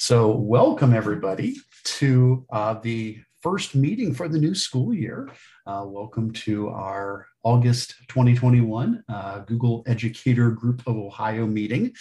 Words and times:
So, 0.00 0.30
welcome 0.30 0.94
everybody 0.94 1.56
to 1.84 2.46
uh, 2.52 2.74
the 2.74 3.18
first 3.42 3.74
meeting 3.74 4.14
for 4.14 4.28
the 4.28 4.38
new 4.38 4.54
school 4.54 4.94
year. 4.94 5.28
Uh, 5.66 5.82
welcome 5.86 6.30
to 6.34 6.68
our 6.68 7.26
August 7.42 7.96
2021 8.06 9.02
uh, 9.08 9.40
Google 9.40 9.82
Educator 9.88 10.52
Group 10.52 10.86
of 10.86 10.96
Ohio 10.96 11.48
meeting. 11.48 11.92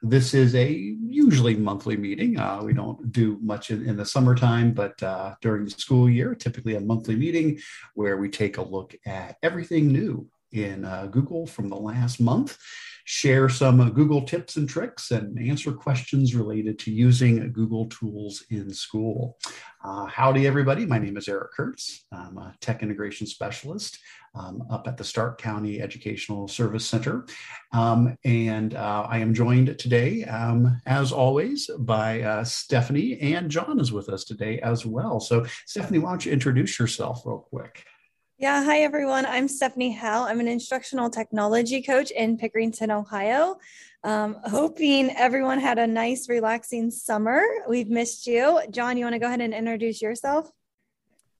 This 0.00 0.32
is 0.32 0.54
a 0.54 0.72
usually 0.72 1.54
monthly 1.54 1.98
meeting. 1.98 2.38
Uh, 2.38 2.62
we 2.64 2.72
don't 2.72 3.12
do 3.12 3.38
much 3.42 3.70
in, 3.70 3.86
in 3.86 3.98
the 3.98 4.06
summertime, 4.06 4.72
but 4.72 5.00
uh, 5.02 5.34
during 5.42 5.66
the 5.66 5.72
school 5.72 6.08
year, 6.08 6.34
typically 6.34 6.76
a 6.76 6.80
monthly 6.80 7.16
meeting 7.16 7.58
where 7.92 8.16
we 8.16 8.30
take 8.30 8.56
a 8.56 8.62
look 8.62 8.94
at 9.04 9.36
everything 9.42 9.88
new 9.88 10.26
in 10.52 10.86
uh, 10.86 11.04
Google 11.04 11.46
from 11.46 11.68
the 11.68 11.76
last 11.76 12.18
month 12.18 12.56
share 13.04 13.48
some 13.48 13.80
uh, 13.80 13.90
Google 13.90 14.22
tips 14.22 14.56
and 14.56 14.68
tricks, 14.68 15.10
and 15.10 15.38
answer 15.38 15.72
questions 15.72 16.34
related 16.34 16.78
to 16.80 16.90
using 16.90 17.52
Google 17.52 17.86
tools 17.86 18.44
in 18.50 18.72
school. 18.72 19.38
Uh, 19.84 20.06
howdy, 20.06 20.46
everybody. 20.46 20.86
My 20.86 20.98
name 20.98 21.16
is 21.16 21.28
Eric 21.28 21.52
Kurtz. 21.52 22.04
I'm 22.12 22.38
a 22.38 22.54
tech 22.60 22.82
integration 22.82 23.26
specialist 23.26 23.98
um, 24.34 24.62
up 24.70 24.86
at 24.86 24.96
the 24.96 25.04
Stark 25.04 25.40
County 25.40 25.82
Educational 25.82 26.48
Service 26.48 26.86
Center. 26.86 27.26
Um, 27.72 28.16
and 28.24 28.74
uh, 28.74 29.06
I 29.08 29.18
am 29.18 29.34
joined 29.34 29.78
today, 29.78 30.24
um, 30.24 30.80
as 30.86 31.12
always, 31.12 31.68
by 31.80 32.22
uh, 32.22 32.44
Stephanie, 32.44 33.18
and 33.20 33.50
John 33.50 33.80
is 33.80 33.92
with 33.92 34.08
us 34.08 34.24
today 34.24 34.60
as 34.60 34.86
well. 34.86 35.20
So, 35.20 35.46
Stephanie, 35.66 35.98
why 35.98 36.10
don't 36.10 36.24
you 36.24 36.32
introduce 36.32 36.78
yourself 36.78 37.22
real 37.24 37.46
quick? 37.50 37.84
Yeah, 38.42 38.64
hi 38.64 38.80
everyone. 38.80 39.24
I'm 39.24 39.46
Stephanie 39.46 39.92
Howe. 39.92 40.24
I'm 40.24 40.40
an 40.40 40.48
instructional 40.48 41.08
technology 41.08 41.80
coach 41.80 42.10
in 42.10 42.36
Pickerington, 42.36 42.90
Ohio. 42.90 43.58
Um, 44.02 44.36
hoping 44.42 45.10
everyone 45.10 45.60
had 45.60 45.78
a 45.78 45.86
nice, 45.86 46.28
relaxing 46.28 46.90
summer. 46.90 47.40
We've 47.68 47.88
missed 47.88 48.26
you. 48.26 48.60
John, 48.68 48.96
you 48.96 49.04
want 49.04 49.14
to 49.14 49.20
go 49.20 49.28
ahead 49.28 49.40
and 49.40 49.54
introduce 49.54 50.02
yourself? 50.02 50.50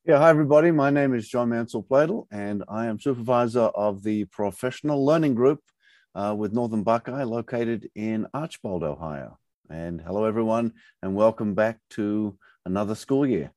Yeah, 0.06 0.18
hi 0.18 0.30
everybody. 0.30 0.70
My 0.70 0.90
name 0.90 1.12
is 1.12 1.28
John 1.28 1.48
Mansell 1.48 1.82
Pladel, 1.82 2.28
and 2.30 2.62
I 2.68 2.86
am 2.86 3.00
supervisor 3.00 3.62
of 3.62 4.04
the 4.04 4.26
Professional 4.26 5.04
Learning 5.04 5.34
Group 5.34 5.58
uh, 6.14 6.36
with 6.38 6.52
Northern 6.52 6.84
Buckeye, 6.84 7.24
located 7.24 7.90
in 7.96 8.28
Archbold, 8.32 8.84
Ohio. 8.84 9.40
And 9.68 10.00
hello, 10.00 10.24
everyone, 10.24 10.74
and 11.02 11.16
welcome 11.16 11.54
back 11.54 11.80
to 11.90 12.38
another 12.64 12.94
school 12.94 13.26
year. 13.26 13.50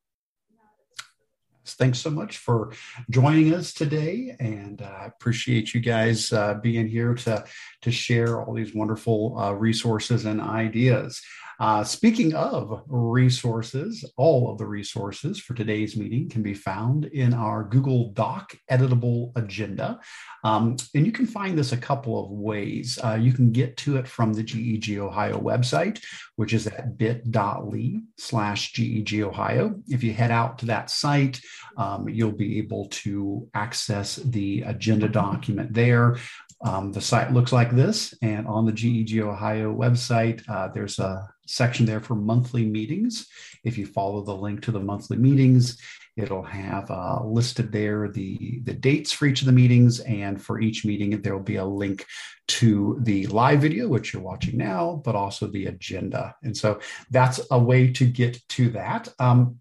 Thanks 1.74 1.98
so 1.98 2.10
much 2.10 2.38
for 2.38 2.72
joining 3.10 3.54
us 3.54 3.72
today, 3.72 4.36
and 4.38 4.80
I 4.82 5.04
uh, 5.04 5.06
appreciate 5.06 5.74
you 5.74 5.80
guys 5.80 6.32
uh, 6.32 6.54
being 6.54 6.88
here 6.88 7.14
to 7.14 7.44
to 7.82 7.90
share 7.90 8.40
all 8.40 8.54
these 8.54 8.74
wonderful 8.74 9.38
uh, 9.38 9.52
resources 9.52 10.24
and 10.24 10.40
ideas. 10.40 11.22
Uh, 11.58 11.82
speaking 11.82 12.34
of 12.34 12.82
resources, 12.86 14.04
all 14.16 14.50
of 14.50 14.58
the 14.58 14.66
resources 14.66 15.40
for 15.40 15.54
today's 15.54 15.96
meeting 15.96 16.28
can 16.28 16.42
be 16.42 16.52
found 16.52 17.06
in 17.06 17.32
our 17.32 17.64
Google 17.64 18.10
Doc 18.12 18.54
editable 18.70 19.32
agenda. 19.36 19.98
Um, 20.44 20.76
and 20.94 21.06
you 21.06 21.12
can 21.12 21.26
find 21.26 21.56
this 21.56 21.72
a 21.72 21.76
couple 21.76 22.22
of 22.22 22.30
ways. 22.30 22.98
Uh, 23.02 23.14
you 23.14 23.32
can 23.32 23.52
get 23.52 23.76
to 23.78 23.96
it 23.96 24.06
from 24.06 24.34
the 24.34 24.42
GEG 24.42 24.98
Ohio 24.98 25.40
website, 25.40 26.02
which 26.36 26.52
is 26.52 26.66
at 26.66 26.98
bit.ly 26.98 28.00
slash 28.18 28.72
GEG 28.72 29.22
Ohio. 29.22 29.74
If 29.88 30.04
you 30.04 30.12
head 30.12 30.30
out 30.30 30.58
to 30.58 30.66
that 30.66 30.90
site, 30.90 31.40
um, 31.78 32.08
you'll 32.08 32.32
be 32.32 32.58
able 32.58 32.88
to 32.88 33.48
access 33.54 34.16
the 34.16 34.62
agenda 34.62 35.08
document 35.08 35.72
there. 35.72 36.18
Um, 36.64 36.92
the 36.92 37.00
site 37.00 37.32
looks 37.32 37.52
like 37.52 37.70
this, 37.70 38.14
and 38.22 38.46
on 38.46 38.64
the 38.64 38.72
GEG 38.72 39.20
Ohio 39.20 39.74
website, 39.74 40.42
uh, 40.48 40.68
there's 40.68 40.98
a 40.98 41.28
section 41.46 41.86
there 41.86 42.00
for 42.00 42.14
monthly 42.14 42.64
meetings. 42.64 43.28
If 43.64 43.78
you 43.78 43.86
follow 43.86 44.22
the 44.22 44.34
link 44.34 44.62
to 44.62 44.72
the 44.72 44.80
monthly 44.80 45.16
meetings, 45.16 45.78
it'll 46.16 46.42
have 46.42 46.90
uh, 46.90 47.22
listed 47.24 47.72
there 47.72 48.08
the, 48.08 48.60
the 48.64 48.72
dates 48.72 49.12
for 49.12 49.26
each 49.26 49.42
of 49.42 49.46
the 49.46 49.52
meetings, 49.52 50.00
and 50.00 50.40
for 50.40 50.60
each 50.60 50.84
meeting, 50.84 51.20
there 51.20 51.34
will 51.34 51.42
be 51.42 51.56
a 51.56 51.64
link 51.64 52.06
to 52.48 52.98
the 53.02 53.26
live 53.26 53.60
video, 53.60 53.88
which 53.88 54.12
you're 54.12 54.22
watching 54.22 54.56
now, 54.56 55.02
but 55.04 55.14
also 55.14 55.46
the 55.46 55.66
agenda. 55.66 56.34
And 56.42 56.56
so 56.56 56.80
that's 57.10 57.40
a 57.50 57.58
way 57.58 57.92
to 57.92 58.06
get 58.06 58.40
to 58.50 58.70
that. 58.70 59.08
Um, 59.18 59.58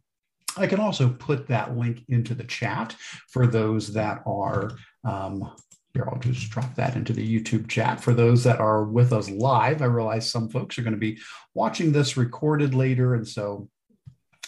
I 0.57 0.67
can 0.67 0.79
also 0.79 1.09
put 1.09 1.47
that 1.47 1.77
link 1.77 2.03
into 2.07 2.33
the 2.33 2.45
chat 2.45 2.95
for 3.29 3.45
those 3.45 3.93
that 3.93 4.23
are 4.25 4.71
um, 5.03 5.51
here, 5.95 6.07
I'll 6.11 6.19
just 6.19 6.49
drop 6.49 6.75
that 6.75 6.95
into 6.95 7.13
the 7.13 7.27
YouTube 7.27 7.67
chat. 7.67 8.01
For 8.01 8.13
those 8.13 8.43
that 8.43 8.59
are 8.59 8.83
with 8.83 9.13
us 9.13 9.29
live, 9.29 9.81
I 9.81 9.85
realize 9.85 10.29
some 10.29 10.49
folks 10.49 10.77
are 10.77 10.83
going 10.83 10.93
to 10.93 10.99
be 10.99 11.19
watching 11.53 11.91
this 11.91 12.17
recorded 12.17 12.75
later. 12.75 13.15
And 13.15 13.27
so 13.27 13.69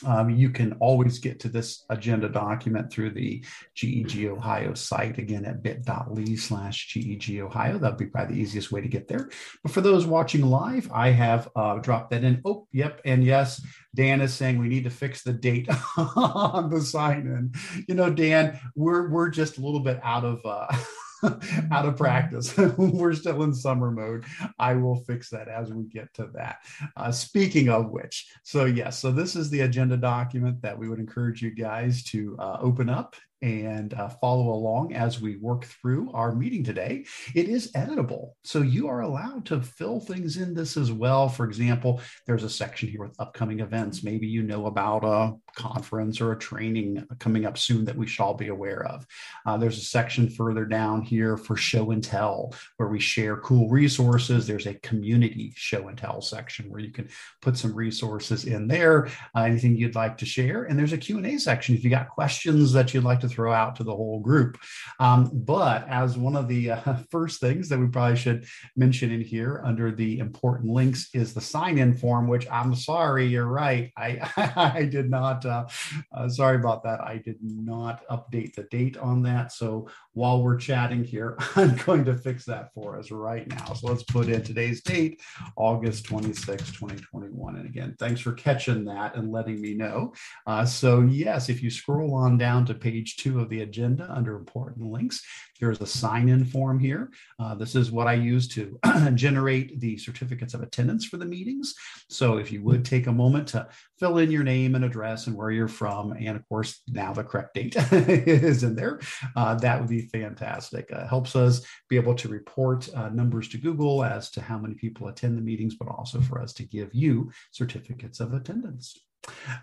um, 0.05 0.29
you 0.29 0.49
can 0.49 0.73
always 0.73 1.19
get 1.19 1.39
to 1.39 1.49
this 1.49 1.85
agenda 1.89 2.29
document 2.29 2.91
through 2.91 3.11
the 3.11 3.43
GEG 3.73 4.25
Ohio 4.25 4.73
site, 4.73 5.17
again 5.17 5.45
at 5.45 5.63
bit.ly 5.63 6.35
slash 6.35 6.93
GEG 6.93 7.39
Ohio. 7.39 7.79
That'll 7.79 7.97
be 7.97 8.05
probably 8.05 8.35
the 8.35 8.41
easiest 8.41 8.71
way 8.71 8.81
to 8.81 8.87
get 8.87 9.07
there. 9.07 9.29
But 9.63 9.71
for 9.71 9.81
those 9.81 10.05
watching 10.05 10.45
live, 10.45 10.91
I 10.91 11.09
have 11.09 11.49
uh, 11.55 11.77
dropped 11.77 12.11
that 12.11 12.23
in. 12.23 12.41
Oh, 12.45 12.67
yep. 12.71 13.01
And 13.05 13.23
yes, 13.23 13.65
Dan 13.95 14.21
is 14.21 14.33
saying 14.33 14.59
we 14.59 14.67
need 14.67 14.83
to 14.83 14.89
fix 14.91 15.23
the 15.23 15.33
date 15.33 15.67
on 15.97 16.69
the 16.69 16.81
sign 16.81 17.21
in. 17.21 17.53
You 17.87 17.95
know, 17.95 18.11
Dan, 18.11 18.59
we're, 18.75 19.09
we're 19.09 19.29
just 19.29 19.57
a 19.57 19.61
little 19.61 19.79
bit 19.79 19.99
out 20.03 20.25
of. 20.25 20.45
Uh, 20.45 20.67
out 21.71 21.85
of 21.85 21.97
practice. 21.97 22.55
We're 22.77 23.13
still 23.13 23.43
in 23.43 23.53
summer 23.53 23.91
mode. 23.91 24.25
I 24.59 24.73
will 24.75 24.95
fix 24.95 25.29
that 25.29 25.47
as 25.47 25.71
we 25.71 25.85
get 25.85 26.13
to 26.15 26.29
that. 26.33 26.59
Uh, 26.95 27.11
speaking 27.11 27.69
of 27.69 27.89
which, 27.89 28.27
so 28.43 28.65
yes, 28.65 28.99
so 28.99 29.11
this 29.11 29.35
is 29.35 29.49
the 29.49 29.61
agenda 29.61 29.97
document 29.97 30.61
that 30.61 30.77
we 30.77 30.89
would 30.89 30.99
encourage 30.99 31.41
you 31.41 31.51
guys 31.51 32.03
to 32.05 32.35
uh, 32.39 32.57
open 32.61 32.89
up 32.89 33.15
and 33.41 33.93
uh, 33.93 34.09
follow 34.09 34.53
along 34.53 34.93
as 34.93 35.21
we 35.21 35.37
work 35.37 35.65
through 35.65 36.11
our 36.13 36.33
meeting 36.33 36.63
today. 36.63 37.05
It 37.35 37.49
is 37.49 37.71
editable, 37.73 38.31
so 38.43 38.61
you 38.61 38.87
are 38.87 39.01
allowed 39.01 39.45
to 39.47 39.61
fill 39.61 39.99
things 39.99 40.37
in 40.37 40.53
this 40.53 40.77
as 40.77 40.91
well. 40.91 41.29
For 41.29 41.45
example, 41.45 42.01
there's 42.25 42.43
a 42.43 42.49
section 42.49 42.89
here 42.89 43.01
with 43.01 43.19
upcoming 43.19 43.59
events. 43.59 44.03
Maybe 44.03 44.27
you 44.27 44.43
know 44.43 44.65
about 44.65 45.03
a 45.03 45.35
conference 45.55 46.21
or 46.21 46.31
a 46.31 46.39
training 46.39 47.05
coming 47.19 47.45
up 47.45 47.57
soon 47.57 47.85
that 47.85 47.95
we 47.95 48.07
should 48.07 48.23
all 48.23 48.33
be 48.33 48.47
aware 48.47 48.85
of. 48.85 49.05
Uh, 49.45 49.57
there's 49.57 49.77
a 49.77 49.81
section 49.81 50.29
further 50.29 50.65
down 50.65 51.01
here 51.01 51.37
for 51.37 51.55
show 51.55 51.91
and 51.91 52.03
tell, 52.03 52.53
where 52.77 52.89
we 52.89 52.99
share 52.99 53.37
cool 53.37 53.69
resources. 53.69 54.47
There's 54.47 54.67
a 54.67 54.75
community 54.75 55.53
show 55.55 55.87
and 55.87 55.97
tell 55.97 56.21
section 56.21 56.69
where 56.69 56.79
you 56.79 56.91
can 56.91 57.09
put 57.41 57.57
some 57.57 57.73
resources 57.73 58.45
in 58.45 58.67
there, 58.67 59.07
uh, 59.35 59.41
anything 59.41 59.75
you'd 59.75 59.95
like 59.95 60.17
to 60.17 60.25
share. 60.25 60.63
And 60.63 60.77
there's 60.77 60.93
a 60.93 60.97
Q&A 60.97 61.37
section 61.37 61.75
if 61.75 61.83
you 61.83 61.89
got 61.89 62.09
questions 62.09 62.73
that 62.73 62.93
you'd 62.93 63.03
like 63.03 63.19
to 63.21 63.26
throw 63.27 63.51
out 63.51 63.75
to 63.77 63.83
the 63.83 63.95
whole 63.95 64.19
group. 64.19 64.57
Um, 64.99 65.29
but 65.33 65.87
as 65.87 66.17
one 66.17 66.35
of 66.35 66.47
the 66.47 66.71
uh, 66.71 66.95
first 67.11 67.39
things 67.39 67.69
that 67.69 67.79
we 67.79 67.87
probably 67.87 68.17
should 68.17 68.45
mention 68.75 69.11
in 69.11 69.21
here 69.21 69.61
under 69.63 69.91
the 69.91 70.19
important 70.19 70.71
links 70.71 71.09
is 71.13 71.33
the 71.33 71.41
sign-in 71.41 71.93
form, 71.93 72.27
which 72.27 72.47
I'm 72.51 72.75
sorry, 72.75 73.25
you're 73.27 73.47
right. 73.47 73.91
I, 73.97 74.31
I 74.75 74.83
did 74.83 75.09
not, 75.09 75.45
uh, 75.45 75.65
uh, 76.11 76.29
sorry 76.29 76.57
about 76.57 76.83
that. 76.83 77.01
I 77.01 77.17
did 77.17 77.37
not 77.41 78.03
update 78.09 78.53
the 78.55 78.63
date 78.63 78.97
on 78.97 79.23
that. 79.23 79.51
So 79.51 79.89
while 80.17 80.41
we're 80.41 80.57
chatting 80.57 81.03
here, 81.03 81.37
I'm 81.55 81.75
going 81.75 82.03
to 82.05 82.17
fix 82.17 82.43
that 82.45 82.73
for 82.73 82.97
us 82.97 83.11
right 83.11 83.47
now. 83.47 83.73
So 83.73 83.87
let's 83.87 84.01
put 84.01 84.29
in 84.29 84.41
today's 84.41 84.81
date, 84.81 85.21
August 85.55 86.05
26, 86.05 86.71
2021. 86.71 87.55
And 87.55 87.65
again, 87.67 87.95
thanks 87.99 88.19
for 88.19 88.33
catching 88.33 88.83
that 88.85 89.15
and 89.15 89.31
letting 89.31 89.61
me 89.61 89.75
know. 89.75 90.13
Uh, 90.47 90.65
so 90.65 91.01
yes, 91.01 91.49
if 91.49 91.61
you 91.61 91.69
scroll 91.69 92.15
on 92.15 92.35
down 92.35 92.65
to 92.65 92.73
page 92.73 93.17
two 93.17 93.39
of 93.39 93.49
the 93.49 93.61
agenda 93.61 94.11
under 94.11 94.35
important 94.35 94.91
links, 94.91 95.23
there's 95.59 95.81
a 95.81 95.85
sign-in 95.85 96.45
form 96.45 96.79
here. 96.79 97.11
Uh, 97.39 97.53
this 97.53 97.75
is 97.75 97.91
what 97.91 98.07
I 98.07 98.13
use 98.13 98.47
to 98.49 98.79
generate 99.13 99.79
the 99.79 99.97
certificates 99.97 100.55
of 100.55 100.63
attendance 100.63 101.05
for 101.05 101.17
the 101.17 101.25
meetings. 101.25 101.75
So 102.09 102.37
if 102.37 102.51
you 102.51 102.63
would 102.63 102.83
take 102.83 103.05
a 103.05 103.11
moment 103.11 103.49
to 103.49 103.67
fill 103.99 104.17
in 104.17 104.31
your 104.31 104.43
name 104.43 104.75
and 104.75 104.85
address 104.85 105.27
and 105.27 105.35
where 105.35 105.51
you're 105.51 105.67
from, 105.67 106.13
and 106.13 106.37
of 106.37 106.47
course 106.47 106.81
now 106.87 107.13
the 107.13 107.23
correct 107.23 107.53
date 107.55 107.75
is 107.91 108.63
in 108.63 108.75
there, 108.75 108.99
uh, 109.35 109.55
that 109.55 109.79
would 109.79 109.89
be 109.89 110.07
fantastic. 110.07 110.91
Uh, 110.91 111.07
helps 111.07 111.35
us 111.35 111.65
be 111.89 111.95
able 111.95 112.15
to 112.15 112.27
report 112.27 112.89
uh, 112.95 113.09
numbers 113.09 113.47
to 113.49 113.57
Google 113.57 114.03
as 114.03 114.29
to 114.31 114.41
how 114.41 114.57
many 114.57 114.75
people 114.75 115.07
attend 115.07 115.37
the 115.37 115.41
meetings, 115.41 115.75
but 115.75 115.87
also 115.87 116.21
for 116.21 116.41
us 116.41 116.53
to 116.53 116.63
give 116.63 116.93
you 116.93 117.31
certificates 117.51 118.19
of 118.19 118.33
attendance. 118.33 118.97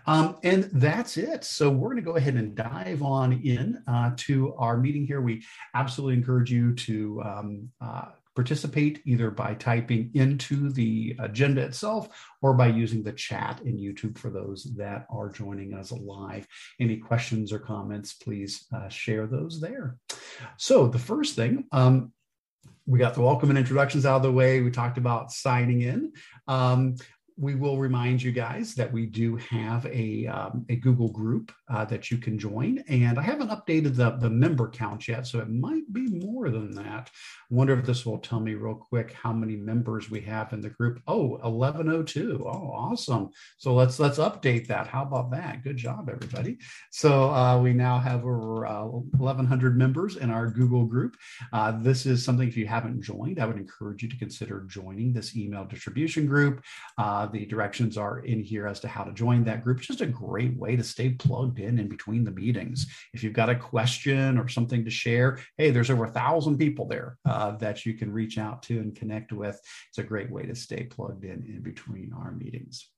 Um, 0.05 0.37
and 0.43 0.65
that's 0.73 1.17
it. 1.17 1.43
So 1.43 1.69
we're 1.69 1.89
going 1.89 2.03
to 2.03 2.03
go 2.03 2.17
ahead 2.17 2.35
and 2.35 2.55
dive 2.55 3.01
on 3.01 3.33
in 3.33 3.81
uh, 3.87 4.11
to 4.17 4.53
our 4.55 4.77
meeting 4.77 5.07
here. 5.07 5.21
We 5.21 5.43
absolutely 5.73 6.15
encourage 6.15 6.51
you 6.51 6.73
to 6.75 7.21
um, 7.23 7.69
uh, 7.81 8.05
participate 8.35 9.01
either 9.05 9.31
by 9.31 9.53
typing 9.53 10.11
into 10.13 10.69
the 10.69 11.15
agenda 11.19 11.61
itself 11.61 12.09
or 12.41 12.53
by 12.53 12.67
using 12.67 13.01
the 13.01 13.13
chat 13.13 13.61
in 13.65 13.77
YouTube 13.77 14.17
for 14.17 14.29
those 14.29 14.63
that 14.75 15.05
are 15.09 15.29
joining 15.29 15.73
us 15.73 15.91
live. 15.91 16.45
Any 16.79 16.97
questions 16.97 17.51
or 17.53 17.59
comments, 17.59 18.13
please 18.13 18.65
uh, 18.75 18.89
share 18.89 19.25
those 19.25 19.61
there. 19.61 19.97
So 20.57 20.87
the 20.87 20.99
first 20.99 21.35
thing, 21.35 21.65
um, 21.71 22.11
we 22.87 22.99
got 22.99 23.15
the 23.15 23.21
welcome 23.21 23.49
and 23.49 23.57
introductions 23.57 24.05
out 24.05 24.17
of 24.17 24.23
the 24.23 24.31
way. 24.31 24.61
We 24.61 24.69
talked 24.69 24.97
about 24.97 25.31
signing 25.31 25.81
in. 25.81 26.13
Um, 26.47 26.95
we 27.37 27.53
will 27.55 27.77
remind 27.77 28.21
you 28.21 28.31
guys 28.31 28.75
that 28.75 28.91
we 28.91 29.05
do 29.05 29.35
have 29.35 29.85
a, 29.87 30.25
um, 30.27 30.65
a 30.69 30.77
Google 30.77 31.09
group 31.11 31.51
uh, 31.69 31.83
that 31.85 32.09
you 32.09 32.17
can 32.17 32.39
join. 32.39 32.81
And 32.87 33.19
I 33.19 33.23
haven't 33.23 33.49
updated 33.49 33.95
the, 33.95 34.11
the 34.11 34.29
member 34.29 34.69
count 34.69 35.07
yet, 35.07 35.27
so 35.27 35.39
it 35.39 35.49
might 35.49 35.91
be 35.91 36.07
more 36.07 36.49
than 36.49 36.71
that. 36.75 37.09
I 37.51 37.53
wonder 37.53 37.77
if 37.77 37.85
this 37.85 38.05
will 38.05 38.19
tell 38.19 38.39
me 38.39 38.53
real 38.53 38.75
quick 38.75 39.13
how 39.13 39.33
many 39.33 39.57
members 39.57 40.09
we 40.09 40.21
have 40.21 40.53
in 40.53 40.61
the 40.61 40.69
group. 40.69 41.01
Oh, 41.07 41.37
1102. 41.41 42.43
Oh, 42.45 42.71
awesome. 42.73 43.29
So 43.57 43.73
let's 43.73 43.99
let's 43.99 44.17
update 44.17 44.67
that. 44.67 44.87
How 44.87 45.03
about 45.03 45.31
that? 45.31 45.63
Good 45.63 45.77
job, 45.77 46.09
everybody. 46.09 46.57
So 46.91 47.31
uh, 47.31 47.59
we 47.59 47.73
now 47.73 47.99
have 47.99 48.23
over 48.23 48.65
uh, 48.65 48.85
1,100 48.85 49.77
members 49.77 50.15
in 50.15 50.29
our 50.29 50.47
Google 50.47 50.85
group. 50.85 51.15
Uh, 51.51 51.71
this 51.71 52.05
is 52.05 52.23
something 52.23 52.47
if 52.47 52.55
you 52.55 52.65
haven't 52.65 53.01
joined, 53.01 53.39
I 53.39 53.45
would 53.45 53.57
encourage 53.57 54.03
you 54.03 54.09
to 54.09 54.17
consider 54.17 54.65
joining 54.67 55.11
this 55.11 55.35
email 55.35 55.65
distribution 55.65 56.25
group. 56.27 56.63
Uh, 56.97 57.24
the 57.25 57.45
directions 57.45 57.97
are 57.97 58.19
in 58.19 58.41
here 58.41 58.67
as 58.67 58.79
to 58.81 58.87
how 58.87 59.03
to 59.03 59.13
join 59.13 59.43
that 59.43 59.63
group. 59.63 59.77
It's 59.77 59.87
just 59.87 60.01
a 60.01 60.07
great 60.07 60.57
way 60.57 60.75
to 60.75 60.83
stay 60.83 61.11
plugged 61.11 61.59
in 61.59 61.79
in 61.79 61.87
between 61.87 62.23
the 62.23 62.31
meetings. 62.31 62.87
If 63.13 63.23
you've 63.23 63.33
got 63.33 63.49
a 63.49 63.55
question 63.55 64.37
or 64.37 64.47
something 64.47 64.83
to 64.85 64.91
share, 64.91 65.39
hey, 65.57 65.71
there's 65.71 65.89
over 65.89 66.05
a 66.05 66.11
thousand 66.11 66.57
people 66.57 66.87
there 66.87 67.17
uh, 67.25 67.51
that 67.57 67.85
you 67.85 67.93
can 67.93 68.11
reach 68.11 68.37
out 68.37 68.63
to 68.63 68.79
and 68.79 68.95
connect 68.95 69.31
with. 69.31 69.59
It's 69.89 69.97
a 69.97 70.03
great 70.03 70.31
way 70.31 70.45
to 70.45 70.55
stay 70.55 70.83
plugged 70.83 71.23
in 71.23 71.43
in 71.45 71.61
between 71.61 72.13
our 72.13 72.31
meetings. 72.31 72.89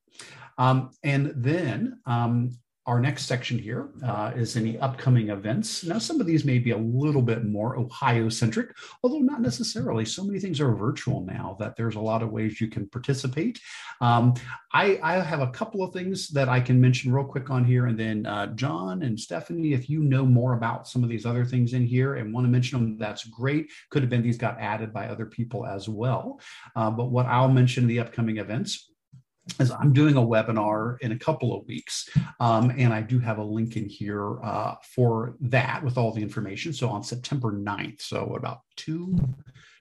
Um, 0.56 0.90
and 1.02 1.32
then 1.36 2.00
um, 2.06 2.58
our 2.88 2.98
next 2.98 3.26
section 3.26 3.58
here 3.58 3.90
uh, 4.02 4.32
is 4.34 4.56
any 4.56 4.78
upcoming 4.78 5.28
events. 5.28 5.84
Now, 5.84 5.98
some 5.98 6.22
of 6.22 6.26
these 6.26 6.46
may 6.46 6.58
be 6.58 6.70
a 6.70 6.78
little 6.78 7.20
bit 7.20 7.44
more 7.44 7.76
Ohio 7.76 8.30
centric, 8.30 8.74
although 9.02 9.18
not 9.18 9.42
necessarily. 9.42 10.06
So 10.06 10.24
many 10.24 10.40
things 10.40 10.58
are 10.58 10.74
virtual 10.74 11.20
now 11.20 11.54
that 11.60 11.76
there's 11.76 11.96
a 11.96 12.00
lot 12.00 12.22
of 12.22 12.30
ways 12.30 12.62
you 12.62 12.68
can 12.68 12.88
participate. 12.88 13.60
Um, 14.00 14.32
I, 14.72 14.98
I, 15.02 15.18
have 15.20 15.40
a 15.40 15.50
couple 15.50 15.82
of 15.82 15.92
things 15.92 16.28
that 16.28 16.48
I 16.48 16.60
can 16.60 16.80
mention 16.80 17.12
real 17.12 17.24
quick 17.24 17.50
on 17.50 17.62
here. 17.62 17.86
And 17.86 18.00
then, 18.00 18.24
uh, 18.24 18.46
John 18.54 19.02
and 19.02 19.20
Stephanie, 19.20 19.74
if 19.74 19.90
you 19.90 20.00
know 20.02 20.24
more 20.24 20.54
about 20.54 20.88
some 20.88 21.02
of 21.02 21.10
these 21.10 21.26
other 21.26 21.44
things 21.44 21.74
in 21.74 21.84
here 21.84 22.14
and 22.14 22.32
want 22.32 22.46
to 22.46 22.50
mention 22.50 22.78
them, 22.78 22.96
that's 22.96 23.24
great. 23.24 23.70
Could 23.90 24.02
have 24.02 24.10
been 24.10 24.22
these 24.22 24.38
got 24.38 24.58
added 24.58 24.94
by 24.94 25.08
other 25.08 25.26
people 25.26 25.66
as 25.66 25.90
well. 25.90 26.40
Uh, 26.74 26.90
but 26.90 27.10
what 27.10 27.26
I'll 27.26 27.50
mention 27.50 27.86
the 27.86 28.00
upcoming 28.00 28.38
events 28.38 28.87
is 29.60 29.70
I'm 29.70 29.92
doing 29.92 30.16
a 30.16 30.20
webinar 30.20 30.98
in 31.00 31.12
a 31.12 31.18
couple 31.18 31.54
of 31.54 31.66
weeks. 31.66 32.08
Um, 32.40 32.72
and 32.76 32.92
I 32.92 33.02
do 33.02 33.18
have 33.18 33.38
a 33.38 33.42
link 33.42 33.76
in 33.76 33.88
here 33.88 34.42
uh, 34.42 34.76
for 34.82 35.36
that 35.40 35.82
with 35.82 35.98
all 35.98 36.12
the 36.12 36.22
information. 36.22 36.72
So 36.72 36.88
on 36.88 37.02
September 37.02 37.52
9th, 37.52 38.00
so 38.00 38.34
about 38.36 38.60
two, 38.76 39.18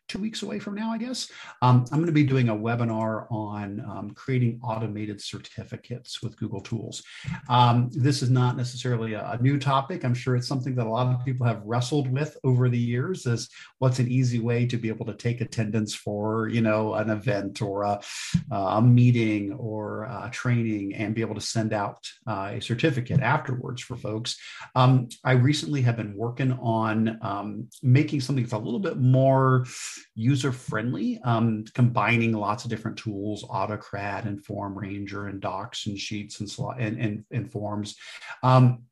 two 0.07 0.19
weeks 0.19 0.42
away 0.42 0.59
from 0.59 0.75
now, 0.75 0.92
I 0.92 0.98
guess. 0.98 1.30
Um, 1.62 1.86
I'm 1.92 2.00
going 2.00 2.07
to 2.07 2.12
be 2.12 2.24
doing 2.24 2.50
a 2.50 2.56
webinar 2.56 3.30
on 3.31 3.81
um, 3.81 4.12
creating 4.12 4.59
automated 4.63 5.21
certificates 5.21 6.21
with 6.21 6.38
Google 6.38 6.62
Tools. 6.62 7.04
Um, 7.50 7.89
this 7.92 8.21
is 8.21 8.30
not 8.30 8.56
necessarily 8.56 9.13
a, 9.13 9.31
a, 9.31 9.42
new 9.42 9.59
topic. 9.59 10.04
I'm 10.04 10.13
sure 10.13 10.36
it's 10.36 10.48
something 10.48 10.75
that 10.75 10.88
a 10.88 10.89
lot 10.89 11.07
of 11.07 11.25
people 11.25 11.45
have 11.45 11.62
wrestled 11.63 12.12
with 12.12 12.38
over 12.44 12.69
the 12.69 12.77
years 12.77 13.25
is 13.25 13.50
what's 13.80 14.00
an 14.00 14.09
easy 14.09 14.39
way 14.39 14.65
to 14.65 14.77
be 14.77 14.88
able 14.88 15.06
to 15.06 15.13
take 15.13 15.42
attendance 15.42 15.94
for, 15.94 16.48
you 16.48 16.62
know, 16.62 16.94
an 16.94 17.09
event 17.09 17.62
or 17.62 17.83
a, 17.83 18.01
a 18.51 18.81
meeting 18.81 19.54
or 19.54 20.04
a 20.04 20.30
training 20.31 20.95
and 20.95 21.15
be 21.15 21.21
able 21.21 21.36
to 21.36 21.42
send 21.42 21.74
out 21.74 22.07
uh, 22.27 22.51
a 22.54 22.62
certificate 22.62 23.21
afterwards 23.21 23.81
for 23.81 23.98
folks. 23.98 24.38
Um, 24.75 25.09
I 25.24 25.33
recently 25.33 25.81
have 25.81 25.98
been 25.98 26.15
working 26.15 26.54
on 26.54 27.18
um, 27.21 27.68
making 27.83 28.21
something 28.21 28.44
that's 28.44 28.54
a 28.54 28.57
little 28.57 28.80
bit 28.80 28.98
more 28.98 29.65
user 30.15 30.51
friendly, 30.51 31.19
um, 31.23 31.65
combining 31.73 32.33
lots 32.33 32.63
of 32.63 32.69
different 32.69 32.97
tools, 32.97 33.45
Autocrat 33.49 34.25
and 34.25 34.44
Form 34.44 34.77
Ranger 34.77 35.27
and 35.27 35.41
Docs 35.41 35.88
and 35.88 35.97
Sheets 35.97 36.39
and, 36.39 36.49
and, 36.79 36.99
and, 36.99 37.25
and 37.31 37.51
Forms. 37.51 37.95
Um, 38.44 38.83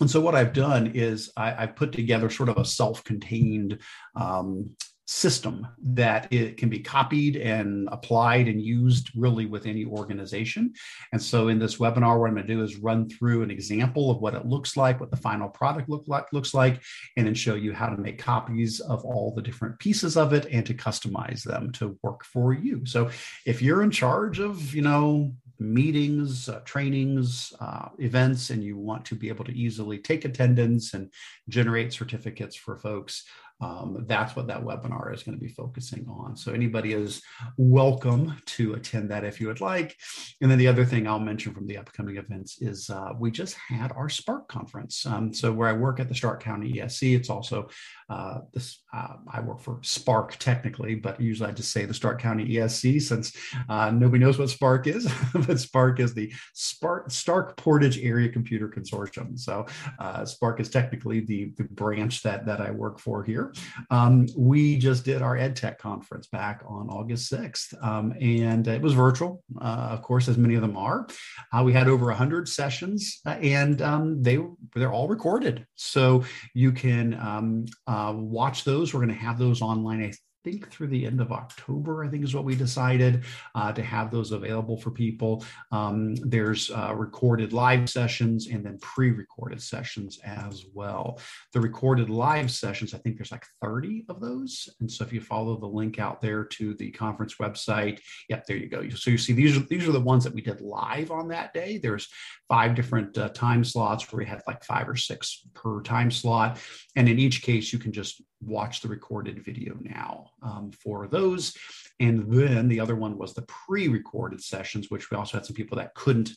and 0.00 0.10
so 0.10 0.20
what 0.20 0.34
I've 0.34 0.52
done 0.52 0.88
is 0.88 1.30
I, 1.36 1.50
have 1.52 1.76
put 1.76 1.92
together 1.92 2.28
sort 2.28 2.48
of 2.48 2.58
a 2.58 2.64
self-contained 2.64 3.78
um, 4.14 4.70
system 5.06 5.66
that 5.80 6.26
it 6.32 6.56
can 6.56 6.68
be 6.68 6.80
copied 6.80 7.36
and 7.36 7.88
applied 7.92 8.48
and 8.48 8.60
used 8.60 9.10
really 9.14 9.46
with 9.46 9.64
any 9.64 9.84
organization. 9.84 10.72
And 11.12 11.22
so 11.22 11.48
in 11.48 11.60
this 11.60 11.76
webinar, 11.76 12.18
what 12.18 12.28
I'm 12.28 12.34
going 12.34 12.46
to 12.46 12.54
do 12.54 12.62
is 12.62 12.76
run 12.76 13.08
through 13.08 13.42
an 13.42 13.50
example 13.50 14.10
of 14.10 14.20
what 14.20 14.34
it 14.34 14.46
looks 14.46 14.76
like, 14.76 14.98
what 14.98 15.12
the 15.12 15.16
final 15.16 15.48
product 15.48 15.88
look 15.88 16.04
like, 16.08 16.32
looks 16.32 16.54
like, 16.54 16.82
and 17.16 17.26
then 17.26 17.34
show 17.34 17.54
you 17.54 17.72
how 17.72 17.88
to 17.88 17.96
make 17.96 18.18
copies 18.18 18.80
of 18.80 19.04
all 19.04 19.32
the 19.32 19.42
different 19.42 19.78
pieces 19.78 20.16
of 20.16 20.32
it 20.32 20.46
and 20.50 20.66
to 20.66 20.74
customize 20.74 21.44
them 21.44 21.70
to 21.72 21.96
work 22.02 22.24
for 22.24 22.52
you. 22.52 22.84
So 22.84 23.08
if 23.44 23.62
you're 23.62 23.82
in 23.82 23.92
charge 23.92 24.40
of, 24.40 24.74
you 24.74 24.82
know, 24.82 25.32
meetings, 25.58 26.48
uh, 26.48 26.60
trainings, 26.64 27.54
uh, 27.60 27.88
events, 27.98 28.50
and 28.50 28.62
you 28.62 28.76
want 28.76 29.04
to 29.06 29.14
be 29.14 29.28
able 29.28 29.44
to 29.44 29.56
easily 29.56 29.98
take 29.98 30.24
attendance 30.24 30.94
and 30.94 31.10
generate 31.48 31.92
certificates 31.92 32.56
for 32.56 32.76
folks, 32.76 33.24
um, 33.60 34.04
that's 34.06 34.36
what 34.36 34.46
that 34.48 34.62
webinar 34.62 35.14
is 35.14 35.22
going 35.22 35.36
to 35.36 35.42
be 35.42 35.50
focusing 35.52 36.06
on. 36.08 36.36
So 36.36 36.52
anybody 36.52 36.92
is 36.92 37.22
welcome 37.56 38.36
to 38.46 38.74
attend 38.74 39.10
that 39.10 39.24
if 39.24 39.40
you 39.40 39.46
would 39.46 39.60
like. 39.60 39.96
And 40.40 40.50
then 40.50 40.58
the 40.58 40.68
other 40.68 40.84
thing 40.84 41.06
I'll 41.06 41.18
mention 41.18 41.54
from 41.54 41.66
the 41.66 41.78
upcoming 41.78 42.18
events 42.18 42.60
is 42.60 42.90
uh, 42.90 43.12
we 43.18 43.30
just 43.30 43.56
had 43.68 43.92
our 43.92 44.08
Spark 44.08 44.48
conference. 44.48 45.06
Um, 45.06 45.32
so 45.32 45.52
where 45.52 45.68
I 45.68 45.72
work 45.72 46.00
at 46.00 46.08
the 46.08 46.14
Stark 46.14 46.42
County 46.42 46.74
ESC, 46.74 47.16
it's 47.16 47.30
also 47.30 47.68
uh, 48.08 48.40
this. 48.52 48.82
Uh, 48.92 49.16
I 49.32 49.40
work 49.40 49.60
for 49.60 49.78
Spark 49.82 50.36
technically, 50.36 50.94
but 50.94 51.20
usually 51.20 51.50
I 51.50 51.52
just 51.52 51.72
say 51.72 51.84
the 51.84 51.94
Stark 51.94 52.20
County 52.20 52.46
ESC 52.46 53.02
since 53.02 53.36
uh, 53.68 53.90
nobody 53.90 54.24
knows 54.24 54.38
what 54.38 54.50
Spark 54.50 54.86
is. 54.86 55.10
but 55.46 55.58
Spark 55.58 56.00
is 56.00 56.14
the 56.14 56.32
Spark 56.54 57.10
Stark 57.10 57.56
Portage 57.56 57.98
Area 57.98 58.28
Computer 58.28 58.68
Consortium. 58.68 59.38
So 59.38 59.66
uh, 59.98 60.24
Spark 60.24 60.60
is 60.60 60.70
technically 60.70 61.20
the 61.20 61.52
the 61.56 61.64
branch 61.64 62.22
that 62.22 62.46
that 62.46 62.60
I 62.60 62.70
work 62.70 62.98
for 62.98 63.24
here. 63.24 63.52
Um, 63.90 64.26
we 64.36 64.78
just 64.78 65.04
did 65.04 65.22
our 65.22 65.36
EdTech 65.36 65.78
conference 65.78 66.28
back 66.28 66.62
on 66.66 66.88
August 66.88 67.32
6th, 67.32 67.74
um, 67.84 68.14
and 68.20 68.66
it 68.68 68.80
was 68.80 68.92
virtual, 68.92 69.42
uh, 69.60 69.88
of 69.90 70.02
course, 70.02 70.28
as 70.28 70.38
many 70.38 70.54
of 70.54 70.62
them 70.62 70.76
are. 70.76 71.06
Uh, 71.52 71.62
we 71.62 71.72
had 71.72 71.88
over 71.88 72.06
100 72.06 72.48
sessions, 72.48 73.20
and 73.24 73.82
um, 73.82 74.22
they 74.22 74.38
they're 74.74 74.92
all 74.92 75.08
recorded, 75.08 75.66
so 75.74 76.24
you 76.54 76.72
can 76.72 77.14
um, 77.14 77.66
Uh, 77.96 78.12
watch 78.12 78.64
those. 78.64 78.92
We're 78.92 79.00
going 79.00 79.08
to 79.08 79.24
have 79.24 79.38
those 79.38 79.62
online. 79.62 80.02
I 80.02 80.12
think 80.46 80.70
through 80.70 80.86
the 80.86 81.04
end 81.04 81.20
of 81.20 81.32
October, 81.32 82.04
I 82.04 82.08
think 82.08 82.22
is 82.22 82.32
what 82.32 82.44
we 82.44 82.54
decided 82.54 83.24
uh, 83.56 83.72
to 83.72 83.82
have 83.82 84.12
those 84.12 84.30
available 84.30 84.76
for 84.76 84.92
people. 84.92 85.44
Um, 85.72 86.14
there's 86.14 86.70
uh, 86.70 86.94
recorded 86.94 87.52
live 87.52 87.90
sessions 87.90 88.46
and 88.46 88.64
then 88.64 88.78
pre 88.78 89.10
recorded 89.10 89.60
sessions 89.60 90.20
as 90.24 90.64
well. 90.72 91.18
The 91.52 91.60
recorded 91.60 92.10
live 92.10 92.52
sessions, 92.52 92.94
I 92.94 92.98
think 92.98 93.16
there's 93.16 93.32
like 93.32 93.44
30 93.60 94.04
of 94.08 94.20
those. 94.20 94.68
And 94.78 94.88
so 94.88 95.04
if 95.04 95.12
you 95.12 95.20
follow 95.20 95.56
the 95.56 95.66
link 95.66 95.98
out 95.98 96.20
there 96.20 96.44
to 96.44 96.74
the 96.74 96.92
conference 96.92 97.34
website, 97.40 97.98
yep, 98.28 98.46
there 98.46 98.56
you 98.56 98.68
go. 98.68 98.88
So 98.90 99.10
you 99.10 99.18
see, 99.18 99.32
these 99.32 99.56
are, 99.56 99.66
these 99.68 99.88
are 99.88 99.92
the 99.92 100.00
ones 100.00 100.22
that 100.22 100.34
we 100.34 100.42
did 100.42 100.60
live 100.60 101.10
on 101.10 101.26
that 101.28 101.54
day. 101.54 101.78
There's 101.78 102.08
five 102.48 102.76
different 102.76 103.18
uh, 103.18 103.30
time 103.30 103.64
slots 103.64 104.12
where 104.12 104.18
we 104.18 104.26
had 104.26 104.42
like 104.46 104.62
five 104.62 104.88
or 104.88 104.94
six 104.94 105.42
per 105.54 105.82
time 105.82 106.12
slot. 106.12 106.60
And 106.94 107.08
in 107.08 107.18
each 107.18 107.42
case, 107.42 107.72
you 107.72 107.80
can 107.80 107.90
just 107.90 108.22
watch 108.40 108.80
the 108.80 108.88
recorded 108.88 109.44
video 109.44 109.76
now 109.80 110.30
um, 110.42 110.70
for 110.72 111.06
those. 111.06 111.56
And 112.00 112.30
then 112.30 112.68
the 112.68 112.80
other 112.80 112.96
one 112.96 113.16
was 113.16 113.32
the 113.32 113.42
pre 113.42 113.88
recorded 113.88 114.42
sessions, 114.42 114.90
which 114.90 115.10
we 115.10 115.16
also 115.16 115.38
had 115.38 115.46
some 115.46 115.56
people 115.56 115.78
that 115.78 115.94
couldn't 115.94 116.32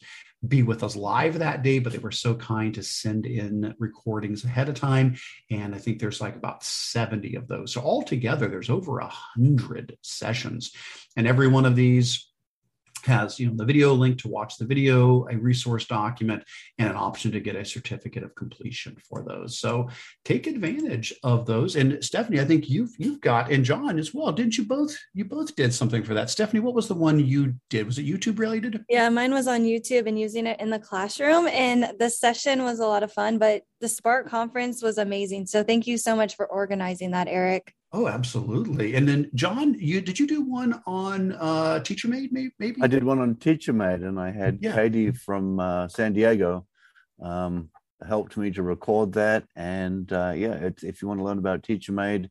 be 0.47 0.63
with 0.63 0.83
us 0.83 0.95
live 0.95 1.39
that 1.39 1.63
day, 1.63 1.79
but 1.79 1.91
they 1.91 1.99
were 1.99 2.11
so 2.11 2.33
kind 2.33 2.73
to 2.73 2.83
send 2.83 3.25
in 3.25 3.75
recordings 3.77 4.45
ahead 4.45 4.69
of 4.69 4.75
time. 4.75 5.17
And 5.51 5.75
I 5.75 5.77
think 5.77 5.99
there's 5.99 6.21
like 6.21 6.35
about 6.35 6.63
70 6.63 7.35
of 7.35 7.47
those. 7.47 7.73
So 7.73 7.81
altogether, 7.81 8.47
there's 8.47 8.69
over 8.69 8.99
a 8.99 9.07
hundred 9.07 9.97
sessions. 10.01 10.71
And 11.17 11.27
every 11.27 11.49
one 11.49 11.65
of 11.65 11.75
these 11.75 12.28
has 13.05 13.39
you 13.39 13.47
know 13.47 13.55
the 13.55 13.65
video 13.65 13.93
link 13.93 14.17
to 14.19 14.27
watch 14.27 14.57
the 14.57 14.65
video 14.65 15.27
a 15.27 15.37
resource 15.37 15.85
document 15.85 16.43
and 16.77 16.89
an 16.89 16.95
option 16.95 17.31
to 17.31 17.39
get 17.39 17.55
a 17.55 17.65
certificate 17.65 18.23
of 18.23 18.35
completion 18.35 18.97
for 19.07 19.23
those. 19.23 19.59
So 19.59 19.89
take 20.25 20.47
advantage 20.47 21.13
of 21.23 21.45
those. 21.45 21.75
And 21.75 22.03
stephanie 22.03 22.39
i 22.39 22.45
think 22.45 22.69
you've 22.69 22.91
you've 22.97 23.21
got 23.21 23.51
and 23.51 23.63
john 23.63 23.99
as 23.99 24.13
well 24.13 24.31
didn't 24.31 24.57
you 24.57 24.65
both 24.65 24.97
you 25.13 25.25
both 25.25 25.55
did 25.55 25.73
something 25.73 26.03
for 26.03 26.13
that. 26.13 26.29
Stephanie 26.29 26.59
what 26.59 26.75
was 26.75 26.87
the 26.87 26.95
one 26.95 27.19
you 27.19 27.55
did? 27.69 27.85
Was 27.85 27.99
it 27.99 28.05
youtube 28.05 28.39
related? 28.39 28.83
Yeah 28.89 29.09
mine 29.09 29.33
was 29.33 29.47
on 29.47 29.61
youtube 29.61 30.07
and 30.07 30.19
using 30.19 30.47
it 30.47 30.59
in 30.59 30.69
the 30.69 30.79
classroom. 30.79 31.47
And 31.47 31.93
the 31.99 32.09
session 32.09 32.63
was 32.63 32.79
a 32.79 32.87
lot 32.87 33.03
of 33.03 33.11
fun 33.11 33.37
but 33.37 33.63
the 33.81 33.89
spark 33.89 34.27
conference 34.27 34.81
was 34.81 34.97
amazing. 34.97 35.45
So 35.45 35.63
thank 35.63 35.87
you 35.87 35.97
so 35.97 36.15
much 36.15 36.35
for 36.35 36.45
organizing 36.45 37.11
that 37.11 37.27
eric 37.27 37.73
Oh, 37.91 38.08
absolutely. 38.08 38.96
And 38.96 39.08
then, 39.08 39.31
John, 39.34 39.74
you 39.79 40.00
did 40.00 40.19
you 40.19 40.27
do 40.27 40.41
one 40.41 40.81
on 40.86 41.31
uh, 41.34 41.79
TeacherMade? 41.81 42.29
Maybe 42.31 42.81
I 42.81 42.88
did 42.88 43.03
one 43.03 43.19
on 43.19 43.36
TeacherMade, 43.36 44.08
and 44.08 44.19
I 44.19 44.31
had 44.31 44.60
yeah. 44.62 44.75
Katie 44.75 45.12
from 45.12 45.60
uh, 45.60 45.88
San 45.88 46.13
Diego 46.13 46.67
um, 47.22 47.69
helped 48.08 48.38
me 48.38 48.51
to 48.51 48.62
record 48.62 49.13
that. 49.13 49.46
And 49.55 50.12
uh, 50.13 50.34
yeah, 50.36 50.69
if 50.84 51.01
you 51.01 51.08
want 51.08 51.19
to 51.19 51.24
learn 51.24 51.39
about 51.39 51.63
TeacherMade 51.63 52.29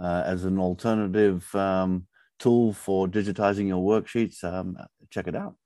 uh, 0.00 0.22
as 0.24 0.44
an 0.44 0.60
alternative 0.60 1.52
um, 1.54 2.06
tool 2.38 2.72
for 2.72 3.08
digitizing 3.08 3.66
your 3.66 3.82
worksheets, 3.82 4.44
um, 4.44 4.76
check 5.10 5.26
it 5.26 5.34
out. 5.34 5.56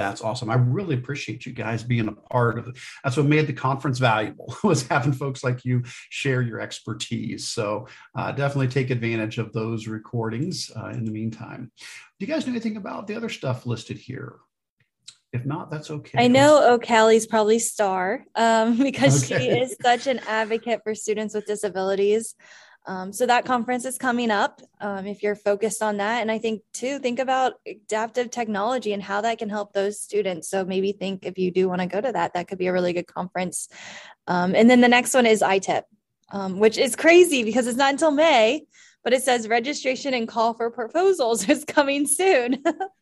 That's 0.00 0.22
awesome. 0.22 0.48
I 0.48 0.54
really 0.54 0.94
appreciate 0.94 1.44
you 1.44 1.52
guys 1.52 1.82
being 1.82 2.08
a 2.08 2.12
part 2.12 2.58
of 2.58 2.68
it. 2.68 2.78
That's 3.04 3.18
what 3.18 3.26
made 3.26 3.46
the 3.46 3.52
conference 3.52 3.98
valuable 3.98 4.56
was 4.64 4.88
having 4.88 5.12
folks 5.12 5.44
like 5.44 5.62
you 5.62 5.82
share 6.08 6.40
your 6.40 6.58
expertise. 6.58 7.48
So 7.48 7.86
uh, 8.14 8.32
definitely 8.32 8.68
take 8.68 8.88
advantage 8.88 9.36
of 9.36 9.52
those 9.52 9.86
recordings 9.86 10.70
uh, 10.74 10.86
in 10.86 11.04
the 11.04 11.10
meantime. 11.10 11.70
Do 12.18 12.26
you 12.26 12.32
guys 12.32 12.46
know 12.46 12.52
anything 12.52 12.78
about 12.78 13.08
the 13.08 13.14
other 13.14 13.28
stuff 13.28 13.66
listed 13.66 13.98
here? 13.98 14.36
If 15.34 15.44
not, 15.44 15.70
that's 15.70 15.90
okay. 15.90 16.24
I 16.24 16.28
know 16.28 16.78
OCALI's 16.78 17.26
probably 17.26 17.58
star 17.58 18.24
um, 18.36 18.78
because 18.82 19.30
okay. 19.30 19.50
she 19.50 19.50
is 19.50 19.76
such 19.82 20.06
an 20.06 20.20
advocate 20.26 20.80
for 20.82 20.94
students 20.94 21.34
with 21.34 21.44
disabilities. 21.44 22.34
Um, 22.86 23.12
so 23.12 23.26
that 23.26 23.44
conference 23.44 23.84
is 23.84 23.98
coming 23.98 24.30
up 24.30 24.62
um, 24.80 25.06
if 25.06 25.22
you're 25.22 25.36
focused 25.36 25.82
on 25.82 25.98
that. 25.98 26.22
And 26.22 26.30
I 26.30 26.38
think 26.38 26.62
too, 26.72 26.98
think 26.98 27.18
about 27.18 27.54
adaptive 27.66 28.30
technology 28.30 28.92
and 28.92 29.02
how 29.02 29.20
that 29.20 29.38
can 29.38 29.50
help 29.50 29.72
those 29.72 30.00
students. 30.00 30.48
So 30.48 30.64
maybe 30.64 30.92
think 30.92 31.26
if 31.26 31.38
you 31.38 31.50
do 31.50 31.68
want 31.68 31.82
to 31.82 31.86
go 31.86 32.00
to 32.00 32.12
that, 32.12 32.34
that 32.34 32.48
could 32.48 32.58
be 32.58 32.68
a 32.68 32.72
really 32.72 32.92
good 32.92 33.06
conference. 33.06 33.68
Um, 34.26 34.54
and 34.54 34.68
then 34.68 34.80
the 34.80 34.88
next 34.88 35.12
one 35.12 35.26
is 35.26 35.42
ITIP, 35.42 35.82
um, 36.30 36.58
which 36.58 36.78
is 36.78 36.96
crazy 36.96 37.44
because 37.44 37.66
it's 37.66 37.78
not 37.78 37.92
until 37.92 38.10
May, 38.10 38.64
but 39.04 39.12
it 39.12 39.22
says 39.22 39.48
registration 39.48 40.14
and 40.14 40.26
call 40.26 40.54
for 40.54 40.70
proposals 40.70 41.48
is 41.48 41.64
coming 41.64 42.06
soon. 42.06 42.62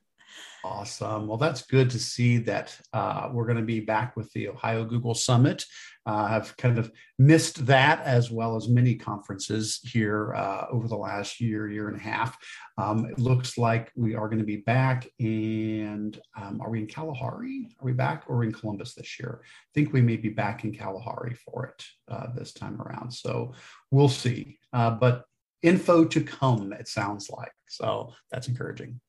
Awesome. 0.65 1.29
Well, 1.29 1.39
that's 1.39 1.63
good 1.63 1.89
to 1.91 1.99
see 1.99 2.39
that 2.39 2.77
uh, 2.93 3.31
we're 3.33 3.47
going 3.47 3.59
to 3.59 3.63
be 3.63 3.81
back 3.81 4.17
with 4.17 4.33
the 4.33 4.49
Ohio 4.49 4.85
Google 4.85 5.15
Summit. 5.15 5.65
Uh, 6.05 6.27
I've 6.31 6.57
kind 6.57 6.79
of 6.79 6.91
missed 7.19 7.67
that 7.67 8.01
as 8.01 8.31
well 8.31 8.57
as 8.57 8.69
many 8.69 8.95
conferences 8.97 9.79
here 9.85 10.35
uh, 10.35 10.67
over 10.71 10.89
the 10.89 10.97
last 10.97 11.41
year, 11.41 11.71
year 11.71 11.89
and 11.89 11.97
a 11.97 12.03
half. 12.03 12.37
Um, 12.77 13.05
it 13.07 13.19
looks 13.19 13.57
like 13.57 13.93
we 13.95 14.15
are 14.15 14.27
going 14.29 14.39
to 14.39 14.45
be 14.45 14.57
back. 14.57 15.07
And 15.21 16.19
um, 16.37 16.61
are 16.61 16.71
we 16.71 16.81
in 16.81 16.87
Kalahari? 16.87 17.69
Are 17.81 17.85
we 17.85 17.93
back 17.93 18.25
or 18.27 18.43
in 18.43 18.53
Columbus 18.53 18.95
this 18.95 19.21
year? 19.21 19.43
I 19.43 19.71
think 19.75 19.93
we 19.93 20.01
may 20.01 20.17
be 20.17 20.31
back 20.31 20.65
in 20.65 20.73
Kalahari 20.73 21.35
for 21.35 21.67
it 21.67 21.85
uh, 22.09 22.29
this 22.35 22.53
time 22.53 22.81
around. 22.81 23.13
So 23.13 23.53
we'll 23.91 24.09
see. 24.09 24.59
Uh, 24.73 24.91
but 24.91 25.25
info 25.63 26.05
to 26.07 26.23
come, 26.23 26.73
it 26.73 26.89
sounds 26.89 27.31
like. 27.31 27.53
So 27.69 28.15
that's 28.31 28.49
encouraging. 28.49 29.01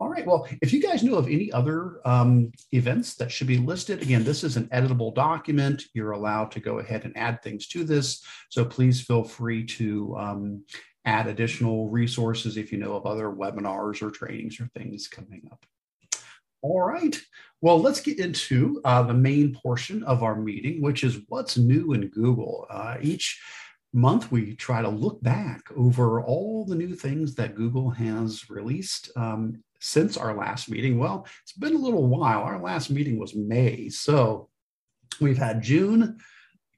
All 0.00 0.08
right. 0.08 0.26
Well, 0.26 0.48
if 0.62 0.72
you 0.72 0.80
guys 0.80 1.02
know 1.02 1.16
of 1.16 1.26
any 1.26 1.52
other 1.52 2.00
um, 2.06 2.52
events 2.72 3.16
that 3.16 3.30
should 3.30 3.46
be 3.46 3.58
listed, 3.58 4.00
again, 4.00 4.24
this 4.24 4.42
is 4.42 4.56
an 4.56 4.66
editable 4.68 5.14
document. 5.14 5.84
You're 5.92 6.12
allowed 6.12 6.50
to 6.52 6.60
go 6.60 6.78
ahead 6.78 7.04
and 7.04 7.14
add 7.18 7.42
things 7.42 7.66
to 7.68 7.84
this. 7.84 8.24
So 8.48 8.64
please 8.64 9.02
feel 9.02 9.22
free 9.22 9.66
to 9.66 10.16
um, 10.16 10.64
add 11.04 11.26
additional 11.26 11.90
resources 11.90 12.56
if 12.56 12.72
you 12.72 12.78
know 12.78 12.94
of 12.94 13.04
other 13.04 13.28
webinars 13.28 14.00
or 14.00 14.10
trainings 14.10 14.58
or 14.58 14.70
things 14.74 15.06
coming 15.06 15.46
up. 15.52 15.66
All 16.62 16.80
right. 16.80 17.20
Well, 17.60 17.78
let's 17.78 18.00
get 18.00 18.20
into 18.20 18.80
uh, 18.86 19.02
the 19.02 19.12
main 19.12 19.54
portion 19.54 20.02
of 20.04 20.22
our 20.22 20.34
meeting, 20.34 20.80
which 20.80 21.04
is 21.04 21.18
what's 21.28 21.58
new 21.58 21.92
in 21.92 22.08
Google. 22.08 22.66
Uh, 22.70 22.96
each 23.02 23.38
month, 23.92 24.32
we 24.32 24.56
try 24.56 24.80
to 24.80 24.88
look 24.88 25.22
back 25.22 25.60
over 25.76 26.22
all 26.22 26.64
the 26.64 26.74
new 26.74 26.94
things 26.94 27.34
that 27.34 27.54
Google 27.54 27.90
has 27.90 28.48
released 28.48 29.10
um, 29.14 29.62
since 29.80 30.16
our 30.16 30.36
last 30.36 30.70
meeting? 30.70 30.98
Well, 30.98 31.26
it's 31.42 31.52
been 31.52 31.74
a 31.74 31.78
little 31.78 32.06
while. 32.06 32.42
Our 32.42 32.60
last 32.60 32.90
meeting 32.90 33.18
was 33.18 33.34
May. 33.34 33.88
So 33.88 34.48
we've 35.20 35.38
had 35.38 35.62
June, 35.62 36.18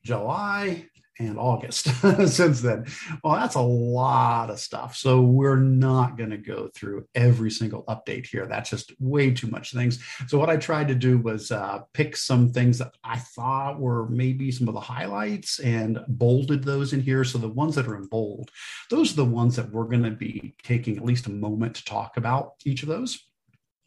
July, 0.04 0.86
and 1.18 1.38
August 1.38 1.86
since 2.26 2.60
then. 2.60 2.86
Well, 3.22 3.34
that's 3.34 3.54
a 3.54 3.60
lot 3.60 4.50
of 4.50 4.58
stuff. 4.58 4.96
So 4.96 5.20
we're 5.20 5.56
not 5.56 6.16
going 6.16 6.30
to 6.30 6.38
go 6.38 6.68
through 6.74 7.06
every 7.14 7.50
single 7.50 7.84
update 7.84 8.26
here. 8.26 8.46
That's 8.46 8.70
just 8.70 8.92
way 9.00 9.30
too 9.30 9.48
much 9.48 9.72
things. 9.72 10.02
So 10.26 10.38
what 10.38 10.50
I 10.50 10.56
tried 10.56 10.88
to 10.88 10.94
do 10.94 11.18
was 11.18 11.50
uh, 11.50 11.80
pick 11.92 12.16
some 12.16 12.52
things 12.52 12.78
that 12.78 12.94
I 13.04 13.18
thought 13.18 13.80
were 13.80 14.08
maybe 14.08 14.50
some 14.50 14.68
of 14.68 14.74
the 14.74 14.80
highlights 14.80 15.58
and 15.60 16.00
bolded 16.08 16.64
those 16.64 16.92
in 16.92 17.00
here. 17.00 17.24
So 17.24 17.38
the 17.38 17.48
ones 17.48 17.74
that 17.74 17.86
are 17.86 17.96
in 17.96 18.06
bold, 18.06 18.50
those 18.90 19.12
are 19.12 19.16
the 19.16 19.24
ones 19.24 19.56
that 19.56 19.70
we're 19.70 19.84
going 19.84 20.04
to 20.04 20.10
be 20.10 20.54
taking 20.62 20.96
at 20.96 21.04
least 21.04 21.26
a 21.26 21.30
moment 21.30 21.76
to 21.76 21.84
talk 21.84 22.16
about 22.16 22.54
each 22.64 22.82
of 22.82 22.88
those. 22.88 23.18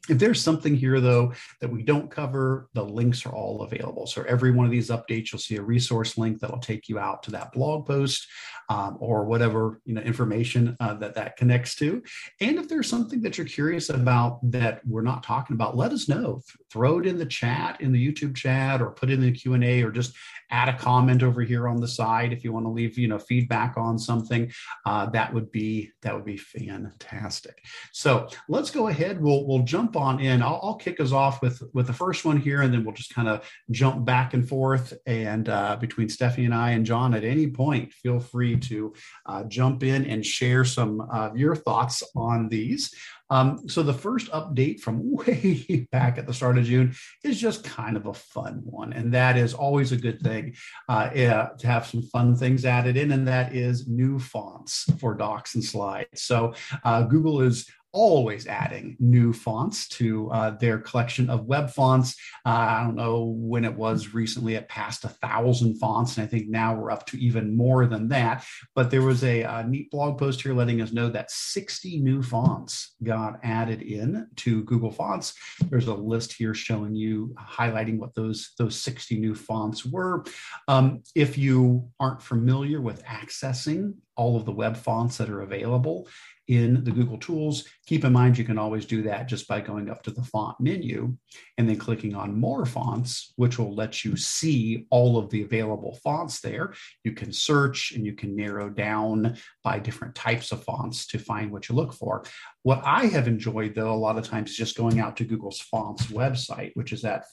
If 0.10 0.20
there's 0.20 0.42
something 0.42 0.76
here, 0.76 1.00
though, 1.00 1.34
that 1.62 1.70
we 1.70 1.84
don't 1.84 2.12
cover, 2.12 2.70
the 2.74 2.84
links 2.84 3.26
are 3.26 3.34
all 3.34 3.64
available. 3.64 4.08
So 4.08 4.24
every 4.28 4.52
one 4.52 4.66
of 4.66 4.72
these 4.72 4.90
updates, 4.90 5.32
you'll 5.32 5.40
see 5.40 5.58
a 5.58 5.62
resource 5.62 6.18
link 6.18 6.40
that'll 6.40 6.60
take 6.60 6.88
you 6.88 7.00
out 7.00 7.24
to 7.24 7.32
that 7.32 7.52
blog 7.52 7.86
post 7.86 8.28
um, 8.70 8.98
or 9.00 9.26
whatever 9.26 9.82
you 9.86 9.94
know 9.94 10.02
information 10.02 10.76
uh, 10.80 10.94
that 10.96 11.16
that 11.16 11.38
connects 11.38 11.76
to. 11.76 12.02
And 12.42 12.58
if 12.58 12.68
there's 12.68 12.90
something 12.90 13.22
that 13.22 13.38
you're 13.38 13.48
curious 13.48 13.90
about 13.90 14.40
that 14.52 14.82
we're 14.86 15.02
not 15.02 15.24
talking 15.24 15.56
about, 15.56 15.78
let 15.78 15.92
us 15.92 16.08
know. 16.08 16.42
Throw 16.72 17.00
it 17.00 17.06
in 17.06 17.18
the 17.18 17.26
chat, 17.26 17.82
in 17.82 17.92
the 17.92 18.12
YouTube 18.12 18.36
chat, 18.36 18.82
or 18.82 18.92
put 18.92 19.10
it 19.10 19.14
in 19.14 19.22
the 19.22 19.32
Q 19.32 19.54
and 19.54 19.64
A, 19.64 19.84
or 19.84 19.92
just 19.92 20.16
add 20.52 20.70
a 20.70 20.78
comment 20.78 21.24
over 21.24 21.42
here 21.42 21.68
on 21.68 21.80
the 21.82 21.88
side 21.88 22.32
if 22.32 22.44
you 22.44 22.52
want 22.52 22.66
to 22.66 22.70
leave 22.70 22.98
you 22.98 23.08
know 23.08 23.20
feedback 23.20 23.75
on 23.78 23.98
something. 23.98 24.52
Uh, 24.86 25.08
that 25.08 25.34
would 25.34 25.52
be 25.52 25.92
that 26.02 26.14
would 26.14 26.25
be 26.25 26.38
fantastic. 26.38 27.64
So 27.92 28.28
let's 28.50 28.72
go 28.72 28.88
ahead. 28.88 29.22
We'll 29.22 29.46
we'll 29.48 29.64
jump 29.64 29.96
on 29.96 30.20
in. 30.20 30.42
I'll, 30.42 30.60
I'll 30.62 30.75
kick 30.75 31.00
us 31.00 31.12
off 31.12 31.42
with 31.42 31.62
with 31.74 31.88
the 31.88 31.94
first 31.94 32.25
one 32.25 32.38
here, 32.38 32.62
and 32.62 32.74
then 32.74 32.84
we'll 32.84 32.96
just 32.96 33.14
kind 33.14 33.28
of 33.28 33.50
jump 33.72 34.06
back 34.06 34.34
and 34.34 34.48
forth. 34.48 34.94
And 35.06 35.50
uh, 35.50 35.78
between 35.78 36.10
Stephanie 36.10 36.46
and 36.46 36.56
I 36.56 36.72
and 36.72 36.86
John, 36.86 37.14
at 37.14 37.24
any 37.24 37.48
point, 37.48 37.94
feel 37.94 38.20
free 38.20 38.58
to 38.58 38.94
uh, 39.25 39.44
jump 39.46 39.84
in 39.84 40.06
and 40.06 40.25
share 40.25 40.66
some 40.66 41.02
of 41.02 41.38
your 41.38 41.56
thoughts 41.56 42.04
on 42.16 42.50
these. 42.50 42.94
Um, 43.29 43.67
so 43.67 43.84
the 43.84 43.94
first 43.94 44.32
update 44.32 44.79
from 44.79 45.01
way 45.15 45.88
back 45.91 46.17
at 46.17 46.27
the 46.27 46.34
start 46.34 46.58
of 46.58 46.65
June 46.65 46.96
is 47.24 47.39
just 47.39 47.63
kind 47.63 47.98
of 47.98 48.05
a 48.05 48.13
fun 48.13 48.62
one, 48.63 48.94
and 48.94 49.13
that 49.13 49.38
is 49.38 49.53
always 49.53 49.91
a 49.91 49.98
good 49.98 50.22
thing 50.22 50.55
uh, 50.89 51.10
yeah, 51.13 51.50
to 51.60 51.67
have 51.67 51.88
some 51.88 52.03
fun 52.03 52.36
things 52.36 52.65
added 52.65 52.98
in, 52.98 53.12
and 53.12 53.27
that 53.27 53.55
is 53.55 53.88
new 53.88 54.20
fonts 54.20 54.86
for 55.00 55.15
docs 55.15 55.55
and 55.55 55.63
slides. 55.63 56.24
So 56.24 56.53
uh, 56.84 57.03
Google 57.03 57.41
is 57.41 57.67
always 57.96 58.46
adding 58.46 58.98
new 59.00 59.32
fonts 59.32 59.88
to 59.88 60.30
uh, 60.32 60.50
their 60.58 60.78
collection 60.78 61.30
of 61.30 61.46
web 61.46 61.70
fonts. 61.70 62.14
Uh, 62.46 62.50
I 62.50 62.84
don't 62.84 62.96
know 62.96 63.34
when 63.38 63.64
it 63.64 63.74
was 63.74 64.14
recently, 64.14 64.56
it 64.56 64.68
passed 64.68 65.06
a 65.06 65.10
thousand 65.10 65.78
fonts, 65.78 66.18
and 66.18 66.25
I 66.25 66.28
think 66.28 66.50
now 66.50 66.75
we're 66.75 66.92
up 66.92 67.06
to 67.08 67.18
even 67.18 67.56
more 67.56 67.86
than 67.86 68.10
that. 68.10 68.44
But 68.75 68.92
there 68.92 69.02
was 69.02 69.24
a, 69.24 69.44
a 69.44 69.66
neat 69.66 69.90
blog 69.92 70.20
post 70.20 70.42
here 70.42 70.54
letting 70.54 70.82
us 70.82 70.92
know 70.92 71.08
that 71.10 71.32
60 71.32 72.02
new 72.02 72.22
fonts 72.22 72.96
got 73.02 73.40
added 73.44 73.82
in 73.82 74.28
to 74.38 74.66
Google 74.66 74.92
Fonts. 74.92 75.34
There's 75.70 75.88
a 75.88 75.94
list 75.94 76.34
here 76.34 76.54
showing 76.54 76.96
you 76.96 77.34
highlighting 77.40 77.98
what 77.98 78.14
those 78.14 78.52
those 78.58 78.80
60 78.82 79.18
new 79.20 79.34
fonts 79.34 79.86
were. 79.86 80.25
Um, 80.68 81.02
if 81.16 81.38
you 81.38 81.88
aren't 82.02 82.22
familiar 82.22 82.82
with 82.82 83.06
accessing 83.06 83.94
all 84.18 84.36
of 84.36 84.46
the 84.46 84.52
web 84.52 84.78
fonts 84.78 85.18
that 85.18 85.30
are 85.30 85.42
available 85.42 86.08
in 86.48 86.84
the 86.84 86.92
Google 86.92 87.18
Tools. 87.18 87.66
Keep 87.86 88.06
in 88.06 88.14
mind, 88.14 88.38
you 88.38 88.44
can 88.44 88.58
always 88.58 88.86
do 88.86 89.02
that 89.04 89.28
just 89.28 89.48
by 89.48 89.62
going 89.62 89.90
up 89.90 90.04
to 90.04 90.12
the 90.12 90.24
font 90.24 90.60
menu 90.60 91.16
and 91.58 91.68
then 91.68 91.78
clicking 91.78 92.16
on 92.16 92.40
more 92.40 92.66
fonts, 92.66 93.34
which 93.36 93.58
will 93.58 93.74
let 93.74 94.04
you 94.04 94.16
see 94.16 94.86
all 94.90 95.18
of 95.18 95.30
the 95.30 95.44
available 95.44 95.98
fonts 96.04 96.42
there. 96.42 96.74
You 97.04 97.14
can 97.14 97.32
search 97.32 97.94
and 97.94 98.06
you 98.06 98.14
can 98.14 98.36
narrow 98.36 98.70
down 98.70 99.38
by 99.64 99.80
different 99.80 100.16
types 100.16 100.52
of 100.52 100.64
fonts 100.64 101.08
to 101.08 101.20
find 101.20 101.52
what 101.52 101.70
you 101.70 101.75
look 101.75 101.94
for. 101.94 102.24
What 102.64 102.82
I 102.84 103.06
have 103.08 103.28
enjoyed, 103.28 103.75
though, 103.75 103.94
a 103.94 103.96
lot 103.96 104.18
of 104.18 104.28
times 104.28 104.52
is 104.52 104.58
just 104.58 104.78
going 104.78 105.00
out 105.00 105.18
to 105.18 105.24
Google's 105.24 105.62
fonts 105.62 106.08
website, 106.08 106.72
which 106.75 106.94
is 106.94 107.06
at 107.06 107.25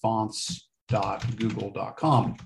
fonts.google.com. 0.88 2.36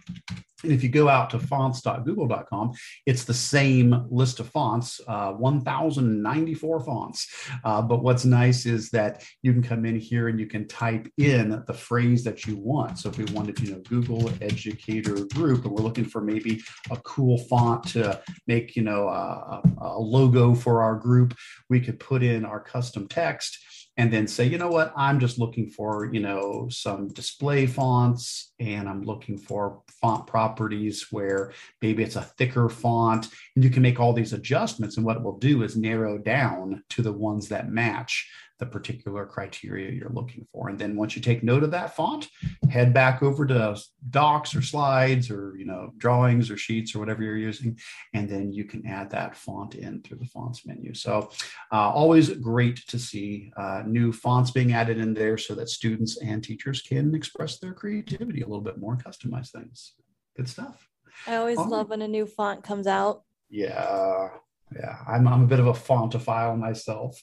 And 0.62 0.73
if 0.73 0.83
you 0.83 0.88
go 0.88 1.09
out 1.09 1.31
to 1.31 1.38
fonts.google.com, 1.38 2.73
it's 3.05 3.25
the 3.25 3.35
same 3.35 4.07
list 4.11 4.40
of 4.40 4.49
fonts, 4.49 5.00
uh, 5.07 5.33
1,094 5.33 6.81
fonts. 6.81 7.28
Uh, 7.62 7.83
but 7.83 8.02
what's 8.02 8.25
nice 8.25 8.64
is 8.64 8.88
that 8.90 9.23
you 9.43 9.52
can 9.52 9.62
come 9.62 9.85
in 9.85 9.97
here 9.97 10.28
and 10.28 10.40
you 10.40 10.47
can 10.47 10.66
type 10.66 11.09
in 11.19 11.62
the 11.66 11.75
phrase 11.75 12.25
that 12.25 12.47
you 12.47 12.57
want. 12.57 12.99
So 12.99 13.11
if 13.11 13.19
we 13.19 13.26
wanted, 13.26 13.61
you 13.61 13.73
know, 13.73 13.83
Google 13.88 14.31
Educator 14.40 15.26
Group, 15.35 15.66
and 15.66 15.75
we're 15.75 15.83
looking 15.83 16.07
for 16.07 16.23
maybe 16.23 16.62
a 16.90 16.97
cool 17.02 17.37
font 17.37 17.85
to 17.88 18.21
make, 18.47 18.76
you 18.76 18.83
know, 18.83 19.09
a, 19.09 19.62
a 19.83 19.99
logo 19.99 20.55
for 20.55 20.83
our 20.83 20.97
group, 20.97 21.35
we 21.69 21.81
could 21.81 22.00
put 22.00 22.23
in 22.23 22.47
our 22.47 22.61
custom 22.61 23.07
text 23.09 23.59
and 23.96 24.12
then 24.12 24.26
say, 24.26 24.44
you 24.44 24.58
know 24.58 24.68
what, 24.68 24.92
I'm 24.96 25.18
just 25.18 25.38
looking 25.38 25.70
for, 25.70 26.10
you 26.12 26.20
know, 26.20 26.68
some 26.70 27.08
display 27.08 27.66
fonts 27.66 28.52
and 28.60 28.88
I'm 28.88 29.02
looking 29.02 29.38
for 29.38 29.82
font 30.02 30.26
properties 30.26 31.06
where 31.10 31.52
maybe 31.80 32.02
it's 32.02 32.16
a 32.16 32.22
thicker 32.22 32.68
font 32.68 33.28
and 33.54 33.64
you 33.64 33.70
can 33.70 33.82
make 33.82 33.98
all 33.98 34.12
these 34.12 34.34
adjustments. 34.34 34.96
And 34.96 35.06
what 35.06 35.16
it 35.16 35.22
will 35.22 35.38
do 35.38 35.62
is 35.62 35.76
narrow 35.76 36.18
down 36.18 36.84
to 36.90 37.02
the 37.02 37.12
ones 37.12 37.48
that 37.48 37.70
match 37.70 38.28
the 38.58 38.66
particular 38.66 39.26
criteria 39.26 39.90
you're 39.90 40.10
looking 40.10 40.46
for. 40.52 40.68
And 40.68 40.78
then 40.78 40.96
once 40.96 41.14
you 41.14 41.22
take 41.22 41.42
note 41.42 41.62
of 41.62 41.70
that 41.72 41.94
font, 41.94 42.28
head 42.70 42.94
back 42.94 43.22
over 43.22 43.46
to 43.46 43.78
docs 44.10 44.54
or 44.54 44.62
slides 44.62 45.30
or 45.30 45.54
you 45.56 45.66
know 45.66 45.92
drawings 45.98 46.50
or 46.50 46.56
sheets 46.56 46.94
or 46.94 46.98
whatever 46.98 47.22
you're 47.22 47.36
using 47.36 47.78
and 48.14 48.28
then 48.28 48.52
you 48.52 48.64
can 48.64 48.86
add 48.86 49.10
that 49.10 49.36
font 49.36 49.75
in 49.75 50.02
through 50.02 50.18
the 50.18 50.26
fonts 50.26 50.64
menu. 50.66 50.94
So 50.94 51.30
uh, 51.72 51.90
always 51.90 52.30
great 52.30 52.86
to 52.88 52.98
see 52.98 53.52
uh, 53.56 53.82
new 53.86 54.12
fonts 54.12 54.50
being 54.50 54.72
added 54.72 54.98
in 54.98 55.12
there 55.12 55.36
so 55.36 55.54
that 55.54 55.68
students 55.68 56.18
and 56.18 56.42
teachers 56.42 56.82
can 56.82 57.14
express 57.14 57.58
their 57.58 57.72
creativity 57.72 58.42
a 58.42 58.46
little 58.46 58.62
bit 58.62 58.78
more 58.78 58.94
and 58.94 59.04
customize 59.04 59.50
things. 59.50 59.94
Good 60.36 60.48
stuff. 60.48 60.88
I 61.26 61.36
always 61.36 61.58
love 61.58 61.88
when 61.88 62.02
a 62.02 62.08
new 62.08 62.26
font 62.26 62.62
comes 62.62 62.86
out. 62.86 63.22
Yeah 63.48 64.28
yeah 64.75 64.99
I'm, 65.06 65.28
I'm 65.28 65.44
a 65.44 65.46
bit 65.46 65.61
of 65.61 65.66
a 65.66 65.73
fontophile 65.73 66.58
myself. 66.58 67.23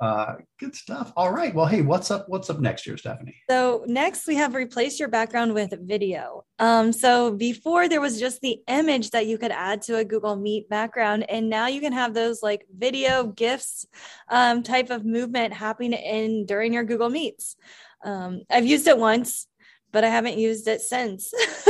Uh, 0.00 0.34
good 0.58 0.74
stuff. 0.74 1.12
All 1.16 1.32
right. 1.32 1.54
Well 1.54 1.66
hey 1.66 1.82
what's 1.82 2.10
up 2.10 2.28
what's 2.28 2.50
up 2.50 2.60
next 2.60 2.86
year 2.86 2.96
stephanie? 2.96 3.36
So 3.48 3.84
next 3.86 4.26
we 4.26 4.36
have 4.36 4.54
replaced 4.54 4.98
your 5.00 5.08
background 5.08 5.54
with 5.54 5.72
video. 5.80 6.44
Um, 6.58 6.92
so 6.92 7.32
before 7.32 7.88
there 7.88 8.00
was 8.00 8.18
just 8.18 8.40
the 8.40 8.60
image 8.68 9.10
that 9.10 9.26
you 9.26 9.38
could 9.38 9.52
add 9.52 9.82
to 9.82 9.96
a 9.98 10.04
google 10.04 10.36
meet 10.36 10.68
background 10.68 11.28
and 11.28 11.48
now 11.48 11.66
you 11.66 11.80
can 11.80 11.92
have 11.92 12.14
those 12.14 12.42
like 12.42 12.66
video 12.76 13.26
gifs 13.26 13.86
um, 14.28 14.62
type 14.62 14.90
of 14.90 15.04
movement 15.04 15.52
happening 15.52 15.92
in 15.92 16.46
during 16.46 16.72
your 16.72 16.84
google 16.84 17.10
meets. 17.10 17.56
Um, 18.04 18.42
i've 18.50 18.66
used 18.66 18.88
it 18.88 18.98
once 18.98 19.46
but 19.92 20.04
I 20.04 20.08
haven't 20.08 20.38
used 20.38 20.66
it 20.68 20.80
since. 20.80 21.32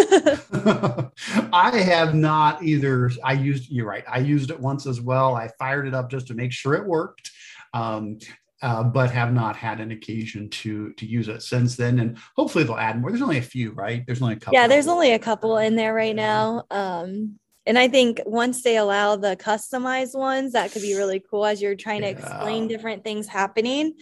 I 1.53 1.79
have 1.85 2.15
not 2.15 2.63
either. 2.63 3.11
I 3.25 3.33
used, 3.33 3.71
you're 3.71 3.87
right. 3.87 4.05
I 4.09 4.19
used 4.19 4.51
it 4.51 4.61
once 4.61 4.87
as 4.87 5.01
well. 5.01 5.35
I 5.35 5.49
fired 5.59 5.87
it 5.87 5.95
up 5.95 6.11
just 6.11 6.29
to 6.29 6.35
make 6.35 6.53
sure 6.53 6.75
it 6.75 6.87
worked. 6.87 7.31
Um, 7.75 8.19
uh, 8.63 8.85
but 8.85 9.11
have 9.11 9.33
not 9.33 9.57
had 9.57 9.81
an 9.81 9.91
occasion 9.91 10.49
to 10.49 10.93
to 10.93 11.05
use 11.05 11.27
it 11.27 11.43
since 11.43 11.75
then. 11.75 11.99
And 11.99 12.17
hopefully 12.37 12.63
they'll 12.63 12.77
add 12.77 13.01
more. 13.01 13.11
There's 13.11 13.23
only 13.23 13.39
a 13.39 13.43
few, 13.43 13.73
right? 13.73 14.05
There's 14.07 14.23
only 14.23 14.35
a 14.35 14.39
couple. 14.39 14.55
Yeah, 14.55 14.69
there's 14.69 14.87
only 14.87 15.13
a 15.15 15.19
couple 15.19 15.59
in 15.59 15.75
there 15.75 15.93
right 15.93 16.15
now. 16.15 16.63
Um, 16.71 17.41
and 17.67 17.77
I 17.77 17.89
think 17.89 18.21
once 18.25 18.63
they 18.63 18.77
allow 18.77 19.17
the 19.17 19.37
customized 19.37 20.17
ones, 20.17 20.53
that 20.53 20.71
could 20.71 20.83
be 20.83 20.97
really 20.97 21.21
cool 21.29 21.45
as 21.45 21.61
you're 21.61 21.75
trying 21.75 22.03
yeah. 22.03 22.13
to 22.13 22.19
explain 22.19 22.69
different 22.69 23.03
things 23.03 23.27
happening. 23.27 23.95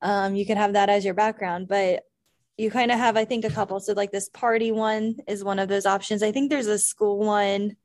Um, 0.00 0.34
you 0.34 0.46
can 0.46 0.56
have 0.56 0.74
that 0.74 0.88
as 0.88 1.04
your 1.04 1.14
background. 1.14 1.68
But 1.68 2.04
you 2.58 2.70
kind 2.70 2.90
of 2.90 2.98
have, 2.98 3.16
I 3.16 3.24
think, 3.24 3.44
a 3.44 3.50
couple. 3.50 3.80
So 3.80 3.92
like 3.94 4.10
this 4.10 4.28
party 4.28 4.72
one 4.72 5.16
is 5.26 5.44
one 5.44 5.58
of 5.58 5.68
those 5.68 5.86
options. 5.86 6.22
I 6.22 6.32
think 6.32 6.50
there's 6.50 6.66
a 6.66 6.78
school 6.78 7.18
one. 7.20 7.76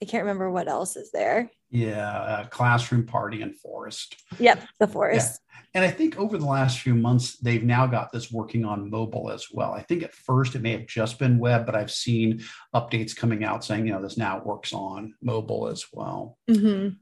I 0.00 0.04
can't 0.04 0.22
remember 0.22 0.50
what 0.50 0.68
else 0.68 0.96
is 0.96 1.10
there. 1.12 1.50
Yeah, 1.70 2.46
classroom 2.50 3.06
party 3.06 3.42
and 3.42 3.58
forest. 3.58 4.16
Yep, 4.38 4.62
the 4.78 4.86
forest. 4.86 5.40
Yeah. 5.42 5.60
And 5.74 5.84
I 5.84 5.90
think 5.90 6.18
over 6.18 6.36
the 6.36 6.44
last 6.44 6.80
few 6.80 6.94
months, 6.94 7.38
they've 7.38 7.62
now 7.62 7.86
got 7.86 8.12
this 8.12 8.30
working 8.30 8.64
on 8.64 8.90
mobile 8.90 9.30
as 9.30 9.46
well. 9.50 9.72
I 9.72 9.80
think 9.80 10.02
at 10.02 10.14
first 10.14 10.54
it 10.54 10.60
may 10.60 10.72
have 10.72 10.86
just 10.86 11.18
been 11.18 11.38
web, 11.38 11.64
but 11.64 11.74
I've 11.74 11.90
seen 11.90 12.42
updates 12.74 13.16
coming 13.16 13.42
out 13.42 13.64
saying, 13.64 13.86
you 13.86 13.92
know, 13.92 14.02
this 14.02 14.18
now 14.18 14.42
works 14.44 14.74
on 14.74 15.14
mobile 15.22 15.68
as 15.68 15.86
well. 15.92 16.36
Mm-hmm. 16.50 16.96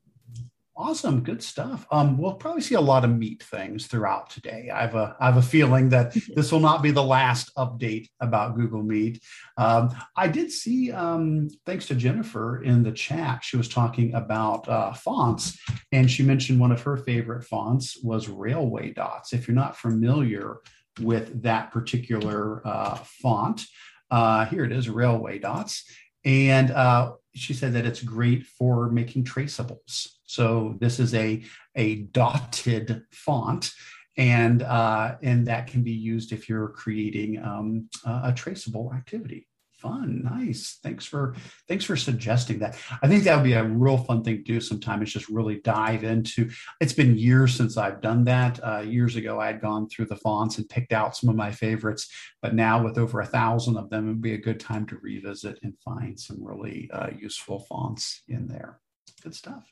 Awesome, 0.83 1.21
good 1.21 1.43
stuff. 1.43 1.87
Um, 1.91 2.17
we'll 2.17 2.33
probably 2.33 2.63
see 2.63 2.75
a 2.75 2.81
lot 2.81 3.05
of 3.05 3.11
meet 3.11 3.43
things 3.43 3.87
throughout 3.87 4.31
today. 4.31 4.71
I 4.73 4.81
have 4.81 4.95
a 4.95 5.15
I 5.21 5.27
have 5.27 5.37
a 5.37 5.43
feeling 5.43 5.91
that 5.91 6.17
this 6.35 6.51
will 6.51 6.61
not 6.61 6.83
be 6.83 6.91
the 6.91 7.03
last 7.03 7.55
update 7.55 8.09
about 8.19 8.57
Google 8.57 8.83
Meet. 8.83 9.23
Um, 9.59 9.95
I 10.17 10.27
did 10.27 10.51
see, 10.51 10.91
um, 10.91 11.51
thanks 11.67 11.87
to 11.89 11.95
Jennifer 11.95 12.63
in 12.63 12.83
the 12.83 12.93
chat, 12.93 13.45
she 13.45 13.59
was 13.59 13.69
talking 13.69 14.15
about 14.15 14.67
uh, 14.71 14.95
fonts, 14.95 15.59
and 15.93 16.11
she 16.11 16.23
mentioned 16.23 16.59
one 16.59 16.73
of 16.73 16.81
her 16.81 16.97
favorite 16.97 17.45
fonts 17.45 17.99
was 18.03 18.29
Raleway 18.29 18.95
Dots. 18.95 19.35
If 19.35 19.47
you're 19.49 19.55
not 19.55 19.77
familiar 19.77 20.61
with 20.99 21.43
that 21.43 21.73
particular 21.73 22.67
uh, 22.67 22.95
font, 23.21 23.67
uh, 24.11 24.47
here 24.47 24.65
it 24.65 24.73
is, 24.73 24.89
Raleway 24.89 25.43
Dots, 25.43 25.85
and 26.25 26.71
uh, 26.71 27.13
she 27.35 27.55
said 27.55 27.73
that 27.75 27.87
it's 27.87 28.03
great 28.03 28.47
for 28.47 28.91
making 28.91 29.25
traceables. 29.25 30.09
So 30.25 30.77
this 30.81 30.99
is 30.99 31.15
a, 31.15 31.43
a 31.77 31.97
dotted 31.97 33.03
font 33.13 33.73
and 34.17 34.63
uh, 34.63 35.17
and 35.23 35.47
that 35.47 35.67
can 35.67 35.83
be 35.83 35.93
used 35.93 36.33
if 36.33 36.49
you're 36.49 36.69
creating 36.69 37.43
um, 37.43 37.89
a 38.05 38.33
traceable 38.33 38.93
activity 38.95 39.47
fun. 39.81 40.23
Nice. 40.23 40.79
Thanks 40.83 41.07
for 41.07 41.35
thanks 41.69 41.85
for 41.85 41.97
suggesting 41.97 42.59
that. 42.61 42.79
I 43.03 43.09
think 43.09 43.25
that 43.25 43.37
would 43.37 43.45
be 43.45 43.55
a 43.55 43.64
real 43.64 43.99
fun 43.99 44.23
thing 44.23 44.37
to 44.37 44.43
do 44.43 44.61
sometime 44.61 45.03
is 45.03 45.12
just 45.12 45.29
really 45.29 45.61
dive 45.61 46.05
into 46.05 46.51
it's 46.81 46.93
been 46.93 47.16
years 47.16 47.55
since 47.55 47.77
i've 47.77 48.01
done 48.01 48.25
that. 48.25 48.61
Uh, 48.62 48.81
years 48.81 49.16
ago 49.16 49.40
i 49.40 49.47
had 49.47 49.61
gone 49.61 49.88
through 49.88 50.07
the 50.07 50.16
fonts 50.16 50.59
and 50.59 50.69
picked 50.69 50.93
out 50.93 51.16
some 51.16 51.31
of 51.31 51.37
my 51.37 51.51
favorites 51.51 52.09
but 52.43 52.55
now 52.55 52.83
with 52.83 52.99
over 52.99 53.21
a 53.21 53.27
thousand 53.27 53.77
of 53.77 53.90
them 53.90 54.07
it 54.07 54.12
would 54.12 54.23
be 54.23 54.35
a 54.35 54.38
good 54.38 54.61
time 54.61 54.87
to 54.87 54.99
revisit 55.03 55.59
and 55.62 55.75
find 55.85 56.19
some 56.19 56.38
really 56.40 56.90
uh, 56.93 57.09
useful 57.19 57.61
fonts 57.61 58.23
in 58.29 58.47
there. 58.47 58.79
Good 59.23 59.35
stuff. 59.35 59.69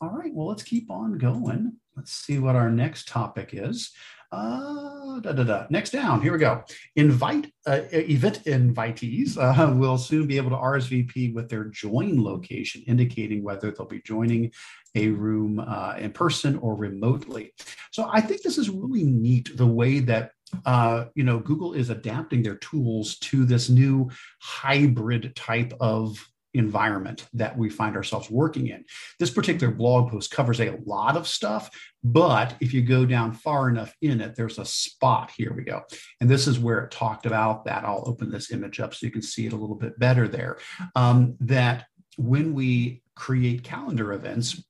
All 0.00 0.10
right, 0.10 0.32
well, 0.32 0.46
let's 0.46 0.62
keep 0.62 0.90
on 0.90 1.18
going. 1.18 1.72
Let's 1.96 2.12
see 2.12 2.38
what 2.38 2.54
our 2.54 2.70
next 2.70 3.08
topic 3.08 3.50
is. 3.52 3.90
Uh, 4.30 5.20
da, 5.20 5.32
da, 5.32 5.42
da. 5.42 5.66
Next 5.70 5.90
down, 5.90 6.20
here 6.20 6.32
we 6.32 6.38
go. 6.38 6.62
Invite 6.96 7.50
uh, 7.66 7.80
event 7.92 8.44
invitees 8.44 9.38
uh, 9.38 9.72
will 9.74 9.96
soon 9.96 10.26
be 10.26 10.36
able 10.36 10.50
to 10.50 10.56
RSVP 10.56 11.32
with 11.32 11.48
their 11.48 11.64
join 11.64 12.22
location, 12.22 12.82
indicating 12.86 13.42
whether 13.42 13.70
they'll 13.70 13.86
be 13.86 14.02
joining 14.02 14.52
a 14.94 15.08
room 15.08 15.60
uh, 15.60 15.94
in 15.98 16.12
person 16.12 16.56
or 16.58 16.74
remotely. 16.74 17.54
So 17.90 18.08
I 18.12 18.20
think 18.20 18.42
this 18.42 18.58
is 18.58 18.68
really 18.68 19.04
neat 19.04 19.56
the 19.56 19.66
way 19.66 20.00
that 20.00 20.32
uh, 20.66 21.06
you 21.14 21.24
know 21.24 21.38
Google 21.38 21.72
is 21.72 21.88
adapting 21.88 22.42
their 22.42 22.56
tools 22.56 23.18
to 23.18 23.44
this 23.44 23.70
new 23.70 24.10
hybrid 24.40 25.34
type 25.36 25.72
of 25.80 26.18
environment 26.54 27.26
that 27.34 27.56
we 27.56 27.68
find 27.68 27.96
ourselves 27.96 28.30
working 28.30 28.68
in. 28.68 28.84
This 29.18 29.30
particular 29.30 29.72
blog 29.72 30.10
post 30.10 30.30
covers 30.30 30.60
a 30.60 30.78
lot 30.84 31.16
of 31.16 31.28
stuff, 31.28 31.70
but 32.02 32.54
if 32.60 32.72
you 32.72 32.82
go 32.82 33.04
down 33.04 33.32
far 33.32 33.68
enough 33.68 33.94
in 34.00 34.20
it, 34.20 34.34
there's 34.34 34.58
a 34.58 34.64
spot. 34.64 35.30
Here 35.36 35.52
we 35.52 35.62
go. 35.62 35.82
And 36.20 36.30
this 36.30 36.46
is 36.46 36.58
where 36.58 36.80
it 36.80 36.90
talked 36.90 37.26
about 37.26 37.64
that. 37.66 37.84
I'll 37.84 38.04
open 38.06 38.30
this 38.30 38.50
image 38.50 38.80
up 38.80 38.94
so 38.94 39.06
you 39.06 39.12
can 39.12 39.22
see 39.22 39.46
it 39.46 39.52
a 39.52 39.56
little 39.56 39.76
bit 39.76 39.98
better 39.98 40.26
there. 40.26 40.58
Um, 40.94 41.36
that 41.40 41.86
when 42.16 42.54
we 42.54 43.02
create 43.14 43.64
calendar 43.64 44.12
events, 44.12 44.62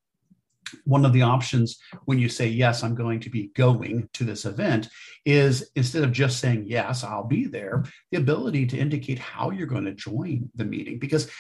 one 0.85 1.05
of 1.05 1.13
the 1.13 1.23
options 1.23 1.79
when 2.05 2.19
you 2.19 2.29
say 2.29 2.47
yes 2.47 2.83
i'm 2.83 2.95
going 2.95 3.21
to 3.21 3.31
be 3.31 3.51
going 3.55 4.09
to 4.13 4.25
this 4.25 4.45
event 4.45 4.89
is 5.25 5.71
instead 5.77 6.05
of 6.05 6.13
just 6.13 6.41
saying 6.41 6.65
yes 6.67 7.05
i'll 7.05 7.25
be 7.25 7.47
there 7.47 7.85
the 8.11 8.19
ability 8.19 8.67
to 8.67 8.77
indicate 8.77 9.19
how 9.19 9.51
you're 9.51 9.67
going 9.67 9.85
to 9.85 9.95
join 9.95 10.49
the 10.55 10.65
meeting 10.65 10.99
because 10.99 11.31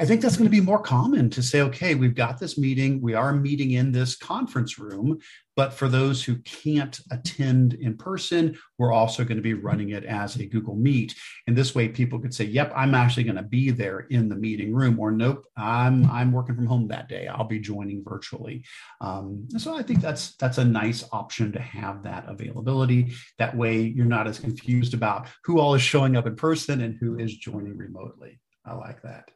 I 0.00 0.04
think 0.04 0.20
that's 0.20 0.36
going 0.36 0.48
to 0.48 0.56
be 0.56 0.60
more 0.60 0.78
common 0.78 1.28
to 1.30 1.42
say, 1.42 1.60
okay, 1.62 1.96
we've 1.96 2.14
got 2.14 2.38
this 2.38 2.56
meeting, 2.56 3.00
we 3.00 3.14
are 3.14 3.32
meeting 3.32 3.72
in 3.72 3.90
this 3.90 4.14
conference 4.16 4.78
room, 4.78 5.18
but 5.56 5.72
for 5.72 5.88
those 5.88 6.22
who 6.22 6.36
can't 6.42 7.00
attend 7.10 7.74
in 7.74 7.96
person, 7.96 8.56
we're 8.78 8.92
also 8.92 9.24
going 9.24 9.38
to 9.38 9.42
be 9.42 9.54
running 9.54 9.90
it 9.90 10.04
as 10.04 10.36
a 10.36 10.46
Google 10.46 10.76
Meet. 10.76 11.16
And 11.48 11.56
this 11.56 11.74
way 11.74 11.88
people 11.88 12.20
could 12.20 12.32
say, 12.32 12.44
yep, 12.44 12.72
I'm 12.76 12.94
actually 12.94 13.24
going 13.24 13.36
to 13.36 13.42
be 13.42 13.72
there 13.72 14.06
in 14.10 14.28
the 14.28 14.36
meeting 14.36 14.72
room, 14.72 15.00
or 15.00 15.10
nope, 15.10 15.44
I'm 15.56 16.08
I'm 16.08 16.30
working 16.30 16.54
from 16.54 16.66
home 16.66 16.86
that 16.88 17.08
day. 17.08 17.26
I'll 17.26 17.42
be 17.42 17.58
joining 17.58 18.04
virtually. 18.04 18.64
Um, 19.00 19.48
so 19.58 19.76
I 19.76 19.82
think 19.82 20.00
that's 20.00 20.36
that's 20.36 20.58
a 20.58 20.64
nice 20.64 21.04
option 21.10 21.50
to 21.52 21.60
have 21.60 22.04
that 22.04 22.26
availability. 22.28 23.14
That 23.38 23.56
way 23.56 23.80
you're 23.80 24.06
not 24.06 24.28
as 24.28 24.38
confused 24.38 24.94
about 24.94 25.26
who 25.42 25.58
all 25.58 25.74
is 25.74 25.82
showing 25.82 26.14
up 26.14 26.28
in 26.28 26.36
person 26.36 26.82
and 26.82 26.96
who 27.00 27.18
is 27.18 27.36
joining 27.36 27.76
remotely. 27.76 28.38
I 28.64 28.74
like 28.74 29.02
that. 29.02 29.30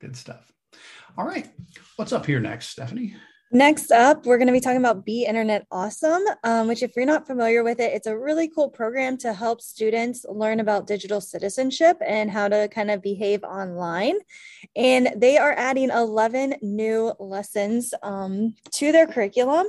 Good 0.00 0.16
stuff. 0.16 0.52
All 1.16 1.26
right. 1.26 1.48
What's 1.96 2.12
up 2.12 2.26
here 2.26 2.40
next, 2.40 2.68
Stephanie? 2.68 3.16
Next 3.50 3.90
up, 3.90 4.26
we're 4.26 4.36
going 4.36 4.48
to 4.48 4.52
be 4.52 4.60
talking 4.60 4.78
about 4.78 5.06
Be 5.06 5.24
Internet 5.24 5.66
Awesome, 5.70 6.22
um, 6.44 6.68
which, 6.68 6.82
if 6.82 6.94
you're 6.94 7.06
not 7.06 7.26
familiar 7.26 7.64
with 7.64 7.80
it, 7.80 7.94
it's 7.94 8.06
a 8.06 8.16
really 8.16 8.48
cool 8.48 8.68
program 8.68 9.16
to 9.18 9.32
help 9.32 9.62
students 9.62 10.26
learn 10.28 10.60
about 10.60 10.86
digital 10.86 11.20
citizenship 11.22 11.96
and 12.06 12.30
how 12.30 12.48
to 12.48 12.68
kind 12.68 12.90
of 12.90 13.00
behave 13.00 13.42
online. 13.44 14.16
And 14.76 15.14
they 15.16 15.38
are 15.38 15.54
adding 15.56 15.88
11 15.88 16.56
new 16.60 17.14
lessons 17.18 17.94
um, 18.02 18.54
to 18.72 18.92
their 18.92 19.06
curriculum. 19.06 19.66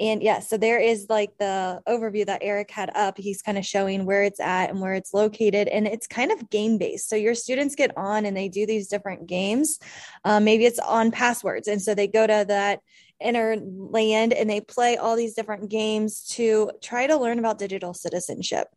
And 0.00 0.22
yeah, 0.22 0.40
so 0.40 0.56
there 0.56 0.78
is 0.78 1.06
like 1.08 1.36
the 1.38 1.80
overview 1.88 2.26
that 2.26 2.42
Eric 2.42 2.70
had 2.70 2.90
up. 2.94 3.18
He's 3.18 3.42
kind 3.42 3.58
of 3.58 3.66
showing 3.66 4.06
where 4.06 4.22
it's 4.22 4.40
at 4.40 4.70
and 4.70 4.80
where 4.80 4.94
it's 4.94 5.12
located. 5.12 5.68
And 5.68 5.86
it's 5.86 6.06
kind 6.06 6.30
of 6.30 6.50
game 6.50 6.78
based. 6.78 7.08
So 7.08 7.16
your 7.16 7.34
students 7.34 7.74
get 7.74 7.96
on 7.96 8.24
and 8.24 8.36
they 8.36 8.48
do 8.48 8.64
these 8.66 8.88
different 8.88 9.26
games. 9.26 9.78
Um, 10.24 10.44
maybe 10.44 10.66
it's 10.66 10.78
on 10.78 11.10
passwords. 11.10 11.68
And 11.68 11.82
so 11.82 11.94
they 11.94 12.06
go 12.06 12.26
to 12.26 12.44
that 12.48 12.80
Interland 13.22 14.32
and 14.36 14.48
they 14.48 14.60
play 14.60 14.96
all 14.96 15.16
these 15.16 15.34
different 15.34 15.70
games 15.70 16.24
to 16.34 16.70
try 16.80 17.06
to 17.06 17.16
learn 17.16 17.38
about 17.38 17.58
digital 17.58 17.92
citizenship. 17.92 18.68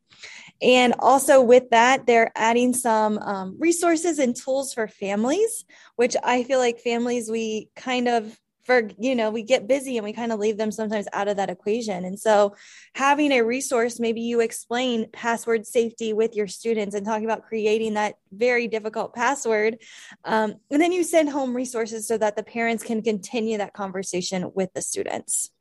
And 0.61 0.93
also 0.99 1.41
with 1.41 1.69
that, 1.71 2.05
they're 2.05 2.31
adding 2.35 2.73
some 2.73 3.17
um, 3.19 3.55
resources 3.59 4.19
and 4.19 4.35
tools 4.35 4.73
for 4.73 4.87
families, 4.87 5.65
which 5.95 6.15
I 6.23 6.43
feel 6.43 6.59
like 6.59 6.79
families, 6.79 7.29
we 7.29 7.69
kind 7.75 8.07
of 8.07 8.37
for 8.63 8.89
you 8.99 9.15
know 9.15 9.29
we 9.29 9.43
get 9.43 9.67
busy 9.67 9.97
and 9.97 10.03
we 10.03 10.13
kind 10.13 10.31
of 10.31 10.39
leave 10.39 10.57
them 10.57 10.71
sometimes 10.71 11.07
out 11.13 11.27
of 11.27 11.37
that 11.37 11.49
equation. 11.49 12.05
And 12.05 12.19
so 12.19 12.55
having 12.93 13.31
a 13.31 13.41
resource 13.41 13.99
maybe 13.99 14.21
you 14.21 14.39
explain 14.39 15.09
password 15.11 15.65
safety 15.65 16.13
with 16.13 16.35
your 16.35 16.47
students 16.47 16.95
and 16.95 17.05
talking 17.05 17.25
about 17.25 17.43
creating 17.43 17.93
that 17.95 18.15
very 18.31 18.67
difficult 18.67 19.13
password 19.13 19.77
um, 20.25 20.55
and 20.69 20.81
then 20.81 20.91
you 20.91 21.03
send 21.03 21.29
home 21.29 21.55
resources 21.55 22.07
so 22.07 22.17
that 22.17 22.35
the 22.35 22.43
parents 22.43 22.83
can 22.83 23.01
continue 23.01 23.57
that 23.57 23.73
conversation 23.73 24.51
with 24.53 24.73
the 24.73 24.81
students 24.81 25.51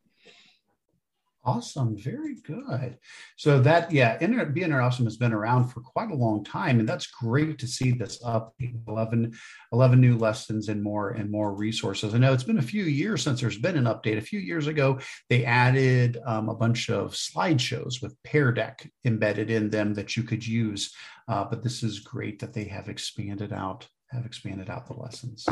Awesome. 1.43 1.97
Very 1.97 2.35
good. 2.35 2.99
So 3.37 3.61
that, 3.61 3.91
yeah, 3.91 4.19
Internet 4.21 4.53
Be 4.53 4.71
Awesome 4.71 5.07
has 5.07 5.17
been 5.17 5.33
around 5.33 5.69
for 5.69 5.81
quite 5.81 6.11
a 6.11 6.15
long 6.15 6.45
time. 6.45 6.81
And 6.81 6.89
that's 6.89 7.07
great 7.07 7.59
to 7.61 7.67
see 7.67 7.93
this 7.93 8.21
up 8.23 8.55
11, 8.87 9.33
11 9.73 10.01
new 10.01 10.19
lessons 10.19 10.69
and 10.69 10.83
more 10.83 11.11
and 11.11 11.31
more 11.31 11.55
resources. 11.55 12.15
I 12.15 12.19
know 12.19 12.35
it's 12.35 12.45
been 12.45 12.59
a 12.59 12.63
few 12.63 12.85
years 12.85 13.23
since 13.23 13.41
there's 13.41 13.57
been 13.57 13.79
an 13.79 13.85
update. 13.85 14.19
A 14.19 14.23
few 14.23 14.39
years 14.39 14.67
ago, 14.67 14.99
they 15.31 15.47
added 15.47 16.19
um, 16.27 16.51
a 16.51 16.55
bunch 16.55 16.91
of 16.91 17.13
slideshows 17.13 18.03
with 18.03 18.23
Pear 18.23 18.53
Deck 18.53 18.91
embedded 19.07 19.51
in 19.51 19.71
them 19.71 19.95
that 19.95 20.19
you 20.19 20.25
could 20.25 20.47
use. 20.47 20.95
Uh, 21.27 21.45
but 21.45 21.63
this 21.63 21.83
is 21.83 22.01
great 22.01 22.39
that 22.41 22.53
they 22.53 22.65
have 22.65 22.91
expanded 22.91 23.53
out, 23.53 23.89
have 24.11 24.27
expanded 24.27 24.69
out 24.69 24.87
the 24.87 24.95
lessons. 24.95 25.47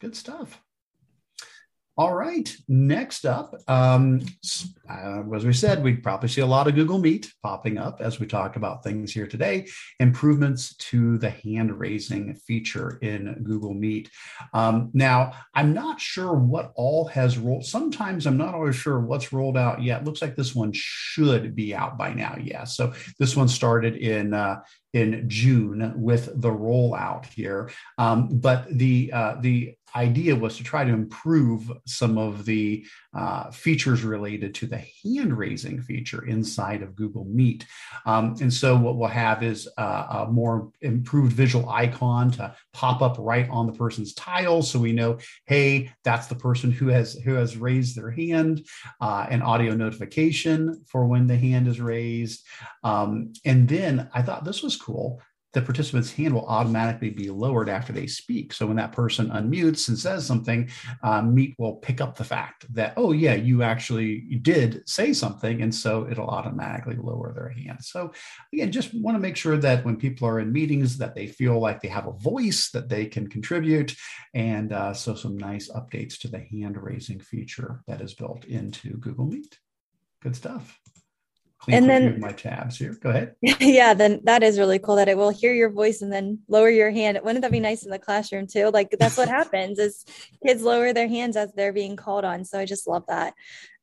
Good 0.00 0.14
stuff. 0.14 0.60
All 1.96 2.12
right. 2.12 2.52
Next 2.66 3.24
up, 3.24 3.54
um, 3.68 4.20
uh, 4.90 5.22
as 5.32 5.44
we 5.46 5.52
said, 5.52 5.80
we'd 5.80 6.02
probably 6.02 6.28
see 6.28 6.40
a 6.40 6.46
lot 6.46 6.66
of 6.66 6.74
Google 6.74 6.98
Meet 6.98 7.32
popping 7.40 7.78
up 7.78 8.00
as 8.00 8.18
we 8.18 8.26
talk 8.26 8.56
about 8.56 8.82
things 8.82 9.12
here 9.12 9.28
today. 9.28 9.68
Improvements 10.00 10.74
to 10.76 11.18
the 11.18 11.30
hand 11.30 11.78
raising 11.78 12.34
feature 12.34 12.98
in 13.00 13.44
Google 13.44 13.74
Meet. 13.74 14.10
Um, 14.52 14.90
now, 14.92 15.34
I'm 15.54 15.72
not 15.72 16.00
sure 16.00 16.34
what 16.34 16.72
all 16.74 17.06
has 17.06 17.38
rolled. 17.38 17.64
Sometimes 17.64 18.26
I'm 18.26 18.38
not 18.38 18.54
always 18.54 18.74
sure 18.74 18.98
what's 18.98 19.32
rolled 19.32 19.56
out 19.56 19.80
yet. 19.80 20.04
Looks 20.04 20.20
like 20.20 20.34
this 20.34 20.52
one 20.52 20.72
should 20.74 21.54
be 21.54 21.76
out 21.76 21.96
by 21.96 22.12
now. 22.12 22.36
Yeah. 22.42 22.64
So 22.64 22.92
this 23.20 23.36
one 23.36 23.46
started 23.46 23.94
in 23.94 24.34
uh, 24.34 24.62
in 24.94 25.28
June 25.28 25.92
with 25.96 26.40
the 26.40 26.50
rollout 26.50 27.26
here. 27.26 27.70
Um, 27.98 28.28
but 28.38 28.66
the 28.70 29.12
uh, 29.12 29.36
the 29.40 29.74
idea 29.94 30.34
was 30.34 30.56
to 30.56 30.64
try 30.64 30.84
to 30.84 30.92
improve 30.92 31.70
some 31.86 32.18
of 32.18 32.44
the 32.44 32.84
uh, 33.14 33.50
features 33.50 34.02
related 34.02 34.54
to 34.54 34.66
the 34.66 34.82
hand 35.02 35.36
raising 35.36 35.80
feature 35.80 36.26
inside 36.26 36.82
of 36.82 36.96
Google 36.96 37.24
Meet. 37.24 37.66
Um, 38.06 38.36
and 38.40 38.52
so 38.52 38.76
what 38.76 38.96
we'll 38.96 39.08
have 39.08 39.42
is 39.42 39.68
uh, 39.78 40.24
a 40.26 40.32
more 40.32 40.70
improved 40.80 41.32
visual 41.32 41.68
icon 41.68 42.30
to 42.32 42.54
pop 42.72 43.02
up 43.02 43.16
right 43.18 43.48
on 43.50 43.66
the 43.66 43.72
person's 43.72 44.14
tile, 44.14 44.62
so 44.62 44.78
we 44.78 44.92
know, 44.92 45.18
hey, 45.46 45.90
that's 46.02 46.26
the 46.26 46.34
person 46.34 46.70
who 46.70 46.88
has 46.88 47.14
who 47.14 47.34
has 47.34 47.56
raised 47.56 47.96
their 47.96 48.10
hand. 48.10 48.66
Uh, 49.00 49.26
an 49.30 49.42
audio 49.42 49.74
notification 49.74 50.84
for 50.86 51.06
when 51.06 51.26
the 51.26 51.36
hand 51.36 51.68
is 51.68 51.80
raised, 51.80 52.44
um, 52.82 53.32
and 53.44 53.68
then 53.68 54.08
I 54.12 54.22
thought 54.22 54.44
this 54.44 54.62
was 54.62 54.76
cool 54.76 55.20
the 55.54 55.62
participant's 55.62 56.12
hand 56.12 56.34
will 56.34 56.46
automatically 56.46 57.10
be 57.10 57.30
lowered 57.30 57.68
after 57.68 57.92
they 57.92 58.06
speak. 58.06 58.52
So 58.52 58.66
when 58.66 58.76
that 58.76 58.92
person 58.92 59.30
unmutes 59.30 59.88
and 59.88 59.98
says 59.98 60.26
something, 60.26 60.68
um, 61.02 61.34
Meet 61.34 61.54
will 61.58 61.76
pick 61.76 62.00
up 62.00 62.16
the 62.16 62.24
fact 62.24 62.72
that, 62.74 62.92
oh, 62.96 63.12
yeah, 63.12 63.34
you 63.34 63.62
actually 63.62 64.20
did 64.42 64.86
say 64.88 65.12
something. 65.12 65.62
And 65.62 65.74
so 65.74 66.06
it'll 66.10 66.28
automatically 66.28 66.96
lower 66.96 67.32
their 67.32 67.48
hand. 67.48 67.78
So 67.82 68.12
again, 68.52 68.72
just 68.72 68.92
want 68.94 69.14
to 69.14 69.20
make 69.20 69.36
sure 69.36 69.56
that 69.56 69.84
when 69.84 69.96
people 69.96 70.28
are 70.28 70.40
in 70.40 70.52
meetings 70.52 70.98
that 70.98 71.14
they 71.14 71.28
feel 71.28 71.60
like 71.60 71.80
they 71.80 71.88
have 71.88 72.08
a 72.08 72.12
voice 72.12 72.70
that 72.70 72.88
they 72.88 73.06
can 73.06 73.28
contribute. 73.28 73.94
And 74.34 74.72
uh, 74.72 74.92
so 74.92 75.14
some 75.14 75.38
nice 75.38 75.70
updates 75.70 76.18
to 76.18 76.28
the 76.28 76.40
hand 76.40 76.76
raising 76.76 77.20
feature 77.20 77.82
that 77.86 78.00
is 78.00 78.14
built 78.14 78.44
into 78.44 78.96
Google 78.98 79.26
Meet. 79.26 79.58
Good 80.20 80.34
stuff 80.34 80.80
and 81.68 81.88
then 81.88 82.20
my 82.20 82.32
tabs 82.32 82.78
here. 82.78 82.96
Go 83.00 83.10
ahead. 83.10 83.34
Yeah, 83.60 83.94
then 83.94 84.20
that 84.24 84.42
is 84.42 84.58
really 84.58 84.78
cool 84.78 84.96
that 84.96 85.08
it 85.08 85.16
will 85.16 85.30
hear 85.30 85.52
your 85.52 85.70
voice 85.70 86.02
and 86.02 86.12
then 86.12 86.40
lower 86.48 86.70
your 86.70 86.90
hand. 86.90 87.18
Wouldn't 87.22 87.42
that 87.42 87.52
be 87.52 87.60
nice 87.60 87.84
in 87.84 87.90
the 87.90 87.98
classroom 87.98 88.46
too? 88.46 88.70
Like 88.70 88.94
that's 88.98 89.16
what 89.16 89.28
happens 89.40 89.78
is 89.78 90.04
kids 90.44 90.62
lower 90.62 90.92
their 90.92 91.08
hands 91.08 91.36
as 91.36 91.52
they're 91.52 91.72
being 91.72 91.96
called 91.96 92.24
on. 92.24 92.44
So 92.44 92.58
I 92.58 92.64
just 92.64 92.86
love 92.86 93.04
that. 93.08 93.34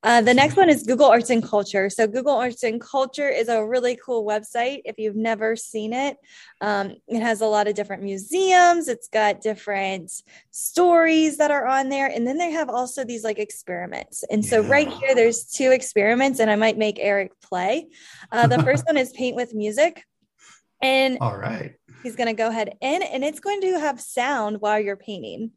Uh, 0.03 0.21
the 0.21 0.33
next 0.33 0.57
one 0.57 0.69
is 0.69 0.83
Google 0.83 1.05
Arts 1.05 1.29
and 1.29 1.43
Culture. 1.43 1.89
So, 1.89 2.07
Google 2.07 2.35
Arts 2.35 2.63
and 2.63 2.81
Culture 2.81 3.29
is 3.29 3.49
a 3.49 3.63
really 3.63 3.99
cool 4.03 4.25
website. 4.25 4.81
If 4.85 4.97
you've 4.97 5.15
never 5.15 5.55
seen 5.55 5.93
it, 5.93 6.17
um, 6.59 6.95
it 7.07 7.21
has 7.21 7.41
a 7.41 7.45
lot 7.45 7.67
of 7.67 7.75
different 7.75 8.01
museums. 8.01 8.87
It's 8.87 9.07
got 9.07 9.41
different 9.41 10.11
stories 10.49 11.37
that 11.37 11.51
are 11.51 11.67
on 11.67 11.89
there. 11.89 12.07
And 12.07 12.25
then 12.25 12.37
they 12.37 12.51
have 12.51 12.69
also 12.69 13.03
these 13.03 13.23
like 13.23 13.37
experiments. 13.37 14.23
And 14.31 14.43
so, 14.43 14.61
right 14.61 14.89
here, 14.89 15.13
there's 15.13 15.45
two 15.45 15.71
experiments, 15.71 16.39
and 16.39 16.49
I 16.49 16.55
might 16.55 16.77
make 16.77 16.97
Eric 16.99 17.39
play. 17.41 17.87
Uh, 18.31 18.47
the 18.47 18.63
first 18.63 18.85
one 18.87 18.97
is 18.97 19.11
Paint 19.11 19.35
with 19.35 19.53
Music. 19.53 20.03
And 20.81 21.19
all 21.21 21.37
right, 21.37 21.73
he's 22.01 22.15
going 22.15 22.27
to 22.27 22.33
go 22.33 22.47
ahead 22.47 22.75
in, 22.81 23.03
and 23.03 23.23
it's 23.23 23.39
going 23.39 23.61
to 23.61 23.79
have 23.79 24.01
sound 24.01 24.61
while 24.61 24.79
you're 24.79 24.97
painting. 24.97 25.51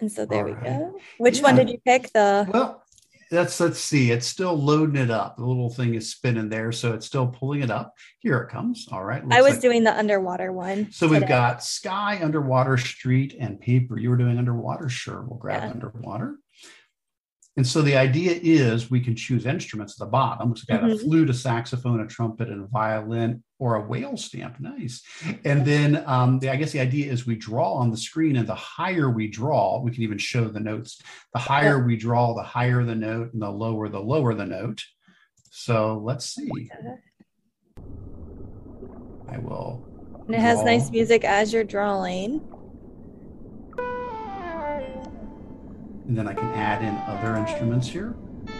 And 0.00 0.10
so 0.10 0.24
there 0.24 0.40
All 0.40 0.44
we 0.46 0.52
right. 0.52 0.64
go. 0.64 0.98
Which 1.18 1.38
yeah. 1.38 1.42
one 1.42 1.56
did 1.56 1.68
you 1.70 1.78
pick? 1.84 2.12
The 2.12 2.48
well, 2.52 2.82
let's 3.30 3.60
let's 3.60 3.78
see. 3.78 4.10
It's 4.10 4.26
still 4.26 4.54
loading 4.54 4.96
it 4.96 5.10
up. 5.10 5.36
The 5.36 5.44
little 5.44 5.70
thing 5.70 5.94
is 5.94 6.10
spinning 6.10 6.48
there, 6.48 6.72
so 6.72 6.92
it's 6.92 7.06
still 7.06 7.26
pulling 7.26 7.62
it 7.62 7.70
up. 7.70 7.94
Here 8.20 8.38
it 8.38 8.50
comes. 8.50 8.88
All 8.90 9.04
right. 9.04 9.22
I 9.30 9.42
was 9.42 9.54
like, 9.54 9.60
doing 9.60 9.84
the 9.84 9.96
underwater 9.96 10.52
one. 10.52 10.90
So 10.90 11.06
today. 11.06 11.20
we've 11.20 11.28
got 11.28 11.62
sky, 11.62 12.20
underwater, 12.22 12.76
street, 12.76 13.36
and 13.38 13.60
paper. 13.60 13.98
You 13.98 14.10
were 14.10 14.16
doing 14.16 14.38
underwater. 14.38 14.88
Sure, 14.88 15.22
we'll 15.22 15.38
grab 15.38 15.62
yeah. 15.62 15.70
underwater. 15.70 16.36
And 17.60 17.66
so 17.66 17.82
the 17.82 17.94
idea 17.94 18.40
is 18.42 18.90
we 18.90 19.00
can 19.00 19.14
choose 19.14 19.44
instruments 19.44 19.92
at 19.92 20.06
the 20.06 20.10
bottom. 20.10 20.56
So 20.56 20.62
we've 20.66 20.80
got 20.80 20.86
mm-hmm. 20.86 20.96
a 20.96 20.98
flute, 20.98 21.28
a 21.28 21.34
saxophone, 21.34 22.00
a 22.00 22.06
trumpet, 22.06 22.48
and 22.48 22.64
a 22.64 22.66
violin, 22.68 23.42
or 23.58 23.74
a 23.74 23.82
whale 23.82 24.16
stamp. 24.16 24.58
Nice. 24.60 25.02
And 25.44 25.66
then 25.66 26.02
um, 26.06 26.38
the, 26.38 26.48
I 26.48 26.56
guess 26.56 26.72
the 26.72 26.80
idea 26.80 27.12
is 27.12 27.26
we 27.26 27.36
draw 27.36 27.74
on 27.74 27.90
the 27.90 27.98
screen, 27.98 28.36
and 28.36 28.48
the 28.48 28.54
higher 28.54 29.10
we 29.10 29.28
draw, 29.28 29.78
we 29.82 29.90
can 29.90 30.02
even 30.02 30.16
show 30.16 30.48
the 30.48 30.58
notes. 30.58 31.02
The 31.34 31.38
higher 31.38 31.84
we 31.84 31.96
draw, 31.98 32.32
the 32.32 32.42
higher 32.42 32.82
the 32.82 32.94
note, 32.94 33.34
and 33.34 33.42
the 33.42 33.50
lower, 33.50 33.90
the 33.90 34.00
lower 34.00 34.32
the 34.32 34.46
note. 34.46 34.82
So 35.50 36.00
let's 36.02 36.34
see. 36.34 36.70
I 39.28 39.36
will. 39.36 39.86
And 40.24 40.34
it 40.34 40.40
has 40.40 40.62
nice 40.62 40.90
music 40.90 41.26
as 41.26 41.52
you're 41.52 41.64
drawing. 41.64 42.40
And 46.10 46.18
then 46.18 46.26
I 46.26 46.34
can 46.34 46.52
add 46.54 46.82
in 46.82 46.96
other 47.06 47.36
instruments 47.36 47.86
here. 47.86 48.16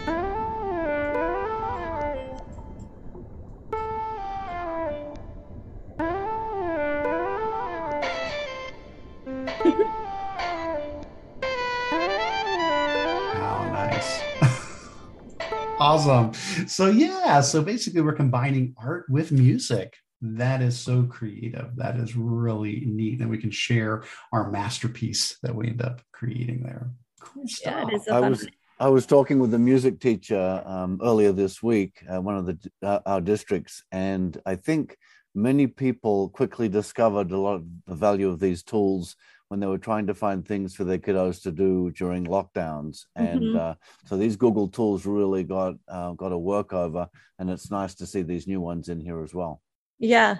awesome. 15.80 16.32
So 16.68 16.86
yeah, 16.86 17.40
so 17.40 17.64
basically 17.64 18.02
we're 18.02 18.12
combining 18.12 18.76
art 18.78 19.06
with 19.08 19.32
music. 19.32 19.96
That 20.22 20.62
is 20.62 20.78
so 20.78 21.02
creative. 21.02 21.74
That 21.74 21.96
is 21.96 22.14
really 22.14 22.84
neat. 22.86 23.18
And 23.18 23.28
we 23.28 23.38
can 23.38 23.50
share 23.50 24.04
our 24.32 24.52
masterpiece 24.52 25.36
that 25.42 25.56
we 25.56 25.66
end 25.66 25.82
up 25.82 26.00
creating 26.12 26.62
there. 26.62 26.92
Cool 27.20 27.46
stuff. 27.46 27.88
Yeah, 27.92 27.98
so 27.98 28.14
I 28.14 28.28
was 28.28 28.48
I 28.80 28.88
was 28.88 29.04
talking 29.04 29.38
with 29.38 29.52
a 29.52 29.59
music 29.59 30.00
teacher 30.00 30.62
um, 30.64 30.98
earlier 31.02 31.33
this 31.33 31.62
week, 31.62 32.02
uh, 32.09 32.20
one 32.20 32.37
of 32.37 32.46
the 32.46 32.59
uh, 32.83 33.00
our 33.04 33.20
districts, 33.20 33.85
and 33.92 34.40
I 34.46 34.56
think 34.56 34.96
many 35.35 35.66
people 35.66 36.30
quickly 36.30 36.68
discovered 36.68 37.30
a 37.30 37.38
lot 37.38 37.56
of 37.56 37.64
the 37.87 37.94
value 37.94 38.28
of 38.28 38.40
these 38.40 38.62
tools 38.62 39.16
when 39.48 39.61
they 39.61 39.66
were 39.66 39.78
trying 39.78 40.06
to 40.06 40.14
find 40.14 40.46
things 40.46 40.74
for 40.74 40.85
their 40.85 40.98
kiddos 40.98 41.42
to 41.42 41.52
do 41.52 41.90
during 41.90 42.24
lockdowns. 42.24 43.04
And 43.16 43.40
mm-hmm. 43.40 43.59
uh, 43.59 43.74
so 44.06 44.16
these 44.16 44.37
Google 44.37 44.68
tools 44.68 45.04
really 45.04 45.44
got 45.44 45.74
uh, 45.87 46.12
got 46.12 46.33
a 46.33 46.38
work 46.38 46.72
over, 46.72 47.09
and 47.38 47.50
it's 47.50 47.70
nice 47.70 47.94
to 47.96 48.06
see 48.06 48.22
these 48.22 48.46
new 48.46 48.62
ones 48.62 48.88
in 48.88 48.98
here 48.98 49.22
as 49.22 49.35
well. 49.35 49.61
Yeah, 49.98 50.38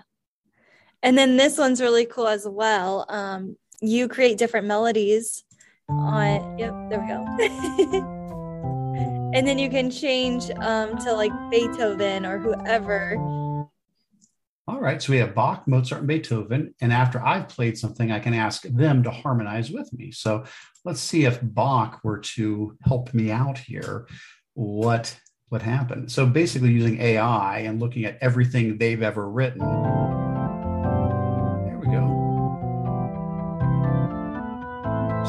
and 1.03 1.19
then 1.19 1.37
this 1.37 1.59
one's 1.59 1.83
really 1.83 2.07
cool 2.07 2.29
as 2.29 2.47
well. 2.49 3.05
Um, 3.11 3.57
you 3.83 4.09
create 4.09 4.39
different 4.39 4.67
melodies 4.67 5.45
on 5.99 6.59
yep 6.59 6.75
there 6.89 7.01
we 7.01 7.09
go. 7.09 8.17
And 9.33 9.47
then 9.47 9.59
you 9.59 9.71
can 9.71 9.93
change 9.93 10.51
um, 10.59 10.99
to 10.99 11.13
like 11.13 11.31
beethoven 11.51 12.27
or 12.27 12.39
whoever. 12.39 13.17
All 14.67 14.81
right 14.81 15.01
so 15.01 15.13
we 15.13 15.19
have 15.19 15.35
bach 15.35 15.69
mozart 15.69 16.01
and 16.01 16.09
beethoven 16.09 16.75
and 16.81 16.93
after 16.93 17.21
i've 17.21 17.49
played 17.49 17.77
something 17.77 18.13
i 18.13 18.21
can 18.21 18.35
ask 18.35 18.63
them 18.63 19.03
to 19.03 19.11
harmonize 19.11 19.71
with 19.71 19.93
me. 19.93 20.11
So 20.11 20.45
let's 20.85 21.01
see 21.01 21.25
if 21.25 21.39
bach 21.43 22.01
were 22.03 22.19
to 22.19 22.77
help 22.83 23.15
me 23.15 23.31
out 23.31 23.59
here. 23.59 24.07
What 24.55 25.17
what 25.49 25.63
happened? 25.63 26.11
So 26.11 26.27
basically 26.27 26.73
using 26.73 27.01
ai 27.01 27.61
and 27.61 27.81
looking 27.81 28.05
at 28.05 28.19
everything 28.21 28.79
they've 28.79 29.03
ever 29.03 29.29
written 29.29 29.61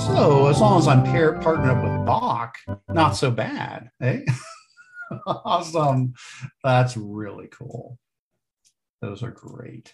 So 0.07 0.47
as 0.47 0.59
long 0.59 0.79
as 0.79 0.87
I'm 0.87 1.03
pair, 1.03 1.39
partnered 1.39 1.77
up 1.77 1.83
with 1.83 2.05
Bach, 2.05 2.57
not 2.89 3.11
so 3.11 3.29
bad, 3.29 3.91
eh? 4.01 4.21
awesome. 5.27 6.13
That's 6.63 6.97
really 6.97 7.47
cool. 7.47 7.99
Those 9.01 9.21
are 9.21 9.31
great. 9.31 9.93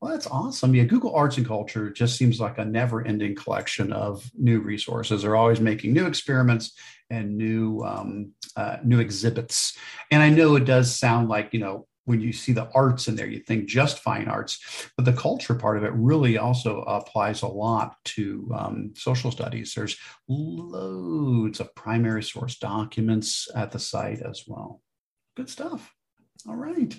Well, 0.00 0.12
that's 0.12 0.26
awesome. 0.26 0.74
Yeah, 0.74 0.84
Google 0.84 1.14
Arts 1.14 1.38
and 1.38 1.46
Culture 1.46 1.90
just 1.90 2.16
seems 2.16 2.40
like 2.40 2.58
a 2.58 2.64
never 2.64 3.06
ending 3.06 3.34
collection 3.34 3.92
of 3.92 4.28
new 4.36 4.60
resources. 4.60 5.22
They're 5.22 5.36
always 5.36 5.60
making 5.60 5.92
new 5.92 6.06
experiments 6.06 6.72
and 7.08 7.38
new 7.38 7.82
um, 7.84 8.32
uh, 8.56 8.78
new 8.84 9.00
exhibits. 9.00 9.76
And 10.10 10.22
I 10.22 10.28
know 10.28 10.56
it 10.56 10.64
does 10.64 10.94
sound 10.94 11.28
like, 11.28 11.54
you 11.54 11.60
know, 11.60 11.86
when 12.04 12.20
you 12.20 12.32
see 12.32 12.52
the 12.52 12.68
arts 12.74 13.08
in 13.08 13.16
there, 13.16 13.28
you 13.28 13.40
think 13.40 13.66
just 13.66 14.00
fine 14.00 14.28
arts, 14.28 14.90
but 14.96 15.04
the 15.04 15.12
culture 15.12 15.54
part 15.54 15.76
of 15.76 15.84
it 15.84 15.92
really 15.94 16.38
also 16.38 16.82
applies 16.82 17.42
a 17.42 17.46
lot 17.46 17.96
to 18.04 18.50
um, 18.54 18.92
social 18.96 19.30
studies. 19.30 19.72
There's 19.74 19.96
loads 20.28 21.60
of 21.60 21.74
primary 21.74 22.22
source 22.22 22.58
documents 22.58 23.48
at 23.54 23.70
the 23.70 23.78
site 23.78 24.20
as 24.20 24.44
well. 24.46 24.80
Good 25.36 25.48
stuff. 25.48 25.92
All 26.48 26.56
right. 26.56 26.94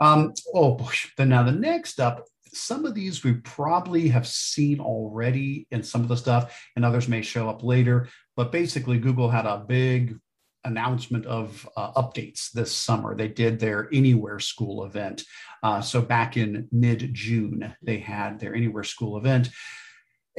Um, 0.00 0.32
oh. 0.54 0.90
Then 1.16 1.28
now 1.28 1.42
the 1.44 1.52
next 1.52 2.00
up, 2.00 2.24
some 2.52 2.84
of 2.84 2.94
these 2.94 3.22
we 3.22 3.34
probably 3.34 4.08
have 4.08 4.26
seen 4.26 4.80
already 4.80 5.66
in 5.70 5.82
some 5.82 6.00
of 6.00 6.08
the 6.08 6.16
stuff, 6.16 6.60
and 6.76 6.84
others 6.84 7.08
may 7.08 7.22
show 7.22 7.48
up 7.48 7.62
later. 7.62 8.08
But 8.36 8.52
basically, 8.52 8.98
Google 8.98 9.30
had 9.30 9.46
a 9.46 9.64
big 9.66 10.18
announcement 10.64 11.26
of 11.26 11.68
uh, 11.76 11.92
updates 11.92 12.50
this 12.52 12.72
summer. 12.72 13.16
They 13.16 13.28
did 13.28 13.58
their 13.58 13.88
Anywhere 13.92 14.38
School 14.40 14.84
event. 14.84 15.24
Uh, 15.62 15.80
so 15.80 16.00
back 16.02 16.36
in 16.36 16.68
mid 16.72 17.12
June, 17.14 17.74
they 17.82 17.98
had 17.98 18.38
their 18.38 18.54
Anywhere 18.54 18.84
School 18.84 19.16
event. 19.16 19.50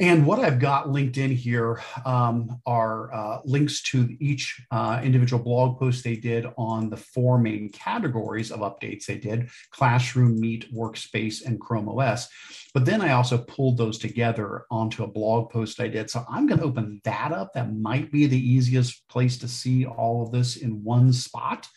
And 0.00 0.24
what 0.24 0.38
I've 0.38 0.58
got 0.58 0.88
linked 0.88 1.18
in 1.18 1.30
here 1.30 1.82
um, 2.06 2.58
are 2.64 3.12
uh, 3.12 3.40
links 3.44 3.82
to 3.90 4.16
each 4.18 4.58
uh, 4.70 4.98
individual 5.04 5.42
blog 5.42 5.78
post 5.78 6.02
they 6.02 6.16
did 6.16 6.46
on 6.56 6.88
the 6.88 6.96
four 6.96 7.38
main 7.38 7.68
categories 7.68 8.50
of 8.50 8.60
updates 8.60 9.04
they 9.04 9.18
did 9.18 9.50
Classroom, 9.70 10.40
Meet, 10.40 10.74
Workspace, 10.74 11.44
and 11.44 11.60
Chrome 11.60 11.86
OS. 11.86 12.28
But 12.72 12.86
then 12.86 13.02
I 13.02 13.12
also 13.12 13.36
pulled 13.36 13.76
those 13.76 13.98
together 13.98 14.64
onto 14.70 15.04
a 15.04 15.06
blog 15.06 15.50
post 15.50 15.80
I 15.80 15.88
did. 15.88 16.08
So 16.08 16.24
I'm 16.30 16.46
going 16.46 16.60
to 16.60 16.66
open 16.66 17.02
that 17.04 17.32
up. 17.32 17.52
That 17.52 17.76
might 17.76 18.10
be 18.10 18.26
the 18.26 18.40
easiest 18.40 19.06
place 19.08 19.36
to 19.38 19.48
see 19.48 19.84
all 19.84 20.22
of 20.22 20.32
this 20.32 20.56
in 20.56 20.82
one 20.82 21.12
spot. 21.12 21.68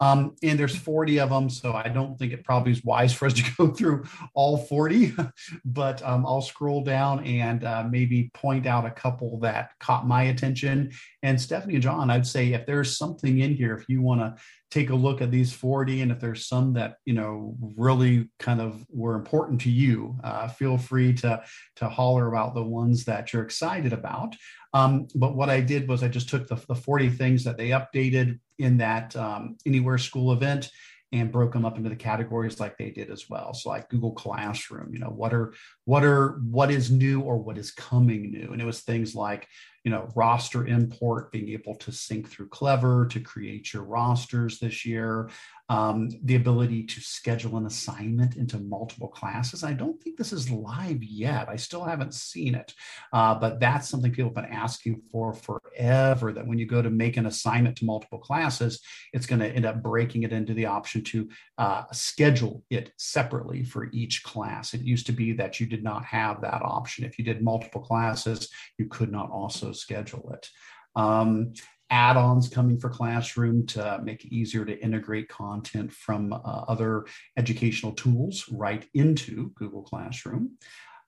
Um, 0.00 0.34
and 0.42 0.58
there's 0.58 0.76
40 0.76 1.20
of 1.20 1.30
them, 1.30 1.50
so 1.50 1.72
I 1.74 1.88
don't 1.88 2.18
think 2.18 2.32
it 2.32 2.42
probably 2.42 2.72
is 2.72 2.82
wise 2.82 3.12
for 3.12 3.26
us 3.26 3.34
to 3.34 3.44
go 3.58 3.68
through 3.68 4.04
all 4.34 4.56
40, 4.56 5.14
but 5.64 6.02
um, 6.02 6.24
I'll 6.26 6.40
scroll 6.40 6.82
down 6.82 7.24
and 7.24 7.64
uh, 7.64 7.84
maybe 7.88 8.30
point 8.32 8.66
out 8.66 8.86
a 8.86 8.90
couple 8.90 9.38
that 9.40 9.72
caught 9.78 10.06
my 10.06 10.24
attention. 10.24 10.92
And 11.22 11.40
Stephanie 11.40 11.74
and 11.74 11.82
John, 11.82 12.10
I'd 12.10 12.26
say 12.26 12.52
if 12.52 12.64
there's 12.66 12.96
something 12.96 13.40
in 13.40 13.54
here, 13.54 13.74
if 13.74 13.84
you 13.88 14.00
want 14.00 14.20
to 14.20 14.42
take 14.70 14.90
a 14.90 14.94
look 14.94 15.20
at 15.20 15.30
these 15.30 15.52
40 15.52 16.02
and 16.02 16.12
if 16.12 16.20
there's 16.20 16.46
some 16.46 16.74
that 16.74 16.96
you 17.04 17.12
know 17.12 17.56
really 17.76 18.28
kind 18.38 18.60
of 18.60 18.86
were 18.88 19.14
important 19.14 19.60
to 19.62 19.70
you 19.70 20.16
uh, 20.22 20.48
feel 20.48 20.78
free 20.78 21.12
to 21.14 21.42
to 21.76 21.88
holler 21.88 22.28
about 22.28 22.54
the 22.54 22.62
ones 22.62 23.04
that 23.04 23.32
you're 23.32 23.42
excited 23.42 23.92
about 23.92 24.36
um, 24.72 25.08
but 25.14 25.34
what 25.34 25.50
I 25.50 25.60
did 25.60 25.88
was 25.88 26.02
I 26.02 26.08
just 26.08 26.28
took 26.28 26.46
the, 26.48 26.56
the 26.68 26.74
40 26.74 27.10
things 27.10 27.44
that 27.44 27.56
they 27.56 27.70
updated 27.70 28.38
in 28.58 28.78
that 28.78 29.16
um, 29.16 29.56
Anywhere 29.66 29.98
School 29.98 30.32
event 30.32 30.70
and 31.12 31.32
broke 31.32 31.52
them 31.52 31.64
up 31.64 31.76
into 31.76 31.90
the 31.90 31.96
categories 31.96 32.60
like 32.60 32.78
they 32.78 32.90
did 32.90 33.10
as 33.10 33.28
well. 33.28 33.52
So 33.52 33.70
like 33.70 33.88
Google 33.88 34.12
Classroom, 34.12 34.90
you 34.92 35.00
know, 35.00 35.08
what 35.08 35.34
are 35.34 35.54
what 35.84 36.04
are 36.04 36.40
what 36.48 36.70
is 36.70 36.90
new 36.90 37.20
or 37.20 37.36
what 37.36 37.58
is 37.58 37.72
coming 37.72 38.30
new? 38.30 38.52
And 38.52 38.62
it 38.62 38.64
was 38.64 38.80
things 38.80 39.14
like 39.14 39.48
you 39.84 39.90
know, 39.90 40.10
roster 40.14 40.66
import, 40.66 41.32
being 41.32 41.48
able 41.48 41.74
to 41.74 41.90
sync 41.90 42.28
through 42.28 42.48
Clever 42.48 43.06
to 43.06 43.20
create 43.20 43.72
your 43.72 43.82
rosters 43.82 44.58
this 44.58 44.84
year, 44.84 45.30
um, 45.70 46.10
the 46.24 46.34
ability 46.34 46.82
to 46.82 47.00
schedule 47.00 47.56
an 47.56 47.64
assignment 47.64 48.36
into 48.36 48.58
multiple 48.58 49.06
classes. 49.06 49.62
I 49.62 49.72
don't 49.72 50.02
think 50.02 50.16
this 50.18 50.32
is 50.32 50.50
live 50.50 51.00
yet. 51.04 51.48
I 51.48 51.54
still 51.54 51.84
haven't 51.84 52.12
seen 52.12 52.56
it, 52.56 52.74
uh, 53.12 53.36
but 53.36 53.60
that's 53.60 53.88
something 53.88 54.10
people 54.10 54.32
have 54.34 54.34
been 54.34 54.52
asking 54.52 55.00
for 55.12 55.32
forever. 55.32 56.32
That 56.32 56.44
when 56.44 56.58
you 56.58 56.66
go 56.66 56.82
to 56.82 56.90
make 56.90 57.16
an 57.16 57.26
assignment 57.26 57.76
to 57.76 57.84
multiple 57.84 58.18
classes, 58.18 58.80
it's 59.12 59.26
going 59.26 59.38
to 59.38 59.48
end 59.48 59.64
up 59.64 59.80
breaking 59.80 60.24
it 60.24 60.32
into 60.32 60.54
the 60.54 60.66
option 60.66 61.04
to 61.04 61.28
uh, 61.56 61.84
schedule 61.92 62.64
it 62.68 62.92
separately 62.98 63.62
for 63.62 63.90
each 63.92 64.24
class. 64.24 64.74
It 64.74 64.80
used 64.80 65.06
to 65.06 65.12
be 65.12 65.34
that 65.34 65.60
you 65.60 65.66
did 65.66 65.84
not 65.84 66.04
have 66.04 66.40
that 66.40 66.62
option. 66.62 67.04
If 67.04 67.16
you 67.16 67.24
did 67.24 67.42
multiple 67.42 67.80
classes, 67.80 68.48
you 68.76 68.86
could 68.86 69.12
not 69.12 69.30
also 69.30 69.70
schedule 69.70 70.32
it. 70.34 70.48
Um, 70.96 71.52
add-ons 71.90 72.48
coming 72.48 72.78
for 72.78 72.88
classroom 72.88 73.66
to 73.66 74.00
make 74.02 74.24
it 74.24 74.34
easier 74.34 74.64
to 74.64 74.78
integrate 74.82 75.28
content 75.28 75.92
from 75.92 76.32
uh, 76.32 76.36
other 76.36 77.06
educational 77.36 77.92
tools 77.92 78.44
right 78.50 78.88
into 78.94 79.50
google 79.56 79.82
classroom. 79.82 80.52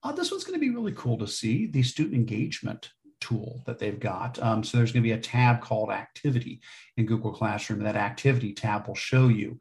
Uh, 0.03 0.13
this 0.13 0.31
one's 0.31 0.45
going 0.45 0.59
to 0.59 0.67
be 0.67 0.75
really 0.75 0.93
cool 0.93 1.17
to 1.17 1.29
see 1.29 1.67
the 1.67 1.83
student 1.83 2.15
engagement 2.15 2.91
tool 3.21 3.63
that 3.67 3.79
they've 3.79 4.01
got. 4.01 4.43
Um, 4.43 4.65
so 4.65 4.77
there's 4.77 4.91
going 4.91 5.05
to 5.05 5.09
be 5.09 5.13
a 5.13 5.21
tab 5.21 5.61
called 5.61 5.91
activity 5.91 6.61
in 6.97 7.07
google 7.07 7.33
classroom 7.33 7.81
that 7.81 7.97
activity 7.97 8.53
tab 8.53 8.89
will 8.89 8.95
show 8.95 9.29
you 9.29 9.59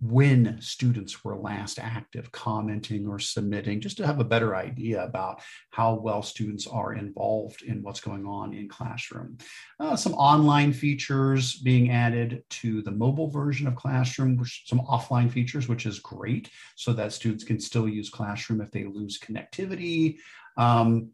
when 0.00 0.58
students 0.60 1.22
were 1.22 1.36
last 1.36 1.78
active 1.78 2.32
commenting 2.32 3.06
or 3.06 3.18
submitting 3.18 3.80
just 3.80 3.98
to 3.98 4.06
have 4.06 4.18
a 4.18 4.24
better 4.24 4.56
idea 4.56 5.04
about 5.04 5.42
how 5.70 5.94
well 5.94 6.22
students 6.22 6.66
are 6.66 6.94
involved 6.94 7.62
in 7.62 7.82
what's 7.82 8.00
going 8.00 8.24
on 8.24 8.54
in 8.54 8.66
classroom. 8.66 9.36
Uh, 9.78 9.94
some 9.94 10.14
online 10.14 10.72
features 10.72 11.56
being 11.56 11.90
added 11.90 12.42
to 12.48 12.80
the 12.82 12.90
mobile 12.90 13.28
version 13.28 13.66
of 13.66 13.76
classroom 13.76 14.36
which 14.36 14.62
some 14.66 14.80
offline 14.80 15.30
features 15.30 15.68
which 15.68 15.84
is 15.84 15.98
great 15.98 16.48
so 16.76 16.92
that 16.94 17.12
students 17.12 17.44
can 17.44 17.60
still 17.60 17.88
use 17.88 18.08
classroom 18.08 18.60
if 18.62 18.70
they 18.70 18.84
lose 18.84 19.18
connectivity. 19.18 20.16
Um, 20.56 21.10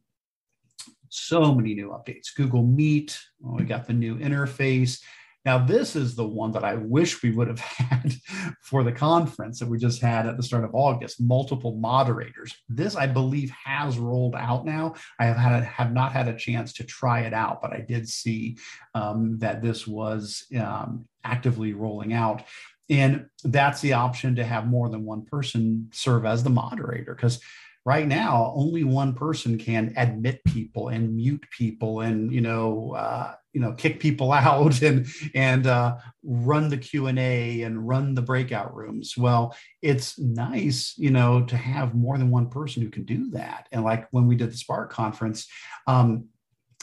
so 1.08 1.54
many 1.54 1.74
new 1.74 1.88
updates. 1.90 2.34
Google 2.36 2.64
meet 2.64 3.18
we 3.40 3.64
got 3.64 3.86
the 3.86 3.92
new 3.92 4.16
interface 4.18 5.00
now, 5.46 5.58
this 5.58 5.94
is 5.94 6.16
the 6.16 6.26
one 6.26 6.50
that 6.52 6.64
I 6.64 6.74
wish 6.74 7.22
we 7.22 7.30
would 7.30 7.46
have 7.46 7.60
had 7.60 8.12
for 8.60 8.82
the 8.82 8.90
conference 8.90 9.60
that 9.60 9.68
we 9.68 9.78
just 9.78 10.02
had 10.02 10.26
at 10.26 10.36
the 10.36 10.42
start 10.42 10.64
of 10.64 10.74
August. 10.74 11.20
Multiple 11.20 11.76
moderators. 11.76 12.52
This, 12.68 12.96
I 12.96 13.06
believe, 13.06 13.52
has 13.64 13.96
rolled 13.96 14.34
out 14.34 14.66
now. 14.66 14.94
I 15.20 15.26
have 15.26 15.36
had 15.36 15.62
have 15.62 15.92
not 15.92 16.12
had 16.12 16.26
a 16.26 16.36
chance 16.36 16.72
to 16.74 16.84
try 16.84 17.20
it 17.20 17.32
out, 17.32 17.62
but 17.62 17.72
I 17.72 17.80
did 17.80 18.08
see 18.08 18.58
um, 18.94 19.38
that 19.38 19.62
this 19.62 19.86
was 19.86 20.46
um, 20.58 21.06
actively 21.22 21.72
rolling 21.74 22.12
out. 22.12 22.42
And 22.90 23.26
that's 23.44 23.80
the 23.80 23.92
option 23.92 24.34
to 24.36 24.44
have 24.44 24.66
more 24.66 24.88
than 24.88 25.04
one 25.04 25.24
person 25.24 25.90
serve 25.92 26.26
as 26.26 26.42
the 26.42 26.50
moderator 26.50 27.14
because 27.14 27.40
right 27.86 28.08
now 28.08 28.52
only 28.56 28.82
one 28.82 29.14
person 29.14 29.56
can 29.56 29.94
admit 29.96 30.42
people 30.44 30.88
and 30.88 31.14
mute 31.14 31.46
people 31.56 32.00
and 32.00 32.32
you 32.32 32.40
know 32.40 32.92
uh, 32.94 33.32
you 33.52 33.60
know 33.60 33.72
kick 33.72 34.00
people 34.00 34.32
out 34.50 34.82
and 34.82 35.06
and 35.34 35.66
uh, 35.66 35.96
run 36.24 36.68
the 36.68 36.76
q&a 36.76 37.62
and 37.62 37.88
run 37.88 38.14
the 38.14 38.20
breakout 38.20 38.74
rooms. 38.74 39.16
Well 39.16 39.56
it's 39.80 40.18
nice 40.18 40.94
you 40.98 41.10
know 41.10 41.44
to 41.44 41.56
have 41.56 41.94
more 41.94 42.18
than 42.18 42.30
one 42.30 42.50
person 42.50 42.82
who 42.82 42.90
can 42.90 43.04
do 43.04 43.30
that. 43.30 43.68
And 43.72 43.84
like 43.84 44.08
when 44.10 44.26
we 44.26 44.34
did 44.34 44.52
the 44.52 44.56
spark 44.56 44.92
conference 44.92 45.46
um, 45.86 46.26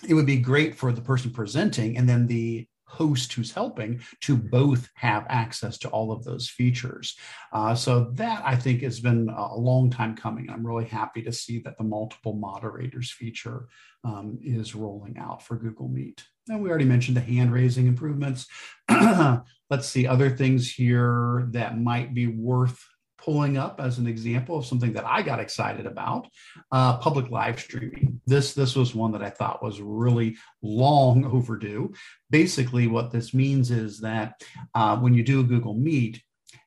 it 0.08 0.14
would 0.14 0.26
be 0.26 0.38
great 0.38 0.74
for 0.76 0.92
the 0.92 1.02
person 1.02 1.32
presenting 1.32 1.98
and 1.98 2.08
then 2.08 2.28
the 2.28 2.66
host 2.94 3.34
who's 3.34 3.52
helping 3.52 4.00
to 4.22 4.38
both 4.38 4.90
have 4.94 5.26
access 5.28 5.78
to 5.80 5.90
all 5.90 6.12
of 6.12 6.24
those 6.24 6.48
features. 6.48 7.16
Uh, 7.52 7.74
so 7.74 8.12
that 8.14 8.44
I 8.46 8.56
think 8.56 8.82
has 8.82 9.00
been 9.00 9.30
a 9.30 9.56
long 9.56 9.90
time 9.90 10.16
coming. 10.16 10.50
I'm 10.50 10.66
really 10.66 10.86
happy 10.86 11.24
to 11.24 11.32
see 11.32 11.60
that 11.60 11.78
the 11.78 11.84
multiple 11.84 12.34
moderators 12.34 13.12
feature 13.12 13.68
um, 14.04 14.38
is 14.44 14.76
rolling 14.76 15.18
out 15.18 15.42
for 15.42 15.56
Google 15.58 15.88
Meet. 15.88 16.24
And 16.50 16.62
we 16.62 16.70
already 16.70 16.86
mentioned 16.86 17.18
the 17.18 17.22
hand 17.22 17.52
raising 17.52 17.88
improvements. 17.88 18.46
Let's 18.90 19.88
see 19.88 20.06
other 20.06 20.30
things 20.30 20.72
here 20.72 21.48
that 21.52 21.80
might 21.80 22.14
be 22.14 22.28
worth 22.28 22.86
pulling 23.24 23.58
up 23.58 23.80
as 23.80 24.00
an 24.00 24.08
example 24.08 24.58
of 24.58 24.66
something 24.66 24.94
that 24.94 25.06
I 25.06 25.22
got 25.22 25.40
excited 25.40 25.86
about, 25.86 26.28
uh, 26.72 26.98
public 26.98 27.30
live 27.30 27.60
streaming. 27.60 28.20
This 28.26 28.54
this 28.54 28.76
was 28.76 28.96
one 28.96 29.12
that 29.14 29.24
I 29.24 29.30
thought 29.30 29.64
was 29.64 29.82
really 29.82 30.36
long 30.62 31.26
overdue. 31.26 31.94
Basically, 32.30 32.88
what 32.88 33.12
this 33.12 33.34
means 33.34 33.72
is 33.72 34.00
that 34.02 34.42
uh, 34.76 34.98
when 34.98 35.14
you 35.14 35.24
do 35.24 35.40
a 35.40 35.44
Google 35.44 35.74
Meet, 35.74 36.22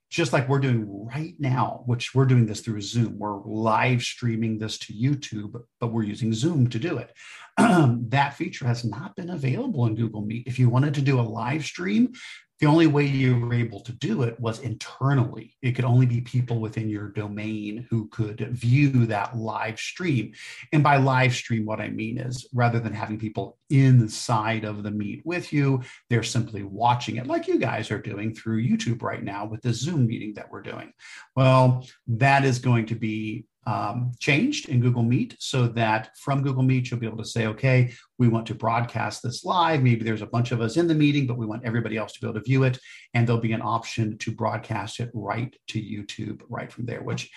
just 0.09 0.33
like 0.33 0.49
we're 0.49 0.61
doing 0.61 0.87
right 1.07 1.35
now, 1.39 1.83
which 1.87 2.15
we're 2.15 2.27
doing 2.27 2.47
this 2.47 2.61
through 2.61 2.81
Zoom. 2.81 3.19
We're 3.19 3.43
live 3.45 4.03
streaming 4.03 4.59
this 4.59 4.79
to 4.79 4.93
YouTube, 4.93 5.61
but 5.81 5.93
we're 5.93 6.05
using 6.05 6.33
Zoom 6.33 6.69
to 6.71 6.79
do 6.79 6.99
it. 6.99 7.13
that 7.59 8.35
feature 8.35 8.67
has 8.67 8.85
not 8.85 9.17
been 9.17 9.31
available 9.31 9.87
in 9.87 9.97
Google 9.97 10.23
Meet. 10.23 10.47
If 10.47 10.59
you 10.59 10.71
wanted 10.71 10.95
to 10.95 11.03
do 11.03 11.19
a 11.19 11.23
live 11.23 11.65
stream, 11.65 12.13
the 12.61 12.67
only 12.67 12.87
way 12.87 13.05
you 13.05 13.39
were 13.39 13.55
able 13.55 13.81
to 13.81 13.93
do 13.93 14.23
it 14.23 14.39
was 14.41 14.61
internally. 14.61 15.55
It 15.61 15.73
could 15.73 15.85
only 15.85 16.07
be 16.07 16.23
people 16.23 16.61
within 16.61 16.89
your 16.89 17.09
domain 17.09 17.87
who 17.91 18.09
could 18.09 18.41
view 18.53 19.07
that 19.07 19.37
live 19.37 19.79
stream. 19.79 20.33
And 20.73 20.83
by 20.83 20.97
live 20.97 21.35
stream, 21.35 21.67
what 21.67 21.81
I 21.81 21.89
mean 21.89 22.19
is 22.19 22.49
rather 22.55 22.81
than 22.81 22.95
having 22.95 23.19
people 23.19 23.59
inside 23.69 24.65
of 24.65 24.83
the 24.83 24.91
meet 24.91 25.23
with 25.27 25.53
you, 25.53 25.83
they're 26.09 26.23
simply 26.23 26.63
watching 26.63 27.17
it 27.17 27.27
like 27.27 27.47
you 27.47 27.59
guys 27.59 27.91
are 27.91 28.01
doing 28.01 28.35
through 28.35 28.67
YouTube 28.67 29.03
right 29.03 29.23
now 29.23 29.45
with 29.45 29.61
the 29.61 29.73
Zoom 29.73 30.07
meeting 30.07 30.35
that 30.35 30.51
we're 30.51 30.63
doing. 30.63 30.93
Well, 31.35 31.87
that 32.07 32.45
is 32.45 32.59
going 32.59 32.87
to 32.87 32.95
be 32.95 33.45
um, 33.67 34.13
changed 34.21 34.69
in 34.69 34.81
Google 34.81 35.03
Meet 35.03 35.37
so 35.41 35.67
that 35.69 36.17
from 36.17 36.43
Google 36.43 36.63
Meet, 36.63 36.91
you'll 36.91 37.01
be 37.01 37.07
able 37.07 37.19
to 37.19 37.25
say, 37.25 37.47
okay, 37.47 37.93
we 38.19 38.29
want 38.29 38.47
to 38.47 38.55
broadcast 38.55 39.23
this 39.23 39.45
live. 39.45 39.83
Maybe 39.83 40.05
there's 40.05 40.23
a 40.23 40.27
bunch 40.27 40.53
of 40.53 40.61
us 40.61 40.77
in 40.77 40.87
the 40.87 40.95
meeting, 40.95 41.27
but 41.27 41.37
we 41.37 41.47
want 41.47 41.65
everybody 41.65 41.97
else 41.97 42.13
to 42.13 42.21
be 42.21 42.27
able 42.27 42.41
to 42.41 42.45
view 42.45 42.63
it. 42.63 42.79
And 43.15 43.27
there'll 43.27 43.41
be 43.41 43.53
an 43.53 43.63
option 43.63 44.19
to 44.19 44.31
broadcast 44.31 45.01
it 45.01 45.11
right 45.13 45.55
to 45.69 45.81
YouTube 45.81 46.43
right 46.49 46.73
from 46.73 46.87
there, 46.87 47.03
which 47.03 47.31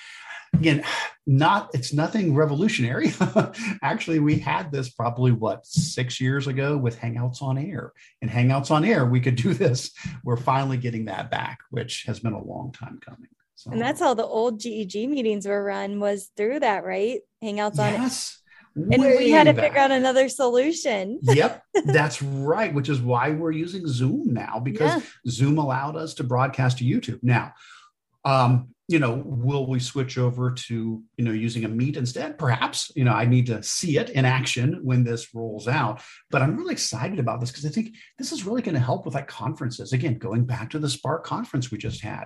again 0.54 0.84
not 1.28 1.70
it's 1.74 1.94
nothing 1.94 2.34
revolutionary 2.34 3.14
actually 3.84 4.18
we 4.20 4.40
had 4.40 4.72
this 4.72 4.90
probably 4.90 5.32
what 5.32 5.64
six 5.66 6.20
years 6.20 6.48
ago 6.48 6.76
with 6.76 6.98
hangouts 6.98 7.42
on 7.42 7.58
air 7.58 7.94
and 8.22 8.32
hangouts 8.32 8.72
on 8.72 8.84
air 8.84 9.06
we 9.06 9.20
could 9.20 9.36
do 9.36 9.54
this 9.54 9.92
we're 10.24 10.38
finally 10.38 10.78
getting 10.78 11.06
that 11.06 11.30
back 11.30 11.60
which 11.70 12.04
has 12.08 12.20
been 12.20 12.34
a 12.34 12.44
long 12.44 12.72
time 12.72 13.00
coming 13.00 13.30
so. 13.60 13.72
And 13.72 13.82
that's 13.82 14.00
how 14.00 14.14
the 14.14 14.26
old 14.26 14.58
GEG 14.58 15.10
meetings 15.10 15.46
were 15.46 15.62
run 15.62 16.00
was 16.00 16.32
through 16.38 16.62
that, 16.62 16.86
right? 16.86 17.20
Hangouts 17.44 17.78
on 17.78 17.92
yes. 17.92 18.42
And 18.74 19.04
we 19.04 19.32
had 19.32 19.48
to 19.48 19.54
back. 19.54 19.66
figure 19.66 19.80
out 19.80 19.92
another 19.92 20.30
solution. 20.30 21.20
yep, 21.24 21.64
that's 21.86 22.22
right, 22.22 22.74
which 22.74 22.88
is 22.88 23.02
why 23.02 23.32
we're 23.32 23.52
using 23.52 23.86
Zoom 23.86 24.34
now 24.34 24.62
because 24.62 25.02
yeah. 25.02 25.10
Zoom 25.30 25.58
allowed 25.58 25.98
us 25.98 26.14
to 26.14 26.24
broadcast 26.24 26.78
to 26.78 26.86
YouTube. 26.86 27.20
Now, 27.22 27.52
um, 28.24 28.70
you 28.90 28.98
know, 28.98 29.22
will 29.24 29.68
we 29.68 29.80
switch 29.80 30.18
over 30.18 30.50
to, 30.50 31.04
you 31.16 31.24
know, 31.24 31.32
using 31.32 31.64
a 31.64 31.68
meet 31.68 31.96
instead? 31.96 32.40
Perhaps, 32.40 32.92
you 32.96 33.04
know, 33.04 33.14
I 33.14 33.26
need 33.26 33.46
to 33.46 33.62
see 33.62 34.00
it 34.00 34.10
in 34.10 34.26
action 34.26 34.80
when 34.82 35.04
this 35.04 35.36
rolls 35.36 35.68
out. 35.68 36.02
But 36.32 36.42
I'm 36.42 36.58
really 36.58 36.72
excited 36.72 37.20
about 37.20 37.40
this 37.40 37.52
because 37.52 37.68
I 37.68 37.70
think 37.70 37.94
this 38.18 38.32
is 38.32 38.48
really 38.48 38.64
going 38.64 38.74
to 38.74 38.82
help 38.82 39.06
with 39.06 39.14
like 39.14 39.28
conferences. 39.28 39.94
Again, 39.94 40.18
going 40.18 40.44
back 40.44 40.72
to 40.72 40.80
the 40.80 40.90
Spark 40.90 41.24
conference 41.24 41.70
we 41.70 41.78
just 41.78 42.02
had, 42.02 42.26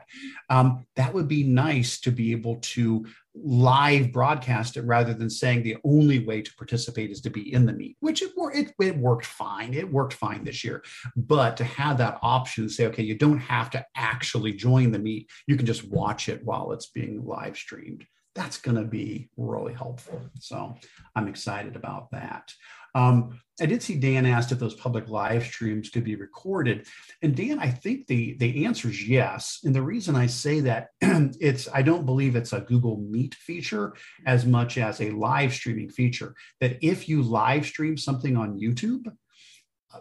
um, 0.50 0.86
that 0.96 1.14
would 1.14 1.28
be 1.28 1.44
nice 1.44 2.00
to 2.00 2.12
be 2.12 2.32
able 2.32 2.56
to 2.62 3.08
live 3.36 4.12
broadcast 4.12 4.78
it 4.78 4.84
rather 4.84 5.14
than 5.14 5.30
saying 5.30 5.64
the 5.64 5.78
only 5.84 6.20
way 6.20 6.42
to 6.42 6.54
participate 6.56 7.10
is 7.10 7.22
to 7.22 7.30
be 7.30 7.54
in 7.54 7.66
the 7.66 7.74
meet, 7.74 7.98
which 8.00 8.22
it, 8.22 8.32
it, 8.54 8.74
it 8.80 8.98
worked 8.98 9.26
fine. 9.26 9.74
It 9.74 9.92
worked 9.92 10.14
fine 10.14 10.44
this 10.44 10.64
year. 10.64 10.84
But 11.16 11.58
to 11.58 11.64
have 11.64 11.98
that 11.98 12.20
option, 12.22 12.70
say, 12.70 12.86
okay, 12.88 13.04
you 13.04 13.18
don't 13.18 13.40
have 13.40 13.70
to 13.72 13.86
actually 13.96 14.54
join 14.54 14.92
the 14.92 15.00
meet, 15.00 15.30
you 15.48 15.56
can 15.56 15.66
just 15.66 15.90
watch 15.90 16.30
it 16.30 16.44
while 16.44 16.72
it's 16.72 16.88
being 16.88 17.26
live 17.26 17.58
streamed. 17.58 18.06
That's 18.36 18.58
going 18.58 18.78
to 18.78 18.84
be 18.84 19.30
really 19.38 19.74
helpful. 19.74 20.22
So 20.40 20.76
I'm 21.16 21.28
excited 21.28 21.76
about 21.76 22.12
that. 22.12 22.52
Um, 22.96 23.40
I 23.62 23.68
did 23.68 23.84
see 23.84 24.00
Dan 24.00 24.26
asked 24.26 24.52
if 24.52 24.58
those 24.58 24.74
public 24.74 25.10
live 25.10 25.44
streams 25.44 25.90
could 25.90 26.04
be 26.04 26.16
recorded. 26.16 26.88
And 27.22 27.36
Dan, 27.36 27.60
I 27.60 27.70
think 27.70 28.08
the, 28.08 28.34
the 28.38 28.66
answer 28.66 28.90
is 28.90 29.08
yes. 29.08 29.60
And 29.64 29.76
the 29.76 29.82
reason 29.82 30.16
I 30.16 30.26
say 30.26 30.60
that 30.62 30.90
it's 31.02 31.68
I 31.72 31.84
don't 31.84 32.06
believe 32.06 32.36
it's 32.36 32.54
a 32.54 32.62
Google 32.62 32.98
Meet 32.98 33.36
feature 33.36 33.94
as 34.26 34.46
much 34.46 34.80
as 34.80 35.02
a 35.02 35.12
live 35.12 35.54
streaming 35.54 35.90
feature. 35.90 36.34
That 36.62 36.80
if 36.82 37.08
you 37.08 37.22
live 37.22 37.68
stream 37.68 37.96
something 37.96 38.36
on 38.36 38.60
YouTube, 38.60 39.06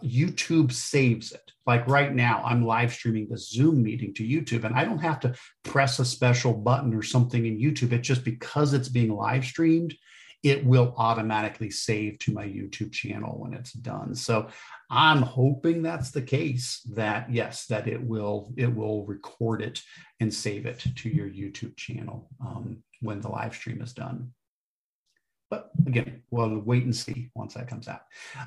YouTube 0.03 0.71
saves 0.71 1.31
it. 1.31 1.51
Like 1.67 1.87
right 1.87 2.13
now, 2.13 2.41
I'm 2.43 2.65
live 2.65 2.91
streaming 2.91 3.27
the 3.29 3.37
Zoom 3.37 3.83
meeting 3.83 4.13
to 4.15 4.23
YouTube, 4.23 4.63
and 4.63 4.75
I 4.75 4.83
don't 4.83 4.99
have 4.99 5.19
to 5.21 5.35
press 5.63 5.99
a 5.99 6.05
special 6.05 6.53
button 6.53 6.93
or 6.93 7.03
something 7.03 7.45
in 7.45 7.59
YouTube. 7.59 7.91
It's 7.91 8.07
just 8.07 8.23
because 8.23 8.73
it's 8.73 8.89
being 8.89 9.15
live 9.15 9.45
streamed, 9.45 9.95
it 10.43 10.65
will 10.65 10.93
automatically 10.97 11.69
save 11.69 12.19
to 12.19 12.33
my 12.33 12.43
YouTube 12.43 12.91
channel 12.91 13.39
when 13.39 13.53
it's 13.53 13.71
done. 13.71 14.13
So 14.13 14.47
I'm 14.89 15.21
hoping 15.21 15.81
that's 15.81 16.11
the 16.11 16.21
case 16.21 16.81
that 16.93 17.31
yes, 17.31 17.65
that 17.67 17.87
it 17.87 18.01
will 18.01 18.53
it 18.57 18.73
will 18.73 19.05
record 19.05 19.61
it 19.61 19.81
and 20.19 20.33
save 20.33 20.65
it 20.65 20.85
to 20.97 21.09
your 21.09 21.27
YouTube 21.27 21.77
channel 21.77 22.29
um, 22.45 22.83
when 23.01 23.21
the 23.21 23.29
live 23.29 23.55
stream 23.55 23.81
is 23.81 23.93
done. 23.93 24.33
But 25.49 25.69
again, 25.85 26.23
we'll 26.31 26.57
wait 26.59 26.83
and 26.83 26.95
see 26.95 27.29
once 27.35 27.53
that 27.53 27.67
comes 27.67 27.87
out. 27.87 28.01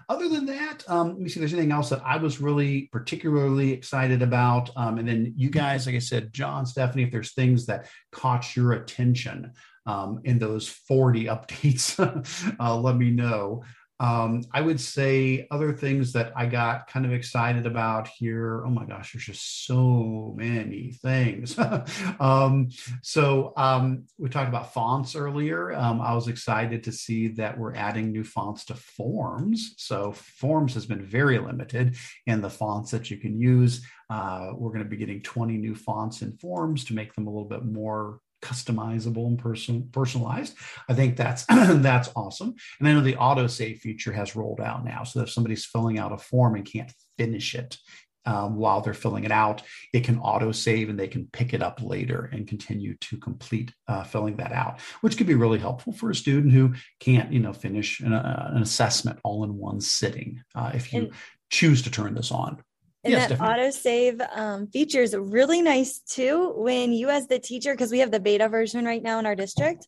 Other 0.08 0.28
than 0.28 0.44
that, 0.46 0.82
um, 0.88 1.10
let 1.10 1.20
me 1.20 1.28
see 1.28 1.34
if 1.34 1.42
there's 1.42 1.52
anything 1.52 1.70
else 1.70 1.88
that 1.90 2.02
I 2.04 2.16
was 2.16 2.40
really 2.40 2.88
particularly 2.90 3.72
excited 3.72 4.22
about. 4.22 4.70
Um, 4.74 4.98
and 4.98 5.06
then 5.06 5.32
you 5.36 5.48
guys, 5.48 5.86
like 5.86 5.94
I 5.94 6.00
said, 6.00 6.32
John, 6.32 6.66
Stephanie, 6.66 7.04
if 7.04 7.12
there's 7.12 7.32
things 7.32 7.64
that 7.66 7.88
caught 8.10 8.56
your 8.56 8.72
attention 8.72 9.52
um, 9.86 10.20
in 10.24 10.38
those 10.38 10.68
40 10.68 11.24
updates, 11.26 12.56
uh, 12.60 12.76
let 12.76 12.96
me 12.96 13.10
know. 13.10 13.62
Um, 13.98 14.44
I 14.52 14.60
would 14.60 14.78
say 14.78 15.46
other 15.50 15.72
things 15.72 16.12
that 16.12 16.32
I 16.36 16.46
got 16.46 16.86
kind 16.88 17.06
of 17.06 17.12
excited 17.12 17.64
about 17.66 18.08
here. 18.08 18.62
Oh 18.66 18.70
my 18.70 18.84
gosh, 18.84 19.12
there's 19.12 19.24
just 19.24 19.66
so 19.66 20.34
many 20.36 20.92
things. 20.92 21.58
um, 22.20 22.68
so 23.02 23.54
um, 23.56 24.04
we 24.18 24.28
talked 24.28 24.50
about 24.50 24.74
fonts 24.74 25.16
earlier. 25.16 25.72
Um, 25.72 26.02
I 26.02 26.14
was 26.14 26.28
excited 26.28 26.84
to 26.84 26.92
see 26.92 27.28
that 27.28 27.56
we're 27.56 27.74
adding 27.74 28.12
new 28.12 28.24
fonts 28.24 28.66
to 28.66 28.74
Forms. 28.74 29.74
So 29.78 30.12
Forms 30.12 30.74
has 30.74 30.84
been 30.84 31.02
very 31.02 31.38
limited 31.38 31.96
in 32.26 32.42
the 32.42 32.50
fonts 32.50 32.90
that 32.90 33.10
you 33.10 33.16
can 33.16 33.40
use. 33.40 33.84
Uh, 34.10 34.50
we're 34.54 34.70
going 34.70 34.84
to 34.84 34.90
be 34.90 34.98
getting 34.98 35.22
20 35.22 35.56
new 35.56 35.74
fonts 35.74 36.20
in 36.20 36.36
Forms 36.36 36.84
to 36.84 36.94
make 36.94 37.14
them 37.14 37.26
a 37.26 37.30
little 37.30 37.48
bit 37.48 37.64
more 37.64 38.20
customizable 38.46 39.26
and 39.26 39.38
person, 39.38 39.88
personalized. 39.92 40.56
I 40.88 40.94
think 40.94 41.16
that's 41.16 41.44
that's 41.48 42.10
awesome. 42.14 42.54
And 42.78 42.88
I 42.88 42.92
know 42.92 43.00
the 43.00 43.14
autosave 43.14 43.78
feature 43.78 44.12
has 44.12 44.36
rolled 44.36 44.60
out 44.60 44.84
now. 44.84 45.02
So 45.04 45.20
if 45.20 45.30
somebody's 45.30 45.64
filling 45.64 45.98
out 45.98 46.12
a 46.12 46.18
form 46.18 46.54
and 46.54 46.64
can't 46.64 46.92
finish 47.18 47.54
it 47.54 47.76
um, 48.24 48.56
while 48.56 48.80
they're 48.80 48.94
filling 48.94 49.24
it 49.24 49.32
out, 49.32 49.62
it 49.92 50.04
can 50.04 50.20
autosave 50.20 50.90
and 50.90 50.98
they 50.98 51.08
can 51.08 51.28
pick 51.32 51.54
it 51.54 51.62
up 51.62 51.80
later 51.82 52.28
and 52.32 52.46
continue 52.46 52.96
to 53.00 53.16
complete 53.16 53.72
uh, 53.88 54.04
filling 54.04 54.36
that 54.36 54.52
out, 54.52 54.80
which 55.00 55.16
could 55.16 55.26
be 55.26 55.34
really 55.34 55.58
helpful 55.58 55.92
for 55.92 56.10
a 56.10 56.14
student 56.14 56.52
who 56.52 56.74
can't, 57.00 57.32
you 57.32 57.40
know, 57.40 57.52
finish 57.52 58.00
an, 58.00 58.12
uh, 58.12 58.50
an 58.54 58.62
assessment 58.62 59.18
all 59.24 59.44
in 59.44 59.56
one 59.56 59.80
sitting 59.80 60.42
uh, 60.54 60.72
if 60.74 60.92
you 60.92 61.02
and- 61.02 61.12
choose 61.50 61.82
to 61.82 61.90
turn 61.90 62.14
this 62.14 62.32
on. 62.32 62.60
And 63.06 63.12
yes, 63.12 63.28
that 63.30 63.38
autosave 63.38 64.36
um, 64.36 64.66
feature 64.66 65.00
is 65.00 65.14
really 65.16 65.62
nice 65.62 66.00
too 66.00 66.52
when 66.56 66.92
you, 66.92 67.08
as 67.08 67.28
the 67.28 67.38
teacher, 67.38 67.72
because 67.72 67.90
we 67.90 68.00
have 68.00 68.10
the 68.10 68.20
beta 68.20 68.48
version 68.48 68.84
right 68.84 69.02
now 69.02 69.18
in 69.18 69.26
our 69.26 69.36
district. 69.36 69.86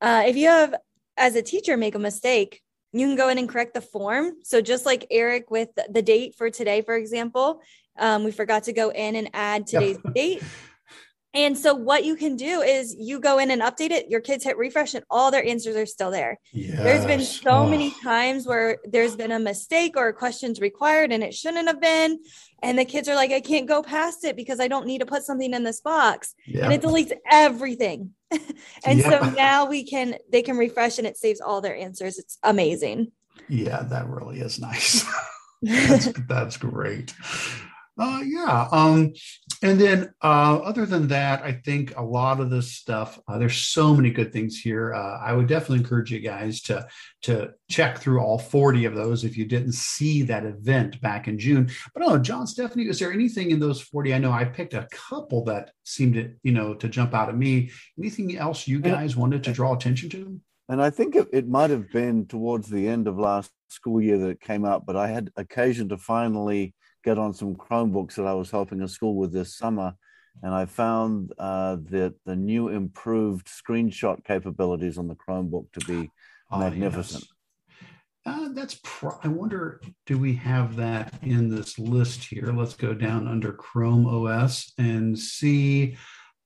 Uh, 0.00 0.24
if 0.26 0.36
you 0.36 0.48
have, 0.48 0.74
as 1.16 1.36
a 1.36 1.42
teacher, 1.42 1.76
make 1.76 1.94
a 1.94 1.98
mistake, 1.98 2.62
you 2.92 3.06
can 3.06 3.16
go 3.16 3.28
in 3.28 3.38
and 3.38 3.48
correct 3.48 3.74
the 3.74 3.80
form. 3.80 4.32
So 4.44 4.60
just 4.60 4.86
like 4.86 5.06
Eric 5.10 5.50
with 5.50 5.68
the 5.90 6.02
date 6.02 6.36
for 6.36 6.48
today, 6.48 6.80
for 6.80 6.96
example, 6.96 7.60
um, 7.98 8.24
we 8.24 8.30
forgot 8.30 8.64
to 8.64 8.72
go 8.72 8.90
in 8.90 9.16
and 9.16 9.28
add 9.34 9.66
today's 9.66 9.98
yep. 10.04 10.14
date. 10.14 10.42
And 11.34 11.58
so 11.58 11.74
what 11.74 12.04
you 12.04 12.14
can 12.14 12.36
do 12.36 12.62
is 12.62 12.94
you 12.96 13.18
go 13.18 13.38
in 13.38 13.50
and 13.50 13.60
update 13.60 13.90
it, 13.90 14.08
your 14.08 14.20
kids 14.20 14.44
hit 14.44 14.56
refresh 14.56 14.94
and 14.94 15.04
all 15.10 15.32
their 15.32 15.44
answers 15.44 15.74
are 15.74 15.86
still 15.86 16.12
there. 16.12 16.38
Yes. 16.52 16.78
There's 16.78 17.04
been 17.04 17.22
so 17.22 17.50
oh. 17.50 17.68
many 17.68 17.92
times 18.02 18.46
where 18.46 18.78
there's 18.84 19.16
been 19.16 19.32
a 19.32 19.40
mistake 19.40 19.94
or 19.96 20.12
questions 20.12 20.60
required 20.60 21.10
and 21.10 21.24
it 21.24 21.34
shouldn't 21.34 21.66
have 21.66 21.80
been. 21.80 22.20
And 22.62 22.78
the 22.78 22.84
kids 22.84 23.08
are 23.08 23.16
like, 23.16 23.32
I 23.32 23.40
can't 23.40 23.66
go 23.66 23.82
past 23.82 24.24
it 24.24 24.36
because 24.36 24.60
I 24.60 24.68
don't 24.68 24.86
need 24.86 25.00
to 25.00 25.06
put 25.06 25.24
something 25.24 25.52
in 25.52 25.64
this 25.64 25.80
box. 25.80 26.34
And 26.46 26.72
it 26.72 26.82
deletes 26.82 27.12
everything. 27.30 28.14
and 28.86 29.00
so 29.02 29.20
now 29.36 29.66
we 29.66 29.84
can 29.84 30.16
they 30.30 30.42
can 30.42 30.56
refresh 30.56 30.98
and 30.98 31.06
it 31.06 31.16
saves 31.16 31.40
all 31.40 31.60
their 31.60 31.76
answers. 31.76 32.18
It's 32.18 32.38
amazing. 32.42 33.10
Yeah, 33.48 33.82
that 33.82 34.08
really 34.08 34.38
is 34.38 34.60
nice. 34.60 35.04
that's, 35.62 36.12
that's 36.28 36.56
great. 36.56 37.12
Uh, 37.96 38.20
yeah. 38.24 38.68
Um, 38.72 39.12
and 39.62 39.80
then 39.80 40.12
uh, 40.22 40.56
other 40.56 40.84
than 40.84 41.06
that, 41.08 41.42
I 41.42 41.52
think 41.52 41.96
a 41.96 42.02
lot 42.02 42.40
of 42.40 42.50
this 42.50 42.72
stuff, 42.72 43.20
uh, 43.28 43.38
there's 43.38 43.56
so 43.56 43.94
many 43.94 44.10
good 44.10 44.32
things 44.32 44.58
here. 44.58 44.92
Uh, 44.92 45.20
I 45.24 45.32
would 45.32 45.46
definitely 45.46 45.78
encourage 45.78 46.10
you 46.10 46.18
guys 46.18 46.60
to, 46.62 46.88
to 47.22 47.52
check 47.70 47.98
through 47.98 48.20
all 48.20 48.38
40 48.38 48.86
of 48.86 48.96
those 48.96 49.24
if 49.24 49.36
you 49.36 49.44
didn't 49.44 49.72
see 49.72 50.22
that 50.22 50.44
event 50.44 51.00
back 51.00 51.28
in 51.28 51.38
June. 51.38 51.70
But 51.94 52.08
I 52.08 52.18
John, 52.18 52.48
Stephanie, 52.48 52.88
is 52.88 52.98
there 52.98 53.12
anything 53.12 53.52
in 53.52 53.60
those 53.60 53.80
40? 53.80 54.12
I 54.12 54.18
know 54.18 54.32
I 54.32 54.44
picked 54.44 54.74
a 54.74 54.88
couple 54.90 55.44
that 55.44 55.70
seemed 55.84 56.14
to, 56.14 56.32
you 56.42 56.52
know, 56.52 56.74
to 56.74 56.88
jump 56.88 57.14
out 57.14 57.28
at 57.28 57.36
me. 57.36 57.70
Anything 57.96 58.36
else 58.36 58.66
you 58.66 58.80
guys 58.80 59.16
wanted 59.16 59.44
to 59.44 59.52
draw 59.52 59.74
attention 59.74 60.10
to? 60.10 60.40
And 60.68 60.82
I 60.82 60.90
think 60.90 61.14
it, 61.14 61.28
it 61.32 61.46
might 61.46 61.70
have 61.70 61.90
been 61.90 62.26
towards 62.26 62.68
the 62.68 62.88
end 62.88 63.06
of 63.06 63.18
last 63.18 63.50
school 63.68 64.00
year 64.00 64.18
that 64.18 64.30
it 64.30 64.40
came 64.40 64.64
out, 64.64 64.86
but 64.86 64.96
I 64.96 65.08
had 65.08 65.30
occasion 65.36 65.90
to 65.90 65.98
finally 65.98 66.74
get 67.04 67.18
on 67.18 67.34
some 67.34 67.54
Chromebooks 67.54 68.14
that 68.14 68.26
I 68.26 68.34
was 68.34 68.50
helping 68.50 68.80
a 68.82 68.88
school 68.88 69.16
with 69.16 69.32
this 69.32 69.56
summer. 69.56 69.94
And 70.42 70.52
I 70.52 70.66
found 70.66 71.32
uh, 71.38 71.76
that 71.90 72.14
the 72.24 72.34
new 72.34 72.68
improved 72.68 73.46
screenshot 73.46 74.24
capabilities 74.24 74.98
on 74.98 75.06
the 75.06 75.14
Chromebook 75.14 75.70
to 75.72 75.80
be 75.86 76.10
oh, 76.50 76.58
magnificent. 76.58 77.24
Yes. 77.24 77.30
Uh, 78.26 78.48
that's 78.52 78.80
pro- 78.82 79.18
I 79.22 79.28
wonder, 79.28 79.82
do 80.06 80.18
we 80.18 80.34
have 80.36 80.76
that 80.76 81.14
in 81.22 81.50
this 81.50 81.78
list 81.78 82.24
here? 82.24 82.52
Let's 82.56 82.74
go 82.74 82.94
down 82.94 83.28
under 83.28 83.52
Chrome 83.52 84.06
OS 84.06 84.72
and 84.78 85.18
see. 85.18 85.96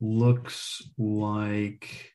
Looks 0.00 0.82
like 0.98 2.12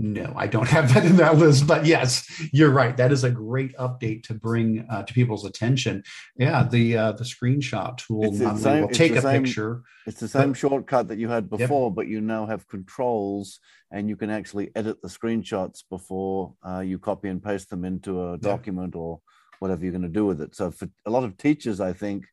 no, 0.00 0.32
I 0.36 0.46
don't 0.46 0.68
have 0.68 0.94
that 0.94 1.04
in 1.04 1.16
that 1.16 1.38
list. 1.38 1.66
But 1.66 1.84
yes, 1.84 2.24
you're 2.52 2.70
right. 2.70 2.96
That 2.96 3.10
is 3.10 3.24
a 3.24 3.30
great 3.30 3.76
update 3.78 4.22
to 4.24 4.34
bring 4.34 4.86
uh, 4.88 5.02
to 5.02 5.12
people's 5.12 5.44
attention. 5.44 6.04
Yeah, 6.36 6.62
the 6.62 6.96
uh, 6.96 7.12
the 7.12 7.24
screenshot 7.24 7.98
tool 7.98 8.30
not 8.32 8.58
same, 8.58 8.82
will 8.82 8.88
take 8.90 9.16
a 9.16 9.20
same, 9.20 9.42
picture. 9.42 9.82
It's 10.06 10.20
the 10.20 10.28
same 10.28 10.50
but, 10.50 10.58
shortcut 10.58 11.08
that 11.08 11.18
you 11.18 11.28
had 11.28 11.50
before, 11.50 11.88
yep. 11.88 11.96
but 11.96 12.06
you 12.06 12.20
now 12.20 12.46
have 12.46 12.68
controls, 12.68 13.58
and 13.90 14.08
you 14.08 14.14
can 14.14 14.30
actually 14.30 14.70
edit 14.76 15.02
the 15.02 15.08
screenshots 15.08 15.82
before 15.90 16.54
uh, 16.66 16.78
you 16.78 17.00
copy 17.00 17.28
and 17.28 17.42
paste 17.42 17.68
them 17.68 17.84
into 17.84 18.32
a 18.32 18.38
document 18.38 18.94
yep. 18.94 19.00
or 19.00 19.20
whatever 19.58 19.82
you're 19.82 19.90
going 19.90 20.02
to 20.02 20.08
do 20.08 20.26
with 20.26 20.40
it. 20.40 20.54
So 20.54 20.70
for 20.70 20.88
a 21.06 21.10
lot 21.10 21.24
of 21.24 21.36
teachers, 21.36 21.80
I 21.80 21.92
think. 21.92 22.24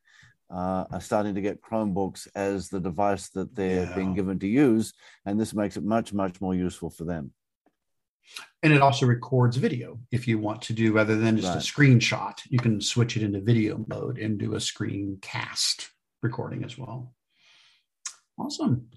Uh, 0.47 0.85
are 0.91 1.01
starting 1.01 1.33
to 1.33 1.41
get 1.41 1.59
Chromebooks 1.59 2.27
as 2.35 2.69
the 2.69 2.79
device 2.79 3.29
that 3.29 3.55
they're 3.55 3.85
yeah. 3.85 3.95
being 3.95 4.13
given 4.13 4.37
to 4.37 4.47
use, 4.47 4.93
and 5.25 5.39
this 5.39 5.55
makes 5.55 5.75
it 5.75 5.83
much, 5.83 6.13
much 6.13 6.39
more 6.39 6.53
useful 6.53 6.91
for 6.91 7.03
them. 7.03 7.31
And 8.63 8.73
it 8.73 8.81
also 8.81 9.05
records 9.05 9.57
video 9.57 9.99
if 10.11 10.27
you 10.27 10.39
want 10.39 10.63
to 10.63 10.73
do 10.73 10.93
rather 10.93 11.15
than 11.15 11.37
just 11.37 11.47
right. 11.47 11.57
a 11.57 11.59
screenshot. 11.59 12.33
You 12.49 12.59
can 12.59 12.81
switch 12.81 13.15
it 13.15 13.23
into 13.23 13.39
video 13.39 13.83
mode 13.87 14.17
and 14.17 14.39
do 14.39 14.55
a 14.55 14.57
screencast 14.57 15.89
recording 16.23 16.63
as 16.63 16.77
well. 16.77 17.13
Awesome. 18.37 18.89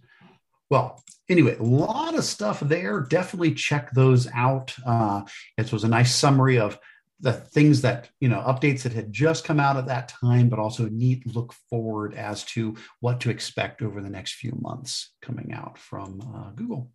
Well, 0.70 1.02
anyway, 1.28 1.56
a 1.56 1.62
lot 1.62 2.16
of 2.16 2.24
stuff 2.24 2.60
there. 2.60 3.00
Definitely 3.00 3.54
check 3.54 3.90
those 3.92 4.28
out. 4.34 4.74
Uh, 4.84 5.22
it 5.56 5.72
was 5.72 5.84
a 5.84 5.88
nice 5.88 6.14
summary 6.14 6.58
of 6.58 6.78
the 7.20 7.32
things 7.32 7.82
that 7.82 8.08
you 8.20 8.28
know 8.28 8.40
updates 8.46 8.82
that 8.82 8.92
had 8.92 9.12
just 9.12 9.44
come 9.44 9.58
out 9.58 9.76
at 9.76 9.86
that 9.86 10.08
time 10.08 10.48
but 10.48 10.58
also 10.58 10.86
a 10.86 10.90
neat 10.90 11.26
look 11.34 11.52
forward 11.68 12.14
as 12.14 12.44
to 12.44 12.76
what 13.00 13.20
to 13.20 13.30
expect 13.30 13.82
over 13.82 14.00
the 14.00 14.08
next 14.08 14.34
few 14.34 14.56
months 14.60 15.12
coming 15.20 15.52
out 15.52 15.78
from 15.78 16.20
uh, 16.34 16.50
google 16.52 16.92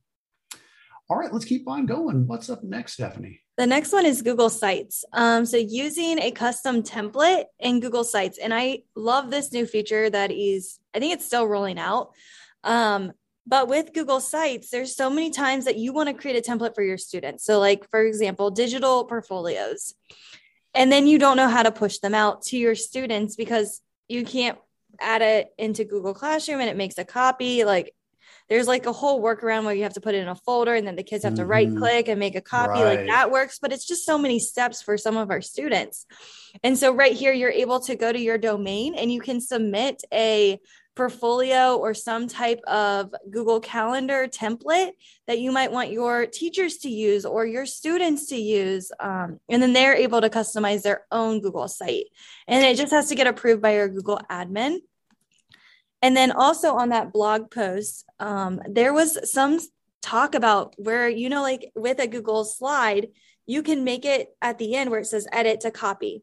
all 1.14 1.20
right, 1.20 1.32
let's 1.32 1.46
keep 1.46 1.68
on 1.68 1.86
going. 1.86 2.26
What's 2.26 2.50
up 2.50 2.64
next, 2.64 2.94
Stephanie? 2.94 3.42
The 3.56 3.68
next 3.68 3.94
one 3.94 4.04
is 4.04 4.24
Google 4.24 4.50
Sites. 4.50 5.06
Um, 5.14 5.46
so 5.46 5.58
using 5.58 6.18
a 6.18 6.32
custom 6.32 6.82
template 6.82 7.44
in 7.60 7.82
Google 7.82 8.04
Sites, 8.04 8.40
and 8.40 8.52
I 8.52 8.80
love 8.96 9.30
this 9.30 9.54
new 9.54 9.68
feature 9.68 10.10
that 10.10 10.32
is, 10.32 10.80
I 10.92 10.98
think 10.98 11.14
it's 11.14 11.28
still 11.28 11.46
rolling 11.46 11.78
out. 11.78 12.14
Um, 12.64 13.12
but 13.46 13.68
with 13.68 13.94
Google 13.94 14.22
Sites, 14.22 14.72
there's 14.72 14.96
so 14.96 15.12
many 15.12 15.30
times 15.30 15.66
that 15.66 15.78
you 15.78 15.94
want 15.94 16.10
to 16.10 16.16
create 16.16 16.36
a 16.36 16.52
template 16.52 16.74
for 16.74 16.82
your 16.82 16.98
students. 16.98 17.46
So, 17.46 17.60
like 17.60 17.88
for 17.92 18.04
example, 18.04 18.50
digital 18.50 19.06
portfolios, 19.06 19.94
and 20.74 20.92
then 20.92 21.06
you 21.06 21.20
don't 21.20 21.38
know 21.38 21.48
how 21.48 21.62
to 21.62 21.72
push 21.72 22.00
them 22.00 22.16
out 22.16 22.42
to 22.46 22.58
your 22.58 22.74
students 22.74 23.36
because 23.36 23.82
you 24.10 24.26
can't 24.26 24.58
add 25.00 25.22
it 25.22 25.54
into 25.60 25.84
Google 25.84 26.16
Classroom 26.16 26.60
and 26.60 26.72
it 26.72 26.76
makes 26.76 26.98
a 26.98 27.06
copy. 27.06 27.66
Like 27.66 27.94
there's 28.54 28.68
like 28.68 28.86
a 28.86 28.94
whole 28.94 29.20
workaround 29.20 29.66
where 29.66 29.74
you 29.74 29.82
have 29.82 29.96
to 29.96 30.00
put 30.00 30.14
it 30.14 30.20
in 30.20 30.28
a 30.28 30.36
folder 30.36 30.76
and 30.76 30.86
then 30.86 30.96
the 30.96 31.02
kids 31.02 31.24
have 31.24 31.34
to 31.34 31.42
mm-hmm. 31.42 31.50
right 31.50 31.76
click 31.76 32.08
and 32.08 32.20
make 32.20 32.36
a 32.36 32.42
copy 32.42 32.84
right. 32.84 33.00
like 33.00 33.08
that 33.08 33.32
works 33.32 33.58
but 33.58 33.74
it's 33.74 33.84
just 33.84 34.06
so 34.06 34.16
many 34.16 34.38
steps 34.38 34.80
for 34.80 34.96
some 34.96 35.18
of 35.18 35.32
our 35.32 35.42
students 35.42 36.06
and 36.64 36.78
so 36.78 36.94
right 36.94 37.14
here 37.14 37.34
you're 37.34 37.50
able 37.50 37.80
to 37.80 37.96
go 37.96 38.14
to 38.14 38.20
your 38.20 38.38
domain 38.38 38.94
and 38.94 39.12
you 39.12 39.20
can 39.20 39.42
submit 39.42 40.04
a 40.14 40.60
portfolio 40.96 41.76
or 41.78 41.96
some 41.96 42.28
type 42.28 42.62
of 42.68 43.16
Google 43.32 43.60
Calendar 43.60 44.28
template 44.28 44.92
that 45.26 45.40
you 45.40 45.52
might 45.52 45.72
want 45.72 45.92
your 45.92 46.28
teachers 46.28 46.78
to 46.78 46.90
use 46.90 47.26
or 47.26 47.48
your 47.48 47.66
students 47.66 48.28
to 48.28 48.36
use. 48.36 48.92
Um, 49.00 49.40
and 49.50 49.60
then 49.60 49.74
they're 49.74 49.96
able 49.96 50.22
to 50.22 50.30
customize 50.30 50.84
their 50.84 51.08
own 51.12 51.42
Google 51.42 51.68
site. 51.68 52.06
And 52.48 52.64
it 52.64 52.78
just 52.78 52.92
has 52.92 53.10
to 53.10 53.16
get 53.16 53.26
approved 53.26 53.64
by 53.64 53.74
your 53.74 53.90
Google 53.90 54.22
admin. 54.30 54.82
And 56.04 56.18
then 56.18 56.32
also 56.32 56.76
on 56.76 56.90
that 56.90 57.14
blog 57.14 57.50
post, 57.50 58.06
um, 58.20 58.62
there 58.70 58.94
was 58.94 59.32
some 59.32 59.58
talk 60.02 60.36
about 60.36 60.76
where, 60.78 61.08
you 61.08 61.30
know, 61.30 61.42
like 61.42 61.72
with 61.76 62.00
a 62.00 62.08
Google 62.08 62.44
slide, 62.44 63.08
you 63.46 63.64
can 63.64 63.86
make 63.86 64.04
it 64.04 64.28
at 64.42 64.58
the 64.58 64.76
end 64.76 64.92
where 64.92 65.00
it 65.00 65.06
says 65.06 65.28
edit 65.32 65.62
to 65.62 65.72
copy. 65.72 66.22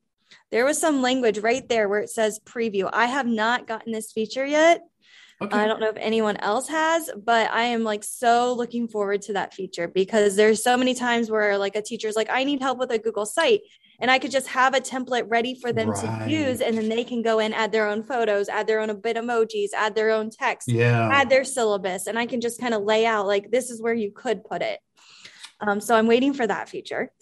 There 0.51 0.67
was 0.67 0.79
some 0.79 1.01
language 1.01 1.39
right 1.39 1.67
there 1.67 1.89
where 1.89 2.01
it 2.01 2.11
says 2.11 2.39
preview. 2.45 2.91
I 2.93 3.07
have 3.07 3.27
not 3.27 3.67
gotten 3.67 3.91
this 3.91 4.13
feature 4.13 4.45
yet. 4.45 4.83
Okay. 5.43 5.57
I 5.57 5.67
don't 5.67 5.81
know 5.81 5.89
if 5.89 5.97
anyone 5.97 6.37
else 6.37 6.69
has, 6.69 7.09
but 7.17 7.51
I 7.51 7.63
am 7.63 7.83
like 7.83 8.05
so 8.05 8.53
looking 8.53 8.87
forward 8.87 9.23
to 9.23 9.33
that 9.33 9.55
feature 9.55 9.89
because 9.89 10.37
there's 10.37 10.63
so 10.63 10.77
many 10.77 10.93
times 10.93 11.31
where 11.31 11.57
like 11.57 11.75
a 11.75 11.81
teacher's 11.81 12.17
like, 12.17 12.29
I 12.31 12.45
need 12.45 12.61
help 12.61 12.79
with 12.79 12.91
a 12.91 12.99
Google 12.99 13.25
site 13.25 13.63
and 14.01 14.11
I 14.11 14.19
could 14.19 14.31
just 14.31 14.49
have 14.49 14.75
a 14.75 14.81
template 14.81 15.25
ready 15.29 15.55
for 15.55 15.73
them 15.73 15.91
right. 15.91 16.25
to 16.25 16.31
use, 16.31 16.61
and 16.61 16.77
then 16.77 16.89
they 16.89 17.05
can 17.05 17.23
go 17.23 17.39
in, 17.39 17.53
add 17.53 17.73
their 17.73 17.87
own 17.89 18.03
photos, 18.03 18.49
add 18.49 18.67
their 18.67 18.81
own 18.81 18.89
Bitmojis, 18.89 19.69
add 19.77 19.95
their 19.95 20.11
own 20.11 20.31
text, 20.31 20.69
yeah. 20.69 21.09
add 21.13 21.31
their 21.31 21.45
syllabus, 21.45 22.07
and 22.07 22.19
I 22.19 22.27
can 22.27 22.41
just 22.41 22.61
kind 22.61 22.75
of 22.75 22.83
lay 22.83 23.07
out 23.07 23.27
like 23.27 23.51
this 23.51 23.71
is 23.71 23.81
where 23.83 23.95
you 23.95 24.11
could 24.11 24.45
put 24.45 24.63
it. 24.63 24.81
Um, 25.63 25.81
so 25.81 25.95
I'm 25.95 26.07
waiting 26.07 26.33
for 26.33 26.47
that 26.47 26.69
feature. 26.69 27.13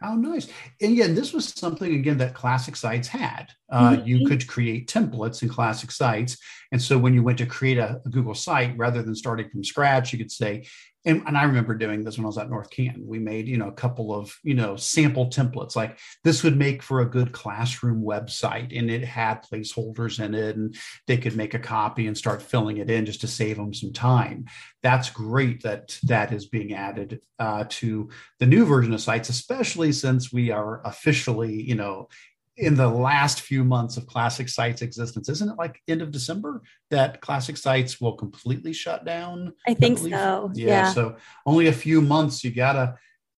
How 0.00 0.14
nice. 0.16 0.48
And 0.80 0.92
again, 0.92 1.14
this 1.14 1.32
was 1.32 1.48
something 1.48 1.94
again 1.94 2.18
that 2.18 2.34
classic 2.34 2.74
sites 2.74 3.08
had. 3.08 3.48
Uh, 3.70 3.90
mm-hmm. 3.90 4.06
You 4.06 4.26
could 4.26 4.46
create 4.48 4.88
templates 4.88 5.42
in 5.42 5.48
classic 5.48 5.90
sites. 5.90 6.38
And 6.72 6.80
so 6.80 6.96
when 6.96 7.12
you 7.12 7.22
went 7.22 7.38
to 7.38 7.46
create 7.46 7.78
a, 7.78 8.00
a, 8.04 8.08
Google 8.08 8.34
site, 8.34 8.76
rather 8.78 9.02
than 9.02 9.14
starting 9.14 9.50
from 9.50 9.62
scratch, 9.62 10.12
you 10.12 10.18
could 10.18 10.32
say, 10.32 10.66
and, 11.06 11.22
and, 11.26 11.38
I 11.38 11.44
remember 11.44 11.74
doing 11.74 12.02
this 12.02 12.18
when 12.18 12.24
I 12.24 12.26
was 12.26 12.36
at 12.36 12.50
North 12.50 12.68
Canton. 12.68 13.06
We 13.06 13.20
made, 13.20 13.46
you 13.46 13.56
know, 13.56 13.68
a 13.68 13.72
couple 13.72 14.12
of, 14.12 14.36
you 14.42 14.54
know, 14.54 14.74
sample 14.76 15.26
templates 15.26 15.76
like 15.76 15.98
this 16.24 16.42
would 16.42 16.58
make 16.58 16.82
for 16.82 17.00
a 17.00 17.08
good 17.08 17.30
classroom 17.32 18.02
website. 18.02 18.76
And 18.76 18.90
it 18.90 19.04
had 19.04 19.44
placeholders 19.44 20.22
in 20.22 20.34
it 20.34 20.56
and 20.56 20.76
they 21.06 21.16
could 21.16 21.36
make 21.36 21.54
a 21.54 21.60
copy 21.60 22.08
and 22.08 22.18
start 22.18 22.42
filling 22.42 22.78
it 22.78 22.90
in 22.90 23.06
just 23.06 23.20
to 23.22 23.28
save 23.28 23.56
them 23.56 23.72
some 23.72 23.92
time. 23.92 24.46
That's 24.82 25.08
great 25.08 25.62
that 25.62 25.96
that 26.02 26.32
is 26.32 26.46
being 26.46 26.74
added 26.74 27.20
uh, 27.38 27.64
to 27.68 28.10
the 28.40 28.46
new 28.46 28.66
version 28.66 28.92
of 28.92 29.00
sites, 29.00 29.28
especially 29.28 29.92
since 29.92 30.32
we 30.32 30.50
are 30.50 30.82
officially, 30.84 31.62
you 31.62 31.76
know, 31.76 32.08
in 32.56 32.74
the 32.74 32.88
last 32.88 33.42
few 33.42 33.62
months 33.62 33.96
of 33.96 34.06
classic 34.06 34.48
sites 34.48 34.80
existence 34.80 35.28
isn't 35.28 35.50
it 35.50 35.58
like 35.58 35.80
end 35.88 36.00
of 36.00 36.10
december 36.10 36.62
that 36.90 37.20
classic 37.20 37.56
sites 37.56 38.00
will 38.00 38.14
completely 38.14 38.72
shut 38.72 39.04
down? 39.04 39.52
I 39.66 39.74
think 39.74 39.98
I 39.98 40.10
so. 40.10 40.50
Yeah, 40.54 40.66
yeah, 40.66 40.92
so 40.92 41.16
only 41.44 41.66
a 41.66 41.72
few 41.72 42.00
months 42.00 42.44
you 42.44 42.50
gotta 42.50 42.96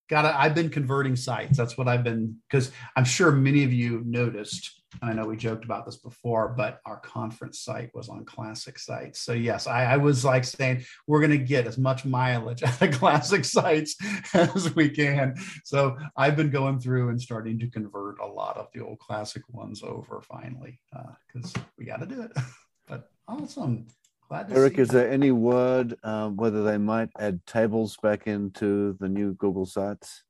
gotta 0.09 0.37
i've 0.39 0.55
been 0.55 0.69
converting 0.69 1.15
sites. 1.15 1.57
That's 1.57 1.77
what 1.77 1.87
i've 1.87 2.03
been 2.03 2.37
because 2.49 2.71
i'm 2.95 3.05
sure 3.05 3.31
many 3.31 3.63
of 3.63 3.73
you 3.73 4.03
noticed 4.05 4.78
I 5.01 5.13
know 5.13 5.25
we 5.25 5.37
joked 5.37 5.65
about 5.65 5.85
this 5.85 5.97
before, 5.97 6.49
but 6.49 6.79
our 6.85 6.99
conference 6.99 7.59
site 7.59 7.91
was 7.93 8.09
on 8.09 8.25
classic 8.25 8.79
sites. 8.79 9.19
So 9.21 9.33
yes, 9.33 9.67
I, 9.67 9.85
I 9.85 9.97
was 9.97 10.25
like 10.25 10.43
saying 10.43 10.83
we're 11.07 11.19
going 11.19 11.31
to 11.31 11.37
get 11.37 11.67
as 11.67 11.77
much 11.77 12.05
mileage 12.05 12.63
out 12.63 12.81
of 12.81 12.91
classic 12.91 13.45
sites 13.45 13.95
as 14.33 14.75
we 14.75 14.89
can. 14.89 15.35
So 15.63 15.97
I've 16.17 16.35
been 16.35 16.49
going 16.49 16.79
through 16.79 17.09
and 17.09 17.21
starting 17.21 17.59
to 17.59 17.69
convert 17.69 18.19
a 18.19 18.25
lot 18.25 18.57
of 18.57 18.67
the 18.73 18.83
old 18.83 18.99
classic 18.99 19.43
ones 19.49 19.83
over 19.83 20.21
finally 20.21 20.79
because 21.27 21.55
uh, 21.55 21.61
we 21.77 21.85
got 21.85 21.97
to 21.97 22.05
do 22.05 22.21
it. 22.21 22.31
but 22.87 23.09
awesome. 23.27 23.87
Glad. 24.27 24.51
Eric, 24.51 24.77
is 24.77 24.89
there 24.89 25.09
any 25.09 25.31
word 25.31 25.95
um, 26.03 26.35
whether 26.37 26.63
they 26.63 26.77
might 26.77 27.09
add 27.17 27.43
tables 27.47 27.97
back 28.01 28.27
into 28.27 28.95
the 28.99 29.09
new 29.09 29.33
Google 29.33 29.65
sites? 29.65 30.23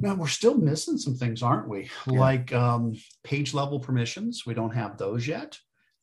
Now 0.00 0.14
we're 0.14 0.28
still 0.28 0.56
missing 0.56 0.98
some 0.98 1.14
things, 1.14 1.42
aren't 1.42 1.68
we? 1.68 1.90
Yeah. 2.06 2.18
Like 2.18 2.52
um, 2.52 2.96
page 3.24 3.54
level 3.54 3.80
permissions, 3.80 4.44
we 4.46 4.54
don't 4.54 4.74
have 4.74 4.96
those 4.96 5.26
yet. 5.26 5.58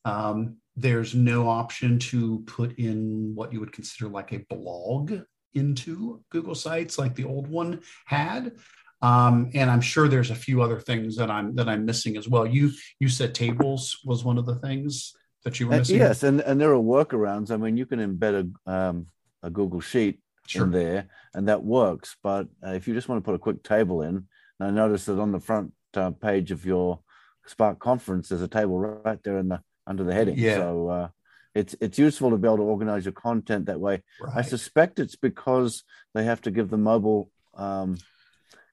Um, 0.05 0.57
there's 0.75 1.15
no 1.15 1.49
option 1.49 1.99
to 1.99 2.43
put 2.45 2.77
in 2.77 3.33
what 3.35 3.51
you 3.51 3.59
would 3.59 3.73
consider 3.73 4.09
like 4.09 4.31
a 4.31 4.45
blog 4.49 5.13
into 5.53 6.21
Google 6.29 6.55
Sites, 6.55 6.99
like 6.99 7.15
the 7.15 7.25
old 7.25 7.47
one 7.47 7.81
had. 8.05 8.53
Um, 9.01 9.51
and 9.53 9.69
I'm 9.69 9.81
sure 9.81 10.07
there's 10.07 10.31
a 10.31 10.35
few 10.35 10.61
other 10.61 10.79
things 10.79 11.15
that 11.17 11.29
I'm 11.29 11.55
that 11.55 11.67
I'm 11.69 11.85
missing 11.85 12.17
as 12.17 12.27
well. 12.27 12.45
You 12.45 12.71
you 12.99 13.09
said 13.09 13.35
tables 13.35 13.99
was 14.05 14.23
one 14.23 14.37
of 14.37 14.45
the 14.45 14.55
things 14.55 15.13
that 15.43 15.59
you 15.59 15.67
were 15.67 15.75
uh, 15.75 15.77
missing. 15.79 15.97
Yes, 15.97 16.23
and 16.23 16.41
and 16.41 16.59
there 16.59 16.73
are 16.73 16.81
workarounds. 16.81 17.51
I 17.51 17.57
mean, 17.57 17.77
you 17.77 17.85
can 17.85 17.99
embed 17.99 18.51
a 18.65 18.71
um, 18.71 19.07
a 19.43 19.49
Google 19.49 19.81
Sheet 19.81 20.19
sure. 20.49 20.65
in 20.65 20.71
there, 20.71 21.07
and 21.33 21.47
that 21.47 21.63
works. 21.63 22.15
But 22.23 22.47
uh, 22.65 22.71
if 22.71 22.87
you 22.87 22.93
just 22.93 23.07
want 23.09 23.23
to 23.23 23.25
put 23.25 23.35
a 23.35 23.39
quick 23.39 23.63
table 23.63 24.01
in, 24.01 24.27
and 24.59 24.67
I 24.67 24.69
noticed 24.71 25.05
that 25.07 25.19
on 25.19 25.31
the 25.31 25.39
front 25.39 25.73
uh, 25.95 26.11
page 26.11 26.51
of 26.51 26.65
your 26.65 26.99
Spark 27.45 27.79
conference, 27.79 28.29
there's 28.29 28.41
a 28.41 28.47
table 28.47 28.79
right 28.79 29.21
there 29.23 29.37
in 29.37 29.47
the 29.49 29.61
under 29.85 30.03
the 30.03 30.13
heading. 30.13 30.37
Yeah. 30.37 30.55
So 30.55 30.89
uh, 30.89 31.07
it's 31.55 31.75
it's 31.79 31.97
useful 31.97 32.31
to 32.31 32.37
be 32.37 32.47
able 32.47 32.57
to 32.57 32.63
organize 32.63 33.05
your 33.05 33.13
content 33.13 33.65
that 33.65 33.79
way. 33.79 34.03
Right. 34.21 34.37
I 34.37 34.41
suspect 34.41 34.99
it's 34.99 35.15
because 35.15 35.83
they 36.13 36.23
have 36.25 36.41
to 36.41 36.51
give 36.51 36.69
the 36.69 36.77
mobile 36.77 37.31
um, 37.55 37.97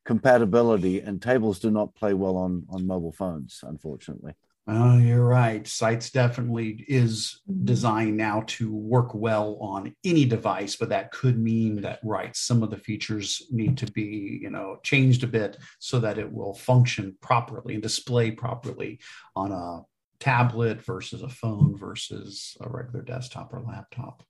compatibility, 0.04 1.00
and 1.00 1.22
tables 1.22 1.60
do 1.60 1.70
not 1.70 1.94
play 1.94 2.14
well 2.14 2.36
on 2.36 2.66
on 2.68 2.86
mobile 2.86 3.12
phones, 3.12 3.60
unfortunately. 3.62 4.34
Oh, 4.66 4.96
you're 4.96 5.26
right. 5.26 5.66
Sites 5.66 6.10
definitely 6.10 6.84
is 6.88 7.40
mm-hmm. 7.48 7.66
designed 7.66 8.16
now 8.16 8.44
to 8.46 8.72
work 8.72 9.14
well 9.14 9.58
on 9.60 9.94
any 10.04 10.24
device, 10.24 10.76
but 10.76 10.88
that 10.88 11.12
could 11.12 11.38
mean 11.38 11.82
that 11.82 12.00
right, 12.02 12.34
some 12.34 12.62
of 12.62 12.70
the 12.70 12.78
features 12.78 13.42
need 13.50 13.76
to 13.78 13.86
be, 13.92 14.38
you 14.40 14.48
know, 14.48 14.78
changed 14.82 15.22
a 15.22 15.26
bit 15.26 15.58
so 15.80 16.00
that 16.00 16.16
it 16.16 16.32
will 16.32 16.54
function 16.54 17.14
properly 17.20 17.74
and 17.74 17.82
display 17.82 18.30
properly 18.30 19.00
on 19.36 19.52
a 19.52 19.82
tablet 20.18 20.80
versus 20.80 21.22
a 21.22 21.28
phone 21.28 21.76
versus 21.76 22.56
a 22.62 22.68
regular 22.68 23.02
desktop 23.04 23.52
or 23.52 23.60
laptop. 23.60 24.22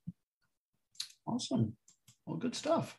Awesome. 1.25 1.77
Well, 2.25 2.35
good 2.35 2.55
stuff. 2.55 2.97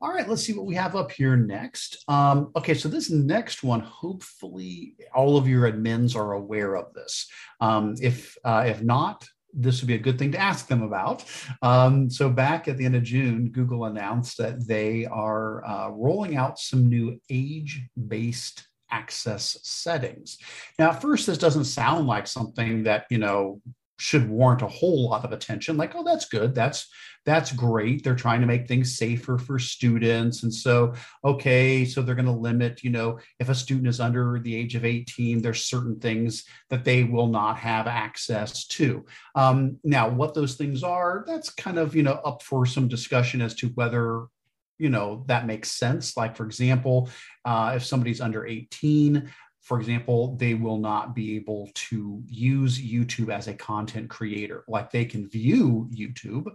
All 0.00 0.10
right, 0.10 0.28
let's 0.28 0.44
see 0.44 0.52
what 0.52 0.66
we 0.66 0.76
have 0.76 0.94
up 0.94 1.10
here 1.10 1.34
next. 1.34 2.04
Um, 2.06 2.52
okay, 2.54 2.74
so 2.74 2.88
this 2.88 3.10
next 3.10 3.64
one, 3.64 3.80
hopefully 3.80 4.94
all 5.12 5.36
of 5.36 5.48
your 5.48 5.70
admins 5.70 6.14
are 6.14 6.34
aware 6.34 6.76
of 6.76 6.94
this. 6.94 7.28
Um, 7.60 7.96
if 8.00 8.38
uh, 8.44 8.64
if 8.66 8.80
not, 8.80 9.26
this 9.52 9.80
would 9.80 9.88
be 9.88 9.96
a 9.96 9.98
good 9.98 10.16
thing 10.16 10.30
to 10.32 10.38
ask 10.38 10.68
them 10.68 10.82
about. 10.82 11.24
Um, 11.62 12.08
so 12.10 12.30
back 12.30 12.68
at 12.68 12.76
the 12.76 12.84
end 12.84 12.94
of 12.94 13.02
June, 13.02 13.50
Google 13.50 13.86
announced 13.86 14.38
that 14.38 14.68
they 14.68 15.04
are 15.06 15.64
uh, 15.66 15.88
rolling 15.88 16.36
out 16.36 16.60
some 16.60 16.88
new 16.88 17.20
age-based 17.28 18.68
access 18.90 19.58
settings. 19.62 20.38
Now, 20.78 20.90
at 20.90 21.02
first, 21.02 21.26
this 21.26 21.38
doesn't 21.38 21.64
sound 21.64 22.06
like 22.06 22.28
something 22.28 22.84
that 22.84 23.06
you 23.10 23.18
know 23.18 23.60
should 23.98 24.28
warrant 24.28 24.62
a 24.62 24.68
whole 24.68 25.08
lot 25.08 25.24
of 25.24 25.32
attention 25.32 25.76
like 25.76 25.94
oh 25.94 26.04
that's 26.04 26.26
good. 26.28 26.54
That's 26.54 26.88
that's 27.24 27.52
great. 27.52 28.02
They're 28.02 28.14
trying 28.14 28.40
to 28.40 28.46
make 28.46 28.66
things 28.66 28.96
safer 28.96 29.36
for 29.36 29.58
students. 29.58 30.42
And 30.44 30.54
so 30.54 30.94
okay 31.24 31.84
so 31.84 32.00
they're 32.00 32.14
going 32.14 32.24
to 32.26 32.32
limit 32.32 32.82
you 32.82 32.90
know 32.90 33.18
if 33.38 33.48
a 33.48 33.54
student 33.54 33.88
is 33.88 34.00
under 34.00 34.38
the 34.38 34.54
age 34.54 34.74
of 34.74 34.84
18 34.84 35.42
there's 35.42 35.64
certain 35.64 35.98
things 35.98 36.44
that 36.70 36.84
they 36.84 37.04
will 37.04 37.26
not 37.26 37.58
have 37.58 37.86
access 37.86 38.66
to. 38.68 39.04
Um, 39.34 39.78
now 39.84 40.08
what 40.08 40.34
those 40.34 40.54
things 40.54 40.82
are 40.82 41.24
that's 41.26 41.50
kind 41.50 41.78
of 41.78 41.94
you 41.94 42.02
know 42.02 42.20
up 42.24 42.42
for 42.42 42.66
some 42.66 42.88
discussion 42.88 43.42
as 43.42 43.54
to 43.56 43.68
whether 43.68 44.26
you 44.78 44.90
know 44.90 45.24
that 45.26 45.46
makes 45.46 45.72
sense. 45.72 46.16
Like 46.16 46.36
for 46.36 46.44
example 46.44 47.10
uh, 47.44 47.72
if 47.76 47.84
somebody's 47.84 48.20
under 48.20 48.46
18 48.46 49.30
for 49.68 49.78
example, 49.78 50.34
they 50.36 50.54
will 50.54 50.78
not 50.78 51.14
be 51.14 51.36
able 51.36 51.68
to 51.74 52.22
use 52.26 52.80
YouTube 52.80 53.30
as 53.30 53.48
a 53.48 53.52
content 53.52 54.08
creator. 54.08 54.64
Like 54.66 54.90
they 54.90 55.04
can 55.04 55.28
view 55.28 55.90
YouTube, 55.94 56.46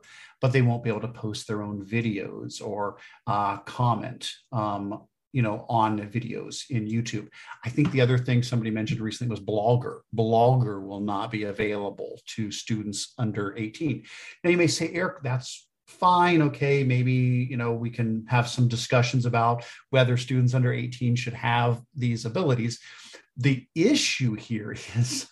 but 0.42 0.52
they 0.52 0.64
won't 0.64 0.84
be 0.84 0.90
able 0.90 1.02
to 1.02 1.10
post 1.10 1.48
their 1.48 1.62
own 1.62 1.86
videos 1.86 2.60
or 2.60 2.98
uh, 3.28 3.58
comment, 3.58 4.32
um, 4.52 5.04
you 5.32 5.44
know, 5.44 5.68
on 5.70 6.00
videos 6.10 6.72
in 6.72 6.88
YouTube. 6.88 7.28
I 7.64 7.70
think 7.70 7.92
the 7.92 8.02
other 8.02 8.18
thing 8.18 8.42
somebody 8.42 8.72
mentioned 8.72 9.00
recently 9.00 9.30
was 9.30 9.40
Blogger. 9.40 10.00
Blogger 10.16 10.84
will 10.84 11.02
not 11.02 11.30
be 11.30 11.44
available 11.44 12.20
to 12.30 12.50
students 12.50 13.14
under 13.20 13.56
18. 13.56 14.04
Now 14.44 14.50
you 14.50 14.58
may 14.58 14.66
say, 14.66 14.90
Eric, 14.92 15.22
that's 15.22 15.68
fine 15.86 16.42
okay 16.42 16.84
maybe 16.84 17.46
you 17.50 17.58
know 17.58 17.74
we 17.74 17.90
can 17.90 18.26
have 18.28 18.48
some 18.48 18.70
discussions 18.70 19.26
about 19.26 19.66
whether 19.90 20.16
students 20.16 20.54
under 20.54 20.74
18 20.74 21.16
should 21.16 21.34
have 21.34 21.82
these 21.94 22.26
abilities 22.26 22.80
the 23.38 23.66
issue 23.76 24.36
here 24.36 24.72
is 24.96 25.28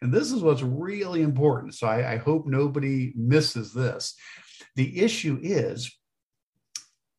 and 0.00 0.12
this 0.12 0.30
is 0.32 0.42
what's 0.42 0.62
really 0.62 1.22
important 1.22 1.74
so 1.74 1.86
I, 1.86 2.12
I 2.12 2.16
hope 2.16 2.46
nobody 2.46 3.12
misses 3.16 3.72
this. 3.72 4.14
The 4.76 5.00
issue 5.00 5.38
is 5.42 5.96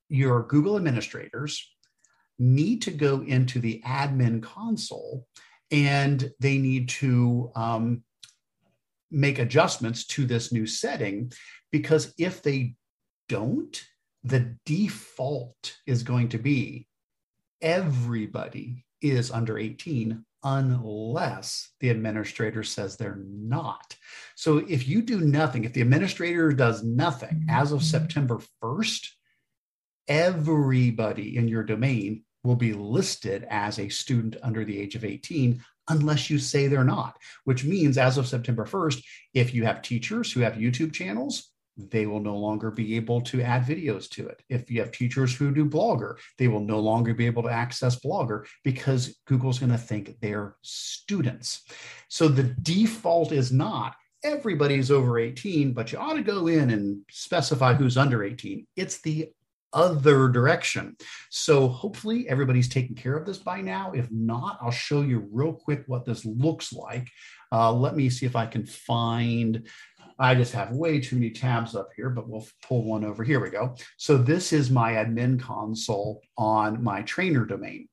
your 0.10 0.44
google 0.44 0.78
administrators 0.78 1.70
need 2.40 2.82
to 2.84 2.92
go 2.92 3.22
into 3.22 3.60
the 3.60 3.82
admin 3.86 4.42
console 4.42 5.28
and 5.72 6.32
they 6.40 6.58
need 6.58 6.90
to 6.90 7.52
um, 7.56 8.04
make 9.12 9.40
adjustments 9.40 10.06
to 10.06 10.26
this 10.26 10.52
new 10.52 10.68
setting 10.68 11.32
because 11.72 12.14
if 12.18 12.42
they 12.42 12.76
don't, 13.30 13.84
the 14.24 14.56
default 14.66 15.76
is 15.86 16.04
going 16.04 16.30
to 16.30 16.38
be 16.38 16.88
everybody 17.62 18.86
is 19.04 19.32
under 19.32 19.58
18 19.58 20.24
unless 20.44 21.72
the 21.80 21.90
administrator 21.90 22.64
says 22.64 22.96
they're 22.96 23.22
not. 23.26 23.96
So 24.36 24.58
if 24.58 24.88
you 24.88 25.02
do 25.02 25.22
nothing, 25.22 25.64
if 25.64 25.74
the 25.74 25.82
administrator 25.82 26.52
does 26.52 26.84
nothing 26.84 27.46
as 27.50 27.72
of 27.72 27.80
mm-hmm. 27.80 27.86
September 27.88 28.40
1st, 28.62 29.08
everybody 30.08 31.38
in 31.38 31.48
your 31.48 31.64
domain 31.64 32.24
will 32.44 32.56
be 32.58 32.74
listed 32.74 33.48
as 33.50 33.80
a 33.80 33.88
student 33.88 34.36
under 34.44 34.66
the 34.66 34.78
age 34.78 34.96
of 34.96 35.06
18 35.06 35.64
unless 35.90 36.30
you 36.30 36.40
say 36.40 36.68
they're 36.68 36.84
not, 36.84 37.18
which 37.46 37.64
means 37.64 37.98
as 37.98 38.18
of 38.18 38.28
September 38.28 38.66
1st, 38.66 39.04
if 39.34 39.54
you 39.54 39.66
have 39.66 39.82
teachers 39.82 40.32
who 40.32 40.42
have 40.42 40.54
YouTube 40.54 40.94
channels, 40.94 41.53
they 41.78 42.06
will 42.06 42.20
no 42.20 42.38
longer 42.38 42.72
be 42.72 42.96
able 42.96 43.22
to 43.22 43.42
add 43.42 43.66
videos 43.66 44.10
to 44.12 44.28
it. 44.28 44.44
If 44.50 44.70
you 44.70 44.80
have 44.80 44.92
teachers 44.92 45.36
who 45.36 45.54
do 45.54 45.66
Blogger, 45.66 46.18
they 46.38 46.48
will 46.48 46.60
no 46.60 46.80
longer 46.80 47.14
be 47.14 47.26
able 47.26 47.44
to 47.44 47.50
access 47.50 48.00
Blogger 48.00 48.46
because 48.64 49.20
Google's 49.26 49.60
going 49.60 49.72
to 49.72 49.78
think 49.78 50.16
they're 50.22 50.56
students. 50.62 51.64
So 52.10 52.28
the 52.28 52.44
default 52.44 53.32
is 53.32 53.52
not 53.52 53.96
everybody's 54.24 54.92
over 54.92 55.20
18, 55.20 55.74
but 55.74 55.92
you 55.92 55.98
ought 55.98 56.14
to 56.14 56.24
go 56.24 56.48
in 56.48 56.70
and 56.70 57.02
specify 57.10 57.74
who's 57.74 57.98
under 57.98 58.24
18. 58.24 58.66
It's 58.76 59.02
the 59.02 59.30
other 59.74 60.30
direction. 60.30 60.96
So 61.30 61.68
hopefully 61.68 62.30
everybody's 62.30 62.70
taken 62.70 62.96
care 62.96 63.18
of 63.18 63.26
this 63.26 63.40
by 63.40 63.62
now. 63.62 63.92
If 63.94 64.10
not, 64.12 64.60
I'll 64.62 64.72
show 64.72 65.02
you 65.02 65.28
real 65.32 65.54
quick 65.54 65.84
what 65.88 66.06
this 66.06 66.26
looks 66.26 66.72
like. 66.72 67.10
Uh, 67.52 67.72
let 67.72 67.96
me 67.96 68.10
see 68.10 68.26
if 68.26 68.36
I 68.36 68.46
can 68.46 68.66
find 68.66 69.68
I 70.20 70.36
just 70.36 70.54
have 70.54 70.72
way 70.72 71.00
too 71.00 71.16
many 71.16 71.32
tabs 71.32 71.76
up 71.76 71.90
here, 71.96 72.10
but 72.10 72.28
we'll 72.28 72.46
pull 72.68 72.84
one 72.84 73.04
over. 73.04 73.24
Here 73.24 73.40
we 73.40 73.50
go. 73.50 73.76
So 73.98 74.18
this 74.18 74.54
is 74.54 74.70
my 74.70 74.94
admin 74.94 75.40
console 75.40 76.22
on 76.38 76.84
my 76.84 77.02
trainer 77.04 77.46
domain. 77.46 77.88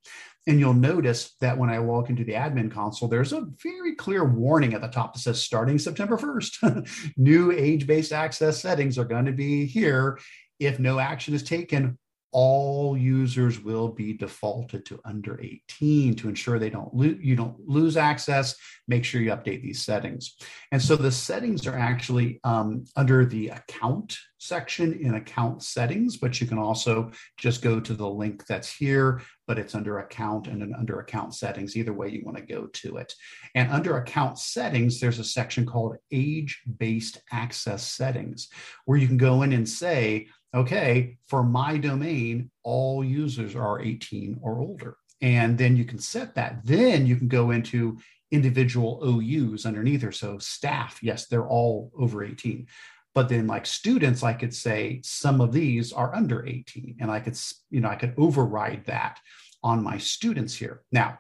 And 0.47 0.59
you'll 0.59 0.75
notice 0.75 1.37
that 1.41 1.57
when 1.59 1.71
I 1.71 1.79
walk 1.79 2.11
into 2.11 2.25
the 2.25 2.33
admin 2.33 2.73
console, 2.73 3.09
there's 3.09 3.33
a 3.33 3.47
very 3.63 3.95
clear 3.95 4.25
warning 4.25 4.75
at 4.75 4.81
the 4.81 4.89
top 4.89 5.13
that 5.13 5.21
says 5.21 5.43
starting 5.43 5.79
September 5.79 6.17
1st, 6.17 7.13
new 7.17 7.53
age 7.53 7.87
based 7.87 8.13
access 8.13 8.61
settings 8.61 8.99
are 8.99 9.05
going 9.05 9.27
to 9.27 9.33
be 9.33 9.67
here. 9.67 10.19
If 10.59 10.79
no 10.79 10.99
action 10.99 11.35
is 11.35 11.43
taken, 11.43 11.99
all 12.33 12.97
users 12.97 13.61
will 13.61 13.89
be 13.89 14.13
defaulted 14.13 14.87
to 14.87 15.01
under 15.05 15.41
18 15.41 16.15
to 16.17 16.29
ensure 16.29 16.59
they 16.59 16.71
don't 16.71 16.95
lo- 16.95 17.17
you 17.21 17.37
don't 17.37 17.57
lose 17.67 17.97
access. 17.97 18.55
Make 18.87 19.05
sure 19.05 19.21
you 19.21 19.31
update 19.31 19.63
these 19.63 19.85
settings. 19.85 20.37
And 20.73 20.81
so 20.81 20.97
the 20.97 21.11
settings 21.11 21.67
are 21.67 21.77
actually 21.77 22.41
um, 22.45 22.85
under 22.97 23.25
the 23.25 23.49
account 23.49 24.17
section 24.39 24.95
in 24.95 25.17
account 25.17 25.63
settings 25.63 26.17
but 26.17 26.41
you 26.41 26.47
can 26.47 26.57
also 26.57 27.11
just 27.37 27.61
go 27.61 27.79
to 27.79 27.93
the 27.93 28.09
link 28.09 28.47
that's 28.47 28.73
here 28.73 29.21
but 29.51 29.59
it's 29.59 29.75
under 29.75 29.99
account 29.99 30.47
and 30.47 30.63
then 30.63 30.73
under 30.79 31.01
account 31.01 31.35
settings. 31.35 31.77
Either 31.77 31.93
way 31.93 32.09
you 32.09 32.23
want 32.25 32.37
to 32.37 32.45
go 32.45 32.69
to 32.69 32.99
it. 32.99 33.13
And 33.57 33.69
under 33.73 33.97
account 33.97 34.39
settings 34.39 35.01
there's 35.01 35.19
a 35.19 35.25
section 35.25 35.67
called 35.67 35.97
age 36.13 36.63
based 36.79 37.21
access 37.33 37.85
settings 37.85 38.49
where 38.85 38.97
you 38.97 39.09
can 39.09 39.17
go 39.17 39.43
in 39.43 39.53
and 39.53 39.69
say 39.69 40.29
okay, 40.55 41.19
for 41.27 41.43
my 41.43 41.77
domain, 41.77 42.51
all 42.63 43.05
users 43.05 43.55
are 43.55 43.81
18 43.81 44.39
or 44.43 44.59
older. 44.59 44.97
And 45.23 45.57
then 45.59 45.77
you 45.77 45.85
can 45.85 45.99
set 45.99 46.35
that. 46.35 46.61
Then 46.65 47.07
you 47.07 47.17
can 47.17 47.29
go 47.29 47.51
into 47.51 47.99
individual 48.31 49.01
OUs 49.05 49.67
underneath 49.67 50.03
her. 50.03 50.13
So 50.13 50.39
staff, 50.39 50.99
yes, 51.03 51.27
they're 51.27 51.47
all 51.47 51.91
over 51.99 52.25
18. 52.25 52.67
But 53.15 53.29
then 53.29 53.47
like 53.47 53.67
students, 53.67 54.23
I 54.23 54.33
could 54.33 54.55
say 54.55 55.01
some 55.05 55.41
of 55.41 55.53
these 55.53 55.93
are 55.93 56.15
under 56.15 56.47
18 56.47 56.97
and 57.01 57.11
I 57.11 57.21
could, 57.21 57.39
you 57.71 57.81
know, 57.81 57.89
I 57.89 57.97
could 57.97 58.15
override 58.17 58.87
that 58.87 59.19
on 59.63 59.83
my 59.83 59.99
students 59.99 60.55
here. 60.55 60.83
Now, 60.93 61.19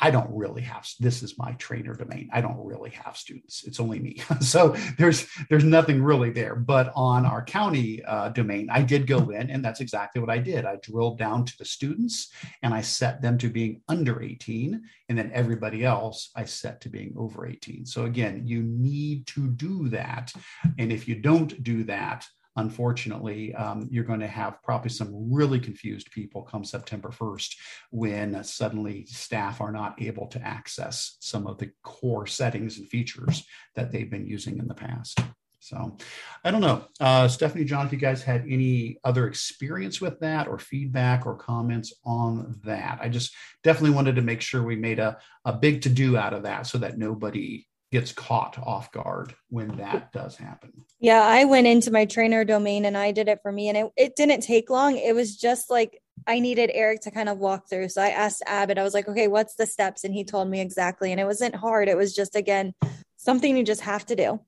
I 0.00 0.10
don't 0.10 0.30
really 0.30 0.62
have 0.62 0.86
this 1.00 1.22
is 1.22 1.38
my 1.38 1.52
trainer 1.52 1.94
domain. 1.94 2.30
I 2.32 2.40
don't 2.40 2.64
really 2.64 2.90
have 2.90 3.16
students. 3.16 3.64
It's 3.64 3.80
only 3.80 3.98
me. 3.98 4.22
so 4.40 4.76
there's 4.96 5.26
there's 5.50 5.64
nothing 5.64 6.02
really 6.02 6.30
there. 6.30 6.54
But 6.54 6.92
on 6.94 7.26
our 7.26 7.44
county 7.44 8.04
uh, 8.04 8.28
domain, 8.30 8.68
I 8.70 8.82
did 8.82 9.06
go 9.06 9.30
in, 9.30 9.50
and 9.50 9.64
that's 9.64 9.80
exactly 9.80 10.20
what 10.20 10.30
I 10.30 10.38
did. 10.38 10.64
I 10.64 10.76
drilled 10.76 11.18
down 11.18 11.44
to 11.46 11.58
the 11.58 11.64
students, 11.64 12.32
and 12.62 12.72
I 12.72 12.80
set 12.80 13.22
them 13.22 13.38
to 13.38 13.48
being 13.48 13.82
under 13.88 14.22
18, 14.22 14.80
and 15.08 15.18
then 15.18 15.30
everybody 15.34 15.84
else 15.84 16.30
I 16.36 16.44
set 16.44 16.80
to 16.82 16.88
being 16.88 17.14
over 17.16 17.46
18. 17.46 17.86
So 17.86 18.04
again, 18.04 18.42
you 18.46 18.62
need 18.62 19.26
to 19.28 19.48
do 19.48 19.88
that, 19.90 20.32
and 20.78 20.92
if 20.92 21.08
you 21.08 21.16
don't 21.16 21.62
do 21.62 21.84
that, 21.84 22.26
unfortunately, 22.58 23.54
um, 23.54 23.88
you're 23.90 24.04
going 24.04 24.20
to 24.20 24.26
have 24.26 24.62
probably 24.62 24.90
some 24.90 25.32
really 25.32 25.60
confused 25.60 26.10
people 26.10 26.42
come 26.42 26.64
September 26.64 27.10
1st 27.10 27.54
when 27.90 28.42
suddenly 28.42 29.06
staff 29.06 29.60
are 29.60 29.72
not 29.72 30.00
able 30.02 30.26
to 30.26 30.42
access 30.42 31.16
some 31.20 31.46
of 31.46 31.58
the 31.58 31.70
core 31.84 32.26
settings 32.26 32.78
and 32.78 32.88
features 32.88 33.44
that 33.76 33.92
they've 33.92 34.10
been 34.10 34.26
using 34.26 34.58
in 34.58 34.66
the 34.66 34.74
past. 34.74 35.20
So 35.60 35.96
I 36.44 36.50
don't 36.50 36.60
know. 36.60 36.84
Uh, 37.00 37.28
Stephanie, 37.28 37.64
John, 37.64 37.86
if 37.86 37.92
you 37.92 37.98
guys 37.98 38.22
had 38.22 38.44
any 38.48 38.98
other 39.04 39.28
experience 39.28 40.00
with 40.00 40.18
that 40.20 40.48
or 40.48 40.58
feedback 40.58 41.26
or 41.26 41.36
comments 41.36 41.92
on 42.04 42.60
that, 42.64 42.98
I 43.00 43.08
just 43.08 43.34
definitely 43.62 43.94
wanted 43.94 44.16
to 44.16 44.22
make 44.22 44.40
sure 44.40 44.62
we 44.62 44.76
made 44.76 44.98
a, 44.98 45.18
a 45.44 45.52
big 45.52 45.82
to 45.82 45.88
do 45.88 46.16
out 46.16 46.32
of 46.32 46.44
that 46.44 46.66
so 46.66 46.78
that 46.78 46.98
nobody 46.98 47.67
gets 47.90 48.12
caught 48.12 48.58
off 48.58 48.92
guard 48.92 49.34
when 49.48 49.76
that 49.76 50.12
does 50.12 50.36
happen. 50.36 50.72
Yeah, 51.00 51.22
I 51.22 51.44
went 51.44 51.66
into 51.66 51.90
my 51.90 52.04
trainer 52.04 52.44
domain 52.44 52.84
and 52.84 52.96
I 52.96 53.12
did 53.12 53.28
it 53.28 53.40
for 53.42 53.50
me 53.50 53.68
and 53.68 53.78
it, 53.78 53.92
it 53.96 54.16
didn't 54.16 54.42
take 54.42 54.68
long. 54.68 54.96
It 54.96 55.14
was 55.14 55.36
just 55.36 55.70
like 55.70 56.02
I 56.26 56.40
needed 56.40 56.70
Eric 56.74 57.02
to 57.02 57.10
kind 57.10 57.28
of 57.28 57.38
walk 57.38 57.68
through. 57.70 57.88
So 57.88 58.02
I 58.02 58.08
asked 58.08 58.42
Abbott, 58.46 58.78
I 58.78 58.82
was 58.82 58.94
like, 58.94 59.08
okay, 59.08 59.28
what's 59.28 59.54
the 59.54 59.66
steps? 59.66 60.04
And 60.04 60.12
he 60.12 60.24
told 60.24 60.50
me 60.50 60.60
exactly. 60.60 61.12
And 61.12 61.20
it 61.20 61.24
wasn't 61.24 61.54
hard. 61.54 61.88
It 61.88 61.96
was 61.96 62.14
just, 62.14 62.36
again, 62.36 62.74
something 63.16 63.56
you 63.56 63.64
just 63.64 63.80
have 63.82 64.04
to 64.06 64.16
do. 64.16 64.40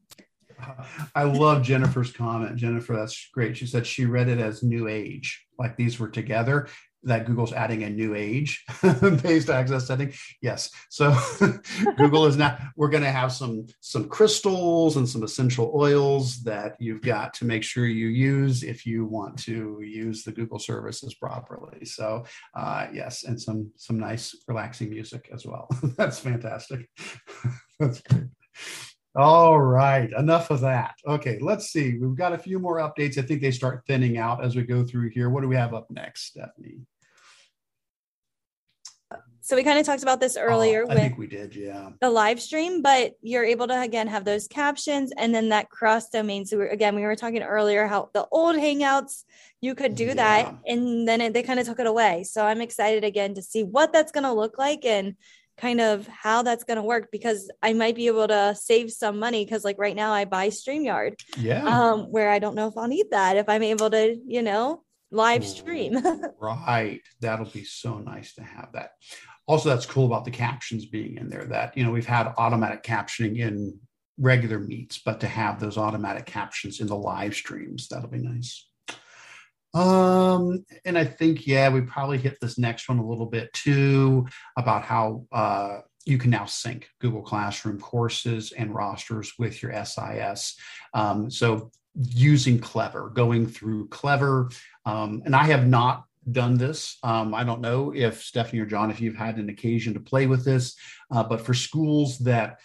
I 1.14 1.22
love 1.22 1.62
Jennifer's 1.62 2.12
comment. 2.12 2.56
Jennifer, 2.56 2.94
that's 2.94 3.30
great. 3.32 3.56
She 3.56 3.66
said 3.66 3.86
she 3.86 4.04
read 4.04 4.28
it 4.28 4.38
as 4.38 4.62
new 4.62 4.88
age, 4.88 5.46
like 5.58 5.76
these 5.76 5.98
were 5.98 6.10
together. 6.10 6.68
That 7.04 7.26
Google's 7.26 7.52
adding 7.52 7.84
a 7.84 7.90
new 7.90 8.14
age 8.14 8.64
based 9.22 9.48
access 9.48 9.86
setting. 9.86 10.12
Yes. 10.42 10.70
So 10.90 11.16
Google 11.96 12.26
is 12.26 12.36
now 12.36 12.58
we're 12.76 12.90
going 12.90 13.04
to 13.04 13.10
have 13.10 13.32
some 13.32 13.66
some 13.80 14.08
crystals 14.08 14.96
and 14.96 15.08
some 15.08 15.22
essential 15.22 15.72
oils 15.74 16.42
that 16.42 16.76
you've 16.78 17.02
got 17.02 17.32
to 17.34 17.46
make 17.46 17.62
sure 17.62 17.86
you 17.86 18.08
use 18.08 18.62
if 18.62 18.84
you 18.84 19.06
want 19.06 19.38
to 19.44 19.80
use 19.82 20.24
the 20.24 20.32
Google 20.32 20.58
services 20.58 21.14
properly. 21.14 21.84
So 21.84 22.24
uh, 22.54 22.88
yes, 22.92 23.24
and 23.24 23.40
some 23.40 23.70
some 23.76 23.98
nice 23.98 24.36
relaxing 24.46 24.90
music 24.90 25.30
as 25.32 25.46
well. 25.46 25.68
that's 25.96 26.18
fantastic. 26.18 26.88
that's 27.78 28.00
great. 28.02 28.24
All 29.16 29.60
right, 29.60 30.08
enough 30.16 30.50
of 30.50 30.60
that. 30.60 30.94
Okay, 31.04 31.38
let's 31.40 31.72
see. 31.72 31.98
We've 31.98 32.16
got 32.16 32.32
a 32.32 32.38
few 32.38 32.60
more 32.60 32.76
updates. 32.76 33.18
I 33.18 33.22
think 33.22 33.40
they 33.40 33.50
start 33.50 33.82
thinning 33.88 34.18
out 34.18 34.44
as 34.44 34.54
we 34.54 34.62
go 34.62 34.84
through 34.84 35.10
here. 35.10 35.30
What 35.30 35.40
do 35.40 35.48
we 35.48 35.56
have 35.56 35.74
up 35.74 35.90
next, 35.90 36.26
Stephanie? 36.26 36.78
So 39.50 39.56
we 39.56 39.64
kind 39.64 39.80
of 39.80 39.84
talked 39.84 40.04
about 40.04 40.20
this 40.20 40.36
earlier. 40.36 40.84
Oh, 40.88 40.92
I 40.92 40.94
think 40.94 41.18
we 41.18 41.26
did, 41.26 41.56
yeah. 41.56 41.90
The 42.00 42.08
live 42.08 42.40
stream, 42.40 42.82
but 42.82 43.16
you're 43.20 43.42
able 43.42 43.66
to 43.66 43.80
again 43.80 44.06
have 44.06 44.24
those 44.24 44.46
captions 44.46 45.10
and 45.18 45.34
then 45.34 45.48
that 45.48 45.68
cross 45.68 46.08
domain. 46.08 46.46
So 46.46 46.60
again, 46.60 46.94
we 46.94 47.02
were 47.02 47.16
talking 47.16 47.42
earlier 47.42 47.88
how 47.88 48.10
the 48.14 48.28
old 48.30 48.54
Hangouts 48.54 49.24
you 49.60 49.74
could 49.74 49.96
do 49.96 50.04
yeah. 50.04 50.14
that, 50.14 50.54
and 50.68 51.08
then 51.08 51.20
it, 51.20 51.32
they 51.32 51.42
kind 51.42 51.58
of 51.58 51.66
took 51.66 51.80
it 51.80 51.88
away. 51.88 52.22
So 52.22 52.46
I'm 52.46 52.60
excited 52.60 53.02
again 53.02 53.34
to 53.34 53.42
see 53.42 53.64
what 53.64 53.92
that's 53.92 54.12
going 54.12 54.22
to 54.22 54.32
look 54.32 54.56
like 54.56 54.84
and 54.84 55.16
kind 55.58 55.80
of 55.80 56.06
how 56.06 56.44
that's 56.44 56.62
going 56.62 56.76
to 56.76 56.84
work 56.84 57.08
because 57.10 57.50
I 57.60 57.72
might 57.72 57.96
be 57.96 58.06
able 58.06 58.28
to 58.28 58.54
save 58.54 58.92
some 58.92 59.18
money 59.18 59.44
because 59.44 59.64
like 59.64 59.80
right 59.80 59.96
now 59.96 60.12
I 60.12 60.26
buy 60.26 60.50
StreamYard. 60.50 61.16
Yeah. 61.36 61.64
Um, 61.64 62.02
where 62.02 62.30
I 62.30 62.38
don't 62.38 62.54
know 62.54 62.68
if 62.68 62.78
I'll 62.78 62.86
need 62.86 63.10
that 63.10 63.36
if 63.36 63.48
I'm 63.48 63.64
able 63.64 63.90
to, 63.90 64.16
you 64.24 64.42
know, 64.42 64.84
live 65.10 65.44
stream. 65.44 66.00
right. 66.40 67.00
That'll 67.20 67.46
be 67.46 67.64
so 67.64 67.98
nice 67.98 68.34
to 68.34 68.42
have 68.42 68.70
that. 68.74 68.92
Also, 69.50 69.68
that's 69.68 69.84
cool 69.84 70.06
about 70.06 70.24
the 70.24 70.30
captions 70.30 70.86
being 70.86 71.16
in 71.16 71.28
there 71.28 71.44
that, 71.44 71.76
you 71.76 71.82
know, 71.82 71.90
we've 71.90 72.06
had 72.06 72.32
automatic 72.38 72.84
captioning 72.84 73.40
in 73.40 73.76
regular 74.16 74.60
meets, 74.60 75.00
but 75.04 75.18
to 75.18 75.26
have 75.26 75.58
those 75.58 75.76
automatic 75.76 76.24
captions 76.24 76.78
in 76.78 76.86
the 76.86 76.94
live 76.94 77.34
streams, 77.34 77.88
that'll 77.88 78.08
be 78.08 78.18
nice. 78.18 78.68
Um, 79.74 80.64
and 80.84 80.96
I 80.96 81.04
think, 81.04 81.48
yeah, 81.48 81.68
we 81.68 81.80
probably 81.80 82.18
hit 82.18 82.38
this 82.40 82.58
next 82.58 82.88
one 82.88 83.00
a 83.00 83.04
little 83.04 83.26
bit 83.26 83.52
too 83.52 84.24
about 84.56 84.84
how 84.84 85.26
uh, 85.32 85.80
you 86.04 86.16
can 86.16 86.30
now 86.30 86.44
sync 86.44 86.88
Google 87.00 87.22
Classroom 87.22 87.80
courses 87.80 88.52
and 88.52 88.72
rosters 88.72 89.32
with 89.36 89.60
your 89.64 89.72
SIS. 89.84 90.60
Um, 90.94 91.28
so 91.28 91.72
using 91.96 92.60
Clever, 92.60 93.10
going 93.10 93.48
through 93.48 93.88
Clever, 93.88 94.50
um, 94.86 95.22
and 95.24 95.34
I 95.34 95.42
have 95.46 95.66
not 95.66 96.04
done 96.30 96.56
this. 96.56 96.98
Um, 97.02 97.34
I 97.34 97.44
don't 97.44 97.60
know 97.60 97.92
if 97.94 98.22
Stephanie 98.22 98.60
or 98.60 98.66
John, 98.66 98.90
if 98.90 99.00
you've 99.00 99.16
had 99.16 99.36
an 99.36 99.48
occasion 99.48 99.94
to 99.94 100.00
play 100.00 100.26
with 100.26 100.44
this, 100.44 100.76
uh, 101.10 101.22
but 101.22 101.40
for 101.40 101.54
schools 101.54 102.18
that 102.18 102.58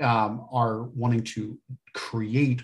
um, 0.00 0.46
are 0.50 0.84
wanting 0.84 1.24
to 1.24 1.58
create 1.94 2.62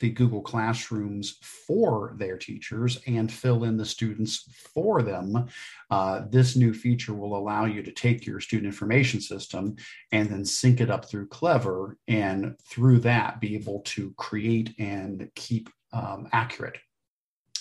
the 0.00 0.10
Google 0.10 0.40
Classrooms 0.40 1.38
for 1.42 2.14
their 2.16 2.36
teachers 2.36 2.98
and 3.06 3.30
fill 3.30 3.64
in 3.64 3.76
the 3.76 3.84
students 3.84 4.48
for 4.74 5.02
them. 5.02 5.46
Uh, 5.90 6.22
this 6.30 6.56
new 6.56 6.72
feature 6.72 7.14
will 7.14 7.36
allow 7.36 7.66
you 7.66 7.82
to 7.82 7.92
take 7.92 8.26
your 8.26 8.40
student 8.40 8.66
information 8.66 9.20
system 9.20 9.76
and 10.10 10.30
then 10.30 10.44
sync 10.44 10.80
it 10.80 10.90
up 10.90 11.04
through 11.04 11.28
Clever, 11.28 11.98
and 12.08 12.56
through 12.66 13.00
that, 13.00 13.40
be 13.40 13.54
able 13.54 13.80
to 13.80 14.12
create 14.16 14.74
and 14.78 15.30
keep 15.34 15.68
um, 15.92 16.28
accurate 16.32 16.78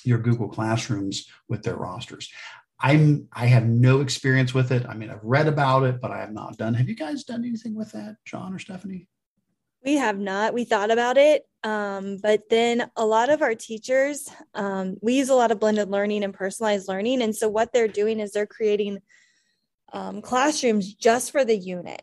your 0.05 0.19
Google 0.19 0.49
Classrooms 0.49 1.27
with 1.47 1.63
their 1.63 1.75
rosters. 1.75 2.29
I'm 2.81 3.27
I 3.33 3.47
have 3.47 3.65
no 3.65 4.01
experience 4.01 4.53
with 4.53 4.71
it. 4.71 4.85
I 4.87 4.93
mean, 4.93 5.09
I've 5.09 5.23
read 5.23 5.47
about 5.47 5.83
it, 5.83 5.99
but 5.99 6.11
I 6.11 6.19
have 6.19 6.31
not 6.31 6.57
done. 6.57 6.73
Have 6.73 6.87
you 6.87 6.95
guys 6.95 7.23
done 7.23 7.43
anything 7.43 7.75
with 7.75 7.91
that, 7.91 8.15
John 8.25 8.53
or 8.53 8.59
Stephanie? 8.59 9.07
We 9.83 9.95
have 9.95 10.17
not. 10.17 10.53
We 10.53 10.65
thought 10.65 10.91
about 10.91 11.17
it. 11.17 11.43
Um, 11.63 12.17
but 12.21 12.49
then 12.49 12.89
a 12.95 13.05
lot 13.05 13.29
of 13.29 13.41
our 13.41 13.55
teachers, 13.55 14.29
um, 14.53 14.97
we 15.01 15.15
use 15.15 15.29
a 15.29 15.35
lot 15.35 15.51
of 15.51 15.59
blended 15.59 15.89
learning 15.89 16.23
and 16.23 16.33
personalized 16.33 16.87
learning. 16.87 17.21
And 17.21 17.35
so 17.35 17.49
what 17.49 17.73
they're 17.73 17.87
doing 17.87 18.19
is 18.19 18.31
they're 18.31 18.45
creating 18.45 18.99
um, 19.91 20.21
classrooms 20.21 20.93
just 20.93 21.31
for 21.31 21.43
the 21.43 21.57
unit. 21.57 22.01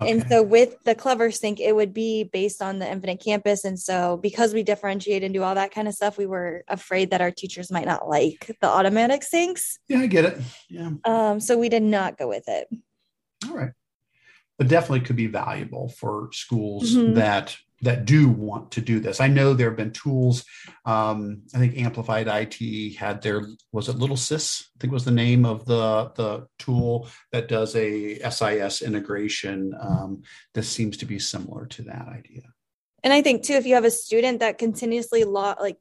Okay. 0.00 0.10
And 0.10 0.26
so 0.28 0.42
with 0.42 0.82
the 0.84 0.94
Clever 0.94 1.30
Sync, 1.30 1.60
it 1.60 1.76
would 1.76 1.92
be 1.92 2.24
based 2.24 2.62
on 2.62 2.78
the 2.78 2.90
Infinite 2.90 3.22
Campus. 3.22 3.64
And 3.64 3.78
so 3.78 4.16
because 4.16 4.54
we 4.54 4.62
differentiate 4.62 5.22
and 5.22 5.34
do 5.34 5.42
all 5.42 5.54
that 5.54 5.70
kind 5.70 5.86
of 5.86 5.94
stuff, 5.94 6.16
we 6.16 6.26
were 6.26 6.64
afraid 6.66 7.10
that 7.10 7.20
our 7.20 7.30
teachers 7.30 7.70
might 7.70 7.84
not 7.86 8.08
like 8.08 8.56
the 8.60 8.68
automatic 8.68 9.22
syncs. 9.22 9.78
Yeah, 9.88 9.98
I 9.98 10.06
get 10.06 10.24
it. 10.24 10.38
Yeah. 10.70 10.92
Um, 11.04 11.40
so 11.40 11.58
we 11.58 11.68
did 11.68 11.82
not 11.82 12.16
go 12.16 12.26
with 12.26 12.44
it. 12.48 12.68
All 13.46 13.54
right 13.54 13.72
but 14.62 14.68
definitely 14.68 15.00
could 15.00 15.16
be 15.16 15.26
valuable 15.26 15.88
for 15.88 16.28
schools 16.30 16.94
mm-hmm. 16.94 17.14
that 17.14 17.56
that 17.80 18.04
do 18.04 18.28
want 18.28 18.70
to 18.70 18.80
do 18.80 19.00
this. 19.00 19.18
I 19.18 19.26
know 19.26 19.54
there 19.54 19.70
have 19.70 19.76
been 19.76 19.90
tools. 19.90 20.44
Um, 20.86 21.42
I 21.52 21.58
think 21.58 21.76
Amplified 21.76 22.28
IT 22.28 22.94
had 22.94 23.22
their 23.22 23.42
was 23.72 23.88
it 23.88 23.96
Little 23.96 24.16
Sis? 24.16 24.70
I 24.76 24.78
think 24.78 24.92
was 24.92 25.04
the 25.04 25.10
name 25.10 25.44
of 25.44 25.64
the 25.64 26.12
the 26.14 26.46
tool 26.60 27.08
that 27.32 27.48
does 27.48 27.74
a 27.74 28.20
SIS 28.30 28.82
integration. 28.82 29.74
Um, 29.80 30.22
this 30.54 30.68
seems 30.68 30.96
to 30.98 31.06
be 31.06 31.18
similar 31.18 31.66
to 31.66 31.82
that 31.82 32.06
idea. 32.06 32.42
And 33.02 33.12
I 33.12 33.20
think 33.20 33.42
too, 33.42 33.54
if 33.54 33.66
you 33.66 33.74
have 33.74 33.84
a 33.84 33.90
student 33.90 34.38
that 34.38 34.58
continuously 34.58 35.24
lo- 35.24 35.56
like 35.58 35.78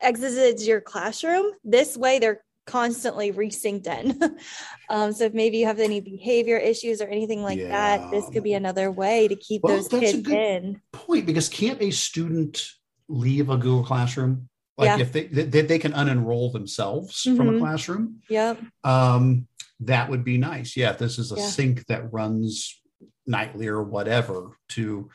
exits 0.00 0.66
your 0.66 0.80
classroom, 0.80 1.52
this 1.62 1.94
way 1.94 2.20
they're 2.20 2.40
constantly 2.66 3.32
resynced 3.32 3.86
in. 3.86 4.36
um, 4.90 5.12
so 5.12 5.24
if 5.24 5.34
maybe 5.34 5.58
you 5.58 5.66
have 5.66 5.78
any 5.78 6.00
behavior 6.00 6.58
issues 6.58 7.00
or 7.00 7.06
anything 7.06 7.42
like 7.42 7.58
yeah. 7.58 7.68
that, 7.68 8.10
this 8.10 8.28
could 8.30 8.42
be 8.42 8.54
another 8.54 8.90
way 8.90 9.28
to 9.28 9.36
keep 9.36 9.62
well, 9.62 9.76
those 9.76 9.88
kids 9.88 10.28
in. 10.28 10.80
Point 10.92 11.26
because 11.26 11.48
can't 11.48 11.80
a 11.80 11.90
student 11.90 12.66
leave 13.08 13.48
a 13.48 13.56
Google 13.56 13.84
Classroom? 13.84 14.48
Like 14.76 14.88
yeah. 14.88 14.98
if 14.98 15.12
they, 15.12 15.24
they, 15.26 15.62
they 15.62 15.78
can 15.78 15.92
unenroll 15.92 16.52
themselves 16.52 17.22
mm-hmm. 17.22 17.36
from 17.36 17.48
a 17.48 17.52
mm-hmm. 17.52 17.60
classroom. 17.60 18.20
Yep. 18.28 18.60
Um, 18.84 19.46
that 19.80 20.10
would 20.10 20.24
be 20.24 20.36
nice. 20.36 20.76
Yeah, 20.76 20.92
this 20.92 21.18
is 21.18 21.32
a 21.32 21.36
yeah. 21.36 21.46
sync 21.46 21.86
that 21.86 22.12
runs 22.12 22.78
nightly 23.26 23.68
or 23.68 23.82
whatever 23.82 24.58
to 24.70 25.08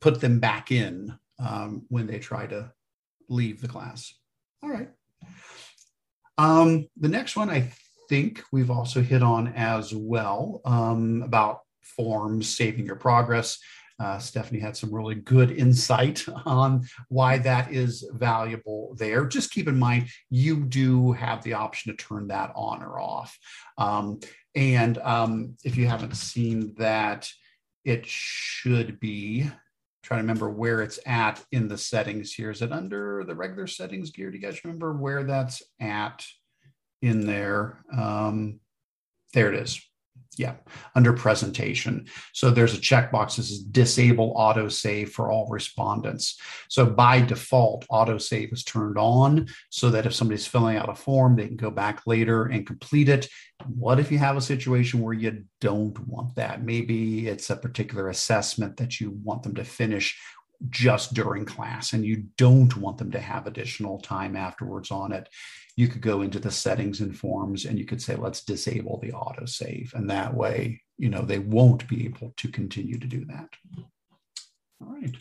put 0.00 0.20
them 0.20 0.40
back 0.40 0.70
in 0.70 1.18
um, 1.38 1.86
when 1.88 2.06
they 2.06 2.18
try 2.18 2.46
to 2.46 2.72
leave 3.28 3.60
the 3.60 3.68
class. 3.68 4.14
All 4.62 4.70
right. 4.70 4.90
Um, 6.40 6.88
the 6.96 7.08
next 7.08 7.36
one, 7.36 7.50
I 7.50 7.70
think 8.08 8.42
we've 8.50 8.70
also 8.70 9.02
hit 9.02 9.22
on 9.22 9.48
as 9.48 9.94
well 9.94 10.62
um, 10.64 11.20
about 11.22 11.60
forms, 11.82 12.56
saving 12.56 12.86
your 12.86 12.96
progress. 12.96 13.58
Uh, 13.98 14.18
Stephanie 14.18 14.58
had 14.58 14.74
some 14.74 14.90
really 14.90 15.16
good 15.16 15.50
insight 15.50 16.24
on 16.46 16.86
why 17.10 17.36
that 17.36 17.70
is 17.70 18.08
valuable 18.14 18.94
there. 18.96 19.26
Just 19.26 19.50
keep 19.50 19.68
in 19.68 19.78
mind, 19.78 20.08
you 20.30 20.64
do 20.64 21.12
have 21.12 21.42
the 21.42 21.52
option 21.52 21.94
to 21.94 22.02
turn 22.02 22.28
that 22.28 22.52
on 22.56 22.82
or 22.82 22.98
off. 22.98 23.38
Um, 23.76 24.20
and 24.54 24.96
um, 24.96 25.56
if 25.62 25.76
you 25.76 25.86
haven't 25.88 26.16
seen 26.16 26.74
that, 26.78 27.28
it 27.84 28.06
should 28.06 28.98
be 28.98 29.50
trying 30.02 30.18
to 30.18 30.22
remember 30.22 30.48
where 30.48 30.80
it's 30.82 30.98
at 31.06 31.44
in 31.52 31.68
the 31.68 31.78
settings 31.78 32.32
here. 32.32 32.50
Is 32.50 32.62
it 32.62 32.72
under 32.72 33.24
the 33.24 33.34
regular 33.34 33.66
settings 33.66 34.10
gear? 34.10 34.30
Do 34.30 34.36
you 34.36 34.42
guys 34.42 34.64
remember 34.64 34.94
where 34.94 35.24
that's 35.24 35.62
at 35.80 36.24
in 37.02 37.26
there? 37.26 37.84
Um, 37.92 38.60
there 39.34 39.52
it 39.52 39.60
is. 39.60 39.80
Yeah, 40.36 40.54
under 40.94 41.12
presentation. 41.12 42.06
So 42.32 42.50
there's 42.50 42.72
a 42.72 42.80
checkbox 42.80 43.36
that 43.36 43.42
says 43.42 43.58
disable 43.58 44.34
autosave 44.36 45.10
for 45.10 45.30
all 45.30 45.48
respondents. 45.48 46.40
So 46.68 46.86
by 46.86 47.20
default, 47.20 47.86
autosave 47.88 48.52
is 48.52 48.64
turned 48.64 48.96
on 48.96 49.48
so 49.70 49.90
that 49.90 50.06
if 50.06 50.14
somebody's 50.14 50.46
filling 50.46 50.76
out 50.76 50.88
a 50.88 50.94
form, 50.94 51.36
they 51.36 51.48
can 51.48 51.56
go 51.56 51.70
back 51.70 52.06
later 52.06 52.44
and 52.44 52.66
complete 52.66 53.08
it. 53.08 53.28
What 53.66 53.98
if 53.98 54.12
you 54.12 54.18
have 54.18 54.36
a 54.36 54.40
situation 54.40 55.00
where 55.00 55.14
you 55.14 55.44
don't 55.60 55.98
want 56.06 56.36
that? 56.36 56.62
Maybe 56.62 57.26
it's 57.26 57.50
a 57.50 57.56
particular 57.56 58.08
assessment 58.08 58.76
that 58.76 59.00
you 59.00 59.18
want 59.22 59.42
them 59.42 59.56
to 59.56 59.64
finish 59.64 60.18
just 60.68 61.14
during 61.14 61.44
class 61.44 61.92
and 61.92 62.04
you 62.04 62.24
don't 62.36 62.76
want 62.76 62.98
them 62.98 63.10
to 63.10 63.18
have 63.18 63.46
additional 63.46 63.98
time 63.98 64.36
afterwards 64.36 64.90
on 64.90 65.12
it, 65.12 65.28
you 65.80 65.88
could 65.88 66.02
go 66.02 66.20
into 66.20 66.38
the 66.38 66.50
settings 66.50 67.00
and 67.00 67.16
forms 67.16 67.64
and 67.64 67.78
you 67.78 67.86
could 67.86 68.02
say, 68.02 68.14
let's 68.14 68.44
disable 68.44 68.98
the 69.00 69.12
autosave. 69.12 69.94
And 69.94 70.10
that 70.10 70.34
way, 70.34 70.82
you 70.98 71.08
know, 71.08 71.22
they 71.22 71.38
won't 71.38 71.88
be 71.88 72.04
able 72.04 72.34
to 72.36 72.48
continue 72.48 72.98
to 72.98 73.06
do 73.06 73.24
that. 73.24 73.48
All 74.82 74.94
right. 75.00 75.16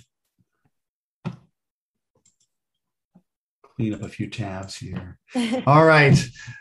clean 3.79 3.93
up 3.93 4.03
a 4.03 4.09
few 4.09 4.29
tabs 4.29 4.75
here. 4.75 5.17
All 5.65 5.85
right. 5.85 6.17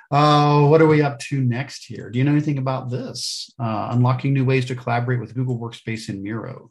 Uh, 0.09 0.69
what 0.69 0.81
are 0.81 0.87
we 0.87 1.03
up 1.03 1.19
to 1.19 1.41
next 1.41 1.85
here? 1.85 2.11
Do 2.11 2.19
you 2.21 2.25
know 2.25 2.31
anything 2.31 2.59
about 2.59 2.91
this? 2.91 3.53
Uh, 3.59 3.89
unlocking 3.91 4.33
new 4.33 4.45
ways 4.45 4.67
to 4.67 4.77
collaborate 4.77 5.19
with 5.19 5.35
Google 5.35 5.59
Workspace 5.59 6.09
in 6.09 6.23
Miro. 6.23 6.71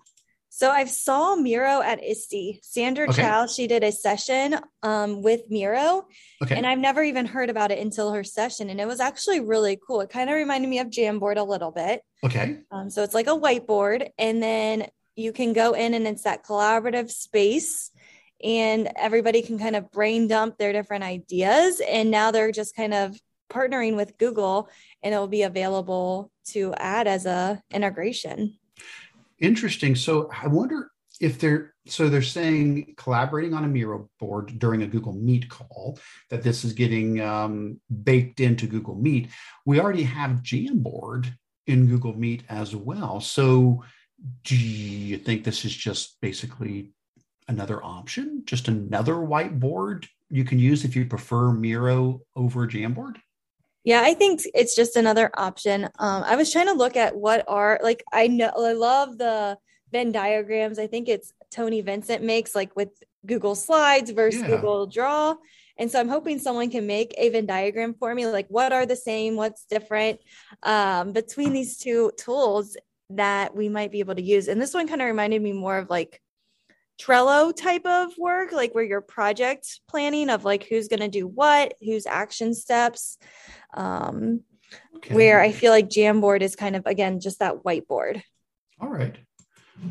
So 0.58 0.72
I 0.72 0.86
saw 0.86 1.36
Miro 1.36 1.84
at 1.84 2.04
ISTE. 2.04 2.62
Sandra 2.64 3.08
okay. 3.08 3.22
Chow, 3.22 3.46
she 3.46 3.68
did 3.68 3.84
a 3.84 3.92
session 3.92 4.56
um, 4.82 5.22
with 5.22 5.44
Miro. 5.52 6.08
Okay. 6.42 6.56
And 6.56 6.66
I've 6.66 6.80
never 6.80 7.04
even 7.04 7.28
heard 7.28 7.52
about 7.52 7.70
it 7.70 7.78
until 7.78 8.12
her 8.12 8.24
session. 8.24 8.72
And 8.72 8.82
it 8.82 8.88
was 8.88 9.00
actually 9.00 9.40
really 9.40 9.80
cool. 9.86 10.02
It 10.02 10.10
kind 10.10 10.32
of 10.32 10.36
reminded 10.36 10.68
me 10.68 10.80
of 10.80 10.88
Jamboard 10.88 11.38
a 11.38 11.44
little 11.44 11.70
bit. 11.70 12.02
Okay. 12.26 12.58
Um, 12.72 12.90
so 12.90 13.04
it's 13.04 13.14
like 13.14 13.28
a 13.28 13.38
whiteboard. 13.38 14.10
And 14.18 14.42
then 14.42 14.88
you 15.16 15.32
can 15.32 15.54
go 15.54 15.74
in 15.74 15.94
and 15.94 16.08
it's 16.08 16.24
that 16.24 16.44
collaborative 16.44 17.12
space 17.12 17.92
and 18.44 18.92
everybody 18.96 19.44
can 19.44 19.60
kind 19.60 19.76
of 19.76 19.92
brain 19.92 20.28
dump 20.28 20.58
their 20.58 20.74
different 20.74 21.04
ideas. 21.04 21.84
And 21.88 22.10
now 22.10 22.32
they're 22.32 22.52
just 22.52 22.76
kind 22.76 22.96
of 22.96 23.16
partnering 23.52 23.96
with 23.96 24.18
Google 24.18 24.70
and 25.04 25.14
it'll 25.14 25.28
be 25.28 25.44
available 25.44 26.32
to 26.46 26.74
add 26.74 27.06
as 27.06 27.28
a 27.28 27.62
integration. 27.70 28.58
Interesting. 29.40 29.96
So 29.96 30.30
I 30.32 30.48
wonder 30.48 30.92
if 31.20 31.40
they're 31.40 31.74
so 31.88 32.10
they're 32.10 32.22
saying 32.22 32.94
collaborating 32.98 33.54
on 33.54 33.64
a 33.64 33.68
Miro 33.68 34.10
board 34.20 34.60
during 34.60 34.84
a 34.84 34.88
Google 34.88 35.14
Meet 35.14 35.50
call 35.50 36.00
that 36.30 36.44
this 36.44 36.64
is 36.64 36.74
getting 36.74 37.22
um, 37.22 37.80
baked 38.04 38.40
into 38.40 38.68
Google 38.68 38.96
Meet. 38.96 39.30
We 39.66 39.80
already 39.80 40.04
have 40.04 40.42
Jamboard 40.42 41.28
in 41.66 41.88
Google 41.88 42.14
Meet 42.14 42.44
as 42.50 42.76
well. 42.76 43.20
So 43.20 43.84
do 44.44 44.58
you 44.58 45.18
think 45.18 45.44
this 45.44 45.66
is 45.66 45.76
just 45.76 46.18
basically 46.22 46.92
another 47.48 47.84
option, 47.84 48.44
just 48.46 48.68
another 48.68 49.14
whiteboard 49.14 50.08
you 50.30 50.44
can 50.44 50.60
use 50.60 50.84
if 50.84 50.96
you 50.96 51.06
prefer 51.06 51.52
Miro 51.52 52.22
over 52.36 52.68
Jamboard? 52.68 53.18
Yeah, 53.88 54.02
I 54.04 54.16
think 54.16 54.42
it's 54.54 54.76
just 54.76 54.98
another 54.98 55.32
option. 55.38 55.86
Um, 55.98 56.22
I 56.24 56.36
was 56.36 56.52
trying 56.52 56.66
to 56.66 56.74
look 56.74 56.98
at 56.98 57.16
what 57.16 57.46
are 57.48 57.80
like 57.82 58.04
I 58.12 58.28
know 58.28 58.52
I 58.54 58.74
love 58.74 59.18
the 59.18 59.58
Venn 59.94 60.12
diagrams. 60.12 60.78
I 60.78 60.88
think 60.88 61.08
it's 61.08 61.32
Tony 61.52 61.80
Vincent 61.80 62.22
makes 62.22 62.54
like 62.54 62.76
with 62.76 62.90
Google 63.26 63.56
Slides 63.56 64.12
versus 64.12 64.42
yeah. 64.42 64.48
Google 64.48 64.88
Draw. 64.88 65.36
And 65.78 65.90
so 65.90 66.02
I'm 66.02 66.10
hoping 66.10 66.38
someone 66.38 66.70
can 66.70 66.86
make 66.86 67.16
a 67.18 67.30
Venn 67.30 67.46
diagram 67.46 67.94
for 67.98 68.14
me, 68.14 68.28
like 68.28 68.48
what 68.50 68.74
are 68.74 68.86
the 68.86 68.98
same, 68.98 69.38
what's 69.38 69.64
different 69.64 70.20
um, 70.64 71.14
between 71.14 71.54
these 71.54 71.78
two 71.78 72.12
tools 72.18 72.76
that 73.12 73.56
we 73.56 73.70
might 73.70 73.94
be 73.94 74.02
able 74.02 74.16
to 74.16 74.22
use. 74.22 74.50
And 74.50 74.62
this 74.62 74.74
one 74.74 74.90
kind 74.90 75.02
of 75.02 75.08
reminded 75.08 75.42
me 75.42 75.54
more 75.54 75.78
of 75.78 75.90
like 75.90 76.22
Trello 77.00 77.56
type 77.56 77.86
of 77.86 78.12
work, 78.18 78.52
like 78.52 78.74
where 78.74 78.84
you're 78.84 79.02
project 79.02 79.82
planning 79.88 80.30
of 80.30 80.46
like 80.46 80.64
who's 80.64 80.88
going 80.88 81.00
to 81.00 81.08
do 81.08 81.28
what, 81.28 81.76
whose 81.82 82.06
action 82.06 82.54
steps. 82.54 83.18
Um, 83.74 84.42
okay. 84.96 85.14
Where 85.14 85.40
I 85.40 85.52
feel 85.52 85.72
like 85.72 85.90
Jamboard 85.90 86.42
is 86.42 86.56
kind 86.56 86.76
of, 86.76 86.86
again, 86.86 87.20
just 87.20 87.40
that 87.40 87.64
whiteboard. 87.64 88.22
All 88.80 88.90
right. 88.90 89.16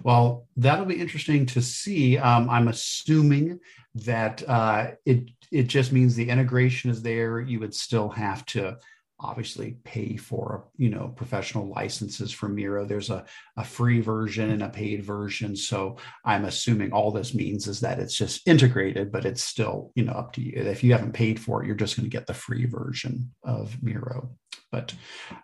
Well, 0.03 0.47
that'll 0.57 0.85
be 0.85 1.01
interesting 1.01 1.47
to 1.47 1.63
see. 1.63 2.19
Um, 2.19 2.51
I'm 2.51 2.69
assuming 2.69 3.61
that 3.95 4.43
uh, 4.49 4.93
it 5.05 5.31
it 5.53 5.69
just 5.69 5.93
means 5.93 6.17
the 6.17 6.29
integration 6.29 6.91
is 6.91 7.03
there. 7.03 7.41
You 7.41 7.61
would 7.61 7.75
still 7.75 8.09
have 8.09 8.45
to 8.47 8.79
obviously 9.19 9.79
pay 9.85 10.17
for 10.17 10.69
you 10.77 10.91
know 10.91 11.09
professional 11.17 11.69
licenses 11.69 12.31
for 12.33 12.49
miro. 12.49 12.85
There's 12.85 13.11
a, 13.11 13.25
a 13.57 13.65
free 13.65 14.01
version 14.01 14.51
and 14.51 14.63
a 14.63 14.69
paid 14.69 15.05
version. 15.05 15.57
So 15.57 15.97
i'm 16.25 16.45
assuming 16.45 16.93
all 16.93 17.11
this 17.11 17.35
means 17.35 17.67
is 17.67 17.81
that 17.81 17.99
it's 17.99 18.17
just 18.17 18.47
integrated 18.47 19.11
but 19.11 19.25
it's 19.25 19.43
still 19.43 19.93
you 19.95 20.05
know 20.05 20.13
up 20.13 20.33
to 20.35 20.43
you. 20.43 20.53
If 20.57 20.85
you 20.85 20.93
haven't 20.93 21.13
paid 21.13 21.41
for 21.41 21.63
it 21.63 21.67
you're 21.67 21.77
just 21.77 21.97
going 21.97 22.09
to 22.09 22.17
get 22.17 22.27
the 22.27 22.35
free 22.35 22.67
version 22.67 23.33
of 23.43 23.83
miro. 23.83 24.31
But 24.71 24.95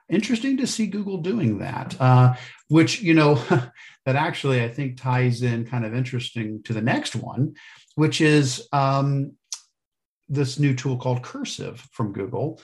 interesting 0.08 0.56
to 0.58 0.66
see 0.66 0.86
google 0.86 1.18
doing 1.18 1.58
that 1.58 1.98
uh, 2.00 2.34
which 2.68 3.00
you 3.00 3.14
know 3.14 3.34
that 4.06 4.16
actually 4.16 4.62
i 4.62 4.68
think 4.68 5.00
ties 5.00 5.42
in 5.42 5.64
kind 5.64 5.84
of 5.84 5.94
interesting 5.94 6.62
to 6.64 6.72
the 6.72 6.82
next 6.82 7.14
one 7.16 7.54
which 7.94 8.20
is 8.20 8.66
um, 8.72 9.32
this 10.28 10.58
new 10.58 10.74
tool 10.74 10.96
called 10.96 11.22
cursive 11.22 11.80
from 11.92 12.12
google 12.12 12.60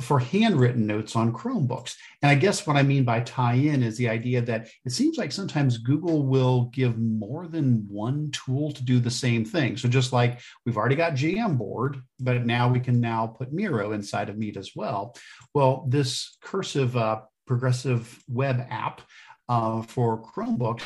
for 0.00 0.18
handwritten 0.18 0.86
notes 0.86 1.16
on 1.16 1.32
Chromebooks. 1.32 1.96
And 2.22 2.30
I 2.30 2.34
guess 2.34 2.66
what 2.66 2.76
I 2.76 2.82
mean 2.82 3.04
by 3.04 3.20
tie 3.20 3.54
in 3.54 3.82
is 3.82 3.96
the 3.96 4.08
idea 4.08 4.40
that 4.42 4.68
it 4.84 4.92
seems 4.92 5.18
like 5.18 5.32
sometimes 5.32 5.78
Google 5.78 6.24
will 6.26 6.70
give 6.72 6.98
more 6.98 7.46
than 7.46 7.86
one 7.88 8.30
tool 8.30 8.72
to 8.72 8.84
do 8.84 8.98
the 9.00 9.10
same 9.10 9.44
thing. 9.44 9.76
So 9.76 9.88
just 9.88 10.12
like 10.12 10.40
we've 10.64 10.76
already 10.76 10.96
got 10.96 11.14
Jamboard, 11.14 12.02
but 12.20 12.46
now 12.46 12.68
we 12.68 12.80
can 12.80 13.00
now 13.00 13.26
put 13.26 13.52
Miro 13.52 13.92
inside 13.92 14.28
of 14.28 14.38
Meet 14.38 14.56
as 14.56 14.72
well. 14.74 15.14
Well, 15.54 15.84
this 15.88 16.38
cursive 16.40 16.96
uh, 16.96 17.22
progressive 17.46 18.22
web 18.28 18.64
app 18.70 19.02
uh, 19.48 19.82
for 19.82 20.22
Chromebooks 20.22 20.82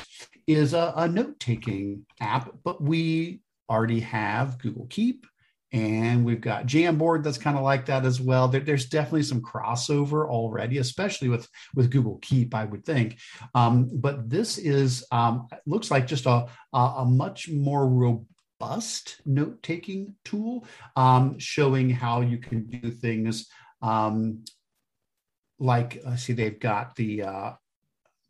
is 0.46 0.74
a, 0.74 0.92
a 0.96 1.08
note 1.08 1.38
taking 1.38 2.06
app, 2.20 2.50
but 2.64 2.82
we 2.82 3.40
already 3.68 4.00
have 4.00 4.58
Google 4.58 4.86
Keep 4.88 5.26
and 5.72 6.24
we've 6.24 6.40
got 6.40 6.66
Jamboard 6.66 7.22
that's 7.24 7.38
kind 7.38 7.56
of 7.56 7.64
like 7.64 7.86
that 7.86 8.04
as 8.04 8.20
well. 8.20 8.48
There, 8.48 8.60
there's 8.60 8.86
definitely 8.86 9.24
some 9.24 9.42
crossover 9.42 10.28
already, 10.28 10.78
especially 10.78 11.28
with 11.28 11.48
with 11.74 11.90
Google 11.90 12.18
Keep, 12.22 12.54
I 12.54 12.64
would 12.64 12.84
think. 12.84 13.18
Um, 13.54 13.90
but 13.92 14.30
this 14.30 14.58
is 14.58 15.04
um, 15.10 15.48
looks 15.66 15.90
like 15.90 16.06
just 16.06 16.26
a, 16.26 16.46
a, 16.72 16.78
a 16.78 17.04
much 17.04 17.48
more 17.48 17.88
robust 17.88 19.20
note 19.26 19.62
taking 19.62 20.14
tool, 20.24 20.66
um, 20.94 21.38
showing 21.38 21.90
how 21.90 22.20
you 22.20 22.38
can 22.38 22.64
do 22.66 22.90
things 22.90 23.48
um, 23.82 24.44
like 25.58 26.02
I 26.06 26.16
see 26.16 26.32
they've 26.32 26.58
got 26.58 26.96
the 26.96 27.22
uh, 27.22 27.52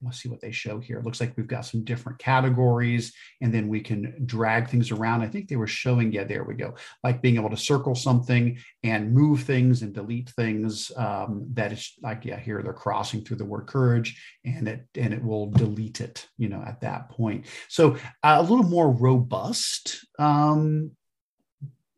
let's 0.03 0.21
see 0.21 0.29
what 0.29 0.41
they 0.41 0.53
show 0.53 0.79
here. 0.79 0.99
It 0.99 1.05
looks 1.05 1.21
like 1.21 1.37
we've 1.37 1.47
got 1.47 1.65
some 1.65 1.85
different 1.85 2.19
categories 2.19 3.13
and 3.41 3.53
then 3.53 3.69
we 3.69 3.81
can 3.81 4.27
drag 4.27 4.69
things 4.69 4.91
around. 4.91 5.23
I 5.23 5.29
think 5.29 5.49
they 5.49 5.57
were 5.57 5.67
showing, 5.67 6.13
yeah, 6.13 6.25
there 6.25 6.45
we 6.45 6.55
go, 6.55 6.75
like 7.03 7.23
being 7.23 7.37
able 7.37 7.51
to 7.51 7.57
circle 7.57 7.95
something 7.95 8.59
and 8.83 9.13
move 9.13 9.43
things 9.43 9.83
and 9.83 9.95
delete 9.95 10.31
things 10.31 10.93
um, 10.97 11.47
that 11.55 11.73
is 11.73 11.95
like, 12.03 12.25
yeah, 12.25 12.39
here 12.39 12.63
they're 12.63 12.73
crossing 12.73 13.23
through 13.23 13.39
the 13.39 13.45
word 13.45 13.67
courage 13.67 14.21
and 14.45 14.69
it, 14.69 14.87
and 14.97 15.15
it 15.15 15.23
will 15.23 15.51
delete 15.51 16.01
it, 16.01 16.27
you 16.37 16.49
know, 16.49 16.63
at 16.67 16.81
that 16.83 17.09
point. 17.11 17.47
So 17.69 17.97
uh, 18.23 18.37
a 18.39 18.43
little 18.43 18.65
more 18.65 18.91
robust 18.91 20.07
um, 20.19 20.93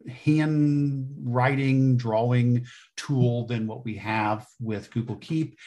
handwriting 0.08 1.96
drawing 1.96 2.66
tool 2.96 3.46
than 3.46 3.66
what 3.66 3.84
we 3.84 3.96
have 3.96 4.46
with 4.60 4.90
Google 4.90 5.16
Keep 5.16 5.58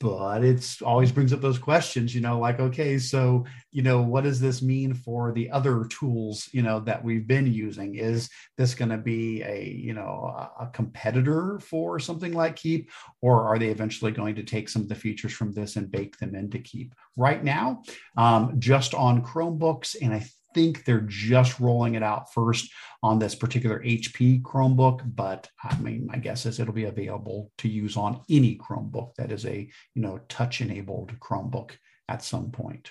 but 0.00 0.44
it's 0.44 0.80
always 0.82 1.10
brings 1.10 1.32
up 1.32 1.40
those 1.40 1.58
questions 1.58 2.14
you 2.14 2.20
know 2.20 2.38
like 2.38 2.60
okay 2.60 2.98
so 2.98 3.44
you 3.72 3.82
know 3.82 4.00
what 4.00 4.24
does 4.24 4.40
this 4.40 4.62
mean 4.62 4.94
for 4.94 5.32
the 5.32 5.50
other 5.50 5.84
tools 5.86 6.48
you 6.52 6.62
know 6.62 6.80
that 6.80 7.02
we've 7.02 7.26
been 7.26 7.46
using? 7.52 7.94
Is 7.94 8.30
this 8.56 8.74
going 8.74 8.90
to 8.90 8.98
be 8.98 9.42
a 9.42 9.64
you 9.64 9.94
know 9.94 10.48
a, 10.58 10.66
competitor 10.72 11.58
for 11.60 11.98
something 11.98 12.32
like 12.32 12.56
keep 12.56 12.90
or 13.20 13.44
are 13.46 13.58
they 13.58 13.68
eventually 13.68 14.12
going 14.12 14.34
to 14.36 14.42
take 14.42 14.68
some 14.68 14.82
of 14.82 14.88
the 14.88 14.94
features 14.94 15.32
from 15.32 15.52
this 15.52 15.76
and 15.76 15.90
bake 15.90 16.18
them 16.18 16.34
into 16.34 16.58
keep? 16.58 16.94
Right 17.16 17.42
now 17.42 17.82
um, 18.16 18.58
just 18.58 18.94
on 18.94 19.22
chromebooks 19.22 19.96
and 20.00 20.14
i 20.14 20.26
think 20.54 20.84
they're 20.84 21.06
just 21.06 21.60
rolling 21.60 21.94
it 21.94 22.02
out 22.02 22.32
first 22.32 22.70
on 23.02 23.18
this 23.18 23.34
particular 23.34 23.82
HP 23.82 24.42
Chromebook, 24.42 25.14
but 25.14 25.48
I 25.62 25.76
mean, 25.78 26.06
my 26.06 26.16
guess 26.16 26.46
is 26.46 26.58
it'll 26.58 26.74
be 26.74 26.84
available 26.84 27.52
to 27.58 27.68
use 27.68 27.96
on 27.96 28.22
any 28.28 28.56
Chromebook 28.56 29.14
that 29.16 29.32
is 29.32 29.46
a 29.46 29.68
you 29.94 30.02
know 30.02 30.20
touch 30.28 30.60
enabled 30.60 31.18
Chromebook 31.20 31.72
at 32.08 32.22
some 32.22 32.50
point. 32.50 32.90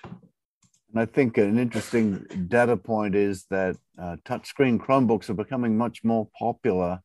And 0.94 1.02
I 1.02 1.06
think 1.06 1.38
an 1.38 1.60
interesting 1.60 2.26
data 2.48 2.78
point 2.78 3.16
is 3.16 3.46
that 3.50 3.76
uh, 4.00 4.16
touchscreen 4.26 4.80
Chromebooks 4.80 5.30
are 5.30 5.34
becoming 5.34 5.78
much 5.78 6.04
more 6.04 6.30
popular. 6.38 7.02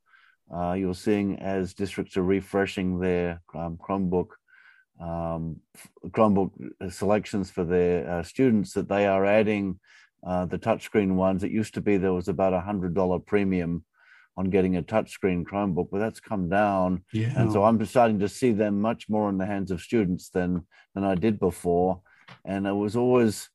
Uh, 0.55 0.74
you're 0.74 0.94
seeing 0.94 1.38
as 1.38 1.74
districts 1.74 2.16
are 2.16 2.22
refreshing 2.22 3.00
their 3.00 3.42
um, 3.55 3.78
Chromebook 3.78 4.28
um, 5.00 5.57
Chromebook 6.07 6.53
selections 6.92 7.50
for 7.50 7.64
their 7.64 8.09
uh, 8.09 8.22
students 8.22 8.72
that 8.74 8.88
they 8.88 9.07
are 9.07 9.24
adding 9.24 9.80
uh, 10.27 10.47
the 10.47 10.59
touchscreen 10.59 11.14
ones. 11.14 11.45
It 11.45 11.51
used 11.51 11.75
to 11.75 11.81
be 11.81 11.97
there 11.97 12.12
was 12.12 12.29
about 12.29 12.53
a 12.53 12.61
hundred 12.61 12.95
dollar 12.95 13.18
premium 13.18 13.85
on 14.37 14.51
getting 14.51 14.77
a 14.77 14.83
touchscreen 14.83 15.45
Chromebook, 15.45 15.89
but 15.91 15.99
that's 15.99 16.20
come 16.20 16.49
down. 16.49 17.05
Yeah. 17.12 17.33
And 17.37 17.53
so 17.53 17.64
I'm 17.64 17.85
starting 17.85 18.18
to 18.20 18.29
see 18.29 18.53
them 18.53 18.81
much 18.81 19.09
more 19.09 19.29
in 19.29 19.37
the 19.37 19.47
hands 19.47 19.70
of 19.70 19.81
students 19.81 20.31
than 20.31 20.66
than 20.95 21.05
I 21.05 21.14
did 21.14 21.39
before. 21.39 22.01
And 22.45 22.66
it 22.66 22.73
was 22.73 22.97
always 22.97 23.51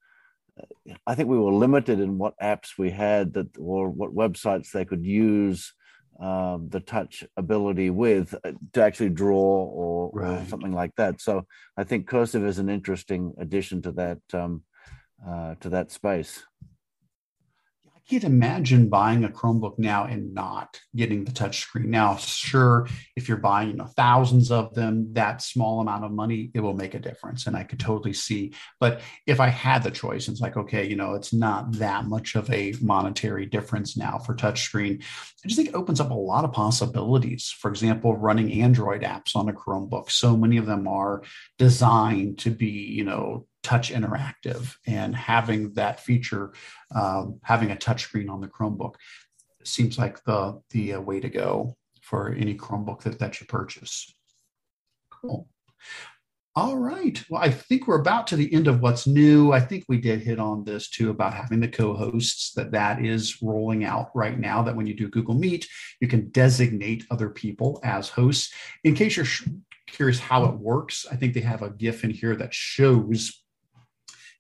I 1.05 1.15
think 1.15 1.29
we 1.29 1.37
were 1.37 1.53
limited 1.53 1.99
in 1.99 2.17
what 2.17 2.37
apps 2.39 2.77
we 2.77 2.89
had 2.91 3.33
that 3.33 3.57
or 3.57 3.89
what 3.89 4.15
websites 4.15 4.71
they 4.71 4.85
could 4.85 5.05
use 5.05 5.73
um, 6.19 6.69
the 6.69 6.79
touch 6.79 7.23
ability 7.37 7.89
with 7.89 8.33
uh, 8.43 8.53
to 8.73 8.81
actually 8.81 9.09
draw 9.09 9.37
or, 9.37 10.09
right. 10.13 10.41
or, 10.41 10.45
something 10.47 10.73
like 10.73 10.95
that. 10.95 11.21
So 11.21 11.45
I 11.77 11.83
think 11.83 12.07
cursive 12.07 12.43
is 12.43 12.57
an 12.57 12.69
interesting 12.69 13.33
addition 13.37 13.83
to 13.83 13.91
that 13.93 14.19
um, 14.33 14.63
uh, 15.25 15.55
to 15.55 15.69
that 15.69 15.91
space 15.91 16.43
I 18.07 18.09
can't 18.09 18.23
imagine 18.23 18.87
buying 18.87 19.25
a 19.25 19.27
Chromebook 19.27 19.77
now 19.77 20.05
and 20.05 20.33
not 20.33 20.79
getting 20.95 21.25
the 21.25 21.33
touch 21.33 21.59
screen. 21.59 21.89
Now, 21.89 22.15
sure, 22.15 22.87
if 23.17 23.27
you're 23.27 23.37
buying 23.37 23.71
you 23.71 23.75
know, 23.75 23.83
thousands 23.97 24.49
of 24.49 24.73
them, 24.73 25.11
that 25.15 25.41
small 25.41 25.81
amount 25.81 26.05
of 26.05 26.13
money, 26.13 26.49
it 26.53 26.61
will 26.61 26.73
make 26.73 26.93
a 26.93 26.99
difference. 26.99 27.47
And 27.47 27.57
I 27.57 27.63
could 27.63 27.81
totally 27.81 28.13
see. 28.13 28.53
But 28.79 29.01
if 29.25 29.41
I 29.41 29.49
had 29.49 29.83
the 29.83 29.91
choice, 29.91 30.29
it's 30.29 30.39
like, 30.39 30.55
okay, 30.55 30.87
you 30.87 30.95
know, 30.95 31.15
it's 31.15 31.33
not 31.33 31.73
that 31.79 32.05
much 32.05 32.35
of 32.35 32.49
a 32.49 32.73
monetary 32.79 33.45
difference 33.45 33.97
now 33.97 34.19
for 34.19 34.33
touchscreen. 34.33 35.03
I 35.03 35.47
just 35.47 35.57
think 35.57 35.67
it 35.67 35.75
opens 35.75 35.99
up 35.99 36.11
a 36.11 36.13
lot 36.13 36.45
of 36.45 36.53
possibilities. 36.53 37.53
For 37.59 37.69
example, 37.69 38.15
running 38.15 38.61
Android 38.61 39.01
apps 39.01 39.35
on 39.35 39.49
a 39.49 39.53
Chromebook. 39.53 40.11
So 40.11 40.37
many 40.37 40.55
of 40.55 40.65
them 40.65 40.87
are 40.87 41.23
designed 41.57 42.39
to 42.39 42.51
be, 42.51 42.69
you 42.69 43.03
know, 43.03 43.47
touch 43.67 43.91
interactive 43.91 44.73
and 44.87 45.13
having 45.13 45.73
that 45.73 45.99
feature, 45.99 46.53
um, 46.95 47.37
having 47.43 47.71
a 47.71 47.75
touchscreen 47.75 48.29
on 48.29 48.39
the 48.39 48.47
Chromebook 48.47 48.95
seems 49.65 49.97
like 49.97 50.23
the, 50.23 50.61
the 50.69 50.93
uh, 50.93 51.01
way 51.01 51.19
to 51.19 51.27
go 51.27 51.75
for 52.01 52.31
any 52.31 52.55
Chromebook 52.55 53.03
that, 53.03 53.19
that 53.19 53.41
you 53.41 53.45
purchase. 53.45 54.13
Cool. 55.11 55.49
All 56.55 56.77
right. 56.77 57.21
Well, 57.29 57.41
I 57.41 57.51
think 57.51 57.87
we're 57.87 57.99
about 57.99 58.25
to 58.27 58.37
the 58.37 58.51
end 58.53 58.67
of 58.67 58.79
what's 58.79 59.05
new. 59.05 59.51
I 59.51 59.59
think 59.59 59.83
we 59.89 59.99
did 59.99 60.21
hit 60.21 60.39
on 60.39 60.63
this 60.63 60.89
too 60.89 61.09
about 61.09 61.33
having 61.33 61.59
the 61.59 61.67
co-hosts 61.67 62.53
that 62.53 62.71
that 62.71 63.03
is 63.03 63.41
rolling 63.43 63.83
out 63.83 64.09
right 64.15 64.39
now 64.39 64.63
that 64.63 64.75
when 64.75 64.87
you 64.87 64.95
do 64.95 65.09
Google 65.09 65.35
Meet, 65.35 65.67
you 65.99 66.07
can 66.07 66.29
designate 66.29 67.03
other 67.11 67.29
people 67.29 67.81
as 67.83 68.09
hosts. 68.09 68.51
In 68.85 68.95
case 68.95 69.17
you're 69.17 69.27
curious 69.87 70.19
how 70.19 70.45
it 70.45 70.55
works, 70.55 71.05
I 71.11 71.15
think 71.17 71.33
they 71.33 71.41
have 71.41 71.61
a 71.61 71.69
GIF 71.69 72.03
in 72.03 72.11
here 72.11 72.35
that 72.37 72.53
shows 72.53 73.43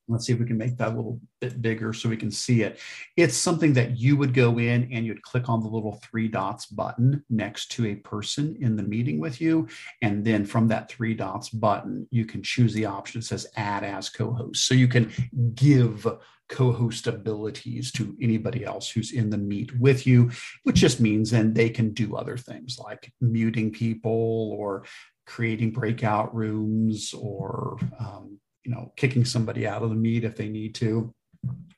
Let's 0.07 0.25
see 0.25 0.33
if 0.33 0.39
we 0.39 0.45
can 0.45 0.57
make 0.57 0.77
that 0.77 0.93
a 0.93 0.95
little 0.95 1.19
bit 1.41 1.61
bigger 1.61 1.91
so 1.91 2.07
we 2.07 2.17
can 2.17 2.31
see 2.31 2.61
it. 2.61 2.79
It's 3.17 3.35
something 3.35 3.73
that 3.73 3.97
you 3.97 4.15
would 4.15 4.33
go 4.33 4.57
in 4.57 4.89
and 4.91 5.05
you'd 5.05 5.21
click 5.21 5.49
on 5.49 5.61
the 5.61 5.67
little 5.67 5.99
three 6.03 6.27
dots 6.27 6.65
button 6.65 7.23
next 7.29 7.71
to 7.73 7.87
a 7.87 7.95
person 7.95 8.57
in 8.61 8.75
the 8.75 8.83
meeting 8.83 9.19
with 9.19 9.41
you. 9.41 9.67
And 10.01 10.23
then 10.23 10.45
from 10.45 10.69
that 10.69 10.89
three 10.89 11.13
dots 11.13 11.49
button, 11.49 12.07
you 12.09 12.25
can 12.25 12.41
choose 12.41 12.73
the 12.73 12.85
option 12.85 13.19
that 13.19 13.25
says 13.25 13.47
add 13.57 13.83
as 13.83 14.09
co 14.09 14.31
host. 14.31 14.65
So 14.65 14.73
you 14.73 14.87
can 14.87 15.11
give 15.55 16.07
co 16.49 16.71
host 16.71 17.07
abilities 17.07 17.91
to 17.91 18.15
anybody 18.21 18.63
else 18.63 18.89
who's 18.89 19.11
in 19.11 19.29
the 19.29 19.37
meet 19.37 19.77
with 19.79 20.07
you, 20.07 20.31
which 20.63 20.77
just 20.77 20.99
means 20.99 21.31
then 21.31 21.53
they 21.53 21.69
can 21.69 21.91
do 21.91 22.15
other 22.15 22.37
things 22.37 22.79
like 22.79 23.11
muting 23.19 23.71
people 23.71 24.55
or 24.57 24.85
creating 25.25 25.71
breakout 25.71 26.33
rooms 26.33 27.13
or 27.13 27.77
um, 27.99 28.39
you 28.67 28.73
know 28.73 28.91
kicking 28.97 29.25
somebody 29.25 29.65
out 29.65 29.81
of 29.81 29.89
the 29.89 29.95
meet 29.95 30.25
if 30.25 30.35
they 30.35 30.49
need 30.49 30.75
to 30.75 31.13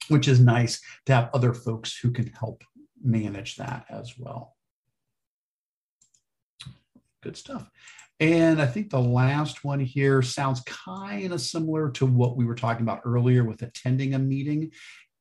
which 0.09 0.27
is 0.27 0.39
nice 0.39 0.81
to 1.05 1.13
have 1.13 1.29
other 1.33 1.53
folks 1.53 1.97
who 1.97 2.11
can 2.11 2.27
help 2.27 2.63
manage 3.01 3.55
that 3.57 3.85
as 3.89 4.17
well. 4.17 4.55
Good 7.21 7.37
stuff. 7.37 7.69
And 8.19 8.61
I 8.61 8.65
think 8.65 8.89
the 8.89 8.99
last 8.99 9.63
one 9.63 9.79
here 9.79 10.21
sounds 10.21 10.61
kind 10.61 11.31
of 11.31 11.39
similar 11.39 11.89
to 11.91 12.05
what 12.05 12.35
we 12.35 12.45
were 12.45 12.55
talking 12.55 12.81
about 12.81 13.01
earlier 13.05 13.45
with 13.45 13.61
attending 13.61 14.13
a 14.13 14.19
meeting 14.19 14.71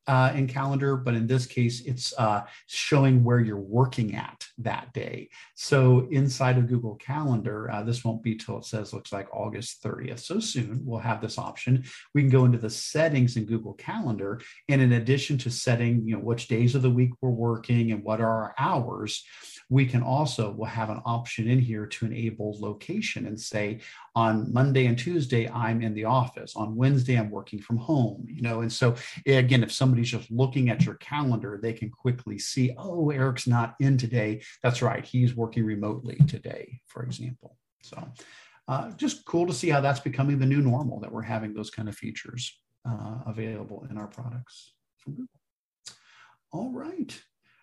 uh, 0.09 0.33
in 0.35 0.47
calendar, 0.47 0.97
but 0.97 1.15
in 1.15 1.27
this 1.27 1.47
case, 1.47 1.83
it's 1.85 2.15
uh, 2.19 2.43
showing 2.67 3.23
where 3.23 3.41
you're 3.41 3.57
working 3.57 4.15
at 4.15 4.47
that 4.59 4.93
day. 4.95 5.29
So 5.55 6.09
inside 6.11 6.57
of 6.57 6.67
Google 6.67 6.97
Calendar, 6.97 7.71
uh, 7.71 7.83
this 7.83 8.05
won't 8.05 8.23
be 8.23 8.35
till 8.35 8.59
it 8.59 8.65
says 8.65 8.95
looks 8.95 9.13
like 9.13 9.29
August 9.33 9.83
30th. 9.83 10.21
So 10.21 10.41
soon 10.41 10.81
we'll 10.85 10.99
have 10.99 11.21
this 11.21 11.39
option. 11.39 11.85
We 12.15 12.23
can 12.23 12.31
go 12.31 12.47
into 12.47 12.59
the 12.59 12.71
settings 12.71 13.37
in 13.37 13.45
Google 13.45 13.75
Calendar, 13.75 14.41
and 14.69 14.81
in 14.81 14.95
addition 14.95 15.37
to 15.39 15.51
setting, 15.51 16.09
you 16.09 16.17
know, 16.17 16.23
which 16.23 16.49
days 16.49 16.75
of 16.75 16.83
the 16.83 16.91
week 16.91 17.11
we're 17.21 17.31
working 17.31 17.93
and 17.93 18.03
what 18.03 18.21
are 18.21 18.29
our 18.29 18.55
hours, 18.59 19.25
we 19.71 19.85
can 19.85 20.03
also 20.03 20.51
we'll 20.51 20.69
have 20.69 20.89
an 20.89 21.03
option 21.05 21.49
in 21.49 21.59
here 21.59 21.87
to 21.87 22.07
enable 22.07 22.59
location 22.59 23.27
and 23.27 23.39
say 23.39 23.81
on 24.19 24.53
Monday 24.53 24.87
and 24.87 24.99
Tuesday 24.99 25.49
I'm 25.49 25.81
in 25.87 25.95
the 25.95 26.05
office. 26.05 26.57
On 26.57 26.75
Wednesday 26.83 27.17
I'm 27.17 27.31
working 27.31 27.61
from 27.61 27.77
home. 27.77 28.27
You 28.29 28.43
know, 28.43 28.61
and 28.63 28.73
so 28.73 28.95
again, 29.27 29.63
if 29.63 29.73
somebody's 29.73 30.11
just 30.11 30.31
looking 30.31 30.71
at 30.71 30.85
your 30.87 30.97
calendar, 30.97 31.53
they 31.63 31.73
can 31.73 31.91
quickly 31.91 32.39
see, 32.39 32.75
oh, 32.77 33.11
Eric's 33.11 33.47
not 33.47 33.77
in 33.81 33.97
today. 33.97 34.43
That's 34.63 34.83
right, 34.83 35.05
he's 35.05 35.35
working 35.35 35.65
remotely 35.65 36.17
today, 36.27 36.81
for 36.87 37.03
example. 37.03 37.57
So. 37.83 37.97
Uh, 38.73 38.91
just 39.05 39.25
cool 39.25 39.47
to 39.47 39.55
see 39.55 39.71
how 39.71 39.81
that's 39.81 40.01
becoming 40.01 40.39
the 40.39 40.45
new 40.45 40.61
normal 40.61 41.01
that 41.01 41.11
we're 41.11 41.23
having 41.23 41.55
those 41.55 41.71
kind 41.71 41.89
of 41.89 41.97
features 41.97 42.61
uh, 42.87 43.17
available 43.27 43.87
in 43.91 43.97
our 43.97 44.09
products 44.09 44.75
from 44.99 45.15
Google. 45.15 45.41
All 46.53 46.71
right. 46.71 47.19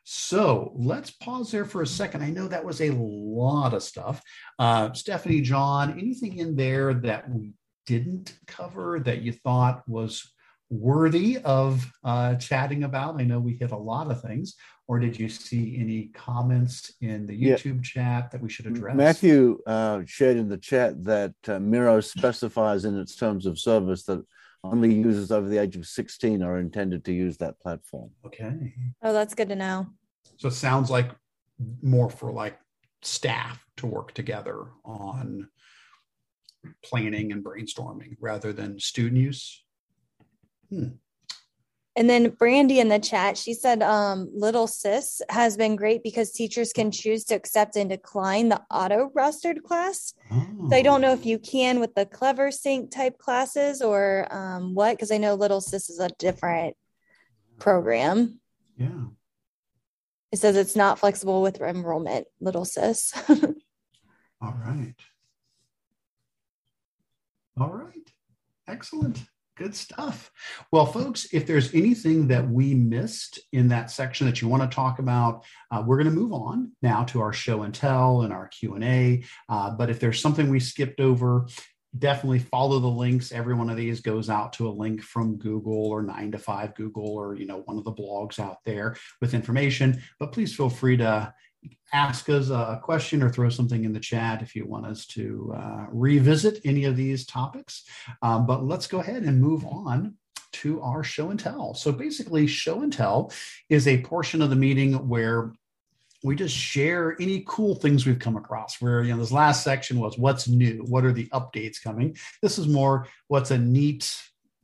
So 0.07 0.71
let's 0.75 1.09
pause 1.09 1.51
there 1.51 1.65
for 1.65 1.81
a 1.81 1.87
second. 1.87 2.21
I 2.21 2.29
know 2.29 2.47
that 2.47 2.63
was 2.63 2.79
a 2.79 2.91
lot 2.91 3.73
of 3.73 3.81
stuff. 3.81 4.21
Uh, 4.59 4.93
Stephanie, 4.93 5.41
John, 5.41 5.93
anything 5.93 6.37
in 6.37 6.55
there 6.55 6.93
that 6.93 7.27
we 7.27 7.53
didn't 7.87 8.37
cover 8.45 8.99
that 8.99 9.23
you 9.23 9.31
thought 9.31 9.81
was 9.87 10.31
worthy 10.69 11.39
of 11.39 11.91
uh, 12.03 12.35
chatting 12.35 12.83
about? 12.83 13.19
I 13.19 13.23
know 13.23 13.39
we 13.39 13.53
hit 13.53 13.71
a 13.71 13.77
lot 13.77 14.11
of 14.11 14.21
things. 14.21 14.55
Or 14.87 14.99
did 14.99 15.19
you 15.19 15.27
see 15.27 15.77
any 15.79 16.11
comments 16.13 16.93
in 17.01 17.25
the 17.25 17.33
YouTube 17.33 17.77
yeah. 17.77 17.81
chat 18.21 18.31
that 18.31 18.41
we 18.41 18.49
should 18.49 18.67
address? 18.67 18.95
Matthew 18.95 19.57
uh, 19.65 20.01
shared 20.05 20.37
in 20.37 20.47
the 20.47 20.57
chat 20.57 21.03
that 21.03 21.33
uh, 21.47 21.59
Miro 21.59 21.99
specifies 21.99 22.85
in 22.85 22.95
its 22.99 23.15
terms 23.15 23.47
of 23.47 23.57
service 23.57 24.03
that 24.03 24.23
only 24.72 24.93
users 24.93 25.32
over 25.32 25.47
the 25.47 25.57
age 25.57 25.76
of 25.76 25.86
16 25.86 26.41
are 26.43 26.59
intended 26.59 27.05
to 27.05 27.13
use 27.13 27.38
that 27.38 27.59
platform. 27.59 28.11
Okay. 28.26 28.74
Oh, 29.01 29.13
that's 29.13 29.34
good 29.34 29.49
to 29.49 29.55
know. 29.55 29.88
So 30.38 30.47
it 30.47 30.53
sounds 30.53 30.89
like 30.89 31.11
more 31.82 32.09
for 32.09 32.32
like 32.32 32.59
staff 33.01 33.66
to 33.78 33.88
work 33.88 34.13
together 34.13 34.66
on 34.84 35.49
planning 36.84 37.32
and 37.32 37.43
brainstorming 37.43 38.16
rather 38.20 38.51
than 38.51 38.80
student 38.80 39.22
use. 39.22 39.63
Hmm. 40.70 40.88
And 41.97 42.09
then 42.09 42.29
Brandy 42.31 42.79
in 42.79 42.89
the 42.89 42.99
chat, 42.99 43.37
she 43.37 43.53
said, 43.53 43.81
um, 43.81 44.29
Little 44.33 44.67
Sis 44.67 45.21
has 45.29 45.55
been 45.55 45.77
great 45.77 46.03
because 46.03 46.31
teachers 46.31 46.73
can 46.73 46.91
choose 46.91 47.23
to 47.25 47.35
accept 47.35 47.77
and 47.77 47.89
decline 47.89 48.49
the 48.49 48.61
auto 48.69 49.09
rostered 49.15 49.63
class. 49.63 50.13
Oh. 50.29 50.67
So 50.69 50.75
I 50.75 50.81
don't 50.81 50.99
know 50.99 51.13
if 51.13 51.25
you 51.25 51.39
can 51.39 51.79
with 51.79 51.95
the 51.95 52.05
Clever 52.05 52.51
Sync 52.51 52.91
type 52.91 53.17
classes 53.17 53.81
or 53.81 54.27
um, 54.29 54.75
what, 54.75 54.91
because 54.91 55.11
I 55.11 55.17
know 55.17 55.35
Little 55.35 55.61
Sis 55.61 55.89
is 55.89 55.99
a 55.99 56.09
different 56.19 56.75
program. 57.59 58.41
Yeah. 58.77 59.05
It 60.33 60.39
says 60.39 60.57
it's 60.57 60.75
not 60.75 60.99
flexible 60.99 61.41
with 61.41 61.61
enrollment, 61.61 62.27
Little 62.41 62.65
Sis. 62.65 63.13
All 63.29 64.55
right. 64.65 64.95
All 67.57 67.71
right. 67.71 68.11
Excellent. 68.67 69.23
Good 69.55 69.73
stuff. 69.73 70.31
Well, 70.71 70.85
folks, 70.85 71.27
if 71.31 71.47
there's 71.47 71.73
anything 71.73 72.27
that 72.27 72.49
we 72.49 72.73
missed 72.73 73.39
in 73.53 73.69
that 73.69 73.89
section 73.89 74.27
that 74.27 74.41
you 74.41 74.49
want 74.49 74.69
to 74.69 74.75
talk 74.75 74.99
about, 74.99 75.45
uh, 75.71 75.81
we're 75.85 75.95
going 75.95 76.13
to 76.13 76.19
move 76.19 76.33
on 76.33 76.73
now 76.81 77.05
to 77.05 77.21
our 77.21 77.31
show 77.31 77.63
and 77.63 77.73
tell 77.73 78.23
and 78.23 78.33
our 78.33 78.49
Q 78.49 78.75
and 78.75 78.83
A. 78.83 79.23
Uh, 79.47 79.71
but 79.71 79.89
if 79.89 80.01
there's 80.01 80.19
something 80.19 80.49
we 80.49 80.59
skipped 80.59 80.99
over, 80.99 81.47
definitely 81.97 82.39
follow 82.39 82.79
the 82.79 82.87
links. 82.87 83.31
Every 83.31 83.53
one 83.53 83.69
of 83.69 83.77
these 83.77 84.01
goes 84.01 84.29
out 84.29 84.51
to 84.53 84.67
a 84.67 84.69
link 84.69 85.01
from 85.01 85.37
Google 85.37 85.87
or 85.87 86.03
9 86.03 86.33
to 86.33 86.37
5 86.37 86.75
Google 86.75 87.07
or 87.07 87.35
you 87.35 87.45
know 87.45 87.61
one 87.61 87.77
of 87.77 87.85
the 87.85 87.93
blogs 87.93 88.39
out 88.39 88.57
there 88.65 88.97
with 89.21 89.33
information. 89.33 90.01
But 90.19 90.33
please 90.33 90.53
feel 90.53 90.69
free 90.69 90.97
to 90.97 91.33
ask 91.93 92.30
us 92.30 92.49
a 92.49 92.80
question 92.84 93.24
or 93.24 93.30
throw 93.30 93.49
something 93.49 93.86
in 93.86 93.93
the 93.93 93.99
chat 93.99 94.41
if 94.41 94.55
you 94.55 94.66
want 94.66 94.86
us 94.86 95.05
to 95.07 95.53
uh, 95.55 95.86
revisit 95.91 96.59
any 96.66 96.86
of 96.86 96.97
these 96.97 97.26
topics. 97.26 97.84
Um, 98.22 98.45
but 98.45 98.66
let's 98.66 98.88
go 98.88 98.99
ahead 98.99 99.24
and 99.24 99.41
move 99.41 99.66
on 99.66 100.16
to 100.53 100.82
our 100.82 101.03
show 101.03 101.30
and 101.30 101.39
tell. 101.39 101.74
So 101.74 101.91
basically, 101.91 102.47
show 102.47 102.82
and 102.82 102.91
tell 102.91 103.32
is 103.70 103.88
a 103.88 104.01
portion 104.01 104.41
of 104.41 104.49
the 104.49 104.55
meeting 104.55 104.93
where 105.07 105.51
we 106.24 106.36
just 106.36 106.55
share 106.55 107.16
any 107.20 107.43
cool 107.47 107.76
things 107.76 108.05
we've 108.05 108.20
come 108.20 108.36
across. 108.36 108.82
Where 108.82 109.03
you 109.03 109.13
know 109.13 109.20
this 109.20 109.32
last 109.32 109.63
section 109.63 109.99
was 109.99 110.18
what's 110.18 110.47
new, 110.47 110.84
what 110.88 111.05
are 111.05 111.13
the 111.13 111.28
updates 111.28 111.82
coming. 111.82 112.18
This 112.41 112.57
is 112.57 112.68
more 112.68 113.07
what's 113.28 113.51
a 113.51 113.57
neat 113.57 114.11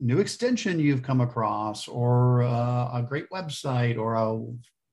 new 0.00 0.18
extension 0.18 0.80
you've 0.80 1.02
come 1.02 1.20
across, 1.20 1.86
or 1.86 2.42
uh, 2.42 2.90
a 2.98 3.06
great 3.08 3.30
website, 3.30 3.98
or 3.98 4.14
a 4.14 4.42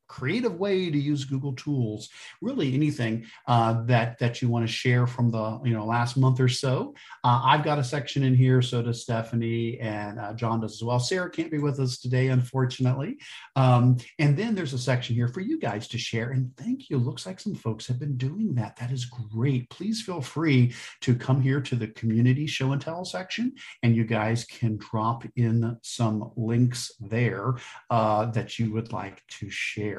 creative 0.10 0.56
way 0.60 0.90
to 0.90 0.98
use 0.98 1.24
Google 1.24 1.54
Tools, 1.54 2.10
really 2.42 2.74
anything 2.74 3.26
uh, 3.48 3.84
that 3.86 4.20
that 4.20 4.42
you 4.42 4.50
want 4.50 4.68
to 4.68 4.72
share 4.72 5.08
from 5.08 5.32
the 5.32 5.60
you 5.64 5.74
know 5.74 5.86
last 5.86 6.18
month 6.18 6.42
or 6.42 6.50
so. 6.50 6.94
Uh, 7.24 7.42
I've 7.46 7.64
got 7.64 7.80
a 7.80 7.84
section 7.84 8.24
in 8.24 8.36
here, 8.36 8.62
so 8.62 8.82
does 8.82 9.04
Stephanie 9.04 9.80
and 9.80 10.20
uh, 10.20 10.34
John 10.34 10.60
does 10.60 10.74
as 10.74 10.84
well. 10.84 11.00
Sarah 11.00 11.30
can't 11.30 11.52
be 11.52 11.60
with 11.60 11.80
us 11.80 12.00
today, 12.00 12.28
unfortunately. 12.28 13.18
Um, 13.56 13.98
and 14.18 14.36
then 14.36 14.56
there's 14.56 14.74
a 14.74 14.80
section 14.80 15.16
here 15.16 15.28
for 15.28 15.42
you 15.42 15.60
guys 15.60 15.88
to 15.90 15.98
share. 15.98 16.32
And 16.32 16.56
thank 16.58 16.90
you. 16.90 16.98
Looks 16.98 17.26
like 17.26 17.40
some 17.40 17.56
folks 17.56 17.88
have 17.88 18.00
been 18.00 18.18
doing 18.18 18.56
that. 18.56 18.76
That 18.78 18.92
is 18.92 19.06
great. 19.06 19.70
Please 19.70 20.02
feel 20.02 20.22
free 20.22 20.74
to 21.02 21.16
come 21.16 21.42
here 21.42 21.62
to 21.62 21.76
the 21.76 21.88
community 21.88 22.48
show 22.48 22.72
and 22.72 22.82
tell 22.82 23.06
section, 23.06 23.54
and 23.84 23.96
you 23.96 24.04
guys 24.04 24.44
can 24.46 24.78
drop 24.78 25.24
in 25.36 25.78
some 25.84 26.32
links 26.36 26.92
there 27.00 27.56
uh, 27.90 28.26
that 28.32 28.58
you 28.58 28.74
would 28.74 28.92
like 28.92 29.24
to 29.28 29.50
share. 29.50 29.99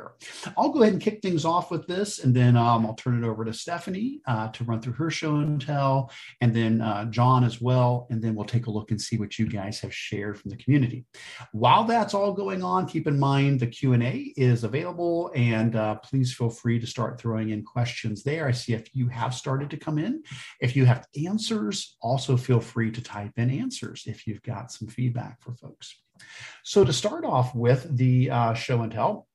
I'll 0.56 0.70
go 0.70 0.82
ahead 0.82 0.94
and 0.94 1.02
kick 1.02 1.20
things 1.22 1.44
off 1.44 1.70
with 1.70 1.86
this, 1.86 2.20
and 2.24 2.34
then 2.34 2.56
um, 2.56 2.86
I'll 2.86 2.94
turn 2.94 3.22
it 3.22 3.26
over 3.26 3.44
to 3.44 3.52
Stephanie 3.52 4.20
uh, 4.26 4.48
to 4.48 4.64
run 4.64 4.80
through 4.80 4.94
her 4.94 5.10
show 5.10 5.36
and 5.36 5.60
tell, 5.60 6.10
and 6.40 6.54
then 6.54 6.80
uh, 6.80 7.04
John 7.06 7.44
as 7.44 7.60
well, 7.60 8.06
and 8.10 8.22
then 8.22 8.34
we'll 8.34 8.46
take 8.46 8.66
a 8.66 8.70
look 8.70 8.90
and 8.90 9.00
see 9.00 9.18
what 9.18 9.38
you 9.38 9.46
guys 9.46 9.80
have 9.80 9.94
shared 9.94 10.38
from 10.38 10.50
the 10.50 10.56
community. 10.56 11.04
While 11.52 11.84
that's 11.84 12.14
all 12.14 12.32
going 12.32 12.62
on, 12.62 12.88
keep 12.88 13.06
in 13.06 13.18
mind 13.18 13.60
the 13.60 13.66
Q 13.66 13.92
and 13.92 14.02
A 14.02 14.32
is 14.36 14.64
available, 14.64 15.30
and 15.34 15.76
uh, 15.76 15.96
please 15.96 16.34
feel 16.34 16.50
free 16.50 16.78
to 16.80 16.86
start 16.86 17.20
throwing 17.20 17.50
in 17.50 17.64
questions 17.64 18.22
there. 18.22 18.46
I 18.46 18.52
see 18.52 18.74
if 18.74 18.88
you 18.94 19.08
have 19.08 19.34
started 19.34 19.70
to 19.70 19.76
come 19.76 19.98
in. 19.98 20.22
If 20.60 20.76
you 20.76 20.84
have 20.86 21.06
answers, 21.26 21.96
also 22.00 22.36
feel 22.36 22.60
free 22.60 22.90
to 22.92 23.02
type 23.02 23.32
in 23.36 23.50
answers 23.50 24.04
if 24.06 24.26
you've 24.26 24.42
got 24.42 24.72
some 24.72 24.88
feedback 24.88 25.40
for 25.42 25.54
folks. 25.54 26.00
So 26.64 26.84
to 26.84 26.92
start 26.92 27.24
off 27.24 27.54
with 27.54 27.96
the 27.96 28.30
uh, 28.30 28.54
show 28.54 28.82
and 28.82 28.92
tell, 28.92 29.26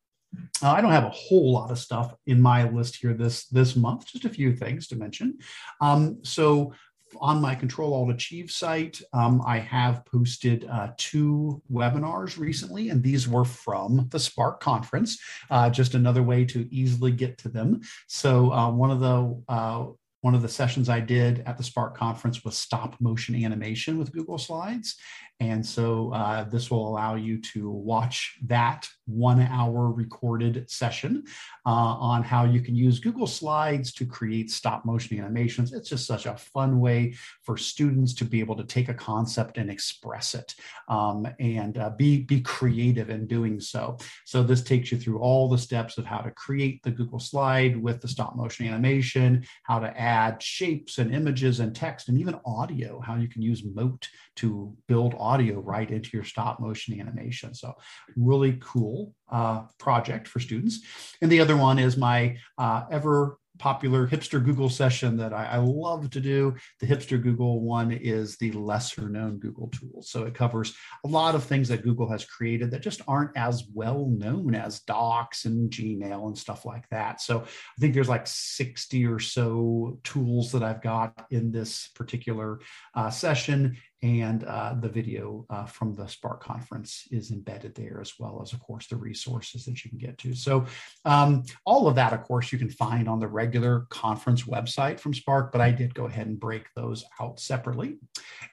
uh, 0.63 0.71
I 0.71 0.81
don't 0.81 0.91
have 0.91 1.05
a 1.05 1.09
whole 1.09 1.51
lot 1.51 1.71
of 1.71 1.79
stuff 1.79 2.13
in 2.25 2.41
my 2.41 2.69
list 2.69 2.97
here 2.97 3.13
this 3.13 3.47
this 3.47 3.75
month. 3.75 4.07
Just 4.07 4.25
a 4.25 4.29
few 4.29 4.55
things 4.55 4.87
to 4.87 4.95
mention. 4.95 5.37
Um, 5.81 6.19
so 6.23 6.73
on 7.21 7.41
my 7.41 7.55
Control 7.55 7.93
Alt 7.93 8.11
Achieve 8.11 8.51
site, 8.51 9.01
um, 9.13 9.41
I 9.45 9.59
have 9.59 10.05
posted 10.05 10.67
uh, 10.69 10.89
two 10.97 11.61
webinars 11.71 12.37
recently, 12.37 12.89
and 12.89 13.01
these 13.01 13.27
were 13.27 13.45
from 13.45 14.07
the 14.09 14.19
Spark 14.19 14.59
conference. 14.59 15.19
Uh, 15.49 15.69
just 15.69 15.93
another 15.95 16.23
way 16.23 16.45
to 16.45 16.67
easily 16.73 17.11
get 17.11 17.37
to 17.39 17.49
them. 17.49 17.81
So 18.07 18.51
uh, 18.51 18.71
one 18.71 18.91
of 18.91 18.99
the 18.99 19.43
uh, 19.47 19.85
one 20.21 20.33
of 20.33 20.41
the 20.41 20.49
sessions 20.49 20.89
I 20.89 21.01
did 21.01 21.43
at 21.45 21.55
the 21.55 21.63
Spark 21.63 21.95
conference 21.95 22.43
was 22.43 22.57
stop 22.57 22.99
motion 22.99 23.35
animation 23.35 23.99
with 23.99 24.11
Google 24.11 24.39
Slides. 24.39 24.95
And 25.39 25.63
so 25.63 26.11
uh, 26.13 26.45
this 26.45 26.71
will 26.71 26.87
allow 26.87 27.13
you 27.13 27.39
to 27.53 27.69
watch 27.69 28.39
that 28.47 28.87
one 29.05 29.39
hour 29.39 29.91
recorded 29.91 30.69
session 30.69 31.23
uh, 31.65 31.69
on 31.69 32.23
how 32.23 32.43
you 32.43 32.61
can 32.61 32.75
use 32.75 32.99
Google 32.99 33.27
Slides 33.27 33.93
to 33.93 34.05
create 34.05 34.49
stop 34.49 34.85
motion 34.85 35.19
animations. 35.19 35.73
It's 35.73 35.89
just 35.89 36.07
such 36.07 36.25
a 36.25 36.37
fun 36.37 36.79
way 36.79 37.15
for 37.43 37.57
students 37.57 38.13
to 38.15 38.25
be 38.25 38.39
able 38.39 38.55
to 38.55 38.63
take 38.63 38.89
a 38.89 38.93
concept 38.93 39.57
and 39.57 39.69
express 39.69 40.33
it 40.33 40.55
um, 40.87 41.27
and 41.39 41.77
uh, 41.77 41.91
be, 41.91 42.21
be 42.21 42.41
creative 42.41 43.09
in 43.09 43.27
doing 43.27 43.59
so. 43.59 43.97
So 44.25 44.41
this 44.41 44.63
takes 44.63 44.91
you 44.91 44.97
through 44.97 45.19
all 45.19 45.47
the 45.47 45.57
steps 45.57 45.97
of 45.97 46.05
how 46.05 46.19
to 46.19 46.31
create 46.31 46.81
the 46.83 46.91
Google 46.91 47.19
slide 47.19 47.81
with 47.81 48.01
the 48.01 48.07
stop 48.07 48.35
motion 48.35 48.67
animation, 48.67 49.45
how 49.63 49.79
to 49.79 49.99
add 49.99 50.41
shapes 50.41 50.97
and 50.97 51.13
images 51.13 51.59
and 51.59 51.75
text 51.75 52.09
and 52.09 52.19
even 52.19 52.39
audio, 52.45 52.99
how 52.99 53.15
you 53.15 53.27
can 53.27 53.41
use 53.41 53.63
Mote 53.63 54.07
to 54.37 54.75
build 54.87 55.15
audio 55.17 55.59
right 55.59 55.89
into 55.89 56.09
your 56.13 56.23
stop 56.23 56.59
motion 56.59 56.99
animation. 56.99 57.53
So 57.53 57.73
really 58.15 58.57
cool 58.61 58.94
uh, 59.31 59.63
project 59.79 60.27
for 60.27 60.39
students. 60.39 60.81
And 61.21 61.31
the 61.31 61.39
other 61.39 61.57
one 61.57 61.79
is 61.79 61.97
my 61.97 62.37
uh, 62.57 62.83
ever 62.91 63.37
popular 63.57 64.07
hipster 64.07 64.43
Google 64.43 64.69
session 64.69 65.17
that 65.17 65.33
I, 65.33 65.45
I, 65.45 65.57
love 65.57 66.09
to 66.11 66.19
do. 66.19 66.55
The 66.79 66.87
hipster 66.87 67.21
Google 67.21 67.61
one 67.61 67.91
is 67.91 68.37
the 68.37 68.51
lesser 68.51 69.09
known 69.09 69.37
Google 69.37 69.69
tools. 69.69 70.09
So 70.09 70.23
it 70.23 70.33
covers 70.33 70.75
a 71.05 71.07
lot 71.07 71.35
of 71.35 71.43
things 71.43 71.69
that 71.69 71.83
Google 71.83 72.09
has 72.09 72.25
created 72.25 72.71
that 72.71 72.81
just 72.81 73.01
aren't 73.07 73.35
as 73.37 73.63
well 73.73 74.07
known 74.07 74.55
as 74.55 74.81
Docs 74.81 75.45
and 75.45 75.71
Gmail 75.71 76.27
and 76.27 76.37
stuff 76.37 76.65
like 76.65 76.87
that. 76.89 77.21
So 77.21 77.41
I 77.41 77.79
think 77.79 77.93
there's 77.93 78.09
like 78.09 78.27
60 78.27 79.05
or 79.05 79.19
so 79.19 79.99
tools 80.03 80.51
that 80.51 80.63
I've 80.63 80.81
got 80.81 81.25
in 81.31 81.51
this 81.51 81.87
particular 81.95 82.59
uh, 82.93 83.09
session 83.09 83.77
and 84.05 84.43
uh, 84.43 84.75
the 84.79 84.87
video 84.87 85.47
uh, 85.49 85.65
from 85.65 85.95
the 85.95 86.05
Spark 86.05 86.43
conference 86.43 87.07
is 87.09 87.31
embedded 87.31 87.73
there, 87.73 87.99
as 87.99 88.13
well 88.19 88.39
as, 88.43 88.53
of 88.53 88.59
course, 88.59 88.85
the 88.85 88.95
resources 88.95 89.65
that 89.65 89.83
you 89.83 89.89
can 89.89 89.97
get 89.97 90.15
to. 90.19 90.35
So, 90.35 90.65
um, 91.05 91.43
all 91.65 91.87
of 91.87 91.95
that, 91.95 92.13
of 92.13 92.21
course, 92.21 92.51
you 92.51 92.59
can 92.59 92.69
find 92.69 93.09
on 93.09 93.19
the 93.19 93.27
regular 93.27 93.87
conference 93.89 94.43
website 94.43 94.99
from 94.99 95.15
Spark, 95.15 95.51
but 95.51 95.59
I 95.59 95.71
did 95.71 95.95
go 95.95 96.05
ahead 96.05 96.27
and 96.27 96.39
break 96.39 96.67
those 96.75 97.03
out 97.19 97.39
separately. 97.39 97.97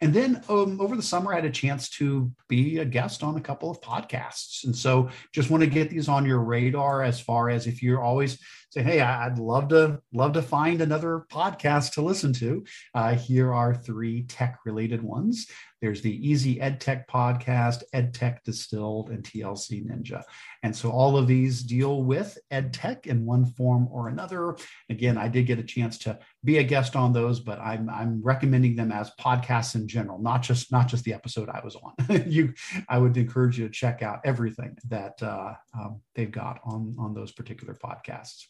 And 0.01 0.15
then 0.15 0.43
um, 0.49 0.81
over 0.81 0.97
the 0.97 1.03
summer, 1.03 1.33
I 1.33 1.37
had 1.37 1.45
a 1.45 1.51
chance 1.51 1.91
to 1.91 2.33
be 2.49 2.79
a 2.79 2.85
guest 2.87 3.23
on 3.23 3.37
a 3.37 3.41
couple 3.41 3.71
of 3.71 3.81
podcasts. 3.83 4.65
And 4.65 4.75
so, 4.75 5.11
just 5.33 5.51
want 5.51 5.63
to 5.63 5.69
get 5.69 5.91
these 5.91 6.09
on 6.09 6.25
your 6.25 6.41
radar 6.41 7.03
as 7.03 7.21
far 7.21 7.51
as 7.51 7.67
if 7.67 7.83
you're 7.83 8.03
always 8.03 8.39
say, 8.73 8.83
hey, 8.83 9.01
I'd 9.03 9.39
love 9.39 9.69
to 9.69 10.01
love 10.15 10.33
to 10.33 10.41
find 10.41 10.81
another 10.81 11.27
podcast 11.31 11.93
to 11.93 12.03
listen 12.03 12.33
to. 12.35 12.65
Uh, 12.95 13.15
here 13.15 13.53
are 13.53 13.75
three 13.75 14.23
tech 14.23 14.61
related 14.65 15.03
ones. 15.03 15.47
There's 15.83 16.01
the 16.01 16.31
Easy 16.31 16.61
EdTech 16.61 17.07
podcast, 17.09 17.83
EdTech 17.93 18.45
Distilled, 18.45 19.11
and 19.11 19.25
TLC 19.25 19.85
Ninja. 19.85 20.23
And 20.63 20.75
so 20.75 20.93
all 20.93 21.17
of 21.17 21.27
these 21.27 21.65
deal 21.65 22.05
with 22.05 22.39
EdTech 22.53 23.07
in 23.07 23.27
one 23.27 23.45
form 23.45 23.89
or 23.91 24.09
another. 24.09 24.57
Again, 24.89 25.19
I 25.19 25.27
did 25.27 25.47
get 25.47 25.59
a 25.59 25.65
chance 25.65 25.99
to 25.99 26.21
be 26.45 26.59
a 26.59 26.63
guest 26.63 26.95
on 26.95 27.13
those, 27.13 27.41
but 27.41 27.59
I'm, 27.59 27.91
I'm 27.91 28.23
recommending 28.23 28.77
them 28.77 28.93
as 28.93 29.11
podcasts 29.21 29.75
in 29.75 29.89
general, 29.89 30.21
not 30.21 30.43
just 30.43 30.71
not 30.71 30.87
just 30.87 31.03
the 31.03 31.15
episode 31.15 31.49
I 31.49 31.61
was 31.65 31.77
on. 31.77 31.93
you, 32.31 32.55
I 32.89 32.99
would 32.99 33.17
encourage 33.17 33.59
you 33.59 33.67
to 33.67 33.73
check 33.73 34.03
out 34.03 34.21
everything 34.25 34.79
that 34.89 35.21
uh, 35.21 35.55
um, 35.77 36.01
they've 36.15 36.31
got 36.31 36.61
on 36.65 36.95
on 36.97 37.13
those 37.13 37.33
particular 37.33 37.75
podcasts. 37.75 38.47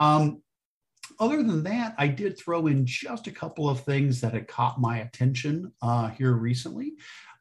Um, 0.00 0.42
other 1.18 1.42
than 1.42 1.62
that, 1.64 1.94
I 1.98 2.08
did 2.08 2.38
throw 2.38 2.66
in 2.66 2.86
just 2.86 3.26
a 3.26 3.32
couple 3.32 3.68
of 3.68 3.80
things 3.80 4.20
that 4.20 4.34
had 4.34 4.48
caught 4.48 4.80
my 4.80 4.98
attention 4.98 5.72
uh, 5.82 6.08
here 6.10 6.32
recently. 6.32 6.94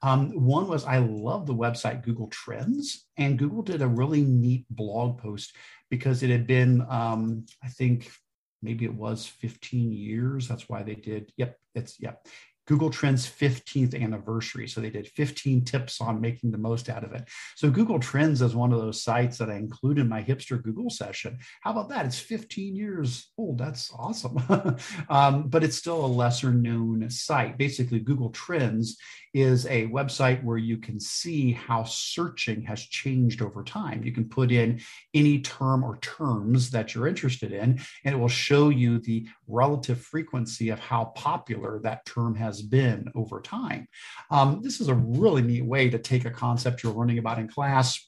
Um, 0.03 0.31
one 0.31 0.67
was 0.67 0.85
I 0.85 0.97
love 0.97 1.45
the 1.45 1.55
website 1.55 2.03
Google 2.03 2.27
Trends, 2.27 3.05
and 3.17 3.37
Google 3.37 3.61
did 3.61 3.81
a 3.81 3.87
really 3.87 4.23
neat 4.23 4.65
blog 4.69 5.19
post 5.19 5.55
because 5.89 6.23
it 6.23 6.29
had 6.29 6.47
been, 6.47 6.85
um, 6.89 7.45
I 7.63 7.67
think, 7.67 8.11
maybe 8.63 8.85
it 8.85 8.93
was 8.93 9.27
15 9.27 9.91
years. 9.91 10.47
That's 10.47 10.67
why 10.67 10.83
they 10.83 10.95
did. 10.95 11.31
Yep, 11.37 11.57
it's 11.75 11.99
yep. 11.99 12.25
Google 12.71 12.89
Trends 12.89 13.29
15th 13.29 14.01
anniversary. 14.01 14.65
So 14.65 14.79
they 14.79 14.89
did 14.89 15.05
15 15.05 15.65
tips 15.65 15.99
on 15.99 16.21
making 16.21 16.51
the 16.51 16.57
most 16.57 16.87
out 16.87 17.03
of 17.03 17.11
it. 17.11 17.27
So 17.57 17.69
Google 17.69 17.99
Trends 17.99 18.41
is 18.41 18.55
one 18.55 18.71
of 18.71 18.79
those 18.79 19.03
sites 19.03 19.37
that 19.39 19.49
I 19.49 19.55
include 19.55 19.99
in 19.99 20.07
my 20.07 20.23
hipster 20.23 20.63
Google 20.63 20.89
session. 20.89 21.37
How 21.59 21.71
about 21.71 21.89
that? 21.89 22.05
It's 22.05 22.17
15 22.17 22.77
years 22.77 23.29
old. 23.37 23.57
That's 23.57 23.91
awesome. 23.91 24.37
um, 25.09 25.49
but 25.49 25.65
it's 25.65 25.75
still 25.75 26.05
a 26.05 26.07
lesser 26.07 26.53
known 26.53 27.09
site. 27.09 27.57
Basically, 27.57 27.99
Google 27.99 28.29
Trends 28.29 28.95
is 29.33 29.65
a 29.65 29.87
website 29.87 30.41
where 30.43 30.57
you 30.57 30.77
can 30.77 30.99
see 30.99 31.51
how 31.51 31.83
searching 31.83 32.61
has 32.63 32.81
changed 32.81 33.41
over 33.41 33.63
time. 33.63 34.03
You 34.03 34.11
can 34.11 34.29
put 34.29 34.51
in 34.51 34.81
any 35.13 35.39
term 35.39 35.83
or 35.83 35.97
terms 35.99 36.69
that 36.71 36.93
you're 36.93 37.07
interested 37.07 37.51
in, 37.51 37.81
and 38.05 38.15
it 38.15 38.17
will 38.17 38.27
show 38.27 38.69
you 38.69 38.99
the 38.99 39.27
relative 39.51 39.99
frequency 39.99 40.69
of 40.69 40.79
how 40.79 41.05
popular 41.15 41.79
that 41.83 42.05
term 42.05 42.35
has 42.35 42.61
been 42.61 43.07
over 43.15 43.41
time. 43.41 43.87
Um, 44.29 44.61
this 44.61 44.81
is 44.81 44.87
a 44.87 44.95
really 44.95 45.41
neat 45.41 45.65
way 45.65 45.89
to 45.89 45.99
take 45.99 46.25
a 46.25 46.31
concept 46.31 46.83
you're 46.83 46.93
learning 46.93 47.19
about 47.19 47.39
in 47.39 47.47
class 47.47 48.07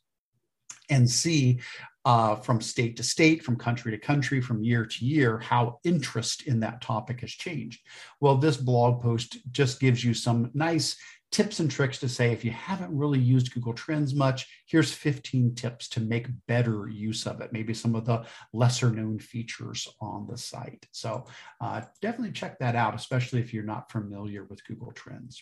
and 0.90 1.10
see 1.10 1.60
uh, 2.06 2.36
from 2.36 2.60
state 2.60 2.98
to 2.98 3.04
state, 3.04 3.44
from 3.44 3.56
country 3.56 3.92
to 3.92 3.98
country, 3.98 4.42
from 4.42 4.64
year 4.64 4.86
to 4.86 5.06
year, 5.06 5.40
how 5.40 5.80
interest 5.86 6.44
in 6.44 6.60
that 6.60 6.82
topic 6.82 7.22
has 7.22 7.32
changed. 7.32 7.80
Well, 8.20 8.38
this 8.38 8.58
blog 8.58 9.02
post 9.02 9.38
just 9.52 9.80
gives 9.80 10.04
you 10.04 10.14
some 10.14 10.52
nice 10.54 10.98
tips 11.34 11.60
and 11.60 11.70
tricks 11.70 11.98
to 11.98 12.08
say 12.08 12.32
if 12.32 12.46
you 12.46 12.52
haven't 12.52 12.96
really 12.96 13.20
used 13.20 13.54
Google 13.54 13.74
Trends 13.74 14.14
much, 14.14 14.48
here's 14.68 14.94
15 14.94 15.56
tips 15.56 15.90
to 15.90 16.00
make 16.00 16.28
better 16.48 16.88
use 16.88 17.26
of 17.26 17.42
it. 17.42 17.52
Maybe 17.52 17.74
some 17.74 17.96
of 17.96 18.06
the 18.06 18.24
lesser 18.54 18.92
known 18.92 19.18
features 19.18 19.88
on 20.00 20.28
the 20.28 20.38
site. 20.38 20.86
So 20.92 21.26
uh, 21.60 21.82
definitely 22.02 22.34
check 22.34 22.60
that 22.60 22.76
out, 22.76 22.94
especially 22.94 23.40
if 23.40 23.52
you're 23.52 23.64
not 23.64 23.92
familiar 23.92 24.44
with 24.44 24.64
Google 24.66 24.92
Trends. 24.92 25.42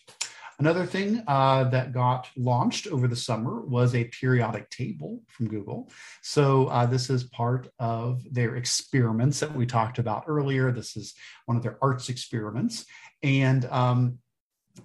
Another 0.60 0.86
thing 0.86 1.24
uh, 1.28 1.66
that 1.66 1.92
got 1.92 2.30
launched 2.38 2.88
over 2.88 3.08
the 3.08 3.16
summer 3.16 3.62
was 3.62 3.94
a 3.94 4.06
periodic 4.06 4.70
table 4.70 5.22
from 5.28 5.50
Google. 5.50 5.92
So 6.22 6.68
uh, 6.68 6.86
this 6.86 7.10
is 7.10 7.26
part 7.26 7.68
of 7.80 8.22
their 8.32 8.56
experiments 8.56 9.42
that 9.42 9.54
we 9.54 9.66
talked 9.66 10.00
about 10.00 10.24
earlier. 10.28 10.72
This 10.72 10.96
is 10.96 11.16
one 11.48 11.58
of 11.58 11.64
their 11.64 11.78
arts 11.82 12.08
experiments. 12.08 12.86
And 13.24 13.66
um, 13.66 14.20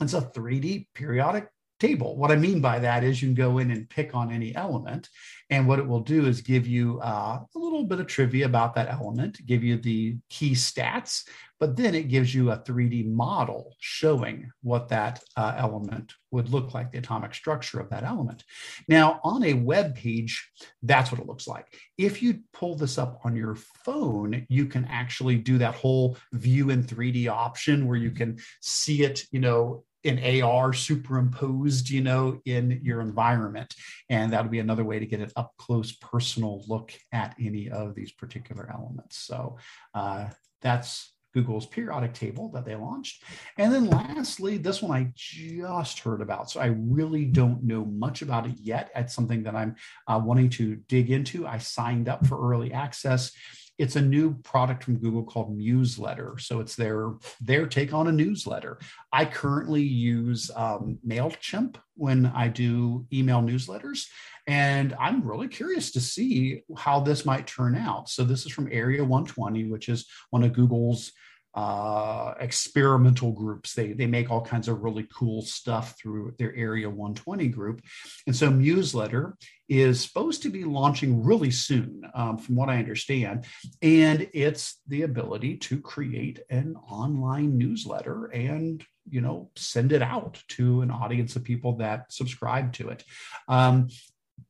it's 0.00 0.14
a 0.14 0.20
3D 0.20 0.86
periodic 0.94 1.48
table. 1.78 2.16
What 2.16 2.30
I 2.30 2.36
mean 2.36 2.60
by 2.60 2.78
that 2.78 3.04
is 3.04 3.20
you 3.20 3.28
can 3.28 3.34
go 3.34 3.58
in 3.58 3.70
and 3.70 3.88
pick 3.88 4.14
on 4.14 4.32
any 4.32 4.54
element. 4.54 5.08
And 5.50 5.68
what 5.68 5.78
it 5.78 5.86
will 5.86 6.00
do 6.00 6.26
is 6.26 6.40
give 6.40 6.66
you 6.66 7.00
uh, 7.00 7.40
a 7.54 7.58
little 7.58 7.84
bit 7.84 8.00
of 8.00 8.06
trivia 8.06 8.46
about 8.46 8.74
that 8.74 8.90
element, 8.90 9.44
give 9.46 9.62
you 9.62 9.76
the 9.76 10.16
key 10.28 10.52
stats, 10.52 11.22
but 11.58 11.76
then 11.76 11.94
it 11.94 12.08
gives 12.08 12.34
you 12.34 12.50
a 12.50 12.58
3D 12.58 13.10
model 13.10 13.74
showing 13.78 14.50
what 14.62 14.88
that 14.88 15.22
uh, 15.36 15.54
element 15.56 16.12
would 16.30 16.50
look 16.50 16.74
like, 16.74 16.90
the 16.90 16.98
atomic 16.98 17.32
structure 17.34 17.80
of 17.80 17.88
that 17.90 18.04
element. 18.04 18.44
Now, 18.88 19.20
on 19.24 19.42
a 19.44 19.54
web 19.54 19.94
page, 19.94 20.50
that's 20.82 21.10
what 21.10 21.20
it 21.20 21.26
looks 21.26 21.46
like. 21.46 21.66
If 21.96 22.22
you 22.22 22.40
pull 22.52 22.76
this 22.76 22.98
up 22.98 23.20
on 23.24 23.34
your 23.34 23.54
phone, 23.84 24.44
you 24.50 24.66
can 24.66 24.84
actually 24.86 25.36
do 25.36 25.56
that 25.58 25.74
whole 25.74 26.18
view 26.32 26.70
in 26.70 26.82
3D 26.82 27.28
option 27.28 27.86
where 27.86 27.96
you 27.96 28.10
can 28.10 28.38
see 28.60 29.04
it, 29.04 29.22
you 29.30 29.40
know, 29.40 29.84
in 30.04 30.42
AR 30.42 30.72
superimposed, 30.72 31.90
you 31.90 32.00
know, 32.00 32.40
in 32.44 32.80
your 32.82 33.00
environment. 33.00 33.74
And 34.08 34.32
that'll 34.32 34.50
be 34.50 34.60
another 34.60 34.84
way 34.84 34.98
to 34.98 35.06
get 35.06 35.20
an 35.20 35.30
up 35.36 35.52
close 35.58 35.92
personal 35.92 36.64
look 36.68 36.92
at 37.12 37.34
any 37.40 37.70
of 37.70 37.94
these 37.94 38.12
particular 38.12 38.70
elements. 38.72 39.18
So 39.18 39.58
uh, 39.94 40.28
that's 40.62 41.12
Google's 41.36 41.66
periodic 41.66 42.14
table 42.14 42.50
that 42.52 42.64
they 42.64 42.74
launched. 42.74 43.22
And 43.58 43.72
then 43.72 43.90
lastly, 43.90 44.56
this 44.56 44.80
one 44.80 44.96
I 44.96 45.12
just 45.14 45.98
heard 45.98 46.22
about. 46.22 46.50
So 46.50 46.60
I 46.60 46.66
really 46.66 47.26
don't 47.26 47.62
know 47.62 47.84
much 47.84 48.22
about 48.22 48.46
it 48.46 48.54
yet. 48.58 48.90
It's 48.96 49.14
something 49.14 49.42
that 49.42 49.54
I'm 49.54 49.76
uh, 50.08 50.18
wanting 50.24 50.48
to 50.50 50.76
dig 50.88 51.10
into. 51.10 51.46
I 51.46 51.58
signed 51.58 52.08
up 52.08 52.26
for 52.26 52.40
early 52.40 52.72
access 52.72 53.32
it's 53.78 53.96
a 53.96 54.00
new 54.00 54.34
product 54.42 54.84
from 54.84 54.98
Google 54.98 55.22
called 55.22 55.56
Newsletter. 55.56 56.38
So 56.38 56.60
it's 56.60 56.76
their 56.76 57.12
their 57.40 57.66
take 57.66 57.92
on 57.92 58.08
a 58.08 58.12
newsletter. 58.12 58.78
I 59.12 59.24
currently 59.24 59.82
use 59.82 60.50
um, 60.54 60.98
Mailchimp 61.06 61.76
when 61.94 62.26
I 62.26 62.48
do 62.48 63.06
email 63.12 63.42
newsletters, 63.42 64.06
and 64.46 64.94
I'm 64.98 65.26
really 65.26 65.48
curious 65.48 65.90
to 65.92 66.00
see 66.00 66.62
how 66.76 67.00
this 67.00 67.24
might 67.24 67.46
turn 67.46 67.76
out. 67.76 68.08
So 68.08 68.24
this 68.24 68.46
is 68.46 68.52
from 68.52 68.68
Area 68.70 69.02
120, 69.02 69.64
which 69.64 69.88
is 69.88 70.06
one 70.30 70.42
of 70.42 70.52
Google's 70.52 71.12
uh, 71.56 72.34
experimental 72.38 73.32
groups. 73.32 73.72
They 73.72 73.92
they 73.92 74.06
make 74.06 74.30
all 74.30 74.42
kinds 74.42 74.68
of 74.68 74.82
really 74.82 75.08
cool 75.12 75.40
stuff 75.40 75.96
through 75.98 76.34
their 76.38 76.54
Area 76.54 76.88
120 76.88 77.48
group, 77.48 77.80
and 78.26 78.36
so 78.36 78.50
Newsletter 78.50 79.36
is 79.68 80.00
supposed 80.00 80.42
to 80.42 80.50
be 80.50 80.64
launching 80.64 81.24
really 81.24 81.50
soon, 81.50 82.02
um, 82.14 82.36
from 82.36 82.56
what 82.56 82.68
I 82.68 82.78
understand, 82.78 83.46
and 83.80 84.28
it's 84.34 84.80
the 84.86 85.02
ability 85.02 85.56
to 85.56 85.80
create 85.80 86.40
an 86.50 86.76
online 86.88 87.56
newsletter 87.56 88.26
and 88.26 88.84
you 89.08 89.22
know 89.22 89.50
send 89.56 89.92
it 89.92 90.02
out 90.02 90.42
to 90.48 90.82
an 90.82 90.90
audience 90.90 91.36
of 91.36 91.44
people 91.44 91.76
that 91.76 92.12
subscribe 92.12 92.74
to 92.74 92.90
it. 92.90 93.02
Um, 93.48 93.88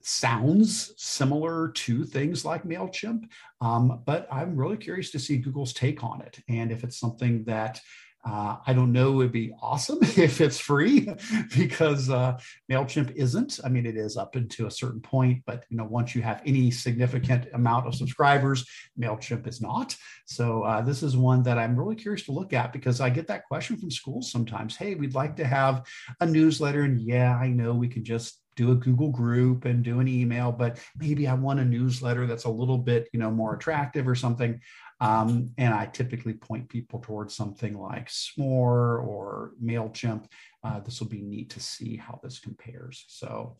sounds 0.03 0.93
similar 0.97 1.71
to 1.71 2.05
things 2.05 2.45
like 2.45 2.65
MailChimp, 2.65 3.29
um, 3.61 4.03
but 4.05 4.29
I'm 4.31 4.57
really 4.57 4.77
curious 4.77 5.11
to 5.13 5.19
see 5.19 5.39
Google's 5.39 5.73
take 5.73 6.05
on 6.05 6.21
it. 6.23 6.39
And 6.49 6.71
if 6.71 6.85
it's 6.85 6.99
something 6.99 7.45
that 7.45 7.81
uh, 8.29 8.57
I 8.67 8.73
don't 8.73 8.91
know, 8.91 9.21
it'd 9.21 9.31
be 9.31 9.53
awesome 9.63 9.99
if 10.03 10.41
it's 10.41 10.59
free 10.59 11.09
because 11.57 12.11
uh, 12.11 12.39
MailChimp 12.71 13.15
isn't. 13.15 13.61
I 13.65 13.69
mean, 13.69 13.87
it 13.87 13.97
is 13.97 14.17
up 14.17 14.35
into 14.35 14.67
a 14.67 14.71
certain 14.71 15.01
point, 15.01 15.43
but 15.47 15.65
you 15.69 15.77
know, 15.77 15.85
once 15.85 16.15
you 16.15 16.23
have 16.23 16.43
any 16.45 16.71
significant 16.73 17.47
amount 17.55 17.87
of 17.87 17.95
subscribers, 17.95 18.67
MailChimp 19.01 19.47
is 19.47 19.61
not. 19.61 19.97
So 20.27 20.65
uh, 20.65 20.83
this 20.83 21.05
is 21.05 21.17
one 21.17 21.45
that 21.45 21.59
I'm 21.59 21.79
really 21.79 21.95
curious 21.95 22.25
to 22.25 22.33
look 22.33 22.53
at 22.53 22.73
because 22.73 23.01
I 23.01 23.11
get 23.11 23.29
that 23.29 23.47
question 23.47 23.77
from 23.77 23.93
schools 23.93 24.33
sometimes. 24.33 24.77
Hey, 24.77 24.97
we'd 24.97 25.15
like 25.15 25.37
to 25.37 25.47
have 25.47 25.87
a 26.21 26.27
newsletter. 26.27 26.83
And 26.83 27.01
yeah, 27.01 27.37
I 27.37 27.49
know 27.49 27.75
we 27.75 27.89
can 27.89 28.05
just 28.05 28.41
do 28.57 28.73
a 28.73 28.75
Google 28.75 29.11
group 29.11 29.67
and 29.67 29.85
do 29.85 30.01
an 30.01 30.09
email, 30.09 30.51
but 30.51 30.79
maybe 30.99 31.29
I 31.29 31.35
want 31.35 31.61
a 31.61 31.65
newsletter 31.65 32.27
that's 32.27 32.45
a 32.45 32.51
little 32.51 32.79
bit, 32.79 33.09
you 33.13 33.21
know, 33.21 33.31
more 33.31 33.55
attractive 33.55 34.09
or 34.09 34.15
something. 34.15 34.61
Um, 35.01 35.51
and 35.59 35.75
I 35.75 35.87
typically 35.87 36.33
point 36.33 36.69
people 36.69 37.01
towards 37.01 37.35
something 37.35 37.79
like 37.79 38.09
Smore 38.09 39.05
or 39.07 39.53
MailChimp. 39.63 40.25
Uh, 40.65 40.81
this 40.81 41.01
will 41.01 41.09
be 41.09 41.21
neat 41.21 41.51
to 41.51 41.61
see 41.61 41.97
how 41.97 42.19
this 42.23 42.39
compares. 42.39 43.05
So 43.09 43.57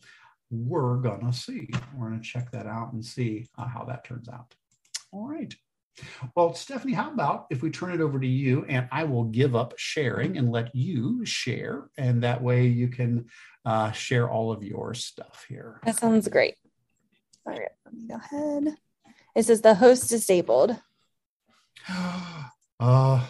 we're 0.49 0.97
gonna 0.97 1.33
see. 1.33 1.69
We're 1.95 2.09
gonna 2.09 2.21
check 2.21 2.51
that 2.51 2.65
out 2.65 2.93
and 2.93 3.05
see 3.05 3.47
uh, 3.57 3.67
how 3.67 3.83
that 3.85 4.03
turns 4.03 4.29
out. 4.29 4.55
All 5.11 5.27
right. 5.27 5.53
Well, 6.35 6.53
Stephanie, 6.53 6.93
how 6.93 7.11
about 7.11 7.47
if 7.49 7.61
we 7.61 7.69
turn 7.69 7.91
it 7.91 8.01
over 8.01 8.19
to 8.19 8.27
you 8.27 8.65
and 8.67 8.87
I 8.91 9.03
will 9.03 9.25
give 9.25 9.55
up 9.55 9.73
sharing 9.77 10.37
and 10.37 10.51
let 10.51 10.75
you 10.75 11.25
share, 11.25 11.89
and 11.97 12.23
that 12.23 12.41
way 12.41 12.67
you 12.67 12.87
can 12.87 13.25
uh, 13.65 13.91
share 13.91 14.29
all 14.29 14.51
of 14.51 14.63
your 14.63 14.93
stuff 14.93 15.45
here. 15.47 15.81
That 15.85 15.97
sounds 15.97 16.27
great. 16.27 16.55
All 17.45 17.53
right, 17.53 17.69
let 17.85 17.93
me 17.93 18.07
go 18.07 18.15
ahead. 18.15 18.75
It 19.35 19.45
says 19.45 19.61
the 19.61 19.75
host 19.75 20.03
is 20.03 20.09
disabled. 20.09 20.79
oh, 22.79 23.29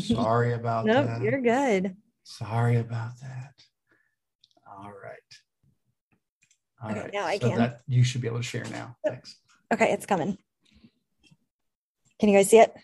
sorry 0.00 0.52
about 0.52 0.84
nope, 0.86 1.06
that. 1.06 1.22
You're 1.22 1.40
good. 1.40 1.96
Sorry 2.24 2.76
about 2.76 3.12
that. 3.20 3.52
All 4.66 4.92
right. 5.02 5.18
All 6.82 6.90
okay, 6.90 7.00
right. 7.00 7.12
Now 7.12 7.26
I 7.26 7.38
so 7.38 7.48
can. 7.48 7.58
That 7.58 7.80
you 7.86 8.02
should 8.02 8.20
be 8.20 8.26
able 8.26 8.38
to 8.38 8.42
share 8.42 8.64
now. 8.64 8.96
Thanks. 9.06 9.36
Okay, 9.72 9.92
it's 9.92 10.06
coming. 10.06 10.38
Can 12.20 12.28
you 12.28 12.36
guys 12.36 12.50
see 12.50 12.58
it? 12.58 12.74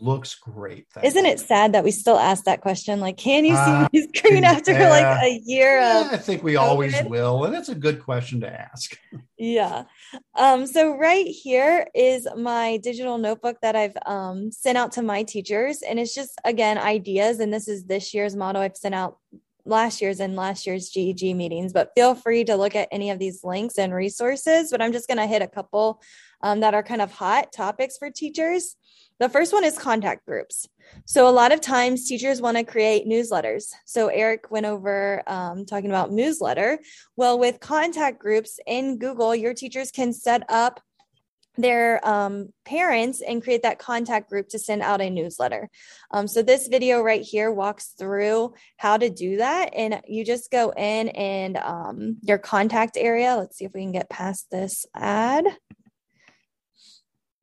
Looks 0.00 0.36
great. 0.36 0.86
Isn't 1.02 1.24
you. 1.24 1.32
it 1.32 1.40
sad 1.40 1.72
that 1.72 1.82
we 1.82 1.90
still 1.90 2.16
ask 2.16 2.44
that 2.44 2.60
question? 2.60 3.00
Like, 3.00 3.16
can 3.16 3.44
you 3.44 3.54
see 3.54 3.60
uh, 3.60 3.88
my 3.92 4.06
screen 4.14 4.44
after 4.44 4.72
like 4.72 5.24
a 5.24 5.40
year 5.44 5.80
yeah, 5.80 6.06
of? 6.06 6.12
I 6.12 6.16
think 6.18 6.44
we 6.44 6.52
COVID? 6.52 6.60
always 6.60 7.02
will, 7.02 7.44
and 7.44 7.54
it's 7.56 7.68
a 7.68 7.74
good 7.74 8.00
question 8.04 8.40
to 8.42 8.48
ask. 8.48 8.96
yeah. 9.38 9.84
Um, 10.36 10.68
so 10.68 10.96
right 10.96 11.26
here 11.26 11.88
is 11.96 12.28
my 12.36 12.76
digital 12.76 13.18
notebook 13.18 13.56
that 13.62 13.74
I've 13.74 13.96
um, 14.06 14.52
sent 14.52 14.78
out 14.78 14.92
to 14.92 15.02
my 15.02 15.24
teachers, 15.24 15.82
and 15.82 15.98
it's 15.98 16.14
just 16.14 16.40
again 16.44 16.78
ideas. 16.78 17.40
And 17.40 17.52
this 17.52 17.66
is 17.66 17.86
this 17.86 18.14
year's 18.14 18.36
motto 18.36 18.60
I've 18.60 18.76
sent 18.76 18.94
out 18.94 19.18
last 19.64 20.00
year's 20.00 20.20
and 20.20 20.36
last 20.36 20.64
year's 20.64 20.90
GEG 20.90 21.34
meetings, 21.34 21.72
but 21.72 21.90
feel 21.96 22.14
free 22.14 22.44
to 22.44 22.54
look 22.54 22.76
at 22.76 22.88
any 22.92 23.10
of 23.10 23.18
these 23.18 23.42
links 23.42 23.78
and 23.78 23.92
resources. 23.92 24.70
But 24.70 24.80
I'm 24.80 24.92
just 24.92 25.08
going 25.08 25.18
to 25.18 25.26
hit 25.26 25.42
a 25.42 25.48
couple 25.48 26.00
um, 26.42 26.60
that 26.60 26.74
are 26.74 26.82
kind 26.82 27.02
of 27.02 27.12
hot 27.12 27.52
topics 27.52 27.96
for 27.98 28.10
teachers. 28.10 28.76
The 29.18 29.28
first 29.28 29.52
one 29.52 29.64
is 29.64 29.76
contact 29.76 30.24
groups. 30.26 30.68
So, 31.04 31.28
a 31.28 31.30
lot 31.30 31.52
of 31.52 31.60
times 31.60 32.06
teachers 32.06 32.40
want 32.40 32.56
to 32.56 32.64
create 32.64 33.06
newsletters. 33.06 33.72
So, 33.84 34.08
Eric 34.08 34.50
went 34.50 34.66
over 34.66 35.22
um, 35.26 35.66
talking 35.66 35.90
about 35.90 36.12
newsletter. 36.12 36.78
Well, 37.16 37.38
with 37.38 37.60
contact 37.60 38.20
groups 38.20 38.60
in 38.66 38.98
Google, 38.98 39.34
your 39.34 39.54
teachers 39.54 39.90
can 39.90 40.12
set 40.12 40.44
up 40.48 40.80
their 41.58 42.06
um, 42.08 42.52
parents 42.64 43.20
and 43.20 43.42
create 43.42 43.62
that 43.62 43.80
contact 43.80 44.30
group 44.30 44.48
to 44.48 44.58
send 44.58 44.80
out 44.80 45.00
a 45.00 45.10
newsletter. 45.10 45.68
Um, 46.12 46.28
so 46.28 46.40
this 46.40 46.68
video 46.68 47.02
right 47.02 47.22
here 47.22 47.50
walks 47.50 47.94
through 47.98 48.54
how 48.76 48.96
to 48.96 49.10
do 49.10 49.38
that. 49.38 49.74
And 49.74 50.00
you 50.06 50.24
just 50.24 50.50
go 50.52 50.70
in 50.70 51.08
and 51.08 51.56
um, 51.56 52.18
your 52.22 52.38
contact 52.38 52.96
area. 52.96 53.36
Let's 53.36 53.58
see 53.58 53.64
if 53.64 53.72
we 53.74 53.82
can 53.82 53.92
get 53.92 54.08
past 54.08 54.50
this 54.50 54.86
ad. 54.94 55.44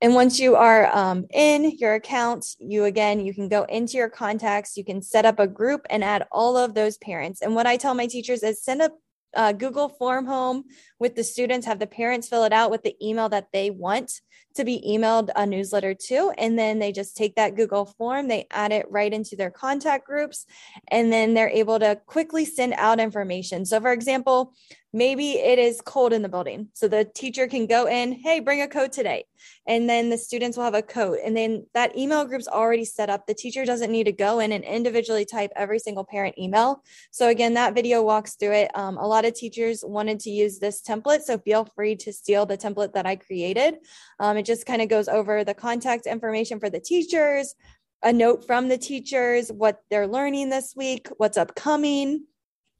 And 0.02 0.14
once 0.14 0.38
you 0.38 0.56
are 0.56 0.94
um, 0.94 1.26
in 1.32 1.76
your 1.78 1.94
account, 1.94 2.46
you 2.58 2.84
again, 2.84 3.24
you 3.24 3.32
can 3.32 3.48
go 3.48 3.64
into 3.64 3.96
your 3.96 4.10
contacts, 4.10 4.76
you 4.76 4.84
can 4.84 5.00
set 5.00 5.24
up 5.24 5.38
a 5.38 5.46
group 5.46 5.86
and 5.88 6.04
add 6.04 6.26
all 6.30 6.56
of 6.56 6.74
those 6.74 6.98
parents. 6.98 7.40
And 7.40 7.54
what 7.54 7.66
I 7.66 7.76
tell 7.76 7.94
my 7.94 8.06
teachers 8.06 8.42
is 8.42 8.62
send 8.62 8.82
a 8.82 8.90
uh, 9.34 9.52
Google 9.52 9.88
form 9.88 10.26
home 10.26 10.64
with 10.98 11.14
the 11.14 11.24
students, 11.24 11.66
have 11.66 11.78
the 11.78 11.86
parents 11.86 12.28
fill 12.28 12.44
it 12.44 12.52
out 12.52 12.70
with 12.70 12.82
the 12.82 12.96
email 13.06 13.28
that 13.28 13.48
they 13.52 13.70
want 13.70 14.20
to 14.54 14.64
be 14.64 14.82
emailed 14.88 15.30
a 15.36 15.44
newsletter 15.44 15.94
to. 15.94 16.32
And 16.38 16.58
then 16.58 16.78
they 16.78 16.90
just 16.90 17.16
take 17.16 17.36
that 17.36 17.54
Google 17.54 17.84
form, 17.84 18.28
they 18.28 18.46
add 18.50 18.72
it 18.72 18.86
right 18.90 19.12
into 19.12 19.36
their 19.36 19.50
contact 19.50 20.06
groups, 20.06 20.46
and 20.88 21.12
then 21.12 21.34
they're 21.34 21.50
able 21.50 21.78
to 21.78 22.00
quickly 22.06 22.44
send 22.44 22.72
out 22.78 22.98
information. 22.98 23.66
So, 23.66 23.80
for 23.80 23.92
example, 23.92 24.54
maybe 24.92 25.32
it 25.32 25.58
is 25.58 25.80
cold 25.80 26.12
in 26.12 26.22
the 26.22 26.28
building. 26.28 26.68
So 26.72 26.88
the 26.88 27.04
teacher 27.04 27.46
can 27.46 27.66
go 27.66 27.86
in, 27.86 28.12
hey, 28.12 28.40
bring 28.40 28.62
a 28.62 28.68
coat 28.68 28.92
today. 28.92 29.24
And 29.66 29.88
then 29.88 30.08
the 30.10 30.18
students 30.18 30.56
will 30.56 30.64
have 30.64 30.74
a 30.74 30.82
coat. 30.82 31.18
And 31.24 31.36
then 31.36 31.66
that 31.74 31.96
email 31.98 32.24
group's 32.24 32.48
already 32.48 32.84
set 32.84 33.10
up. 33.10 33.26
The 33.26 33.34
teacher 33.34 33.64
doesn't 33.64 33.90
need 33.90 34.04
to 34.04 34.12
go 34.12 34.38
in 34.38 34.52
and 34.52 34.64
individually 34.64 35.24
type 35.24 35.50
every 35.54 35.78
single 35.78 36.04
parent 36.04 36.38
email. 36.38 36.82
So 37.10 37.28
again, 37.28 37.54
that 37.54 37.74
video 37.74 38.02
walks 38.02 38.36
through 38.36 38.52
it. 38.52 38.70
Um, 38.76 38.96
a 38.96 39.06
lot 39.06 39.24
of 39.24 39.34
teachers 39.34 39.84
wanted 39.86 40.20
to 40.20 40.30
use 40.30 40.58
this 40.58 40.80
template. 40.82 41.22
So 41.22 41.38
feel 41.38 41.66
free 41.74 41.96
to 41.96 42.12
steal 42.12 42.46
the 42.46 42.56
template 42.56 42.94
that 42.94 43.06
I 43.06 43.16
created. 43.16 43.76
Um, 44.18 44.36
it 44.38 44.46
just 44.46 44.66
kind 44.66 44.80
of 44.80 44.88
goes 44.88 45.08
over 45.08 45.44
the 45.44 45.54
contact 45.54 46.06
information 46.06 46.60
for 46.60 46.70
the 46.70 46.80
teachers, 46.80 47.54
a 48.02 48.12
note 48.12 48.46
from 48.46 48.68
the 48.68 48.78
teachers, 48.78 49.50
what 49.50 49.82
they're 49.90 50.06
learning 50.06 50.48
this 50.48 50.74
week, 50.76 51.08
what's 51.18 51.36
upcoming 51.36 52.24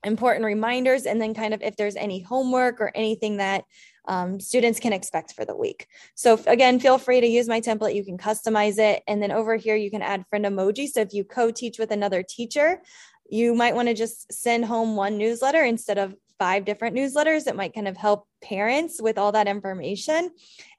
important 0.05 0.45
reminders, 0.45 1.07
and 1.07 1.21
then 1.21 1.35
kind 1.35 1.55
of 1.55 1.63
if 1.63 1.77
there's 1.77 1.97
any 1.97 2.21
homework 2.21 2.81
or 2.81 2.93
anything 2.95 3.39
that 3.39 3.65
um, 4.09 4.39
students 4.39 4.79
can 4.81 4.93
expect 4.93 5.33
for 5.35 5.45
the 5.45 5.57
week. 5.57 5.87
So 6.15 6.41
again, 6.47 6.79
feel 6.79 6.99
free 6.99 7.21
to 7.21 7.27
use 7.27 7.49
my 7.49 7.61
template. 7.61 7.95
You 7.95 8.05
can 8.05 8.19
customize 8.19 8.79
it. 8.79 9.03
And 9.09 9.21
then 9.21 9.33
over 9.33 9.57
here, 9.57 9.77
you 9.77 9.91
can 9.91 10.03
add 10.03 10.25
Friendmoji. 10.33 10.89
So 10.89 11.01
if 11.01 11.13
you 11.13 11.25
co-teach 11.25 11.79
with 11.79 11.91
another 11.91 12.23
teacher, 12.23 12.81
you 13.29 13.55
might 13.55 13.75
want 13.75 13.89
to 13.89 13.95
just 13.95 14.33
send 14.33 14.65
home 14.65 14.95
one 14.95 15.19
newsletter 15.19 15.65
instead 15.65 15.99
of 15.99 16.15
five 16.39 16.65
different 16.65 16.95
newsletters 16.95 17.45
that 17.45 17.57
might 17.57 17.75
kind 17.75 17.89
of 17.89 17.97
help 17.97 18.29
parents 18.43 19.01
with 19.01 19.19
all 19.19 19.33
that 19.33 19.49
information. 19.49 20.31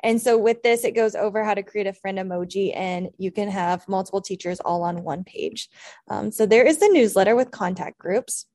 And 0.04 0.22
so 0.22 0.38
with 0.38 0.62
this, 0.62 0.84
it 0.84 0.96
goes 0.96 1.16
over 1.16 1.44
how 1.44 1.56
to 1.56 1.64
create 1.64 1.88
a 1.88 1.94
Friendmoji 1.94 2.76
and 2.76 3.10
you 3.18 3.32
can 3.32 3.50
have 3.50 3.88
multiple 3.88 4.22
teachers 4.22 4.60
all 4.60 4.84
on 4.84 5.04
one 5.04 5.24
page. 5.24 5.70
Um, 6.10 6.32
so 6.32 6.46
there 6.46 6.66
is 6.66 6.78
the 6.78 6.90
newsletter 6.90 7.36
with 7.36 7.52
contact 7.52 7.98
groups. 7.98 8.46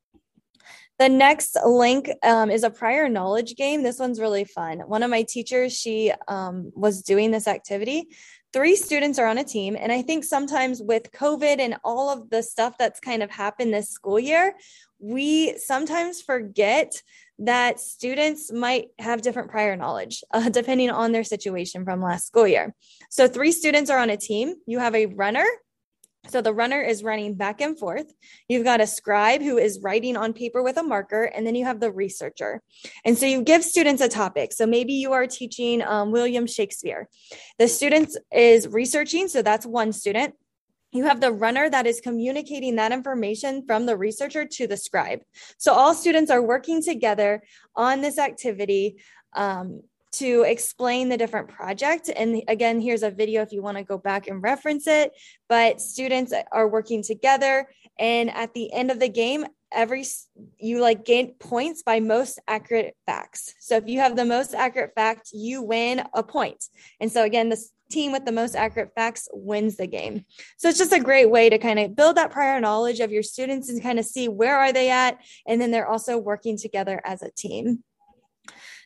The 1.03 1.09
next 1.09 1.57
link 1.67 2.09
um, 2.23 2.49
is 2.49 2.63
a 2.63 2.71
prior 2.71 3.09
knowledge 3.09 3.57
game. 3.57 3.83
This 3.83 3.99
one's 3.99 4.21
really 4.21 4.45
fun. 4.45 4.79
One 4.87 5.03
of 5.03 5.11
my 5.11 5.25
teachers, 5.25 5.73
she 5.77 6.13
um, 6.29 6.71
was 6.77 7.03
doing 7.03 7.33
this 7.33 7.49
activity. 7.49 8.07
Three 8.53 8.77
students 8.77 9.19
are 9.19 9.27
on 9.27 9.37
a 9.37 9.43
team. 9.43 9.77
And 9.77 9.91
I 9.91 10.03
think 10.03 10.23
sometimes 10.23 10.81
with 10.81 11.11
COVID 11.11 11.59
and 11.59 11.75
all 11.83 12.09
of 12.09 12.31
the 12.31 12.41
stuff 12.41 12.79
that's 12.79 13.01
kind 13.01 13.21
of 13.21 13.33
happened 13.33 13.75
this 13.75 13.91
school 13.91 14.21
year, 14.21 14.55
we 15.01 15.59
sometimes 15.59 16.23
forget 16.23 17.03
that 17.41 17.81
students 17.81 18.53
might 18.53 18.91
have 19.01 19.23
different 19.23 19.51
prior 19.51 19.75
knowledge 19.75 20.23
uh, 20.33 20.51
depending 20.51 20.91
on 20.91 21.11
their 21.11 21.25
situation 21.25 21.85
from 21.85 22.01
last 22.01 22.29
school 22.29 22.47
year. 22.47 22.77
So, 23.11 23.27
three 23.27 23.51
students 23.51 23.91
are 23.91 23.99
on 23.99 24.11
a 24.11 24.17
team. 24.17 24.55
You 24.69 24.79
have 24.79 24.95
a 24.95 25.07
runner. 25.07 25.47
So, 26.29 26.41
the 26.41 26.55
runner 26.55 26.81
is 26.81 27.03
running 27.03 27.35
back 27.35 27.61
and 27.61 27.79
forth. 27.79 28.13
You've 28.49 28.65
got 28.65 28.81
a 28.81 28.87
scribe 28.87 29.43
who 29.43 29.59
is 29.59 29.81
writing 29.83 30.17
on 30.17 30.33
paper 30.33 30.63
with 30.63 30.77
a 30.77 30.83
marker, 30.83 31.25
and 31.25 31.47
then 31.47 31.55
you 31.55 31.65
have 31.65 31.81
the 31.81 31.91
researcher. 31.91 32.63
And 33.05 33.19
so, 33.19 33.27
you 33.27 33.43
give 33.43 33.65
students 33.65 34.01
a 34.01 34.09
topic. 34.09 34.53
So, 34.53 34.67
maybe 34.67 34.93
you 34.93 35.13
are 35.13 35.27
teaching 35.27 35.83
um, 35.83 36.13
William 36.13 36.47
Shakespeare. 36.47 37.09
The 37.59 37.69
student 37.69 38.17
is 38.33 38.69
researching. 38.69 39.29
So, 39.29 39.43
that's 39.43 39.67
one 39.67 39.93
student 39.93 40.35
you 40.93 41.05
have 41.05 41.21
the 41.21 41.33
runner 41.33 41.71
that 41.71 41.87
is 41.87 42.01
communicating 42.01 42.77
that 42.77 42.93
information 42.93 43.65
from 43.67 43.87
the 43.87 43.97
researcher 43.97 44.45
to 44.45 44.67
the 44.67 44.77
scribe. 44.77 45.21
So 45.57 45.73
all 45.73 45.95
students 45.95 46.31
are 46.31 46.43
working 46.43 46.83
together 46.83 47.43
on 47.75 48.03
this 48.03 48.19
activity 48.19 49.03
um, 49.35 49.83
to 50.13 50.43
explain 50.43 51.09
the 51.09 51.17
different 51.17 51.49
project. 51.49 52.11
And 52.15 52.43
again, 52.49 52.81
here's 52.81 53.03
a 53.03 53.11
video 53.11 53.43
if 53.43 53.53
you 53.53 53.63
want 53.63 53.79
to 53.79 53.85
go 53.85 53.99
back 53.99 54.29
and 54.29 54.43
reference 54.43 54.87
it. 54.87 55.13
But 55.49 55.81
students 55.81 56.33
are 56.53 56.69
working 56.69 57.03
together. 57.03 57.69
And 57.99 58.31
at 58.31 58.55
the 58.55 58.73
end 58.73 58.91
of 58.91 59.01
the 59.01 59.09
game, 59.09 59.47
every 59.71 60.05
you 60.59 60.81
like 60.81 61.05
gain 61.05 61.35
points 61.35 61.83
by 61.83 62.01
most 62.01 62.39
accurate 62.47 62.95
facts. 63.07 63.55
So 63.61 63.77
if 63.77 63.87
you 63.87 64.01
have 64.01 64.17
the 64.17 64.25
most 64.25 64.55
accurate 64.55 64.93
fact, 64.95 65.31
you 65.33 65.63
win 65.63 66.03
a 66.15 66.23
point. 66.23 66.65
And 67.01 67.11
so 67.11 67.25
again, 67.25 67.49
this 67.49 67.71
team 67.91 68.13
with 68.13 68.25
the 68.25 68.33
most 68.33 68.55
accurate 68.55 68.93
facts 68.95 69.29
wins 69.33 69.77
the 69.77 69.87
game. 69.87 70.25
So 70.57 70.69
it's 70.69 70.79
just 70.79 70.93
a 70.93 71.01
great 71.01 71.31
way 71.31 71.51
to 71.51 71.59
kind 71.59 71.79
of 71.79 71.95
build 71.95 72.17
that 72.17 72.31
prior 72.31 72.61
knowledge 72.61 73.01
of 73.01 73.13
your 73.13 73.23
students 73.23 73.69
and 73.69 73.83
kind 73.83 73.99
of 73.99 74.05
see 74.05 74.29
where 74.29 74.57
are 74.59 74.73
they 74.73 74.91
at 74.91 75.19
and 75.47 75.61
then 75.61 75.71
they're 75.71 75.89
also 75.89 76.17
working 76.19 76.57
together 76.57 77.01
as 77.05 77.23
a 77.23 77.31
team. 77.31 77.83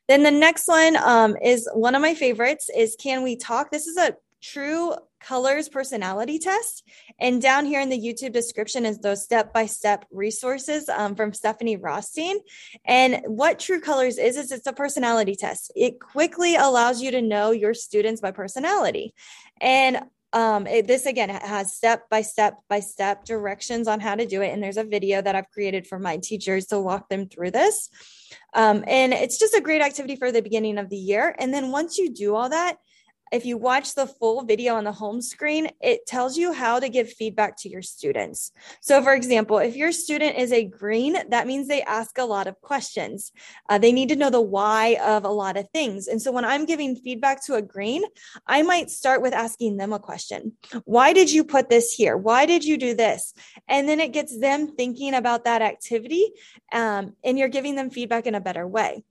Then 0.08 0.22
the 0.22 0.30
next 0.30 0.68
one 0.68 0.96
um, 0.96 1.36
is 1.42 1.68
one 1.72 1.94
of 1.94 2.02
my 2.02 2.14
favorites 2.14 2.70
is 2.74 2.96
Can 3.00 3.22
We 3.22 3.36
Talk? 3.36 3.70
This 3.70 3.86
is 3.86 3.96
a 3.96 4.16
true 4.42 4.94
colors 5.20 5.68
personality 5.68 6.38
test. 6.38 6.84
And 7.18 7.42
down 7.42 7.64
here 7.64 7.80
in 7.80 7.88
the 7.88 7.98
YouTube 7.98 8.32
description 8.32 8.86
is 8.86 8.98
those 8.98 9.24
step 9.24 9.52
by 9.52 9.66
step 9.66 10.04
resources 10.12 10.88
um, 10.88 11.16
from 11.16 11.32
Stephanie 11.32 11.76
Rothstein. 11.76 12.36
And 12.84 13.22
what 13.26 13.58
True 13.58 13.80
Colors 13.80 14.18
is, 14.18 14.36
is 14.36 14.52
it's 14.52 14.66
a 14.66 14.72
personality 14.72 15.34
test. 15.34 15.72
It 15.74 15.98
quickly 15.98 16.54
allows 16.54 17.02
you 17.02 17.10
to 17.12 17.22
know 17.22 17.50
your 17.50 17.74
students 17.74 18.20
by 18.20 18.30
personality. 18.30 19.14
And 19.60 20.02
um, 20.36 20.66
it, 20.66 20.86
this 20.86 21.06
again 21.06 21.30
has 21.30 21.72
step 21.72 22.10
by 22.10 22.20
step 22.20 22.58
by 22.68 22.80
step 22.80 23.24
directions 23.24 23.88
on 23.88 24.00
how 24.00 24.14
to 24.14 24.26
do 24.26 24.42
it. 24.42 24.52
And 24.52 24.62
there's 24.62 24.76
a 24.76 24.84
video 24.84 25.22
that 25.22 25.34
I've 25.34 25.50
created 25.50 25.86
for 25.86 25.98
my 25.98 26.18
teachers 26.18 26.66
to 26.66 26.78
walk 26.78 27.08
them 27.08 27.26
through 27.26 27.52
this. 27.52 27.88
Um, 28.52 28.84
and 28.86 29.14
it's 29.14 29.38
just 29.38 29.54
a 29.54 29.62
great 29.62 29.80
activity 29.80 30.14
for 30.14 30.30
the 30.30 30.42
beginning 30.42 30.76
of 30.76 30.90
the 30.90 30.98
year. 30.98 31.34
And 31.38 31.54
then 31.54 31.72
once 31.72 31.96
you 31.96 32.12
do 32.12 32.34
all 32.34 32.50
that, 32.50 32.76
if 33.36 33.44
you 33.44 33.58
watch 33.58 33.94
the 33.94 34.06
full 34.06 34.42
video 34.44 34.74
on 34.74 34.84
the 34.84 34.92
home 34.92 35.20
screen, 35.20 35.70
it 35.80 36.06
tells 36.06 36.36
you 36.36 36.52
how 36.52 36.80
to 36.80 36.88
give 36.88 37.12
feedback 37.12 37.56
to 37.58 37.68
your 37.68 37.82
students. 37.82 38.50
So, 38.80 39.02
for 39.02 39.12
example, 39.12 39.58
if 39.58 39.76
your 39.76 39.92
student 39.92 40.38
is 40.38 40.52
a 40.52 40.64
green, 40.64 41.16
that 41.28 41.46
means 41.46 41.68
they 41.68 41.82
ask 41.82 42.16
a 42.18 42.24
lot 42.24 42.46
of 42.46 42.60
questions. 42.60 43.32
Uh, 43.68 43.78
they 43.78 43.92
need 43.92 44.08
to 44.08 44.16
know 44.16 44.30
the 44.30 44.40
why 44.40 44.96
of 45.02 45.24
a 45.24 45.28
lot 45.28 45.56
of 45.56 45.68
things. 45.70 46.08
And 46.08 46.20
so, 46.20 46.32
when 46.32 46.44
I'm 46.44 46.64
giving 46.64 46.96
feedback 46.96 47.44
to 47.44 47.54
a 47.54 47.62
green, 47.62 48.02
I 48.46 48.62
might 48.62 48.90
start 48.90 49.20
with 49.22 49.34
asking 49.34 49.76
them 49.76 49.92
a 49.92 49.98
question 49.98 50.56
Why 50.84 51.12
did 51.12 51.30
you 51.30 51.44
put 51.44 51.68
this 51.68 51.92
here? 51.92 52.16
Why 52.16 52.46
did 52.46 52.64
you 52.64 52.78
do 52.78 52.94
this? 52.94 53.34
And 53.68 53.88
then 53.88 54.00
it 54.00 54.12
gets 54.12 54.38
them 54.38 54.74
thinking 54.74 55.14
about 55.14 55.44
that 55.44 55.62
activity, 55.62 56.32
um, 56.72 57.14
and 57.22 57.38
you're 57.38 57.48
giving 57.48 57.76
them 57.76 57.90
feedback 57.90 58.26
in 58.26 58.34
a 58.34 58.40
better 58.40 58.66
way. 58.66 59.04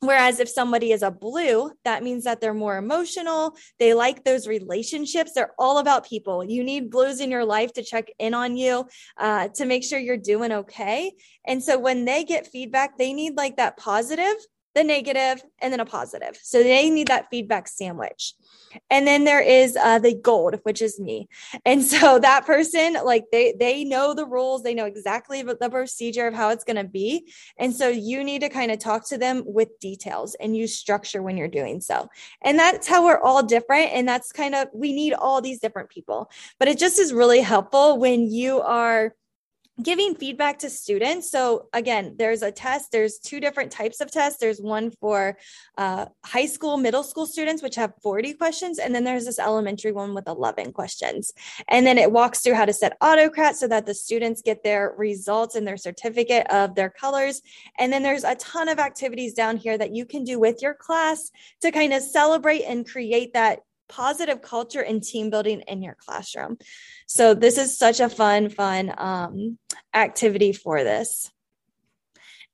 Whereas 0.00 0.40
if 0.40 0.48
somebody 0.48 0.92
is 0.92 1.02
a 1.02 1.10
blue, 1.10 1.70
that 1.84 2.02
means 2.02 2.24
that 2.24 2.40
they're 2.40 2.52
more 2.52 2.76
emotional. 2.76 3.56
They 3.78 3.94
like 3.94 4.24
those 4.24 4.46
relationships. 4.46 5.32
They're 5.34 5.54
all 5.58 5.78
about 5.78 6.06
people. 6.06 6.44
You 6.44 6.62
need 6.62 6.90
blues 6.90 7.20
in 7.20 7.30
your 7.30 7.46
life 7.46 7.72
to 7.74 7.82
check 7.82 8.08
in 8.18 8.34
on 8.34 8.56
you, 8.56 8.86
uh, 9.16 9.48
to 9.54 9.64
make 9.64 9.84
sure 9.84 9.98
you're 9.98 10.18
doing 10.18 10.52
okay. 10.52 11.12
And 11.46 11.62
so 11.62 11.78
when 11.78 12.04
they 12.04 12.24
get 12.24 12.46
feedback, 12.46 12.98
they 12.98 13.14
need 13.14 13.36
like 13.36 13.56
that 13.56 13.78
positive 13.78 14.36
the 14.76 14.84
negative, 14.84 15.42
and 15.60 15.72
then 15.72 15.80
a 15.80 15.86
positive. 15.86 16.38
So 16.42 16.62
they 16.62 16.90
need 16.90 17.08
that 17.08 17.28
feedback 17.30 17.66
sandwich. 17.66 18.34
And 18.90 19.06
then 19.06 19.24
there 19.24 19.40
is 19.40 19.74
uh, 19.74 19.98
the 19.98 20.14
gold, 20.14 20.60
which 20.64 20.82
is 20.82 21.00
me. 21.00 21.28
And 21.64 21.82
so 21.82 22.18
that 22.20 22.44
person, 22.44 22.98
like 23.02 23.24
they 23.32 23.54
they 23.58 23.84
know 23.84 24.12
the 24.12 24.26
rules, 24.26 24.62
they 24.62 24.74
know 24.74 24.84
exactly 24.84 25.40
the 25.42 25.70
procedure 25.70 26.26
of 26.26 26.34
how 26.34 26.50
it's 26.50 26.62
going 26.62 26.76
to 26.76 26.84
be. 26.84 27.32
And 27.58 27.74
so 27.74 27.88
you 27.88 28.22
need 28.22 28.42
to 28.42 28.50
kind 28.50 28.70
of 28.70 28.78
talk 28.78 29.08
to 29.08 29.16
them 29.16 29.44
with 29.46 29.80
details 29.80 30.36
and 30.38 30.54
use 30.54 30.78
structure 30.78 31.22
when 31.22 31.38
you're 31.38 31.48
doing 31.48 31.80
so. 31.80 32.08
And 32.42 32.58
that's 32.58 32.86
how 32.86 33.06
we're 33.06 33.20
all 33.20 33.42
different. 33.42 33.92
And 33.92 34.06
that's 34.06 34.30
kind 34.30 34.54
of 34.54 34.68
we 34.74 34.92
need 34.92 35.14
all 35.14 35.40
these 35.40 35.58
different 35.58 35.88
people. 35.88 36.30
But 36.58 36.68
it 36.68 36.78
just 36.78 36.98
is 36.98 37.14
really 37.14 37.40
helpful 37.40 37.98
when 37.98 38.30
you 38.30 38.60
are 38.60 39.14
giving 39.82 40.14
feedback 40.14 40.58
to 40.60 40.70
students. 40.70 41.30
So 41.30 41.68
again 41.72 42.14
there's 42.18 42.42
a 42.42 42.50
test 42.50 42.92
there's 42.92 43.18
two 43.18 43.40
different 43.40 43.70
types 43.70 44.00
of 44.00 44.10
tests. 44.10 44.38
There's 44.40 44.60
one 44.60 44.90
for 44.90 45.36
uh, 45.76 46.06
high 46.24 46.46
school 46.46 46.76
middle 46.76 47.02
school 47.02 47.26
students 47.26 47.62
which 47.62 47.74
have 47.76 47.92
40 48.02 48.34
questions 48.34 48.78
and 48.78 48.94
then 48.94 49.04
there's 49.04 49.26
this 49.26 49.38
elementary 49.38 49.92
one 49.92 50.14
with 50.14 50.28
11 50.28 50.72
questions. 50.72 51.32
And 51.68 51.86
then 51.86 51.98
it 51.98 52.10
walks 52.10 52.40
through 52.40 52.54
how 52.54 52.64
to 52.64 52.72
set 52.72 52.96
Autocrat 53.00 53.56
so 53.56 53.68
that 53.68 53.86
the 53.86 53.94
students 53.94 54.42
get 54.42 54.62
their 54.62 54.94
results 54.96 55.54
and 55.54 55.66
their 55.66 55.76
certificate 55.76 56.46
of 56.50 56.74
their 56.74 56.90
colors. 56.90 57.42
And 57.78 57.92
then 57.92 58.02
there's 58.02 58.24
a 58.24 58.34
ton 58.36 58.68
of 58.68 58.78
activities 58.78 59.34
down 59.34 59.56
here 59.56 59.76
that 59.76 59.94
you 59.94 60.06
can 60.06 60.24
do 60.24 60.38
with 60.38 60.62
your 60.62 60.74
class 60.74 61.30
to 61.62 61.70
kind 61.70 61.92
of 61.92 62.02
celebrate 62.02 62.62
and 62.62 62.88
create 62.88 63.34
that 63.34 63.60
positive 63.88 64.42
culture 64.42 64.80
and 64.80 65.02
team 65.02 65.30
building 65.30 65.62
in 65.62 65.82
your 65.82 65.96
classroom. 65.98 66.58
So 67.06 67.34
this 67.34 67.58
is 67.58 67.78
such 67.78 68.00
a 68.00 68.08
fun, 68.08 68.48
fun 68.48 68.92
um, 68.96 69.58
activity 69.94 70.52
for 70.52 70.84
this. 70.84 71.30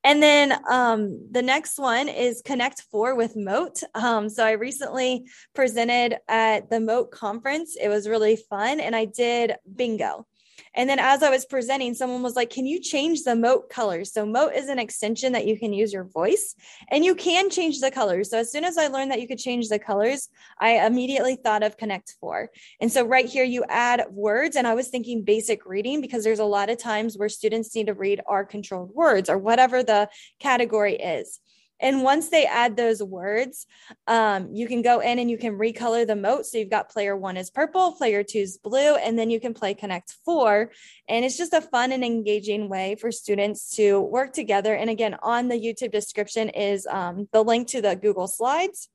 And 0.04 0.20
then 0.20 0.52
um, 0.68 1.28
the 1.30 1.42
next 1.42 1.78
one 1.78 2.08
is 2.08 2.42
Connect 2.44 2.82
Four 2.90 3.14
with 3.14 3.36
Mote. 3.36 3.82
Um, 3.94 4.28
so 4.28 4.44
I 4.44 4.52
recently 4.52 5.26
presented 5.54 6.16
at 6.28 6.70
the 6.70 6.80
Mote 6.80 7.12
conference. 7.12 7.76
It 7.80 7.88
was 7.88 8.08
really 8.08 8.36
fun, 8.36 8.80
and 8.80 8.96
I 8.96 9.04
did 9.04 9.54
bingo. 9.76 10.26
And 10.74 10.88
then 10.88 10.98
as 10.98 11.22
I 11.22 11.30
was 11.30 11.44
presenting, 11.44 11.94
someone 11.94 12.22
was 12.22 12.36
like, 12.36 12.50
Can 12.50 12.66
you 12.66 12.80
change 12.80 13.22
the 13.22 13.36
Mote 13.36 13.68
colors? 13.70 14.12
So, 14.12 14.24
Mote 14.26 14.54
is 14.54 14.68
an 14.68 14.78
extension 14.78 15.32
that 15.32 15.46
you 15.46 15.58
can 15.58 15.72
use 15.72 15.92
your 15.92 16.04
voice 16.04 16.54
and 16.90 17.04
you 17.04 17.14
can 17.14 17.50
change 17.50 17.80
the 17.80 17.90
colors. 17.90 18.30
So, 18.30 18.38
as 18.38 18.50
soon 18.50 18.64
as 18.64 18.78
I 18.78 18.88
learned 18.88 19.10
that 19.10 19.20
you 19.20 19.28
could 19.28 19.38
change 19.38 19.68
the 19.68 19.78
colors, 19.78 20.28
I 20.58 20.86
immediately 20.86 21.36
thought 21.36 21.62
of 21.62 21.76
Connect 21.76 22.14
Four. 22.20 22.50
And 22.80 22.90
so, 22.90 23.04
right 23.04 23.26
here, 23.26 23.44
you 23.44 23.64
add 23.68 24.04
words. 24.10 24.56
And 24.56 24.66
I 24.66 24.74
was 24.74 24.88
thinking 24.88 25.22
basic 25.22 25.66
reading 25.66 26.00
because 26.00 26.24
there's 26.24 26.38
a 26.38 26.44
lot 26.44 26.70
of 26.70 26.78
times 26.78 27.16
where 27.16 27.28
students 27.28 27.74
need 27.74 27.86
to 27.86 27.94
read 27.94 28.20
r-controlled 28.26 28.94
words 28.94 29.28
or 29.28 29.38
whatever 29.38 29.82
the 29.82 30.08
category 30.40 30.96
is. 30.96 31.40
And 31.82 32.02
once 32.02 32.28
they 32.28 32.46
add 32.46 32.76
those 32.76 33.02
words, 33.02 33.66
um, 34.06 34.48
you 34.52 34.68
can 34.68 34.80
go 34.82 35.00
in 35.00 35.18
and 35.18 35.28
you 35.28 35.36
can 35.36 35.58
recolor 35.58 36.06
the 36.06 36.16
Mote. 36.16 36.46
So 36.46 36.56
you've 36.56 36.70
got 36.70 36.88
player 36.88 37.16
one 37.16 37.36
is 37.36 37.50
purple, 37.50 37.92
player 37.92 38.22
two 38.22 38.38
is 38.38 38.56
blue, 38.56 38.94
and 38.94 39.18
then 39.18 39.28
you 39.28 39.40
can 39.40 39.52
play 39.52 39.74
Connect 39.74 40.14
Four. 40.24 40.70
And 41.08 41.24
it's 41.24 41.36
just 41.36 41.52
a 41.52 41.60
fun 41.60 41.90
and 41.90 42.04
engaging 42.04 42.68
way 42.68 42.94
for 42.94 43.10
students 43.10 43.74
to 43.76 44.00
work 44.00 44.32
together. 44.32 44.74
And 44.74 44.88
again, 44.88 45.16
on 45.22 45.48
the 45.48 45.56
YouTube 45.56 45.90
description 45.90 46.48
is 46.50 46.86
um, 46.86 47.28
the 47.32 47.42
link 47.42 47.68
to 47.68 47.82
the 47.82 47.96
Google 47.96 48.28
Slides. 48.28 48.88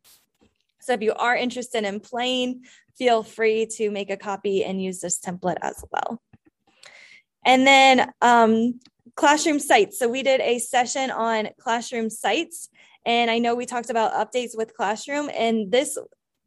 So 0.80 0.93
if 0.93 1.01
you 1.01 1.14
are 1.14 1.35
interested 1.35 1.84
in 1.84 1.99
playing, 1.99 2.64
feel 2.97 3.22
free 3.22 3.65
to 3.76 3.91
make 3.91 4.09
a 4.09 4.15
copy 4.18 4.64
and 4.64 4.81
use 4.81 5.01
this 5.01 5.19
template 5.19 5.57
as 5.61 5.84
well. 5.91 6.22
And 7.45 7.68
then 7.68 8.11
um, 8.22 8.80
classroom 9.15 9.59
sites. 9.59 9.99
So 9.99 10.07
we 10.07 10.23
did 10.23 10.41
a 10.41 10.59
session 10.59 11.11
on 11.11 11.49
classroom 11.59 12.09
sites. 12.09 12.69
And 13.05 13.31
I 13.31 13.39
know 13.39 13.55
we 13.55 13.65
talked 13.65 13.89
about 13.89 14.11
updates 14.11 14.51
with 14.53 14.75
Classroom, 14.75 15.29
and 15.34 15.71
this 15.71 15.97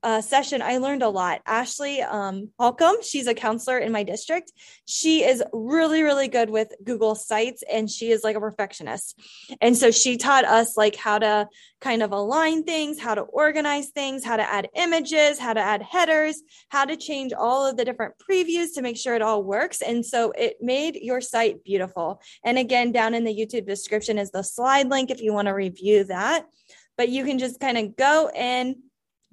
uh, 0.02 0.20
session, 0.20 0.62
I 0.62 0.78
learned 0.78 1.02
a 1.02 1.08
lot. 1.08 1.42
Ashley 1.46 2.00
um, 2.00 2.50
Holcomb, 2.58 3.02
she's 3.02 3.26
a 3.26 3.34
counselor 3.34 3.78
in 3.78 3.92
my 3.92 4.02
district. 4.02 4.52
She 4.86 5.24
is 5.24 5.42
really, 5.52 6.02
really 6.02 6.28
good 6.28 6.48
with 6.48 6.72
Google 6.82 7.14
Sites 7.14 7.62
and 7.70 7.88
she 7.88 8.10
is 8.10 8.24
like 8.24 8.36
a 8.36 8.40
perfectionist. 8.40 9.20
And 9.60 9.76
so 9.76 9.90
she 9.90 10.16
taught 10.16 10.44
us 10.46 10.76
like 10.76 10.96
how 10.96 11.18
to 11.18 11.48
kind 11.80 12.02
of 12.02 12.12
align 12.12 12.64
things, 12.64 12.98
how 12.98 13.14
to 13.14 13.22
organize 13.22 13.88
things, 13.88 14.24
how 14.24 14.36
to 14.36 14.42
add 14.42 14.68
images, 14.74 15.38
how 15.38 15.52
to 15.52 15.60
add 15.60 15.82
headers, 15.82 16.40
how 16.70 16.86
to 16.86 16.96
change 16.96 17.32
all 17.32 17.66
of 17.66 17.76
the 17.76 17.84
different 17.84 18.14
previews 18.18 18.74
to 18.74 18.82
make 18.82 18.96
sure 18.96 19.14
it 19.14 19.22
all 19.22 19.44
works. 19.44 19.82
And 19.82 20.04
so 20.04 20.32
it 20.32 20.56
made 20.62 20.96
your 20.96 21.20
site 21.20 21.62
beautiful. 21.62 22.22
And 22.44 22.58
again, 22.58 22.92
down 22.92 23.12
in 23.12 23.24
the 23.24 23.34
YouTube 23.34 23.66
description 23.66 24.18
is 24.18 24.30
the 24.30 24.42
slide 24.42 24.88
link 24.88 25.10
if 25.10 25.20
you 25.20 25.34
want 25.34 25.48
to 25.48 25.54
review 25.54 26.04
that. 26.04 26.46
But 26.96 27.08
you 27.08 27.24
can 27.24 27.38
just 27.38 27.60
kind 27.60 27.78
of 27.78 27.96
go 27.96 28.30
in 28.34 28.76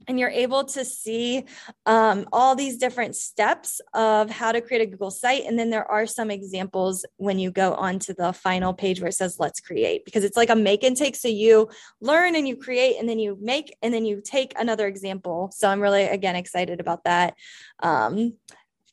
and 0.07 0.19
you're 0.19 0.29
able 0.29 0.63
to 0.63 0.85
see 0.85 1.45
um, 1.85 2.27
all 2.31 2.55
these 2.55 2.77
different 2.77 3.15
steps 3.15 3.81
of 3.93 4.29
how 4.29 4.51
to 4.51 4.61
create 4.61 4.81
a 4.81 4.85
Google 4.85 5.11
site. 5.11 5.43
And 5.45 5.59
then 5.59 5.69
there 5.69 5.89
are 5.89 6.05
some 6.05 6.31
examples 6.31 7.05
when 7.17 7.39
you 7.39 7.51
go 7.51 7.73
on 7.73 7.99
to 7.99 8.13
the 8.13 8.33
final 8.33 8.73
page 8.73 9.01
where 9.01 9.09
it 9.09 9.13
says, 9.13 9.37
let's 9.39 9.59
create, 9.59 10.05
because 10.05 10.23
it's 10.23 10.37
like 10.37 10.49
a 10.49 10.55
make 10.55 10.83
and 10.83 10.95
take. 10.95 11.15
So 11.15 11.27
you 11.27 11.69
learn 11.99 12.35
and 12.35 12.47
you 12.47 12.55
create, 12.55 12.97
and 12.99 13.07
then 13.07 13.19
you 13.19 13.37
make, 13.41 13.75
and 13.81 13.93
then 13.93 14.05
you 14.05 14.21
take 14.23 14.53
another 14.57 14.87
example. 14.87 15.51
So 15.53 15.69
I'm 15.69 15.81
really, 15.81 16.03
again, 16.03 16.35
excited 16.35 16.79
about 16.79 17.03
that. 17.03 17.35
Um, 17.81 18.33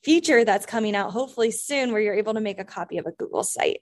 feature 0.03 0.45
that's 0.45 0.67
coming 0.67 0.95
out 0.95 1.13
hopefully 1.13 1.51
soon 1.51 1.91
where 1.91 2.01
you're 2.01 2.15
able 2.15 2.35
to 2.35 2.41
make 2.41 2.59
a 2.59 2.65
copy 2.65 2.99
of 2.99 3.07
a 3.07 3.13
Google 3.13 3.43
site. 3.43 3.81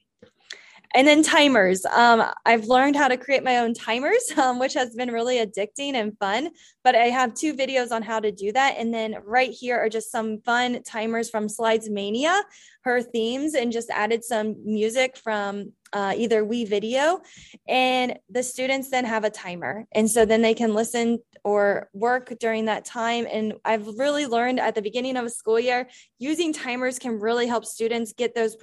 And 0.94 1.06
then 1.06 1.23
timers. 1.23 1.85
Um, 1.86 2.24
I've 2.44 2.66
learned 2.66 2.97
how 2.97 3.09
to 3.09 3.16
create 3.16 3.43
my 3.43 3.59
own 3.59 3.74
timers, 3.74 4.23
um, 4.36 4.59
which 4.59 4.74
has 4.74 4.94
been 4.94 5.10
really 5.10 5.44
addicting 5.44 5.94
and 5.94 6.16
fun. 6.19 6.51
But 6.85 6.94
I 6.94 7.06
have 7.06 7.35
two 7.35 7.55
videos 7.55 7.93
on 7.93 8.02
how 8.02 8.20
to 8.20 8.31
do 8.31 8.52
that. 8.52 8.77
And 8.78 8.93
then 8.93 9.16
right 9.24 9.51
here 9.51 9.78
are 9.78 9.89
just 9.89 10.10
some 10.10 10.40
fun 10.40 10.82
timers 10.82 11.31
from 11.31 11.47
SlidesMania, 11.47 12.43
her 12.82 13.02
themes, 13.02 13.55
and 13.55 13.73
just 13.73 13.90
added 13.90 14.24
some 14.24 14.56
music 14.64 15.16
from 15.16 15.73
uh, 15.93 16.14
either 16.16 16.44
WeVideo, 16.44 17.20
and 17.69 18.19
the 18.31 18.43
students 18.43 18.90
then 18.90 19.05
have 19.05 19.24
a 19.24 19.31
timer. 19.31 19.86
And 19.93 20.10
so 20.10 20.24
then 20.24 20.43
they 20.43 20.55
can 20.55 20.74
listen 20.74 21.19
or 21.44 21.89
work 21.93 22.32
during 22.39 22.66
that 22.66 22.85
time. 22.85 23.27
And 23.31 23.55
I've 23.64 23.86
really 23.86 24.27
learned 24.27 24.60
at 24.60 24.74
the 24.74 24.82
beginning 24.82 25.16
of 25.16 25.24
a 25.24 25.31
school 25.31 25.59
year, 25.59 25.89
using 26.19 26.52
timers 26.52 26.98
can 26.98 27.19
really 27.19 27.47
help 27.47 27.64
students 27.64 28.12
get 28.12 28.35
those 28.35 28.56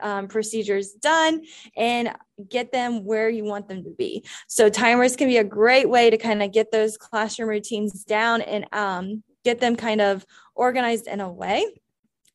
um, 0.00 0.28
procedures 0.28 0.92
done 0.92 1.42
and 1.76 2.14
get 2.48 2.72
them 2.72 3.04
where 3.04 3.30
you 3.30 3.44
want 3.44 3.68
them 3.68 3.84
to 3.84 3.90
be. 3.90 4.24
So 4.48 4.68
timers 4.68 5.16
can 5.16 5.28
be 5.28 5.38
a 5.38 5.44
great 5.44 5.88
way 5.88 6.10
to 6.10 6.18
kind 6.18 6.42
of 6.42 6.52
get 6.52 6.70
those 6.70 6.98
classroom 6.98 7.48
routines 7.48 8.04
down 8.04 8.42
and 8.42 8.66
um, 8.72 9.22
get 9.44 9.60
them 9.60 9.76
kind 9.76 10.00
of 10.00 10.26
organized 10.54 11.06
in 11.06 11.20
a 11.20 11.32
way. 11.32 11.64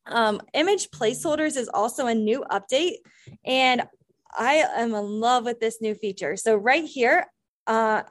Um, 0.08 0.42
image 0.54 0.90
placeholders 0.90 1.58
is 1.58 1.70
also 1.72 2.08
a 2.08 2.16
new 2.16 2.44
update. 2.50 2.96
And 3.46 3.84
I 4.38 4.66
am 4.76 4.94
in 4.94 5.20
love 5.20 5.46
with 5.46 5.60
this 5.60 5.82
new 5.82 5.96
feature. 5.96 6.36
So 6.36 6.56
right 6.56 6.86
here, 6.86 7.26
uh, 7.68 8.04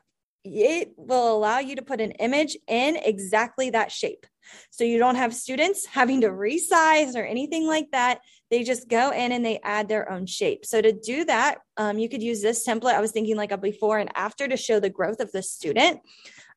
it 0.45 0.93
will 0.97 1.37
allow 1.37 1.59
you 1.59 1.77
to 1.77 1.83
put 1.83 2.01
an 2.01 2.13
image 2.13 2.57
in 2.67 2.97
exactly 2.97 3.71
that 3.71 3.93
shape. 3.93 4.27
So 4.71 4.85
you 4.85 4.99
don't 4.99 5.17
have 5.17 5.35
students 5.35 5.87
having 5.87 6.23
to 6.23 6.29
resize 6.29 7.15
or 7.15 7.25
anything 7.25 7.67
like 7.67 7.91
that. 7.93 8.21
They 8.51 8.65
just 8.65 8.89
go 8.89 9.11
in 9.11 9.33
and 9.33 9.45
they 9.45 9.61
add 9.63 9.89
their 9.89 10.11
own 10.11 10.27
shape. 10.27 10.65
So 10.65 10.81
to 10.81 10.93
do 10.93 11.25
that, 11.27 11.59
um, 11.77 11.99
you 11.99 12.09
could 12.09 12.23
use 12.23 12.43
this 12.43 12.67
template. 12.67 12.95
I 12.95 13.01
was 13.01 13.13
thinking 13.13 13.37
like 13.37 13.53
a 13.53 13.59
before 13.59 13.99
and 13.99 14.11
after 14.15 14.49
to 14.49 14.57
show 14.57 14.81
the 14.81 14.91
growth 14.91 15.21
of 15.21 15.31
the 15.33 15.43
student. 15.43 16.01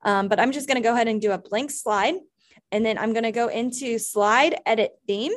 Um, 0.04 0.28
but 0.28 0.40
I'm 0.40 0.52
just 0.52 0.68
going 0.68 0.82
to 0.82 0.88
go 0.88 0.94
ahead 0.94 1.08
and 1.08 1.22
do 1.22 1.32
a 1.32 1.38
blank 1.38 1.72
slide. 1.72 2.16
And 2.72 2.86
then 2.86 2.98
I'm 2.98 3.14
going 3.14 3.24
to 3.24 3.32
go 3.32 3.48
into 3.48 4.00
slide 4.00 4.60
edit 4.66 4.94
theme. 5.08 5.34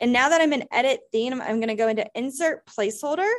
And 0.00 0.12
now 0.12 0.28
that 0.28 0.40
I'm 0.40 0.52
in 0.52 0.66
edit 0.72 1.00
theme, 1.12 1.40
I'm 1.40 1.60
going 1.60 1.68
to 1.68 1.74
go 1.74 1.88
into 1.88 2.06
insert 2.14 2.66
placeholder. 2.66 3.30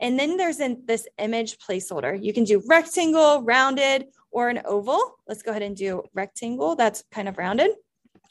And 0.00 0.18
then 0.18 0.36
there's 0.36 0.60
in 0.60 0.82
this 0.86 1.06
image 1.18 1.58
placeholder. 1.58 2.22
You 2.22 2.32
can 2.32 2.44
do 2.44 2.62
rectangle, 2.66 3.42
rounded, 3.42 4.06
or 4.30 4.48
an 4.48 4.62
oval. 4.64 5.16
Let's 5.28 5.42
go 5.42 5.52
ahead 5.52 5.62
and 5.62 5.76
do 5.76 6.02
rectangle. 6.14 6.74
That's 6.74 7.04
kind 7.12 7.28
of 7.28 7.38
rounded. 7.38 7.70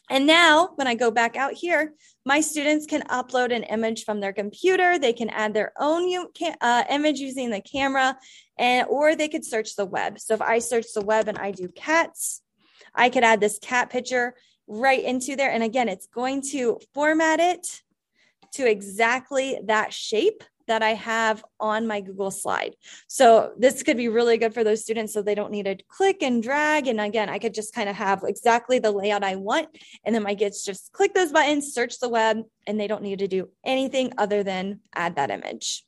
And 0.10 0.28
now 0.28 0.72
when 0.76 0.88
I 0.88 0.96
go 0.96 1.10
back 1.10 1.38
out 1.38 1.54
here, 1.54 1.94
my 2.26 2.42
students 2.42 2.86
can 2.86 3.02
upload 3.04 3.56
an 3.56 3.64
image 3.64 4.04
from 4.04 4.20
their 4.20 4.34
computer. 4.34 5.00
They 5.00 5.14
can 5.14 5.30
add 5.30 5.54
their 5.54 5.72
own 5.80 6.28
uh, 6.60 6.84
image 6.90 7.20
using 7.20 7.50
the 7.50 7.62
camera 7.62 8.18
and, 8.58 8.88
or 8.90 9.16
they 9.16 9.30
could 9.30 9.46
search 9.46 9.78
the 9.78 9.86
web. 9.86 10.20
So 10.20 10.34
if 10.34 10.42
I 10.42 10.60
search 10.60 10.88
the 10.94 11.02
web 11.02 11.30
and 11.30 11.38
I 11.38 11.52
do 11.52 11.70
cats, 11.70 12.42
I 12.94 13.10
could 13.10 13.24
add 13.24 13.40
this 13.40 13.58
cat 13.60 13.90
picture 13.90 14.36
right 14.72 15.04
into 15.04 15.36
there. 15.36 15.52
And 15.52 15.64
again, 15.64 15.90
it's 15.90 16.08
going 16.08 16.42
to 16.52 16.80
format 16.94 17.40
it 17.40 17.82
to 18.54 18.70
exactly 18.70 19.60
that 19.66 19.94
shape 19.94 20.44
that 20.68 20.82
I 20.82 20.94
have 20.94 21.44
on 21.60 21.86
my 21.86 22.00
Google 22.00 22.32
slide. 22.32 22.76
So 23.08 23.52
this 23.58 23.84
could 23.84 23.98
be 23.98 24.08
really 24.08 24.38
good 24.38 24.54
for 24.54 24.64
those 24.64 24.82
students 24.82 25.14
so 25.14 25.22
they 25.22 25.36
don't 25.36 25.52
need 25.52 25.66
to 25.66 25.76
click 25.90 26.24
and 26.24 26.42
drag. 26.42 26.88
And 26.88 27.02
again, 27.02 27.28
I 27.30 27.40
could 27.40 27.54
just 27.54 27.74
kind 27.74 27.90
of 27.90 27.96
have 27.96 28.24
exactly 28.26 28.80
the 28.80 28.92
layout 28.92 29.24
I 29.24 29.36
want. 29.36 29.68
And 30.06 30.16
then 30.16 30.24
my 30.24 30.36
kids 30.36 30.64
just 30.64 30.94
click 30.94 31.14
those 31.14 31.32
buttons, 31.32 31.74
search 31.74 32.00
the 32.00 32.08
web, 32.08 32.44
and 32.66 32.80
they 32.80 32.88
don't 32.88 33.04
need 33.04 33.20
to 33.20 33.28
do 33.28 33.50
anything 33.66 34.14
other 34.18 34.44
than 34.44 34.80
add 34.96 35.16
that 35.18 35.32
image. 35.32 35.84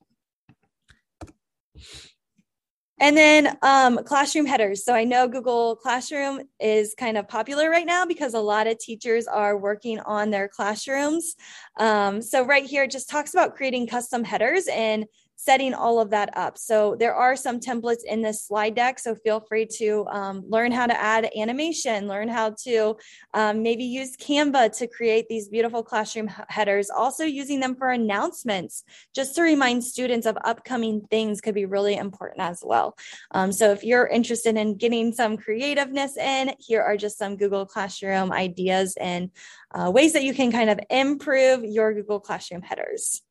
And 3.03 3.17
then 3.17 3.57
um, 3.63 4.01
classroom 4.05 4.45
headers. 4.45 4.85
So 4.85 4.93
I 4.93 5.03
know 5.03 5.27
Google 5.27 5.75
Classroom 5.75 6.39
is 6.57 6.95
kind 6.97 7.17
of 7.17 7.27
popular 7.27 7.69
right 7.69 7.85
now 7.85 8.05
because 8.05 8.33
a 8.33 8.39
lot 8.39 8.65
of 8.65 8.79
teachers 8.79 9.27
are 9.27 9.57
working 9.57 9.99
on 9.99 10.29
their 10.29 10.47
classrooms. 10.47 11.35
Um, 11.77 12.21
so 12.21 12.45
right 12.45 12.63
here, 12.63 12.83
it 12.83 12.91
just 12.91 13.09
talks 13.09 13.33
about 13.33 13.57
creating 13.57 13.87
custom 13.87 14.23
headers 14.23 14.67
and 14.71 15.03
setting 15.35 15.73
all 15.73 15.99
of 15.99 16.09
that 16.11 16.35
up. 16.37 16.57
So 16.57 16.95
there 16.97 17.13
are 17.13 17.35
some 17.35 17.59
templates 17.59 18.03
in 18.05 18.21
this 18.21 18.45
slide 18.45 18.75
deck. 18.75 18.99
So 18.99 19.15
feel 19.15 19.41
free 19.41 19.65
to 19.77 20.05
um, 20.09 20.43
learn 20.47 20.71
how 20.71 20.87
to 20.87 20.99
add 20.99 21.29
animation, 21.37 22.07
learn 22.07 22.29
how 22.29 22.55
to 22.63 22.95
um, 23.33 23.61
maybe 23.61 23.83
use 23.83 24.15
Canva 24.15 24.77
to 24.77 24.87
create 24.87 25.27
these 25.27 25.49
beautiful 25.49 25.83
classroom 25.83 26.29
headers. 26.47 26.89
Also 26.89 27.25
using 27.25 27.59
them 27.59 27.75
for 27.75 27.89
announcements, 27.89 28.83
just 29.13 29.35
to 29.35 29.41
remind 29.41 29.83
students 29.83 30.25
of 30.25 30.37
upcoming 30.45 31.01
things 31.09 31.41
could 31.41 31.55
be 31.55 31.65
really 31.65 31.95
important 31.95 32.41
as 32.41 32.61
well. 32.65 32.95
Um, 33.31 33.51
so 33.51 33.71
if 33.71 33.83
you're 33.83 34.07
interested 34.07 34.55
in 34.55 34.77
getting 34.77 35.11
some 35.11 35.37
creativeness 35.37 36.15
in, 36.17 36.53
here 36.59 36.81
are 36.81 36.97
just 36.97 37.17
some 37.17 37.35
Google 37.35 37.65
Classroom 37.65 38.31
ideas 38.31 38.95
and 38.99 39.29
uh, 39.73 39.91
ways 39.91 40.13
that 40.13 40.23
you 40.23 40.33
can 40.33 40.51
kind 40.51 40.69
of 40.69 40.79
improve 40.89 41.63
your 41.63 41.93
Google 41.93 42.19
Classroom 42.19 42.61
headers. 42.61 43.21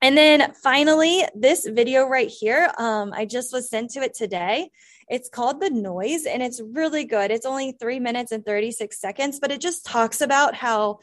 And 0.00 0.16
then 0.16 0.52
finally, 0.54 1.24
this 1.34 1.66
video 1.66 2.06
right 2.06 2.28
here, 2.28 2.70
um, 2.78 3.12
I 3.12 3.24
just 3.24 3.52
was 3.52 3.68
sent 3.68 3.90
to 3.90 4.00
it 4.00 4.14
today. 4.14 4.70
It's 5.08 5.28
called 5.28 5.60
The 5.60 5.70
Noise, 5.70 6.26
and 6.26 6.42
it's 6.42 6.60
really 6.60 7.04
good. 7.04 7.30
It's 7.30 7.46
only 7.46 7.72
three 7.72 7.98
minutes 7.98 8.30
and 8.30 8.44
36 8.44 9.00
seconds, 9.00 9.40
but 9.40 9.50
it 9.50 9.60
just 9.60 9.84
talks 9.84 10.20
about 10.20 10.54
how, 10.54 11.00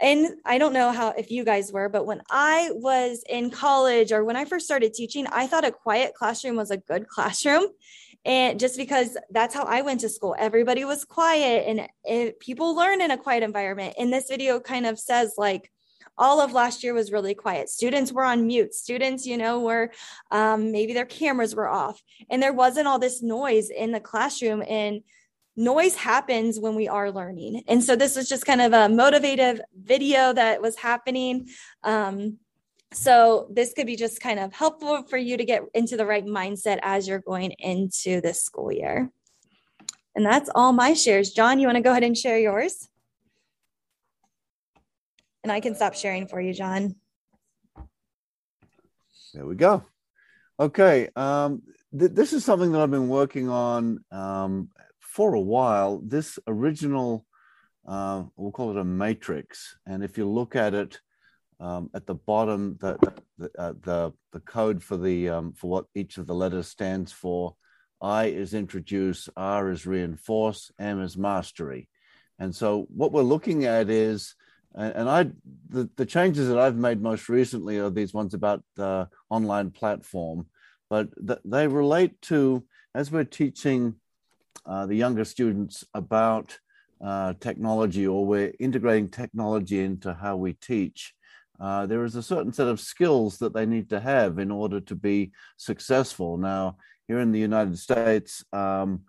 and 0.00 0.38
I 0.44 0.58
don't 0.58 0.72
know 0.72 0.90
how 0.90 1.10
if 1.10 1.30
you 1.30 1.44
guys 1.44 1.70
were, 1.70 1.88
but 1.88 2.06
when 2.06 2.20
I 2.28 2.70
was 2.72 3.22
in 3.28 3.50
college 3.50 4.10
or 4.10 4.24
when 4.24 4.36
I 4.36 4.44
first 4.44 4.64
started 4.64 4.92
teaching, 4.92 5.26
I 5.28 5.46
thought 5.46 5.64
a 5.64 5.70
quiet 5.70 6.14
classroom 6.14 6.56
was 6.56 6.72
a 6.72 6.78
good 6.78 7.06
classroom. 7.08 7.66
And 8.24 8.58
just 8.58 8.76
because 8.76 9.16
that's 9.30 9.54
how 9.54 9.62
I 9.62 9.82
went 9.82 10.00
to 10.00 10.08
school, 10.08 10.34
everybody 10.36 10.84
was 10.84 11.04
quiet 11.04 11.64
and 11.68 11.88
it, 12.02 12.40
people 12.40 12.74
learn 12.74 13.00
in 13.00 13.12
a 13.12 13.18
quiet 13.18 13.44
environment. 13.44 13.94
And 13.98 14.12
this 14.12 14.26
video 14.28 14.58
kind 14.58 14.84
of 14.84 14.98
says, 14.98 15.34
like, 15.38 15.70
all 16.18 16.40
of 16.40 16.52
last 16.52 16.82
year 16.82 16.94
was 16.94 17.12
really 17.12 17.34
quiet. 17.34 17.68
Students 17.68 18.12
were 18.12 18.24
on 18.24 18.46
mute. 18.46 18.74
Students, 18.74 19.26
you 19.26 19.36
know, 19.36 19.60
were 19.60 19.90
um, 20.30 20.72
maybe 20.72 20.92
their 20.92 21.04
cameras 21.04 21.54
were 21.54 21.68
off, 21.68 22.02
and 22.30 22.42
there 22.42 22.52
wasn't 22.52 22.88
all 22.88 22.98
this 22.98 23.22
noise 23.22 23.70
in 23.70 23.92
the 23.92 24.00
classroom. 24.00 24.62
And 24.68 25.02
noise 25.56 25.94
happens 25.94 26.60
when 26.60 26.74
we 26.74 26.88
are 26.88 27.10
learning. 27.10 27.64
And 27.66 27.82
so 27.82 27.96
this 27.96 28.16
was 28.16 28.28
just 28.28 28.46
kind 28.46 28.60
of 28.60 28.72
a 28.72 28.88
motivative 28.88 29.60
video 29.74 30.32
that 30.32 30.60
was 30.60 30.76
happening. 30.76 31.48
Um, 31.82 32.38
so 32.92 33.48
this 33.50 33.72
could 33.72 33.86
be 33.86 33.96
just 33.96 34.20
kind 34.20 34.38
of 34.38 34.52
helpful 34.52 35.02
for 35.02 35.16
you 35.16 35.36
to 35.36 35.44
get 35.44 35.62
into 35.74 35.96
the 35.96 36.06
right 36.06 36.24
mindset 36.24 36.78
as 36.82 37.08
you're 37.08 37.20
going 37.20 37.52
into 37.58 38.20
this 38.20 38.42
school 38.42 38.70
year. 38.70 39.10
And 40.14 40.24
that's 40.24 40.48
all 40.54 40.72
my 40.72 40.94
shares. 40.94 41.32
John, 41.32 41.58
you 41.58 41.66
want 41.66 41.76
to 41.76 41.82
go 41.82 41.90
ahead 41.90 42.04
and 42.04 42.16
share 42.16 42.38
yours? 42.38 42.88
And 45.46 45.52
I 45.52 45.60
can 45.60 45.76
stop 45.76 45.94
sharing 45.94 46.26
for 46.26 46.40
you, 46.40 46.52
John. 46.52 46.96
There 49.32 49.46
we 49.46 49.54
go. 49.54 49.84
Okay. 50.58 51.08
Um, 51.14 51.62
th- 51.96 52.10
this 52.10 52.32
is 52.32 52.44
something 52.44 52.72
that 52.72 52.80
I've 52.80 52.90
been 52.90 53.06
working 53.06 53.48
on 53.48 54.04
um, 54.10 54.70
for 54.98 55.34
a 55.34 55.40
while. 55.40 56.00
This 56.04 56.40
original, 56.48 57.24
uh, 57.86 58.24
we'll 58.34 58.50
call 58.50 58.72
it 58.72 58.76
a 58.76 58.82
matrix. 58.82 59.76
And 59.86 60.02
if 60.02 60.18
you 60.18 60.28
look 60.28 60.56
at 60.56 60.74
it, 60.74 61.00
um, 61.60 61.90
at 61.94 62.06
the 62.06 62.16
bottom, 62.16 62.76
the 62.80 62.98
the, 63.38 63.50
uh, 63.56 63.74
the, 63.82 64.12
the 64.32 64.40
code 64.40 64.82
for 64.82 64.96
the 64.96 65.28
um, 65.28 65.52
for 65.52 65.70
what 65.70 65.84
each 65.94 66.18
of 66.18 66.26
the 66.26 66.34
letters 66.34 66.66
stands 66.66 67.12
for 67.12 67.54
I 68.02 68.24
is 68.24 68.52
introduce, 68.52 69.28
R 69.36 69.70
is 69.70 69.86
reinforce, 69.86 70.72
M 70.76 71.00
is 71.00 71.16
mastery. 71.16 71.88
And 72.36 72.52
so 72.52 72.88
what 72.92 73.12
we're 73.12 73.22
looking 73.22 73.64
at 73.64 73.90
is, 73.90 74.34
and 74.76 75.08
I, 75.08 75.30
the, 75.68 75.88
the 75.96 76.06
changes 76.06 76.48
that 76.48 76.58
I've 76.58 76.76
made 76.76 77.00
most 77.00 77.28
recently 77.28 77.78
are 77.78 77.90
these 77.90 78.12
ones 78.12 78.34
about 78.34 78.62
the 78.76 79.08
online 79.30 79.70
platform, 79.70 80.46
but 80.90 81.08
th- 81.26 81.40
they 81.44 81.66
relate 81.66 82.20
to 82.22 82.64
as 82.94 83.10
we're 83.10 83.24
teaching 83.24 83.94
uh, 84.66 84.86
the 84.86 84.94
younger 84.94 85.24
students 85.24 85.84
about 85.94 86.58
uh, 87.02 87.34
technology 87.40 88.06
or 88.06 88.26
we're 88.26 88.52
integrating 88.58 89.08
technology 89.08 89.82
into 89.82 90.14
how 90.14 90.36
we 90.36 90.52
teach. 90.54 91.14
Uh, 91.58 91.86
there 91.86 92.04
is 92.04 92.16
a 92.16 92.22
certain 92.22 92.52
set 92.52 92.66
of 92.66 92.80
skills 92.80 93.38
that 93.38 93.54
they 93.54 93.64
need 93.64 93.88
to 93.88 94.00
have 94.00 94.38
in 94.38 94.50
order 94.50 94.80
to 94.80 94.94
be 94.94 95.32
successful. 95.56 96.36
Now, 96.36 96.76
here 97.08 97.20
in 97.20 97.32
the 97.32 97.38
United 97.38 97.78
States, 97.78 98.44
um, 98.52 99.02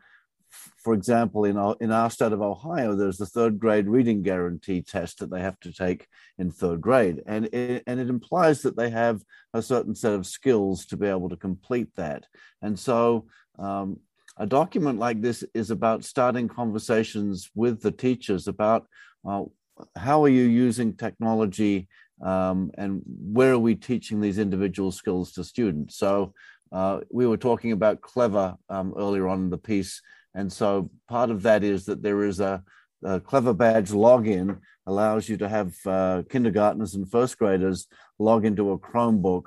for 0.77 0.93
example, 0.93 1.45
in 1.45 1.57
our, 1.57 1.75
in 1.81 1.91
our 1.91 2.09
state 2.09 2.31
of 2.31 2.41
Ohio, 2.41 2.95
there's 2.95 3.17
the 3.17 3.25
third 3.25 3.59
grade 3.59 3.87
reading 3.87 4.23
guarantee 4.23 4.81
test 4.81 5.19
that 5.19 5.29
they 5.29 5.41
have 5.41 5.59
to 5.61 5.73
take 5.73 6.07
in 6.37 6.51
third 6.51 6.81
grade. 6.81 7.21
And 7.25 7.45
it, 7.47 7.83
and 7.87 7.99
it 7.99 8.09
implies 8.09 8.61
that 8.61 8.77
they 8.77 8.89
have 8.89 9.21
a 9.53 9.61
certain 9.61 9.95
set 9.95 10.13
of 10.13 10.25
skills 10.25 10.85
to 10.87 10.97
be 10.97 11.07
able 11.07 11.29
to 11.29 11.37
complete 11.37 11.93
that. 11.95 12.25
And 12.61 12.77
so 12.77 13.27
um, 13.59 13.99
a 14.37 14.45
document 14.45 14.99
like 14.99 15.21
this 15.21 15.43
is 15.53 15.71
about 15.71 16.03
starting 16.03 16.47
conversations 16.47 17.49
with 17.55 17.81
the 17.81 17.91
teachers 17.91 18.47
about 18.47 18.87
uh, 19.27 19.43
how 19.95 20.23
are 20.23 20.29
you 20.29 20.43
using 20.43 20.93
technology 20.93 21.87
um, 22.23 22.71
and 22.77 23.01
where 23.05 23.53
are 23.53 23.59
we 23.59 23.75
teaching 23.75 24.21
these 24.21 24.39
individual 24.39 24.91
skills 24.91 25.31
to 25.33 25.43
students. 25.43 25.97
So 25.97 26.33
uh, 26.71 27.01
we 27.11 27.27
were 27.27 27.37
talking 27.37 27.71
about 27.71 28.01
clever 28.01 28.55
um, 28.69 28.93
earlier 28.97 29.27
on 29.27 29.43
in 29.43 29.49
the 29.49 29.57
piece 29.57 30.01
and 30.37 30.53
so 30.53 30.91
part 31.09 31.31
of 31.31 31.41
that 31.43 31.63
is 31.63 31.85
that 31.85 32.03
there 32.03 32.23
is 32.23 32.39
a, 32.39 32.63
a 33.03 33.19
Clever 33.19 33.55
Badge 33.55 33.89
login 33.89 34.59
allows 34.85 35.27
you 35.27 35.35
to 35.37 35.49
have 35.49 35.75
uh, 35.87 36.21
kindergartners 36.29 36.93
and 36.93 37.09
first 37.09 37.39
graders 37.39 37.87
log 38.19 38.45
into 38.45 38.71
a 38.71 38.77
Chromebook 38.77 39.45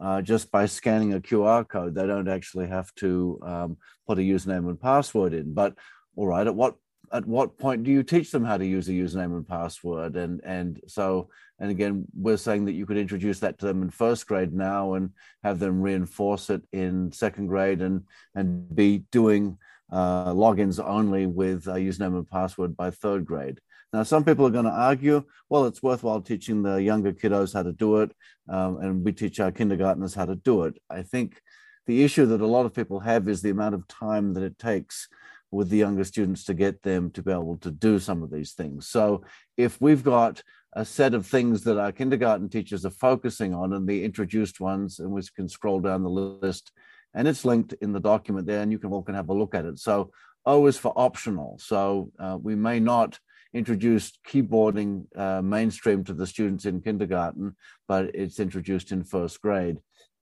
uh, 0.00 0.20
just 0.20 0.50
by 0.50 0.66
scanning 0.66 1.14
a 1.14 1.20
QR 1.20 1.66
code. 1.66 1.94
They 1.94 2.08
don't 2.08 2.28
actually 2.28 2.66
have 2.66 2.92
to 2.96 3.38
um, 3.46 3.76
put 4.08 4.18
a 4.18 4.22
username 4.22 4.68
and 4.68 4.80
password 4.80 5.32
in. 5.32 5.54
But 5.54 5.76
all 6.16 6.26
right, 6.26 6.46
at 6.46 6.56
what 6.56 6.74
at 7.12 7.24
what 7.26 7.58
point 7.58 7.84
do 7.84 7.90
you 7.92 8.02
teach 8.02 8.32
them 8.32 8.44
how 8.44 8.56
to 8.56 8.66
use 8.66 8.88
a 8.88 8.92
username 8.92 9.36
and 9.36 9.46
password? 9.46 10.16
And 10.16 10.40
and 10.44 10.80
so 10.88 11.28
and 11.60 11.70
again, 11.70 12.04
we're 12.16 12.36
saying 12.36 12.64
that 12.64 12.72
you 12.72 12.84
could 12.84 12.96
introduce 12.96 13.38
that 13.40 13.60
to 13.60 13.66
them 13.66 13.82
in 13.82 13.90
first 13.90 14.26
grade 14.26 14.52
now 14.52 14.94
and 14.94 15.10
have 15.44 15.60
them 15.60 15.80
reinforce 15.80 16.50
it 16.50 16.62
in 16.72 17.12
second 17.12 17.46
grade 17.46 17.80
and 17.80 18.02
and 18.34 18.74
be 18.74 19.04
doing 19.12 19.56
uh, 19.92 20.32
logins 20.32 20.82
only 20.82 21.26
with 21.26 21.66
a 21.66 21.74
username 21.74 22.16
and 22.16 22.28
password 22.28 22.76
by 22.76 22.90
third 22.90 23.24
grade. 23.24 23.60
Now, 23.92 24.04
some 24.04 24.24
people 24.24 24.46
are 24.46 24.50
going 24.50 24.64
to 24.64 24.70
argue, 24.70 25.22
well, 25.50 25.66
it's 25.66 25.82
worthwhile 25.82 26.22
teaching 26.22 26.62
the 26.62 26.82
younger 26.82 27.12
kiddos 27.12 27.52
how 27.52 27.62
to 27.62 27.72
do 27.72 27.98
it, 27.98 28.12
um, 28.48 28.78
and 28.78 29.04
we 29.04 29.12
teach 29.12 29.38
our 29.38 29.52
kindergartners 29.52 30.14
how 30.14 30.24
to 30.24 30.34
do 30.34 30.62
it. 30.62 30.74
I 30.88 31.02
think 31.02 31.40
the 31.86 32.02
issue 32.02 32.24
that 32.26 32.40
a 32.40 32.46
lot 32.46 32.64
of 32.64 32.74
people 32.74 33.00
have 33.00 33.28
is 33.28 33.42
the 33.42 33.50
amount 33.50 33.74
of 33.74 33.86
time 33.88 34.32
that 34.32 34.42
it 34.42 34.58
takes 34.58 35.08
with 35.50 35.68
the 35.68 35.76
younger 35.76 36.04
students 36.04 36.44
to 36.44 36.54
get 36.54 36.82
them 36.82 37.10
to 37.10 37.22
be 37.22 37.30
able 37.30 37.58
to 37.58 37.70
do 37.70 37.98
some 37.98 38.22
of 38.22 38.30
these 38.30 38.52
things. 38.52 38.88
So, 38.88 39.24
if 39.58 39.78
we've 39.78 40.02
got 40.02 40.42
a 40.72 40.86
set 40.86 41.12
of 41.12 41.26
things 41.26 41.64
that 41.64 41.78
our 41.78 41.92
kindergarten 41.92 42.48
teachers 42.48 42.86
are 42.86 42.90
focusing 42.90 43.52
on, 43.52 43.74
and 43.74 43.86
the 43.86 44.04
introduced 44.04 44.58
ones, 44.58 45.00
and 45.00 45.10
we 45.10 45.20
can 45.36 45.50
scroll 45.50 45.80
down 45.80 46.02
the 46.02 46.08
list 46.08 46.72
and 47.14 47.28
it's 47.28 47.44
linked 47.44 47.74
in 47.74 47.92
the 47.92 48.00
document 48.00 48.46
there, 48.46 48.62
and 48.62 48.72
you 48.72 48.78
can 48.78 48.92
all 48.92 49.02
can 49.02 49.14
have 49.14 49.28
a 49.28 49.34
look 49.34 49.54
at 49.54 49.64
it. 49.64 49.78
So 49.78 50.10
O 50.44 50.66
is 50.66 50.78
for 50.78 50.92
optional. 50.96 51.58
So 51.58 52.10
uh, 52.18 52.38
we 52.40 52.54
may 52.54 52.80
not 52.80 53.18
introduce 53.54 54.12
keyboarding 54.26 55.04
uh, 55.16 55.42
mainstream 55.42 56.04
to 56.04 56.14
the 56.14 56.26
students 56.26 56.64
in 56.64 56.80
kindergarten, 56.80 57.54
but 57.86 58.14
it's 58.14 58.40
introduced 58.40 58.92
in 58.92 59.04
first 59.04 59.40
grade. 59.40 59.78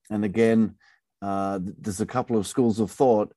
And 0.09 0.25
again, 0.25 0.75
uh, 1.21 1.59
there's 1.61 2.01
a 2.01 2.05
couple 2.05 2.37
of 2.37 2.47
schools 2.47 2.79
of 2.79 2.91
thought. 2.91 3.33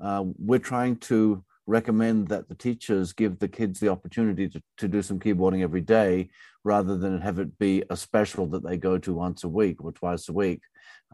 Uh, 0.00 0.24
we're 0.38 0.58
trying 0.58 0.96
to 0.96 1.44
recommend 1.66 2.28
that 2.28 2.48
the 2.48 2.54
teachers 2.54 3.12
give 3.12 3.38
the 3.38 3.48
kids 3.48 3.80
the 3.80 3.88
opportunity 3.88 4.48
to, 4.48 4.62
to 4.78 4.88
do 4.88 5.02
some 5.02 5.18
keyboarding 5.18 5.62
every 5.62 5.80
day 5.80 6.30
rather 6.64 6.96
than 6.96 7.20
have 7.20 7.38
it 7.38 7.58
be 7.58 7.82
a 7.90 7.96
special 7.96 8.46
that 8.46 8.62
they 8.62 8.76
go 8.76 8.98
to 8.98 9.14
once 9.14 9.44
a 9.44 9.48
week 9.48 9.82
or 9.84 9.92
twice 9.92 10.28
a 10.28 10.32
week 10.32 10.60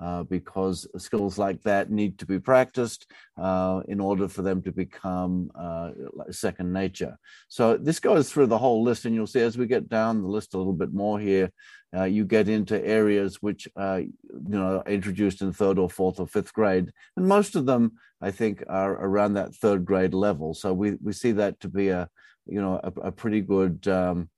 uh, 0.01 0.23
because 0.25 0.87
skills 0.97 1.39
like 1.39 1.63
that 1.63 1.91
need 1.91 2.19
to 2.19 2.27
be 2.27 2.39
practiced 2.39 3.11
uh, 3.41 3.83
in 3.89 4.01
order 4.01 4.29
for 4.29 4.43
them 4.43 4.63
to 4.63 4.73
become 4.73 5.51
uh, 5.55 5.91
second 6.31 6.73
nature. 6.73 7.17
So 7.49 7.77
this 7.77 8.01
goes 8.01 8.31
through 8.31 8.47
the 8.47 8.59
whole 8.59 8.83
list, 8.83 9.05
and 9.05 9.15
you'll 9.15 9.27
see 9.27 9.41
as 9.41 9.59
we 9.59 9.67
get 9.67 9.89
down 9.89 10.23
the 10.23 10.29
list 10.29 10.55
a 10.55 10.59
little 10.59 10.73
bit 10.73 10.93
more 10.93 11.21
here, 11.21 11.51
uh, 11.95 12.05
you 12.05 12.25
get 12.25 12.49
into 12.49 12.85
areas 12.85 13.43
which 13.43 13.69
uh, 13.77 14.01
you 14.01 14.59
know 14.59 14.79
are 14.79 14.91
introduced 14.91 15.43
in 15.43 15.53
third 15.53 15.79
or 15.79 15.91
fourth 15.91 16.21
or 16.21 16.27
fifth 16.27 16.53
grade, 16.55 16.91
and 17.17 17.27
most 17.27 17.55
of 17.55 17.67
them 17.67 17.93
I 18.21 18.31
think 18.31 18.65
are 18.69 18.93
around 18.93 19.35
that 19.35 19.55
third 19.55 19.85
grade 19.85 20.15
level. 20.15 20.55
So 20.55 20.73
we 20.73 20.93
we 21.03 21.13
see 21.13 21.33
that 21.33 21.61
to 21.61 21.69
be 21.69 21.89
a 21.89 22.09
you 22.47 22.63
know 22.63 22.81
a, 22.83 23.09
a 23.09 23.13
pretty 23.13 23.43
good 23.43 23.87
um, 23.89 24.31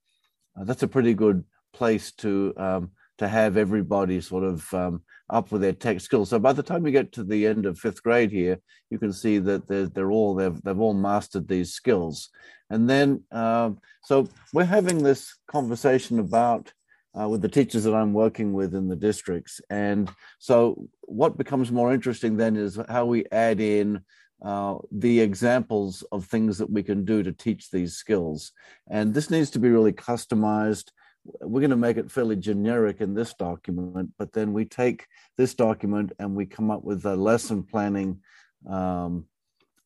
that's 0.57 0.83
a 0.83 0.89
pretty 0.89 1.15
good 1.15 1.45
place 1.73 2.13
to 2.13 2.55
um, 2.57 2.91
to 3.19 3.29
have 3.29 3.57
everybody 3.57 4.21
sort 4.21 4.45
of 4.45 4.75
um, 4.75 5.03
up 5.35 5.51
with 5.51 5.63
their 5.63 5.73
tech 5.73 6.01
skills. 6.01 6.31
So 6.31 6.39
by 6.39 6.53
the 6.53 6.63
time 6.63 6.87
you 6.87 6.93
get 6.93 7.13
to 7.13 7.25
the 7.25 7.47
end 7.47 7.67
of 7.67 7.79
fifth 7.79 8.03
grade 8.03 8.31
here, 8.31 8.59
you 8.91 8.99
can 8.99 9.13
see 9.13 9.39
that 9.39 9.67
they're, 9.69 9.89
they're 9.89 10.13
all 10.13 10.35
they've 10.35 10.61
they've 10.63 10.85
all 10.85 10.95
mastered 10.95 11.49
these 11.49 11.73
skills. 11.73 12.31
And 12.71 12.89
then 12.89 13.09
uh, 13.31 13.71
so 14.03 14.29
we're 14.53 14.65
having 14.79 15.03
this 15.03 15.37
conversation 15.57 16.19
about 16.19 16.73
uh, 17.19 17.29
with 17.29 17.43
the 17.43 17.49
teachers 17.49 17.85
that 17.85 17.95
I'm 17.95 18.13
working 18.13 18.53
with 18.53 18.75
in 18.75 18.89
the 18.89 18.97
districts. 19.09 19.61
And 19.71 20.11
so 20.39 20.89
what 21.03 21.39
becomes 21.39 21.71
more 21.71 21.93
interesting 21.93 22.37
then 22.37 22.57
is 22.57 22.79
how 22.89 23.05
we 23.07 23.25
add 23.31 23.61
in 23.61 24.01
uh, 24.45 24.77
the 24.91 25.21
examples 25.21 26.03
of 26.13 26.27
things 26.27 26.59
that 26.59 26.71
we 26.71 26.83
can 26.83 27.05
do 27.05 27.23
to 27.23 27.33
teach 27.33 27.71
these 27.71 27.95
skills. 27.95 28.53
And 28.91 29.15
this 29.15 29.31
needs 29.31 29.51
to 29.51 29.59
be 29.59 29.71
really 29.71 29.93
customized 29.93 30.91
we're 31.25 31.61
going 31.61 31.71
to 31.71 31.77
make 31.77 31.97
it 31.97 32.11
fairly 32.11 32.37
generic 32.37 33.01
in 33.01 33.15
this 33.15 33.35
document, 33.35 34.13
but 34.19 34.33
then 34.33 34.53
we 34.53 34.65
take 34.65 35.07
this 35.37 35.55
document 35.55 36.13
and 36.19 36.35
we 36.35 36.45
come 36.45 36.71
up 36.71 36.85
with 36.85 37.05
a 37.07 37.17
lesson 37.17 37.63
planning 37.63 38.21
um, 38.69 39.25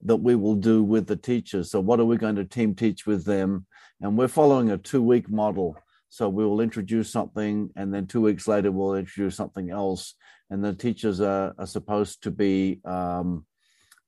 that 0.03 0.17
we 0.17 0.35
will 0.35 0.55
do 0.55 0.83
with 0.83 1.07
the 1.07 1.17
teachers. 1.17 1.71
So, 1.71 1.81
what 1.81 2.01
are 2.01 2.05
we 2.05 2.17
going 2.17 2.37
to 2.37 2.45
team 2.45 2.75
teach 2.75 3.07
with 3.07 3.25
them? 3.25 3.67
And 4.01 4.17
we're 4.17 4.29
following 4.29 4.71
a 4.71 4.79
two 4.79 5.03
week 5.03 5.29
model. 5.29 5.77
So, 6.09 6.29
we 6.29 6.45
will 6.45 6.61
introduce 6.61 7.11
something, 7.11 7.71
and 7.77 7.95
then 7.95 8.07
two 8.07 8.21
weeks 8.21 8.49
later, 8.49 8.73
we'll 8.73 8.95
introduce 8.95 9.37
something 9.37 9.71
else. 9.71 10.15
And 10.51 10.65
the 10.65 10.73
teachers 10.73 11.21
are, 11.21 11.55
are 11.59 11.67
supposed 11.67 12.23
to 12.23 12.31
be 12.31 12.81
um, 12.85 13.45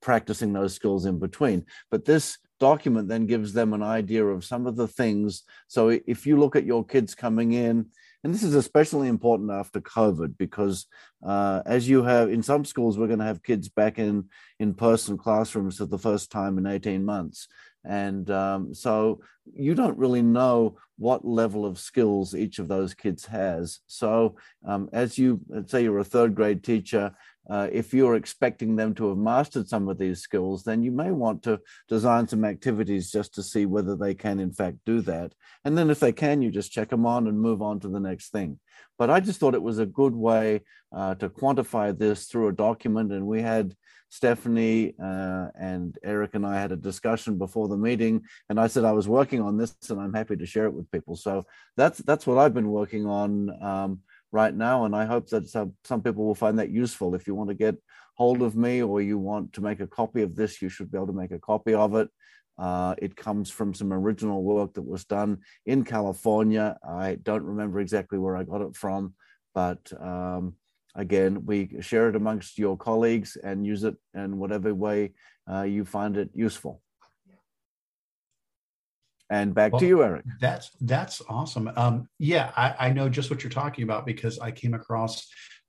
practicing 0.00 0.52
those 0.52 0.74
skills 0.74 1.06
in 1.06 1.18
between. 1.18 1.66
But 1.90 2.04
this 2.04 2.38
document 2.60 3.08
then 3.08 3.26
gives 3.26 3.52
them 3.52 3.72
an 3.72 3.82
idea 3.82 4.24
of 4.24 4.44
some 4.44 4.66
of 4.66 4.76
the 4.76 4.86
things. 4.86 5.42
So 5.66 5.88
if 5.88 6.26
you 6.26 6.38
look 6.38 6.54
at 6.54 6.66
your 6.66 6.84
kids 6.84 7.14
coming 7.14 7.52
in, 7.52 7.86
and 8.22 8.34
this 8.34 8.42
is 8.42 8.54
especially 8.54 9.08
important 9.08 9.50
after 9.50 9.80
COVID 9.80 10.36
because 10.36 10.86
uh, 11.24 11.62
as 11.64 11.88
you 11.88 12.02
have 12.02 12.30
in 12.30 12.42
some 12.42 12.66
schools, 12.66 12.98
we're 12.98 13.06
going 13.06 13.18
to 13.18 13.24
have 13.24 13.42
kids 13.42 13.68
back 13.68 13.98
in 13.98 14.28
in 14.58 14.74
person 14.74 15.16
classrooms 15.16 15.78
for 15.78 15.86
the 15.86 15.98
first 15.98 16.30
time 16.30 16.58
in 16.58 16.66
18 16.66 17.02
months. 17.02 17.48
And 17.84 18.30
um, 18.30 18.74
so 18.74 19.22
you 19.54 19.74
don't 19.74 19.96
really 19.96 20.20
know 20.20 20.76
what 20.98 21.24
level 21.24 21.64
of 21.64 21.78
skills 21.78 22.34
each 22.34 22.58
of 22.58 22.68
those 22.68 22.92
kids 22.92 23.24
has. 23.24 23.80
So 23.86 24.36
um, 24.66 24.90
as 24.92 25.16
you, 25.16 25.40
say 25.66 25.82
you're 25.84 25.98
a 25.98 26.04
third 26.04 26.34
grade 26.34 26.62
teacher 26.62 27.12
uh, 27.48 27.68
if 27.72 27.94
you're 27.94 28.16
expecting 28.16 28.76
them 28.76 28.94
to 28.94 29.08
have 29.08 29.18
mastered 29.18 29.68
some 29.68 29.88
of 29.88 29.98
these 29.98 30.20
skills, 30.20 30.62
then 30.62 30.82
you 30.82 30.92
may 30.92 31.10
want 31.10 31.42
to 31.42 31.60
design 31.88 32.28
some 32.28 32.44
activities 32.44 33.10
just 33.10 33.34
to 33.34 33.42
see 33.42 33.66
whether 33.66 33.96
they 33.96 34.14
can, 34.14 34.38
in 34.38 34.52
fact, 34.52 34.76
do 34.84 35.00
that. 35.00 35.32
And 35.64 35.76
then 35.76 35.90
if 35.90 36.00
they 36.00 36.12
can, 36.12 36.42
you 36.42 36.50
just 36.50 36.72
check 36.72 36.90
them 36.90 37.06
on 37.06 37.26
and 37.26 37.40
move 37.40 37.62
on 37.62 37.80
to 37.80 37.88
the 37.88 38.00
next 38.00 38.30
thing. 38.30 38.58
But 38.98 39.10
I 39.10 39.20
just 39.20 39.40
thought 39.40 39.54
it 39.54 39.62
was 39.62 39.78
a 39.78 39.86
good 39.86 40.14
way 40.14 40.60
uh, 40.94 41.14
to 41.16 41.28
quantify 41.28 41.96
this 41.96 42.26
through 42.26 42.48
a 42.48 42.52
document. 42.52 43.12
And 43.12 43.26
we 43.26 43.40
had 43.40 43.74
Stephanie 44.10 44.94
uh, 45.02 45.48
and 45.58 45.96
Eric 46.02 46.34
and 46.34 46.44
I 46.44 46.60
had 46.60 46.72
a 46.72 46.76
discussion 46.76 47.38
before 47.38 47.68
the 47.68 47.76
meeting, 47.76 48.22
and 48.48 48.60
I 48.60 48.66
said 48.66 48.84
I 48.84 48.92
was 48.92 49.08
working 49.08 49.40
on 49.40 49.56
this, 49.56 49.74
and 49.88 50.00
I'm 50.00 50.12
happy 50.12 50.36
to 50.36 50.46
share 50.46 50.66
it 50.66 50.74
with 50.74 50.90
people. 50.90 51.14
So 51.14 51.46
that's 51.76 51.98
that's 51.98 52.26
what 52.26 52.36
I've 52.36 52.52
been 52.54 52.70
working 52.70 53.06
on. 53.06 53.50
Um, 53.62 54.00
right 54.32 54.54
now. 54.54 54.84
And 54.84 54.94
I 54.94 55.04
hope 55.04 55.28
that 55.30 55.48
some, 55.48 55.74
some 55.84 56.02
people 56.02 56.24
will 56.24 56.34
find 56.34 56.58
that 56.58 56.70
useful. 56.70 57.14
If 57.14 57.26
you 57.26 57.34
want 57.34 57.50
to 57.50 57.54
get 57.54 57.76
hold 58.14 58.42
of 58.42 58.56
me 58.56 58.82
or 58.82 59.00
you 59.00 59.18
want 59.18 59.52
to 59.54 59.60
make 59.60 59.80
a 59.80 59.86
copy 59.86 60.22
of 60.22 60.36
this, 60.36 60.60
you 60.60 60.68
should 60.68 60.90
be 60.90 60.98
able 60.98 61.06
to 61.08 61.12
make 61.12 61.32
a 61.32 61.38
copy 61.38 61.74
of 61.74 61.94
it. 61.94 62.08
Uh, 62.58 62.94
it 62.98 63.16
comes 63.16 63.50
from 63.50 63.72
some 63.72 63.92
original 63.92 64.42
work 64.42 64.74
that 64.74 64.82
was 64.82 65.04
done 65.06 65.38
in 65.64 65.82
California. 65.82 66.76
I 66.86 67.16
don't 67.22 67.42
remember 67.42 67.80
exactly 67.80 68.18
where 68.18 68.36
I 68.36 68.44
got 68.44 68.60
it 68.60 68.76
from, 68.76 69.14
but 69.54 69.90
um, 69.98 70.56
again, 70.94 71.46
we 71.46 71.76
share 71.80 72.10
it 72.10 72.16
amongst 72.16 72.58
your 72.58 72.76
colleagues 72.76 73.38
and 73.42 73.66
use 73.66 73.84
it 73.84 73.96
in 74.14 74.38
whatever 74.38 74.74
way 74.74 75.14
uh, 75.50 75.62
you 75.62 75.86
find 75.86 76.18
it 76.18 76.30
useful. 76.34 76.82
And 79.30 79.54
back 79.54 79.72
well, 79.72 79.80
to 79.80 79.86
you, 79.86 80.02
Eric. 80.02 80.24
That's 80.40 80.70
that's 80.80 81.22
awesome. 81.28 81.70
Um, 81.76 82.08
yeah, 82.18 82.50
I, 82.56 82.88
I 82.88 82.92
know 82.92 83.08
just 83.08 83.30
what 83.30 83.44
you're 83.44 83.50
talking 83.50 83.84
about 83.84 84.04
because 84.04 84.40
I 84.40 84.50
came 84.50 84.74
across 84.74 85.28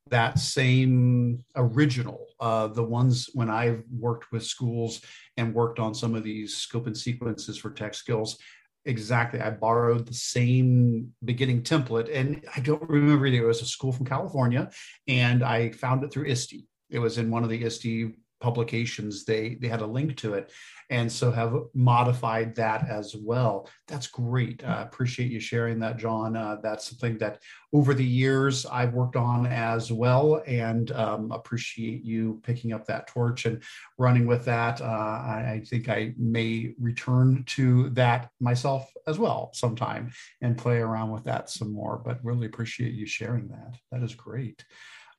that 0.10 0.40
same 0.40 1.44
original, 1.56 2.28
uh, 2.40 2.68
the 2.68 2.84
ones 2.84 3.30
when 3.34 3.50
I've 3.52 3.84
worked 3.96 4.32
with 4.32 4.44
schools 4.44 5.02
and 5.38 5.54
worked 5.54 5.80
on 5.80 5.94
some 5.94 6.16
of 6.16 6.24
these 6.24 6.58
scope 6.58 6.88
and 6.88 6.98
sequences 6.98 7.58
for 7.58 7.70
tech 7.70 7.94
skills. 7.94 8.38
Exactly. 8.86 9.40
I 9.40 9.52
borrowed 9.52 10.08
the 10.08 10.14
same 10.14 11.14
beginning 11.24 11.62
template, 11.62 12.10
and 12.12 12.44
I 12.56 12.62
don't 12.62 12.82
remember 12.90 13.28
it. 13.28 13.36
It 13.36 13.46
was 13.46 13.62
a 13.62 13.66
school 13.66 13.92
from 13.92 14.08
California, 14.08 14.72
and 15.08 15.44
I 15.44 15.70
found 15.70 16.04
it 16.04 16.12
through 16.12 16.26
ISTE. 16.26 16.66
It 16.90 16.98
was 16.98 17.20
in 17.20 17.30
one 17.30 17.44
of 17.44 17.50
the 17.50 17.64
ISTE 17.64 18.16
publications 18.42 19.24
they 19.24 19.56
they 19.62 19.68
had 19.68 19.82
a 19.82 19.86
link 19.86 20.18
to 20.18 20.34
it 20.34 20.52
and 20.92 21.10
so 21.10 21.32
have 21.32 21.56
modified 21.74 22.54
that 22.56 22.90
as 22.90 23.16
well. 23.16 23.70
That's 23.88 24.08
great. 24.08 24.62
Uh, 24.62 24.84
appreciate 24.86 25.32
you 25.32 25.40
sharing 25.40 25.80
that 25.80 25.98
john. 25.98 26.36
Uh, 26.36 26.58
that's 26.62 26.90
something 26.90 27.18
that 27.20 27.42
over 27.74 27.94
the 27.94 28.06
years 28.06 28.66
i've 28.66 28.94
worked 28.94 29.16
on 29.16 29.48
as 29.48 29.92
well 29.92 30.44
and 30.46 30.92
um, 30.92 31.32
appreciate 31.32 32.04
you 32.04 32.42
picking 32.44 32.74
up 32.74 32.86
that 32.86 33.08
torch 33.08 33.46
and 33.46 33.64
running 33.98 34.28
with 34.28 34.44
that. 34.46 34.82
Uh, 34.82 34.84
I, 34.86 35.54
I 35.56 35.64
think 35.66 35.88
i 35.88 36.14
may 36.18 36.74
return 36.80 37.44
to 37.48 37.90
that 37.92 38.30
myself 38.40 38.92
as 39.08 39.18
well 39.18 39.52
sometime 39.54 40.12
and 40.42 40.58
play 40.58 40.80
around 40.80 41.12
with 41.12 41.24
that 41.24 41.50
some 41.50 41.72
more 41.72 42.02
but 42.04 42.24
really 42.24 42.48
appreciate 42.48 42.94
you 42.94 43.06
sharing 43.06 43.48
that. 43.48 43.78
That 43.92 44.04
is 44.04 44.14
great 44.14 44.66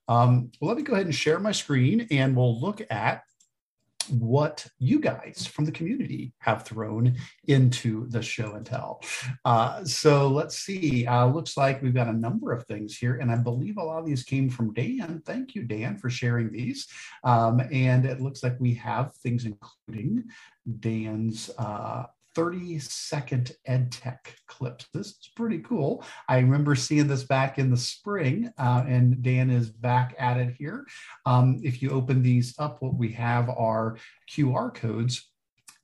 um, 0.08 0.50
well, 0.60 0.68
let 0.68 0.76
me 0.76 0.82
go 0.82 0.94
ahead 0.94 1.06
and 1.06 1.14
share 1.14 1.38
my 1.38 1.52
screen 1.52 2.06
and 2.10 2.36
we'll 2.36 2.60
look 2.60 2.82
at 2.90 3.22
what 4.10 4.66
you 4.78 4.98
guys 4.98 5.46
from 5.46 5.64
the 5.64 5.72
community 5.72 6.32
have 6.38 6.64
thrown 6.64 7.16
into 7.46 8.08
the 8.08 8.22
show 8.22 8.54
and 8.54 8.66
tell. 8.66 9.02
Uh, 9.44 9.84
so 9.84 10.28
let's 10.28 10.58
see. 10.58 11.06
Uh, 11.06 11.26
looks 11.26 11.56
like 11.56 11.82
we've 11.82 11.94
got 11.94 12.08
a 12.08 12.12
number 12.12 12.52
of 12.52 12.64
things 12.66 12.96
here, 12.96 13.16
and 13.16 13.30
I 13.30 13.36
believe 13.36 13.76
a 13.76 13.82
lot 13.82 14.00
of 14.00 14.06
these 14.06 14.22
came 14.22 14.50
from 14.50 14.72
Dan. 14.72 15.22
Thank 15.24 15.54
you, 15.54 15.62
Dan, 15.62 15.96
for 15.96 16.10
sharing 16.10 16.50
these. 16.50 16.88
Um, 17.24 17.62
and 17.72 18.04
it 18.04 18.20
looks 18.20 18.42
like 18.42 18.58
we 18.58 18.74
have 18.74 19.14
things 19.14 19.44
including 19.44 20.24
Dan's 20.80 21.50
uh, 21.58 22.04
30 22.34 22.78
second 22.78 23.52
ed 23.66 23.92
tech 23.92 24.34
clips. 24.46 24.86
This 24.92 25.08
is 25.08 25.30
pretty 25.36 25.58
cool. 25.58 26.04
I 26.28 26.38
remember 26.38 26.74
seeing 26.74 27.08
this 27.08 27.24
back 27.24 27.58
in 27.58 27.70
the 27.70 27.76
spring, 27.76 28.52
uh, 28.58 28.84
and 28.86 29.22
Dan 29.22 29.50
is 29.50 29.70
back 29.70 30.14
at 30.18 30.36
it 30.36 30.54
here. 30.58 30.86
Um, 31.26 31.60
if 31.62 31.82
you 31.82 31.90
open 31.90 32.22
these 32.22 32.54
up, 32.58 32.80
what 32.80 32.94
we 32.94 33.12
have 33.12 33.48
are 33.50 33.96
QR 34.30 34.74
codes 34.74 35.31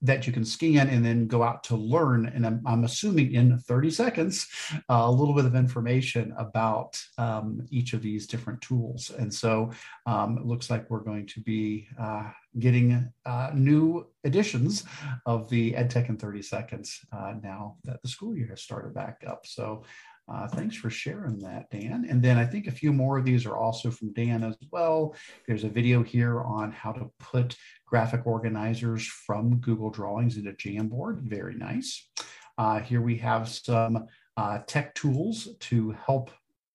that 0.01 0.25
you 0.25 0.33
can 0.33 0.45
scan 0.45 0.87
and 0.87 1.05
then 1.05 1.27
go 1.27 1.43
out 1.43 1.63
to 1.65 1.75
learn. 1.75 2.25
And 2.27 2.45
I'm, 2.45 2.61
I'm 2.65 2.83
assuming 2.83 3.33
in 3.33 3.57
30 3.57 3.91
seconds, 3.91 4.47
uh, 4.89 5.03
a 5.05 5.11
little 5.11 5.35
bit 5.35 5.45
of 5.45 5.55
information 5.55 6.33
about 6.37 7.01
um, 7.17 7.65
each 7.69 7.93
of 7.93 8.01
these 8.01 8.27
different 8.27 8.61
tools. 8.61 9.11
And 9.17 9.33
so 9.33 9.71
um, 10.05 10.37
it 10.37 10.45
looks 10.45 10.69
like 10.69 10.89
we're 10.89 10.99
going 10.99 11.27
to 11.27 11.41
be 11.41 11.87
uh, 11.99 12.29
getting 12.57 13.11
uh, 13.25 13.51
new 13.53 14.07
editions 14.23 14.83
of 15.25 15.49
the 15.49 15.73
EdTech 15.73 16.09
in 16.09 16.17
30 16.17 16.41
seconds 16.41 16.99
uh, 17.11 17.33
now 17.43 17.77
that 17.83 18.01
the 18.01 18.07
school 18.07 18.35
year 18.35 18.47
has 18.47 18.61
started 18.61 18.93
back 18.93 19.23
up. 19.27 19.45
So 19.45 19.83
uh, 20.31 20.47
thanks 20.47 20.75
for 20.75 20.89
sharing 20.89 21.39
that, 21.39 21.69
Dan. 21.71 22.05
And 22.09 22.21
then 22.21 22.37
I 22.37 22.45
think 22.45 22.67
a 22.67 22.71
few 22.71 22.93
more 22.93 23.17
of 23.17 23.25
these 23.25 23.45
are 23.45 23.57
also 23.57 23.89
from 23.89 24.13
Dan 24.13 24.43
as 24.43 24.55
well. 24.71 25.15
There's 25.47 25.63
a 25.63 25.69
video 25.69 26.03
here 26.03 26.41
on 26.41 26.71
how 26.71 26.91
to 26.91 27.09
put 27.19 27.55
graphic 27.85 28.27
organizers 28.27 29.05
from 29.05 29.57
Google 29.57 29.89
Drawings 29.89 30.37
into 30.37 30.51
Jamboard. 30.53 31.21
Very 31.21 31.55
nice. 31.55 32.09
Uh, 32.57 32.79
here 32.79 33.01
we 33.01 33.17
have 33.17 33.47
some 33.49 34.05
uh, 34.37 34.59
tech 34.67 34.93
tools 34.93 35.47
to 35.61 35.91
help 35.91 36.29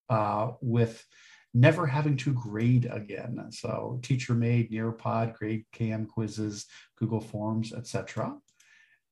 uh, 0.09 0.51
with 0.61 1.05
never 1.53 1.87
having 1.87 2.17
to 2.17 2.33
grade 2.33 2.87
again. 2.91 3.47
So 3.51 3.99
TeacherMade, 4.01 4.71
Nearpod, 4.71 5.35
GradeCam 5.37 6.07
quizzes, 6.07 6.65
Google 6.99 7.21
Forms, 7.21 7.71
etc. 7.71 8.35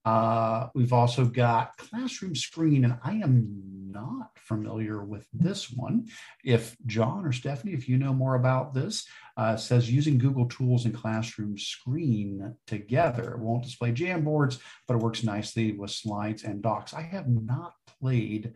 Uh, 0.06 0.68
we've 0.76 0.94
also 0.94 1.26
got 1.26 1.78
Classroom 1.78 2.36
Screen, 2.36 2.84
and 2.84 2.98
I 3.04 3.14
am 3.14 3.62
not 3.90 4.32
familiar 4.36 5.04
with 5.04 5.28
this 5.32 5.72
one. 5.72 6.08
If 6.44 6.76
John 6.86 7.26
or 7.26 7.32
Stephanie, 7.32 7.74
if 7.74 7.88
you 7.88 7.98
know 7.98 8.14
more 8.14 8.36
about 8.36 8.74
this, 8.74 9.08
uh, 9.38 9.56
says 9.56 9.90
using 9.90 10.18
Google 10.18 10.48
Tools 10.48 10.86
and 10.86 10.94
Classroom 10.94 11.58
Screen 11.58 12.56
together. 12.68 13.34
It 13.34 13.40
won't 13.40 13.64
display 13.64 13.92
Jamboards, 13.92 14.60
but 14.88 14.96
it 14.96 15.04
works 15.04 15.24
nicely 15.24 15.72
with 15.72 15.92
slides 15.92 16.44
and 16.44 16.62
docs. 16.62 16.94
I 16.94 17.02
have 17.02 17.28
not 17.28 17.74
played 18.00 18.54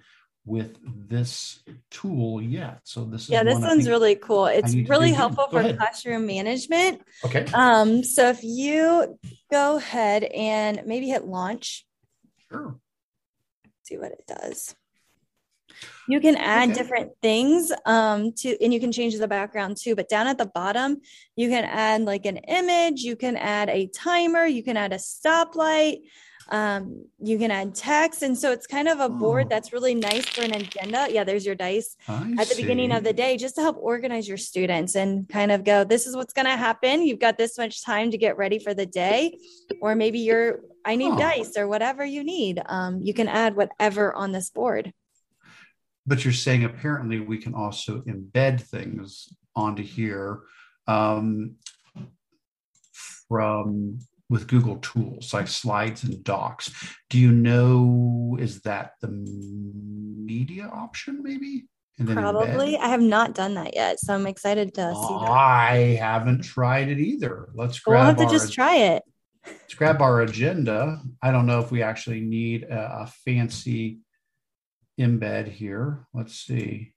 with 0.48 0.78
this 1.10 1.60
tool 1.92 2.42
yet. 2.42 2.80
So 2.84 3.04
this 3.04 3.24
is 3.24 3.30
yeah, 3.30 3.44
this 3.44 3.60
one's 3.60 3.88
really 3.88 4.16
cool. 4.16 4.46
It's 4.46 4.74
really 4.74 5.12
helpful 5.12 5.48
for 5.52 5.60
ahead. 5.60 5.78
classroom 5.78 6.26
management. 6.26 7.02
Okay. 7.26 7.46
Um, 7.54 8.04
so 8.04 8.30
if 8.30 8.44
you 8.44 9.20
go 9.52 9.76
ahead 9.76 10.24
and 10.24 10.82
maybe 10.86 11.10
hit 11.10 11.26
launch. 11.26 11.86
Sure. 12.50 12.80
See 13.84 13.98
what 13.98 14.14
it 14.14 14.24
does. 14.26 14.74
You 16.08 16.22
can 16.22 16.38
add 16.38 16.70
okay. 16.70 16.80
different 16.80 17.12
things 17.22 17.72
um, 17.86 18.32
to, 18.38 18.58
and 18.64 18.74
you 18.74 18.80
can 18.80 18.94
change 18.94 19.18
the 19.18 19.28
background 19.28 19.78
too. 19.78 19.96
But 19.96 20.08
down 20.08 20.28
at 20.28 20.38
the 20.38 20.46
bottom, 20.46 21.02
you 21.36 21.50
can 21.50 21.66
add 21.66 22.04
like 22.04 22.26
an 22.26 22.38
image, 22.38 23.02
you 23.02 23.18
can 23.18 23.36
add 23.36 23.70
a 23.70 23.88
timer, 23.88 24.46
you 24.46 24.64
can 24.64 24.78
add 24.78 24.94
a 24.94 24.98
stoplight, 24.98 26.00
um, 26.50 27.06
you 27.20 27.38
can 27.38 27.52
add 27.52 27.76
text. 27.76 28.24
And 28.24 28.38
so 28.38 28.52
it's 28.52 28.68
kind 28.68 28.88
of 28.88 29.00
a 29.00 29.10
board 29.10 29.46
oh. 29.46 29.50
that's 29.50 29.74
really 29.74 29.96
nice 29.96 30.26
for 30.26 30.42
an 30.42 30.54
agenda. 30.54 31.08
Yeah, 31.10 31.24
there's 31.24 31.46
your 31.46 31.56
dice 31.56 31.96
I 32.08 32.32
at 32.32 32.48
the 32.48 32.56
see. 32.56 32.62
beginning 32.62 32.92
of 32.92 33.04
the 33.04 33.14
day, 33.14 33.38
just 33.38 33.56
to 33.56 33.62
help 33.62 33.78
organize 33.80 34.28
your 34.28 34.38
students 34.38 34.96
and 34.96 35.28
kind 35.30 35.52
of 35.52 35.64
go, 35.64 35.84
this 35.84 36.08
is 36.08 36.16
what's 36.16 36.34
going 36.34 36.46
to 36.46 36.56
happen. 36.56 37.02
You've 37.02 37.20
got 37.20 37.38
this 37.38 37.58
much 37.58 37.84
time 37.84 38.12
to 38.12 38.18
get 38.18 38.38
ready 38.38 38.60
for 38.60 38.74
the 38.74 38.86
day. 38.86 39.38
Or 39.82 39.96
maybe 39.96 40.20
you're, 40.20 40.62
I 40.86 40.96
need 40.96 41.12
oh. 41.12 41.18
dice 41.18 41.58
or 41.58 41.68
whatever 41.68 42.06
you 42.06 42.24
need. 42.24 42.62
Um, 42.66 43.02
you 43.02 43.14
can 43.14 43.28
add 43.28 43.56
whatever 43.56 44.14
on 44.14 44.32
this 44.32 44.50
board. 44.50 44.94
But 46.06 46.24
you're 46.24 46.34
saying 46.34 46.64
apparently 46.64 47.20
we 47.20 47.38
can 47.38 47.54
also 47.54 48.02
embed 48.02 48.62
things 48.62 49.28
onto 49.56 49.84
here 49.84 50.40
um, 50.88 51.56
from 53.28 54.00
with 54.30 54.48
Google 54.48 54.78
tools 54.78 55.34
like 55.34 55.48
slides 55.48 56.04
and 56.04 56.24
docs. 56.24 56.72
Do 57.10 57.18
you 57.18 57.32
know, 57.32 58.38
is 58.40 58.62
that 58.62 58.92
the 59.02 59.08
media 59.08 60.66
option 60.66 61.24
maybe? 61.24 61.66
Probably. 62.06 62.76
Embed? 62.76 62.80
I 62.80 62.90
have 62.90 63.02
not 63.02 63.34
done 63.34 63.56
that 63.56 63.74
yet. 63.76 64.00
So 64.00 64.14
I'm 64.14 64.28
excited 64.28 64.74
to 64.76 64.94
see 64.94 65.14
that. 65.20 65.30
I 65.30 65.98
haven't 66.00 66.44
tried 66.44 66.90
it 66.90 67.00
either. 67.00 67.50
Let's 67.56 67.80
grab 67.80 68.00
We'll 68.00 68.06
have 68.06 68.18
to 68.18 68.24
our, 68.26 68.30
just 68.30 68.54
try 68.54 68.76
it. 68.76 69.04
Let's 69.46 69.74
grab 69.74 70.02
our 70.02 70.22
agenda. 70.22 71.02
I 71.24 71.32
don't 71.32 71.48
know 71.48 71.60
if 71.60 71.72
we 71.72 71.82
actually 71.82 72.20
need 72.22 72.64
a, 72.64 73.04
a 73.04 73.12
fancy 73.26 74.00
embed 75.00 75.48
here. 75.48 76.06
Let's 76.14 76.36
see. 76.36 76.94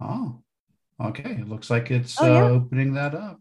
Oh, 0.00 0.42
okay. 1.02 1.30
It 1.30 1.48
looks 1.48 1.70
like 1.70 1.90
it's 1.90 2.20
oh, 2.20 2.26
yeah. 2.26 2.44
uh, 2.44 2.48
opening 2.48 2.94
that 2.94 3.14
up. 3.14 3.40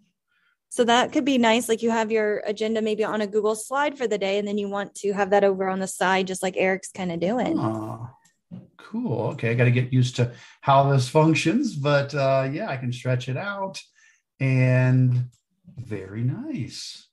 So 0.69 0.83
that 0.83 1.11
could 1.13 1.25
be 1.25 1.37
nice. 1.37 1.69
Like 1.69 1.81
you 1.81 1.91
have 1.91 2.11
your 2.11 2.43
agenda 2.45 2.81
maybe 2.81 3.03
on 3.03 3.21
a 3.21 3.27
Google 3.27 3.55
slide 3.55 3.97
for 3.97 4.07
the 4.07 4.17
day, 4.17 4.37
and 4.37 4.47
then 4.47 4.57
you 4.57 4.67
want 4.67 4.95
to 4.95 5.13
have 5.13 5.29
that 5.29 5.43
over 5.43 5.67
on 5.69 5.79
the 5.79 5.87
side, 5.87 6.27
just 6.27 6.43
like 6.43 6.57
Eric's 6.57 6.91
kind 6.91 7.11
of 7.11 7.19
doing. 7.19 7.57
Oh, 7.57 8.09
cool. 8.77 9.27
Okay. 9.33 9.51
I 9.51 9.53
got 9.53 9.65
to 9.65 9.71
get 9.71 9.93
used 9.93 10.17
to 10.17 10.31
how 10.61 10.91
this 10.91 11.07
functions, 11.07 11.75
but 11.75 12.13
uh, 12.13 12.49
yeah, 12.51 12.69
I 12.69 12.77
can 12.77 12.91
stretch 12.91 13.29
it 13.29 13.37
out 13.37 13.81
and 14.39 15.29
very 15.77 16.23
nice. 16.23 17.07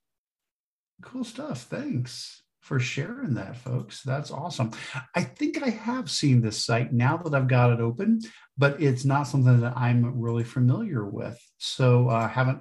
Cool 1.02 1.24
stuff. 1.24 1.62
Thanks 1.62 2.42
for 2.60 2.78
sharing 2.78 3.34
that, 3.34 3.56
folks. 3.56 4.02
That's 4.02 4.30
awesome. 4.30 4.70
I 5.14 5.22
think 5.22 5.62
I 5.62 5.70
have 5.70 6.10
seen 6.10 6.40
this 6.40 6.64
site 6.64 6.92
now 6.92 7.16
that 7.16 7.34
I've 7.34 7.48
got 7.48 7.72
it 7.72 7.80
open, 7.80 8.20
but 8.56 8.80
it's 8.80 9.04
not 9.04 9.24
something 9.24 9.60
that 9.60 9.76
I'm 9.76 10.20
really 10.20 10.44
familiar 10.44 11.04
with. 11.04 11.38
So 11.58 12.08
I 12.08 12.24
uh, 12.24 12.28
haven't 12.28 12.60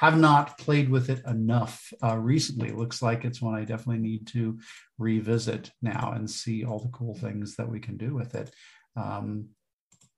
have 0.00 0.18
not 0.18 0.56
played 0.56 0.88
with 0.88 1.10
it 1.10 1.22
enough 1.26 1.92
uh, 2.02 2.16
recently. 2.16 2.70
Looks 2.70 3.02
like 3.02 3.26
it's 3.26 3.42
one 3.42 3.54
I 3.54 3.64
definitely 3.66 4.00
need 4.02 4.26
to 4.28 4.58
revisit 4.96 5.70
now 5.82 6.12
and 6.16 6.28
see 6.28 6.64
all 6.64 6.78
the 6.78 6.88
cool 6.88 7.14
things 7.14 7.56
that 7.56 7.68
we 7.68 7.80
can 7.80 7.98
do 7.98 8.14
with 8.14 8.34
it. 8.34 8.50
Um, 8.96 9.50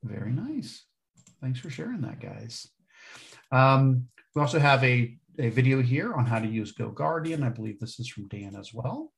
very 0.05 0.31
nice. 0.31 0.85
Thanks 1.41 1.59
for 1.59 1.69
sharing 1.69 2.01
that, 2.03 2.21
guys. 2.21 2.69
Um, 3.51 4.07
we 4.37 4.41
also 4.41 4.61
have 4.61 4.85
a, 4.85 5.19
a 5.41 5.49
video 5.49 5.83
here 5.83 6.15
on 6.15 6.27
how 6.27 6.39
to 6.39 6.47
use 6.47 6.73
GoGuardian. 6.73 7.43
I 7.43 7.49
believe 7.49 7.81
this 7.81 7.99
is 7.99 8.07
from 8.07 8.29
Dan 8.29 8.55
as 8.55 8.73
well. 8.73 9.13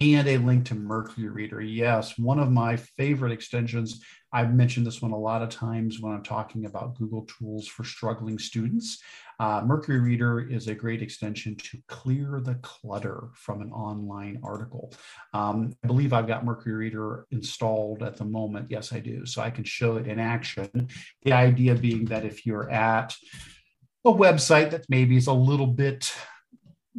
And 0.00 0.26
a 0.26 0.38
link 0.38 0.64
to 0.66 0.74
Mercury 0.74 1.28
Reader. 1.28 1.60
Yes, 1.60 2.18
one 2.18 2.38
of 2.38 2.50
my 2.50 2.76
favorite 2.76 3.32
extensions. 3.32 4.02
I've 4.32 4.54
mentioned 4.54 4.86
this 4.86 5.02
one 5.02 5.12
a 5.12 5.18
lot 5.18 5.42
of 5.42 5.50
times 5.50 6.00
when 6.00 6.14
I'm 6.14 6.22
talking 6.22 6.64
about 6.64 6.96
Google 6.96 7.26
tools 7.26 7.68
for 7.68 7.84
struggling 7.84 8.38
students. 8.38 9.02
Uh, 9.38 9.62
Mercury 9.64 10.00
Reader 10.00 10.48
is 10.48 10.68
a 10.68 10.74
great 10.74 11.02
extension 11.02 11.56
to 11.56 11.78
clear 11.88 12.40
the 12.40 12.54
clutter 12.56 13.28
from 13.34 13.60
an 13.60 13.70
online 13.72 14.40
article. 14.42 14.94
Um, 15.34 15.74
I 15.84 15.88
believe 15.88 16.12
I've 16.12 16.26
got 16.26 16.44
Mercury 16.44 16.74
Reader 16.74 17.26
installed 17.30 18.02
at 18.02 18.16
the 18.16 18.24
moment. 18.24 18.68
Yes, 18.70 18.92
I 18.92 19.00
do. 19.00 19.26
So 19.26 19.42
I 19.42 19.50
can 19.50 19.64
show 19.64 19.96
it 19.96 20.06
in 20.06 20.18
action. 20.18 20.88
The 21.22 21.32
idea 21.32 21.74
being 21.74 22.06
that 22.06 22.24
if 22.24 22.46
you're 22.46 22.70
at 22.70 23.14
a 24.04 24.12
website 24.12 24.70
that 24.70 24.86
maybe 24.88 25.16
is 25.16 25.26
a 25.26 25.32
little 25.32 25.66
bit 25.66 26.12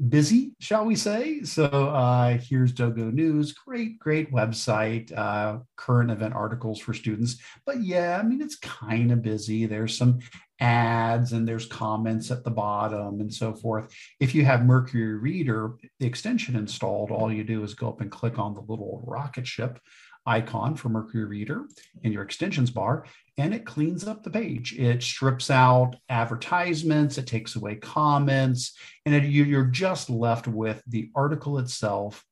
busy, 0.10 0.54
shall 0.60 0.86
we 0.86 0.96
say. 0.96 1.42
So 1.44 1.66
uh, 1.66 2.38
here's 2.38 2.72
Dogo 2.72 3.12
News, 3.12 3.54
great, 3.54 4.00
great 4.00 4.32
website, 4.32 5.16
uh, 5.16 5.60
current 5.76 6.12
event 6.12 6.34
articles 6.34 6.80
for 6.80 6.94
students. 6.94 7.38
But 7.66 7.82
yeah, 7.84 8.20
I 8.20 8.26
mean, 8.26 8.42
it's 8.42 8.58
kind 8.58 9.12
of 9.12 9.22
busy. 9.22 9.66
There's 9.66 9.98
some 9.98 10.20
ads 10.60 11.34
and 11.34 11.48
there's 11.48 11.66
comments 11.66 12.32
at 12.32 12.44
the 12.44 12.52
bottom 12.52 13.20
and 13.20 13.34
so 13.34 13.54
forth. 13.54 13.94
If 14.20 14.34
you 14.34 14.46
have 14.46 14.66
Mercury 14.66 15.16
Reader, 15.16 15.74
the 16.00 16.08
extension 16.08 16.56
installed, 16.56 17.12
all 17.12 17.32
you 17.32 17.44
do 17.44 17.64
is 17.64 17.74
go 17.74 17.90
up 17.90 18.02
and 18.02 18.12
click 18.12 18.40
on 18.40 18.54
the 18.54 18.62
little 18.62 19.04
rocket 19.06 19.46
ship 19.46 19.80
icon 20.26 20.76
for 20.76 20.90
Mercury 20.90 21.26
Reader 21.26 21.66
in 22.04 22.12
your 22.12 22.24
extensions 22.24 22.72
bar, 22.72 23.06
and 23.38 23.54
it 23.54 23.66
cleans 23.66 24.06
up 24.08 24.24
the 24.24 24.30
page. 24.30 24.74
It 24.78 25.04
strips 25.04 25.50
out 25.50 25.96
advertisements, 26.10 27.18
it 27.18 27.28
takes 27.28 27.56
away 27.56 27.76
comments, 27.76 28.78
and 29.06 29.14
it, 29.14 29.26
you're 29.26 29.66
just 29.66 30.10
left 30.10 30.48
with 30.48 30.82
the 30.88 31.10
article 31.16 31.60
itself 31.60 32.24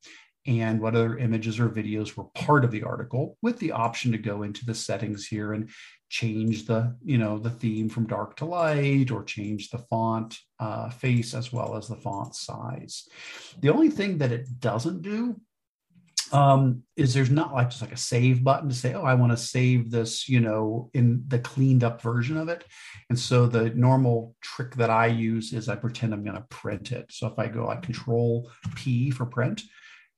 and 0.47 0.81
what 0.81 0.95
other 0.95 1.17
images 1.17 1.59
or 1.59 1.69
videos 1.69 2.17
were 2.17 2.23
part 2.33 2.63
of 2.63 2.71
the 2.71 2.83
article 2.83 3.37
with 3.41 3.59
the 3.59 3.71
option 3.71 4.11
to 4.11 4.17
go 4.17 4.43
into 4.43 4.65
the 4.65 4.73
settings 4.73 5.27
here 5.27 5.53
and 5.53 5.69
change 6.09 6.65
the 6.65 6.95
you 7.03 7.17
know 7.17 7.37
the 7.37 7.49
theme 7.49 7.87
from 7.87 8.07
dark 8.07 8.35
to 8.35 8.45
light 8.45 9.11
or 9.11 9.23
change 9.23 9.69
the 9.69 9.77
font 9.77 10.37
uh, 10.59 10.89
face 10.89 11.33
as 11.33 11.53
well 11.53 11.77
as 11.77 11.87
the 11.87 11.95
font 11.95 12.35
size 12.35 13.07
the 13.59 13.69
only 13.69 13.89
thing 13.89 14.17
that 14.17 14.31
it 14.31 14.59
doesn't 14.59 15.01
do 15.01 15.39
um, 16.31 16.83
is 16.95 17.13
there's 17.13 17.29
not 17.29 17.53
like 17.53 17.69
just 17.69 17.81
like 17.81 17.91
a 17.91 17.97
save 17.97 18.43
button 18.43 18.69
to 18.69 18.75
say, 18.75 18.93
oh, 18.93 19.03
I 19.03 19.13
want 19.15 19.31
to 19.31 19.37
save 19.37 19.91
this, 19.91 20.29
you 20.29 20.39
know, 20.39 20.89
in 20.93 21.23
the 21.27 21.39
cleaned 21.39 21.83
up 21.83 22.01
version 22.01 22.37
of 22.37 22.49
it. 22.49 22.65
And 23.09 23.19
so 23.19 23.47
the 23.47 23.69
normal 23.71 24.35
trick 24.41 24.75
that 24.75 24.89
I 24.89 25.07
use 25.07 25.53
is 25.53 25.67
I 25.67 25.75
pretend 25.75 26.13
I'm 26.13 26.23
going 26.23 26.35
to 26.35 26.45
print 26.49 26.91
it. 26.91 27.05
So 27.09 27.27
if 27.27 27.37
I 27.37 27.47
go 27.47 27.65
like 27.65 27.81
control 27.81 28.49
P 28.75 29.11
for 29.11 29.25
print, 29.25 29.61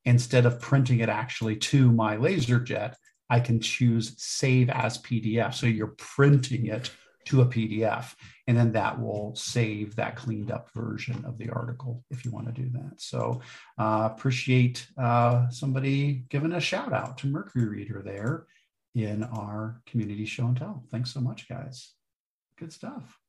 instead 0.05 0.45
of 0.45 0.59
printing 0.59 0.99
it 0.99 1.09
actually 1.09 1.55
to 1.55 1.91
my 1.91 2.17
LaserJet, 2.17 2.95
I 3.29 3.39
can 3.39 3.59
choose 3.59 4.13
save 4.17 4.69
as 4.69 4.99
PDF. 4.99 5.53
So 5.55 5.65
you're 5.65 5.95
printing 5.97 6.67
it 6.67 6.91
to 7.25 7.41
a 7.41 7.45
PDF, 7.45 8.13
and 8.47 8.57
then 8.57 8.71
that 8.73 8.99
will 8.99 9.35
save 9.35 9.95
that 9.95 10.15
cleaned 10.15 10.51
up 10.51 10.69
version 10.73 11.23
of 11.25 11.37
the 11.37 11.49
article 11.49 12.03
if 12.09 12.25
you 12.25 12.31
want 12.31 12.47
to 12.47 12.61
do 12.61 12.69
that. 12.69 12.99
So 12.99 13.41
uh, 13.77 14.09
appreciate 14.11 14.87
uh, 14.97 15.49
somebody 15.49 16.25
giving 16.29 16.53
a 16.53 16.59
shout 16.59 16.93
out 16.93 17.17
to 17.19 17.27
Mercury 17.27 17.67
Reader 17.67 18.01
there 18.03 18.45
in 18.95 19.23
our 19.23 19.81
community 19.85 20.25
show 20.25 20.47
and 20.47 20.57
tell. 20.57 20.83
Thanks 20.91 21.13
so 21.13 21.19
much, 21.19 21.49
guys. 21.49 21.93
Good 22.57 22.73
stuff. 22.73 23.19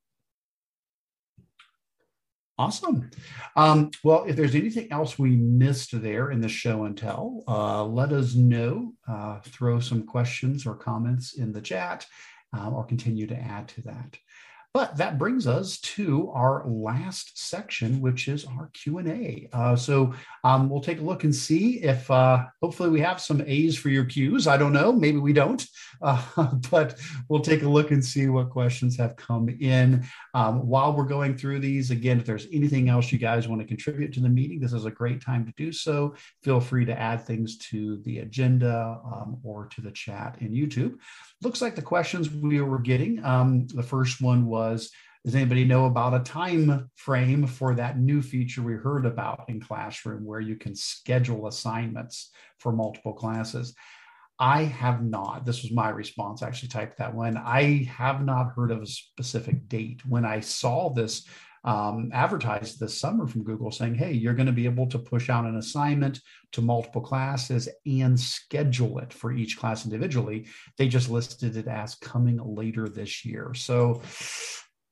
Awesome. 2.56 3.10
Um, 3.56 3.90
well, 4.04 4.24
if 4.28 4.36
there's 4.36 4.54
anything 4.54 4.92
else 4.92 5.18
we 5.18 5.30
missed 5.30 6.00
there 6.00 6.30
in 6.30 6.40
the 6.40 6.48
show 6.48 6.84
and 6.84 6.96
tell, 6.96 7.42
uh, 7.48 7.84
let 7.84 8.12
us 8.12 8.34
know. 8.34 8.92
Uh, 9.08 9.40
throw 9.40 9.80
some 9.80 10.06
questions 10.06 10.64
or 10.64 10.76
comments 10.76 11.34
in 11.34 11.52
the 11.52 11.60
chat, 11.60 12.06
uh, 12.56 12.70
or 12.70 12.84
continue 12.84 13.26
to 13.26 13.36
add 13.36 13.68
to 13.68 13.82
that. 13.82 14.18
But 14.74 14.96
that 14.96 15.18
brings 15.18 15.46
us 15.46 15.78
to 15.82 16.32
our 16.32 16.64
last 16.66 17.38
section, 17.38 18.00
which 18.00 18.26
is 18.26 18.44
our 18.44 18.70
Q 18.72 18.98
and 18.98 19.08
A. 19.08 19.48
Uh, 19.52 19.76
so 19.76 20.12
um, 20.42 20.68
we'll 20.68 20.80
take 20.80 20.98
a 20.98 21.04
look 21.04 21.22
and 21.22 21.32
see 21.32 21.80
if 21.80 22.10
uh, 22.10 22.44
hopefully 22.60 22.90
we 22.90 23.00
have 23.00 23.20
some 23.20 23.40
A's 23.46 23.78
for 23.78 23.88
your 23.88 24.04
Q's. 24.04 24.48
I 24.48 24.56
don't 24.56 24.72
know, 24.72 24.92
maybe 24.92 25.18
we 25.18 25.32
don't, 25.32 25.64
uh, 26.02 26.20
but 26.72 26.98
we'll 27.28 27.38
take 27.38 27.62
a 27.62 27.68
look 27.68 27.92
and 27.92 28.04
see 28.04 28.26
what 28.26 28.50
questions 28.50 28.96
have 28.96 29.14
come 29.14 29.48
in 29.48 30.04
um, 30.34 30.66
while 30.66 30.92
we're 30.92 31.04
going 31.04 31.38
through 31.38 31.60
these. 31.60 31.92
Again, 31.92 32.18
if 32.18 32.26
there's 32.26 32.48
anything 32.52 32.88
else 32.88 33.12
you 33.12 33.18
guys 33.18 33.46
want 33.46 33.60
to 33.60 33.68
contribute 33.68 34.12
to 34.14 34.20
the 34.20 34.28
meeting, 34.28 34.58
this 34.58 34.72
is 34.72 34.86
a 34.86 34.90
great 34.90 35.22
time 35.22 35.46
to 35.46 35.52
do 35.56 35.70
so. 35.70 36.16
Feel 36.42 36.58
free 36.58 36.84
to 36.84 36.98
add 36.98 37.24
things 37.24 37.58
to 37.58 37.98
the 37.98 38.18
agenda 38.18 39.00
um, 39.06 39.38
or 39.44 39.66
to 39.66 39.80
the 39.80 39.92
chat 39.92 40.36
in 40.40 40.50
YouTube. 40.50 40.96
Looks 41.42 41.62
like 41.62 41.76
the 41.76 41.82
questions 41.82 42.28
we 42.28 42.60
were 42.60 42.80
getting. 42.80 43.24
Um, 43.24 43.68
the 43.68 43.82
first 43.82 44.20
one 44.20 44.46
was 44.46 44.63
was 44.64 44.90
does 45.24 45.34
anybody 45.34 45.64
know 45.64 45.86
about 45.86 46.12
a 46.12 46.20
time 46.20 46.90
frame 46.96 47.46
for 47.46 47.74
that 47.74 47.98
new 47.98 48.20
feature 48.20 48.62
we 48.62 48.74
heard 48.74 49.06
about 49.06 49.44
in 49.48 49.58
classroom 49.58 50.22
where 50.26 50.40
you 50.40 50.54
can 50.54 50.74
schedule 50.74 51.46
assignments 51.46 52.30
for 52.58 52.72
multiple 52.72 53.14
classes? 53.14 53.74
I 54.38 54.64
have 54.64 55.02
not. 55.02 55.46
This 55.46 55.62
was 55.62 55.72
my 55.72 55.88
response. 55.88 56.42
I 56.42 56.48
actually 56.48 56.68
typed 56.68 56.98
that 56.98 57.14
one. 57.14 57.38
I 57.38 57.88
have 57.96 58.22
not 58.22 58.52
heard 58.54 58.70
of 58.70 58.82
a 58.82 58.86
specific 58.86 59.66
date. 59.68 60.02
When 60.06 60.26
i 60.26 60.40
saw 60.40 60.90
this 60.90 61.26
um, 61.64 62.10
advertised 62.12 62.78
this 62.78 62.98
summer 62.98 63.26
from 63.26 63.42
Google 63.42 63.70
saying, 63.70 63.94
hey, 63.94 64.12
you're 64.12 64.34
going 64.34 64.46
to 64.46 64.52
be 64.52 64.66
able 64.66 64.86
to 64.88 64.98
push 64.98 65.30
out 65.30 65.46
an 65.46 65.56
assignment 65.56 66.20
to 66.52 66.60
multiple 66.60 67.00
classes 67.00 67.68
and 67.86 68.18
schedule 68.20 68.98
it 68.98 69.12
for 69.12 69.32
each 69.32 69.58
class 69.58 69.84
individually. 69.84 70.46
They 70.76 70.88
just 70.88 71.08
listed 71.08 71.56
it 71.56 71.66
as 71.66 71.94
coming 71.94 72.38
later 72.38 72.88
this 72.88 73.24
year. 73.24 73.54
So, 73.54 74.02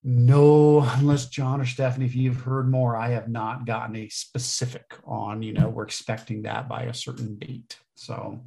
no, 0.04 0.80
unless 0.80 1.28
John 1.28 1.60
or 1.60 1.66
Stephanie, 1.66 2.06
if 2.06 2.16
you've 2.16 2.40
heard 2.40 2.68
more, 2.68 2.96
I 2.96 3.10
have 3.10 3.28
not 3.28 3.66
gotten 3.66 3.94
a 3.94 4.08
specific 4.08 4.94
on, 5.04 5.42
you 5.42 5.52
know, 5.52 5.68
we're 5.68 5.84
expecting 5.84 6.42
that 6.42 6.68
by 6.68 6.84
a 6.84 6.94
certain 6.94 7.36
date. 7.36 7.78
So 7.94 8.40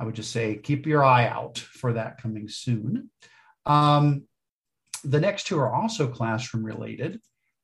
I 0.00 0.04
would 0.04 0.16
just 0.16 0.32
say 0.32 0.56
keep 0.56 0.86
your 0.86 1.04
eye 1.04 1.28
out 1.28 1.58
for 1.58 1.92
that 1.92 2.20
coming 2.20 2.48
soon. 2.48 3.10
Um, 3.64 4.24
the 5.04 5.20
next 5.20 5.46
two 5.46 5.58
are 5.60 5.72
also 5.72 6.08
classroom 6.08 6.64
related. 6.64 7.20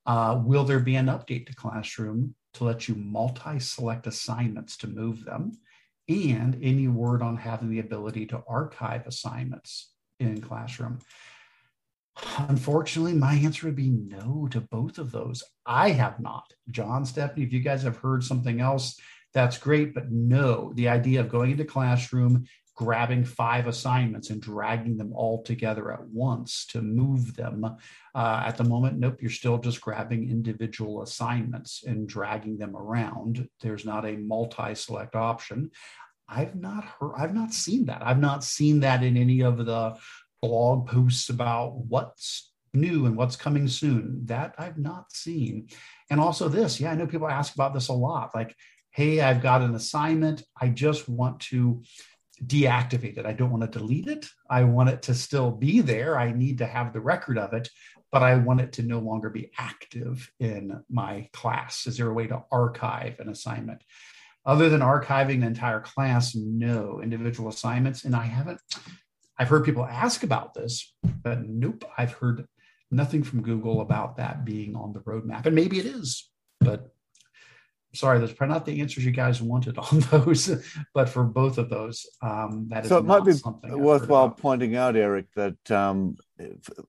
Uh, 0.07 0.41
will 0.45 0.65
there 0.65 0.81
be 0.81 0.97
an 0.97 1.07
update 1.07 1.47
to 1.47 1.55
Classroom 1.55 2.35
to 2.55 2.65
let 2.65 2.89
you 2.89 2.95
multi-select 2.95 4.07
assignments 4.07 4.77
to 4.79 4.87
move 4.87 5.25
them? 5.25 5.53
And 6.09 6.59
any 6.63 6.89
word 6.89 7.23
on 7.23 7.37
having 7.37 7.71
the 7.71 7.79
ability 7.79 8.27
to 8.27 8.43
archive 8.47 9.07
assignments 9.07 9.93
in 10.21 10.41
Classroom? 10.41 10.99
Unfortunately, 12.37 13.15
my 13.15 13.35
answer 13.35 13.67
would 13.67 13.77
be 13.77 13.91
no 13.91 14.47
to 14.51 14.61
both 14.61 14.99
of 14.99 15.11
those. 15.11 15.43
I 15.67 15.91
have 15.91 16.21
not. 16.21 16.53
John, 16.71 17.05
Stephanie, 17.05 17.45
if 17.45 17.53
you 17.53 17.61
guys 17.61 17.83
have 17.83 17.97
heard 17.97 18.23
something 18.23 18.61
else, 18.61 19.01
that's 19.33 19.59
great. 19.59 19.95
But 19.95 20.13
no, 20.13 20.73
the 20.75 20.89
idea 20.89 21.21
of 21.21 21.29
going 21.29 21.51
into 21.51 21.65
Classroom 21.65 22.45
grabbing 22.77 23.25
five 23.25 23.67
assignments 23.67 24.31
and 24.31 24.43
dragging 24.43 24.97
them 24.97 25.13
all 25.13 25.43
together 25.43 25.93
at 25.93 26.05
once 26.07 26.67
to 26.67 26.83
move 26.83 27.37
them. 27.37 27.65
Uh, 28.15 28.43
at 28.45 28.57
the 28.57 28.65
moment, 28.65 28.99
nope, 28.99 29.19
you're 29.21 29.31
still 29.31 29.59
just 29.59 29.81
grabbing 29.81 30.29
individual 30.29 31.03
assignments 31.03 31.85
and 31.87 32.09
dragging 32.09 32.59
them 32.59 32.77
around. 32.77 33.49
There's 33.61 33.85
not 33.85 34.05
a 34.05 34.17
multi-select 34.17 35.15
option. 35.15 35.71
I've 36.29 36.57
not 36.57 36.85
heard, 36.85 37.13
I've 37.17 37.35
not 37.35 37.53
seen 37.53 37.87
that. 37.87 38.03
I've 38.05 38.19
not 38.19 38.43
seen 38.43 38.81
that 38.81 39.03
in 39.03 39.17
any 39.17 39.43
of 39.43 39.65
the 39.65 39.97
blog 40.43 40.89
posts 40.89 41.29
about 41.29 41.77
what's 41.77 42.51
new 42.73 43.07
and 43.07 43.17
what's 43.17 43.37
coming 43.37 43.69
soon. 43.69 44.23
That 44.25 44.55
I've 44.59 44.79
not 44.79 45.13
seen. 45.13 45.69
And 46.11 46.21
also 46.21 46.49
this, 46.49 46.81
yeah, 46.81 46.91
I 46.91 46.97
know 46.97 47.07
people 47.07 47.29
ask 47.29 47.55
about 47.55 47.73
this 47.73 47.89
a 47.89 47.93
lot. 47.93 48.35
Like, 48.35 48.55
hey, 48.91 49.21
I've 49.21 49.43
got 49.43 49.63
an 49.63 49.75
assignment. 49.75 50.43
I 50.61 50.69
just 50.69 51.09
want 51.09 51.41
to 51.41 51.83
deactivate 52.43 53.19
it. 53.19 53.27
I 53.27 53.33
don't 53.33 53.51
want 53.51 53.71
to 53.71 53.79
delete 53.79 54.09
it. 54.09 54.27
I 54.51 54.65
want 54.65 54.89
it 54.89 55.03
to 55.03 55.15
still 55.15 55.51
be 55.51 55.81
there. 55.81 56.19
I 56.19 56.33
need 56.33 56.59
to 56.59 56.67
have 56.67 56.93
the 56.93 57.01
record 57.01 57.39
of 57.39 57.53
it, 57.53 57.69
but 58.11 58.23
I 58.23 58.37
want 58.37 58.61
it 58.61 58.73
to 58.75 58.83
no 58.83 58.99
longer 58.99 59.31
be 59.31 59.51
active 59.59 60.31
in 60.41 60.83
my 60.91 61.29
class. 61.33 61.87
Is 61.87 61.97
there 61.97 62.09
a 62.09 62.15
way 62.15 62.27
to 62.27 62.45
archive 62.51 63.21
an 63.21 63.29
assignment? 63.29 63.83
Other 64.47 64.69
than 64.69 64.81
archiving 64.81 65.41
the 65.41 65.47
entire 65.47 65.81
class, 65.81 66.35
no 66.35 67.01
individual 67.03 67.49
assignments. 67.49 68.05
And 68.05 68.15
I 68.15 68.25
haven't, 68.25 68.61
I've 69.39 69.49
heard 69.49 69.65
people 69.65 69.85
ask 69.85 70.23
about 70.23 70.55
this, 70.55 70.95
but 71.03 71.49
nope, 71.49 71.85
I've 71.97 72.13
heard 72.13 72.47
nothing 72.91 73.23
from 73.23 73.43
Google 73.43 73.81
about 73.81 74.19
that 74.19 74.45
being 74.45 74.77
on 74.77 74.93
the 74.93 75.01
roadmap. 75.01 75.47
And 75.47 75.55
maybe 75.55 75.79
it 75.79 75.87
is, 75.87 76.29
but 76.61 76.94
sorry, 77.95 78.19
that's 78.19 78.33
probably 78.33 78.55
not 78.55 78.67
the 78.67 78.81
answers 78.81 79.05
you 79.05 79.11
guys 79.11 79.41
wanted 79.41 79.79
on 79.79 80.01
those, 80.11 80.51
but 80.93 81.09
for 81.09 81.25
both 81.25 81.59
of 81.59 81.71
those, 81.71 82.07
um, 82.23 82.67
that 82.71 82.85
is 82.85 82.89
so 82.89 82.99
it 82.99 83.05
might 83.05 83.25
be 83.25 83.35
worthwhile 83.71 84.31
pointing 84.31 84.77
out, 84.77 84.97
Eric, 84.97 85.27
that 85.35 85.71
um, 85.71 86.17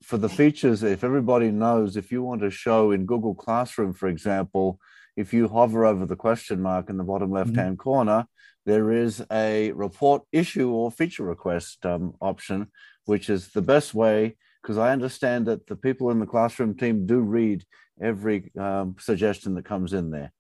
for 0.02 0.18
the 0.18 0.30
features, 0.30 0.84
if 0.84 1.04
everybody 1.04 1.52
knows, 1.52 1.98
if 1.98 2.12
you 2.12 2.24
want 2.24 2.42
to 2.42 2.50
show 2.50 2.92
in 2.92 3.06
Google 3.06 3.36
Classroom, 3.36 3.94
for 3.94 4.08
example, 4.08 4.80
if 5.16 5.34
you 5.34 5.48
hover 5.48 5.86
over 5.86 6.06
the 6.06 6.16
question 6.16 6.62
mark 6.62 6.90
in 6.90 6.98
the 6.98 7.04
bottom 7.04 7.32
left 7.32 7.56
hand 7.56 7.78
mm-hmm. 7.78 7.90
corner, 7.90 8.28
there 8.66 8.92
is 8.92 9.24
a 9.32 9.72
report 9.72 10.24
issue 10.32 10.70
or 10.70 10.92
feature 10.92 11.24
request 11.24 11.86
um, 11.86 12.14
option, 12.20 12.68
which 13.06 13.30
is 13.30 13.50
the 13.50 13.62
best 13.62 13.94
way 13.94 14.36
because 14.66 14.78
I 14.80 14.92
understand 14.92 15.46
that 15.46 15.68
the 15.68 15.76
people 15.76 16.10
in 16.10 16.20
the 16.20 16.26
classroom 16.26 16.76
team 16.76 17.06
do 17.06 17.20
read 17.20 17.64
every 18.02 18.52
um, 18.58 18.96
suggestion 19.00 19.54
that 19.54 19.66
comes 19.66 19.94
in 19.94 20.10
there. 20.10 20.34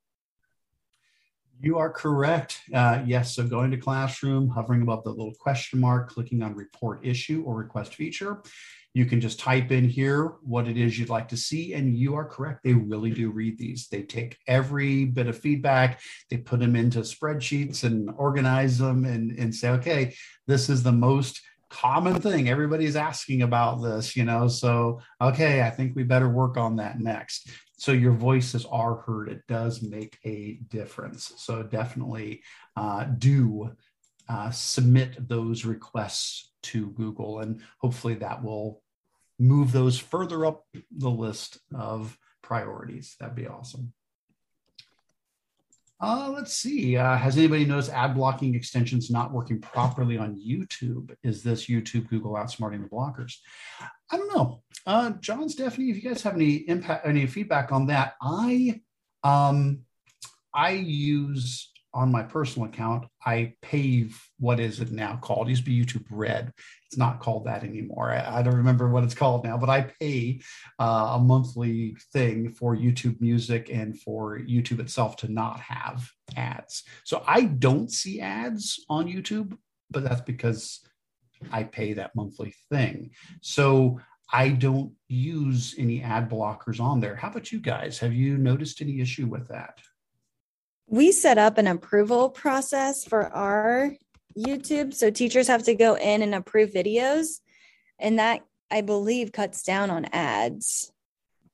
You 1.61 1.77
are 1.77 1.89
correct. 1.89 2.59
Uh, 2.73 3.01
yes. 3.05 3.35
So 3.35 3.47
going 3.47 3.71
to 3.71 3.77
classroom, 3.77 4.49
hovering 4.49 4.81
above 4.81 5.03
the 5.03 5.09
little 5.09 5.33
question 5.39 5.79
mark, 5.79 6.09
clicking 6.09 6.43
on 6.43 6.53
report 6.55 7.05
issue 7.05 7.43
or 7.45 7.55
request 7.55 7.95
feature. 7.95 8.41
You 8.93 9.05
can 9.05 9.19
just 9.19 9.39
type 9.39 9.71
in 9.71 9.89
here 9.89 10.35
what 10.41 10.69
it 10.69 10.77
is 10.77 10.97
you'd 10.97 11.09
like 11.09 11.27
to 11.27 11.37
see, 11.37 11.73
and 11.73 11.97
you 11.97 12.15
are 12.15 12.23
correct. 12.23 12.63
They 12.63 12.73
really 12.73 13.11
do 13.11 13.29
read 13.29 13.57
these. 13.57 13.89
They 13.89 14.03
take 14.03 14.37
every 14.47 15.03
bit 15.03 15.27
of 15.27 15.37
feedback, 15.37 15.99
they 16.29 16.37
put 16.37 16.61
them 16.61 16.77
into 16.77 16.99
spreadsheets 16.99 17.83
and 17.83 18.09
organize 18.15 18.77
them 18.77 19.03
and, 19.03 19.37
and 19.37 19.53
say, 19.53 19.69
okay, 19.71 20.15
this 20.47 20.69
is 20.69 20.81
the 20.81 20.93
most 20.93 21.41
common 21.69 22.21
thing. 22.21 22.49
Everybody's 22.49 22.95
asking 22.95 23.41
about 23.41 23.81
this, 23.81 24.15
you 24.15 24.23
know. 24.23 24.47
So, 24.47 25.01
okay, 25.21 25.61
I 25.61 25.69
think 25.69 25.95
we 25.95 26.03
better 26.03 26.29
work 26.29 26.57
on 26.57 26.77
that 26.77 26.99
next. 26.99 27.49
So, 27.77 27.91
your 27.91 28.13
voices 28.13 28.65
are 28.65 28.95
heard. 28.97 29.29
It 29.29 29.41
does 29.47 29.81
make 29.81 30.17
a 30.25 30.59
difference. 30.69 31.33
So, 31.37 31.63
definitely 31.63 32.43
uh, 32.75 33.05
do 33.17 33.71
uh, 34.29 34.51
submit 34.51 35.27
those 35.27 35.65
requests 35.65 36.51
to 36.63 36.91
Google, 36.91 37.39
and 37.39 37.61
hopefully 37.79 38.15
that 38.15 38.43
will 38.43 38.81
move 39.39 39.71
those 39.71 39.99
further 39.99 40.45
up 40.45 40.65
the 40.91 41.09
list 41.09 41.59
of 41.73 42.17
priorities. 42.41 43.15
That'd 43.19 43.35
be 43.35 43.47
awesome. 43.47 43.93
Uh, 46.01 46.29
let's 46.35 46.55
see. 46.55 46.97
Uh, 46.97 47.15
has 47.15 47.37
anybody 47.37 47.65
noticed 47.65 47.91
ad 47.91 48.15
blocking 48.15 48.53
extensions 48.53 49.09
not 49.09 49.31
working 49.31 49.61
properly 49.61 50.17
on 50.17 50.35
YouTube? 50.35 51.15
Is 51.23 51.41
this 51.41 51.67
YouTube 51.67 52.09
Google 52.09 52.33
outsmarting 52.33 52.83
the 52.83 52.89
blockers? 52.89 53.37
I 54.11 54.17
don't 54.17 54.35
know. 54.35 54.61
Uh, 54.85 55.11
John, 55.21 55.47
Stephanie, 55.47 55.89
if 55.89 55.95
you 55.95 56.09
guys 56.09 56.21
have 56.23 56.35
any 56.35 56.55
impact, 56.67 57.07
any 57.07 57.25
feedback 57.27 57.71
on 57.71 57.87
that, 57.87 58.15
I 58.21 58.81
um, 59.23 59.79
I 60.53 60.71
use 60.71 61.71
on 61.95 62.11
my 62.11 62.21
personal 62.21 62.67
account, 62.67 63.07
I 63.25 63.53
pay 63.61 64.09
what 64.37 64.59
is 64.59 64.81
it 64.81 64.91
now 64.91 65.17
called? 65.21 65.47
It 65.47 65.51
used 65.51 65.65
to 65.65 65.71
be 65.71 65.83
YouTube 65.83 66.05
Red. 66.11 66.51
It's 66.85 66.97
not 66.97 67.21
called 67.21 67.45
that 67.45 67.63
anymore. 67.63 68.11
I, 68.11 68.39
I 68.39 68.41
don't 68.43 68.57
remember 68.57 68.89
what 68.89 69.05
it's 69.05 69.15
called 69.15 69.45
now, 69.45 69.57
but 69.57 69.69
I 69.69 69.89
pay 69.99 70.41
uh, 70.77 71.13
a 71.15 71.19
monthly 71.19 71.95
thing 72.11 72.51
for 72.51 72.75
YouTube 72.75 73.21
Music 73.21 73.69
and 73.71 73.99
for 73.99 74.37
YouTube 74.37 74.81
itself 74.81 75.15
to 75.17 75.31
not 75.31 75.61
have 75.61 76.07
ads. 76.35 76.83
So 77.05 77.23
I 77.25 77.45
don't 77.45 77.89
see 77.89 78.19
ads 78.19 78.83
on 78.89 79.07
YouTube, 79.07 79.57
but 79.89 80.03
that's 80.03 80.21
because 80.21 80.81
I 81.51 81.63
pay 81.63 81.93
that 81.93 82.15
monthly 82.15 82.53
thing. 82.69 83.11
So 83.41 84.01
I 84.33 84.49
don't 84.49 84.91
use 85.07 85.75
any 85.77 86.01
ad 86.01 86.29
blockers 86.29 86.81
on 86.81 86.99
there. 86.99 87.15
How 87.15 87.29
about 87.29 87.53
you 87.53 87.59
guys? 87.59 87.99
Have 87.99 88.13
you 88.13 88.37
noticed 88.37 88.81
any 88.81 88.99
issue 88.99 89.27
with 89.27 89.47
that? 89.47 89.79
We 90.87 91.11
set 91.11 91.37
up 91.37 91.57
an 91.57 91.67
approval 91.67 92.29
process 92.29 93.05
for 93.05 93.27
our 93.33 93.91
YouTube. 94.37 94.93
So 94.93 95.09
teachers 95.09 95.47
have 95.47 95.63
to 95.63 95.75
go 95.75 95.95
in 95.95 96.21
and 96.21 96.35
approve 96.35 96.71
videos. 96.71 97.39
And 97.99 98.19
that, 98.19 98.45
I 98.69 98.81
believe, 98.81 99.31
cuts 99.31 99.63
down 99.63 99.89
on 99.89 100.05
ads. 100.05 100.91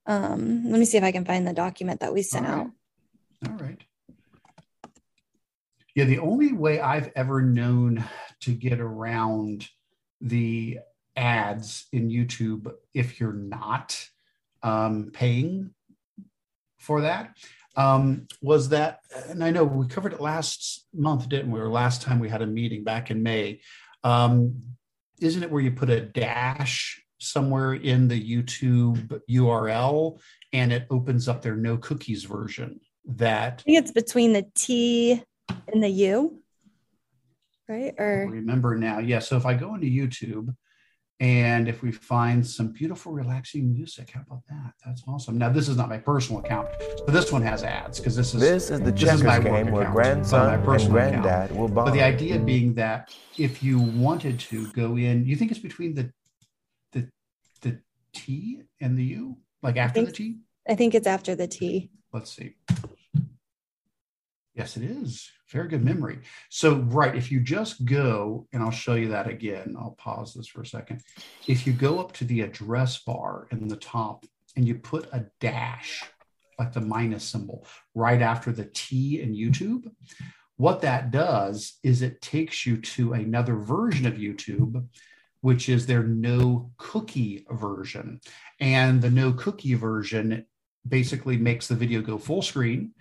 Um, 0.06 0.70
let 0.70 0.80
me 0.80 0.86
see 0.86 0.98
if 0.98 1.04
I 1.04 1.12
can 1.12 1.26
find 1.26 1.48
the 1.48 1.54
document 1.54 2.00
that 2.00 2.14
we 2.14 2.24
sent 2.24 2.48
All 2.48 2.52
right. 2.52 2.62
out. 2.62 3.50
All 3.50 3.58
right. 3.58 3.82
Yeah, 5.96 6.06
the 6.06 6.20
only 6.20 6.54
way 6.54 6.80
I've 6.80 7.12
ever 7.16 7.42
known 7.42 8.04
to 8.42 8.54
get 8.54 8.80
around 8.80 9.68
the 10.22 10.80
ads 11.16 11.88
in 11.92 12.10
YouTube, 12.10 12.72
if 12.94 13.20
you're 13.20 13.34
not 13.34 14.08
um, 14.64 15.12
paying 15.14 15.72
for 16.80 17.02
that, 17.02 17.36
um, 17.76 18.28
was 18.42 18.70
that, 18.70 19.00
and 19.30 19.44
I 19.44 19.52
know 19.52 19.64
we 19.64 19.88
covered 19.88 20.14
it 20.14 20.22
last 20.22 20.86
month, 20.94 21.30
didn't 21.30 21.52
we? 21.52 21.60
Or 21.60 21.70
last 21.70 22.02
time 22.02 22.20
we 22.20 22.30
had 22.30 22.42
a 22.42 22.48
meeting 22.48 22.84
back 22.84 23.12
in 23.12 23.24
May. 23.24 23.62
Um, 24.04 24.62
isn't 25.20 25.44
it 25.44 25.52
where 25.52 25.62
you 25.62 25.72
put 25.72 25.90
a 25.90 26.02
dash 26.02 27.02
somewhere 27.20 27.74
in 27.74 28.08
the 28.08 28.20
YouTube 28.20 29.22
URL 29.30 30.20
and 30.52 30.74
it 30.74 30.88
opens 30.90 31.28
up 31.28 31.42
their 31.42 31.56
no 31.56 31.78
cookies 31.78 32.24
version? 32.26 32.80
That 33.06 33.62
I 33.62 33.64
think 33.64 33.80
it's 33.80 33.92
between 33.92 34.34
the 34.34 34.46
T 34.54 35.24
and 35.72 35.84
the 35.84 35.90
U, 35.90 36.40
right? 37.68 37.94
Or 37.98 38.28
remember 38.30 38.76
now, 38.76 39.00
yeah. 39.00 39.20
So 39.20 39.38
if 39.38 39.46
I 39.46 39.56
go 39.56 39.74
into 39.74 39.88
YouTube 39.88 40.54
and 41.22 41.68
if 41.68 41.84
we 41.84 41.92
find 41.92 42.46
some 42.46 42.70
beautiful, 42.70 43.12
relaxing 43.12 43.72
music, 43.72 44.10
how 44.10 44.22
about 44.22 44.42
that? 44.50 44.74
That's 44.84 45.04
awesome. 45.08 45.38
Now, 45.38 45.50
this 45.50 45.70
is 45.70 45.78
not 45.78 45.88
my 45.88 46.00
personal 46.00 46.42
account, 46.42 46.68
but 47.06 47.14
this 47.14 47.32
one 47.32 47.44
has 47.44 47.64
ads 47.64 48.00
because 48.00 48.16
this 48.16 48.34
is 48.34 48.42
this 48.42 48.72
is 48.72 48.80
the 48.80 48.92
this 48.92 49.02
checkers 49.02 49.20
is 49.20 49.24
my 49.24 49.40
game 49.40 49.70
where 49.70 49.84
account, 49.84 49.96
grandson 49.96 50.48
my 50.48 50.56
and 50.56 50.66
personal 50.66 50.98
account. 50.98 51.22
granddad 51.22 51.56
will 51.56 51.68
bond. 51.68 51.86
But 51.86 51.94
the 51.94 52.02
idea 52.02 52.40
being 52.40 52.74
that 52.74 53.16
if 53.38 53.62
you 53.62 53.80
wanted 53.80 54.40
to 54.40 54.72
go 54.72 54.98
in, 54.98 55.24
you 55.28 55.36
think 55.36 55.52
it's 55.52 55.60
between 55.60 55.94
the 55.94 56.12
the 56.92 57.08
the 57.62 57.80
T 58.16 58.64
and 58.80 58.98
the 58.98 59.04
U, 59.04 59.38
like 59.62 59.78
after 59.78 60.04
the 60.04 60.12
T. 60.12 60.40
I 60.68 60.74
think 60.74 60.96
it's 60.96 61.06
after 61.06 61.36
the 61.36 61.48
T. 61.48 61.92
Let's 62.12 62.32
see. 62.32 62.56
Yes, 64.56 64.76
it 64.76 64.84
is. 64.84 65.30
Very 65.52 65.68
good 65.68 65.84
memory. 65.84 66.20
So, 66.50 66.76
right, 66.76 67.16
if 67.16 67.30
you 67.30 67.42
just 67.42 67.84
go, 67.84 68.48
and 68.54 68.64
I'll 68.64 68.72
show 68.72 68.96
you 68.96 69.10
that 69.10 69.28
again, 69.28 69.76
I'll 69.78 69.96
pause 69.98 70.34
this 70.34 70.48
for 70.48 70.62
a 70.62 70.66
second. 70.66 71.02
If 71.46 71.68
you 71.68 71.74
go 71.74 72.00
up 72.00 72.14
to 72.14 72.26
the 72.26 72.42
address 72.42 73.00
bar 73.00 73.48
in 73.52 73.68
the 73.68 73.76
top 73.76 74.26
and 74.56 74.66
you 74.66 74.76
put 74.76 75.10
a 75.12 75.26
dash, 75.42 76.06
like 76.58 76.72
the 76.72 76.80
minus 76.80 77.26
symbol, 77.26 77.68
right 77.96 78.22
after 78.22 78.54
the 78.54 78.70
T 78.74 79.22
in 79.22 79.34
YouTube, 79.34 79.92
what 80.56 80.82
that 80.82 81.12
does 81.12 81.80
is 81.84 82.02
it 82.02 82.22
takes 82.22 82.66
you 82.66 82.78
to 82.78 83.14
another 83.14 83.56
version 83.56 84.06
of 84.06 84.14
YouTube, 84.14 84.88
which 85.42 85.68
is 85.68 85.86
their 85.86 86.04
no 86.04 86.72
cookie 86.78 87.46
version. 87.50 88.22
And 88.62 89.02
the 89.02 89.10
no 89.10 89.34
cookie 89.34 89.74
version 89.74 90.46
basically 90.88 91.36
makes 91.36 91.68
the 91.68 91.76
video 91.76 92.02
go 92.02 92.18
full 92.18 92.42
screen 92.42 92.94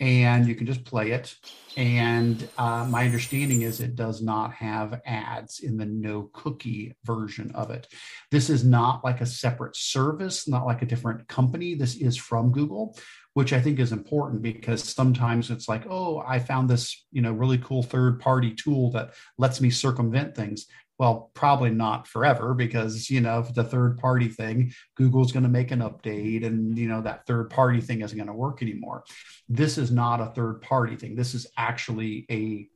and 0.00 0.46
you 0.46 0.54
can 0.54 0.66
just 0.66 0.84
play 0.84 1.10
it. 1.10 1.34
And 1.76 2.48
uh, 2.56 2.86
my 2.88 3.04
understanding 3.04 3.62
is 3.62 3.80
it 3.80 3.96
does 3.96 4.22
not 4.22 4.52
have 4.54 5.00
ads 5.06 5.60
in 5.60 5.76
the 5.76 5.86
no 5.86 6.30
cookie 6.32 6.96
version 7.04 7.50
of 7.54 7.70
it. 7.70 7.86
This 8.30 8.50
is 8.50 8.64
not 8.64 9.04
like 9.04 9.20
a 9.20 9.26
separate 9.26 9.76
service, 9.76 10.48
not 10.48 10.66
like 10.66 10.82
a 10.82 10.86
different 10.86 11.26
company. 11.28 11.74
This 11.74 11.96
is 11.96 12.16
from 12.16 12.52
Google, 12.52 12.96
which 13.34 13.52
I 13.52 13.60
think 13.60 13.78
is 13.78 13.92
important 13.92 14.42
because 14.42 14.82
sometimes 14.82 15.50
it's 15.50 15.68
like, 15.68 15.84
oh, 15.88 16.18
I 16.26 16.38
found 16.38 16.68
this, 16.68 17.06
you 17.10 17.22
know, 17.22 17.32
really 17.32 17.58
cool 17.58 17.82
third 17.82 18.20
party 18.20 18.54
tool 18.54 18.90
that 18.92 19.14
lets 19.36 19.60
me 19.60 19.70
circumvent 19.70 20.34
things 20.34 20.66
well 20.98 21.30
probably 21.34 21.70
not 21.70 22.06
forever 22.06 22.54
because 22.54 23.08
you 23.08 23.20
know 23.20 23.42
the 23.54 23.64
third 23.64 23.98
party 23.98 24.28
thing 24.28 24.72
google's 24.96 25.32
going 25.32 25.42
to 25.42 25.48
make 25.48 25.70
an 25.70 25.80
update 25.80 26.44
and 26.44 26.76
you 26.76 26.88
know 26.88 27.00
that 27.00 27.26
third 27.26 27.48
party 27.50 27.80
thing 27.80 28.00
isn't 28.02 28.18
going 28.18 28.26
to 28.26 28.32
work 28.32 28.62
anymore. 28.62 29.04
This 29.48 29.78
is 29.78 29.90
not 29.90 30.20
a 30.20 30.26
third 30.34 30.60
party 30.60 30.96
thing. 30.96 31.14
This 31.14 31.34
is 31.34 31.46
actually 31.56 32.26
a 32.30 32.68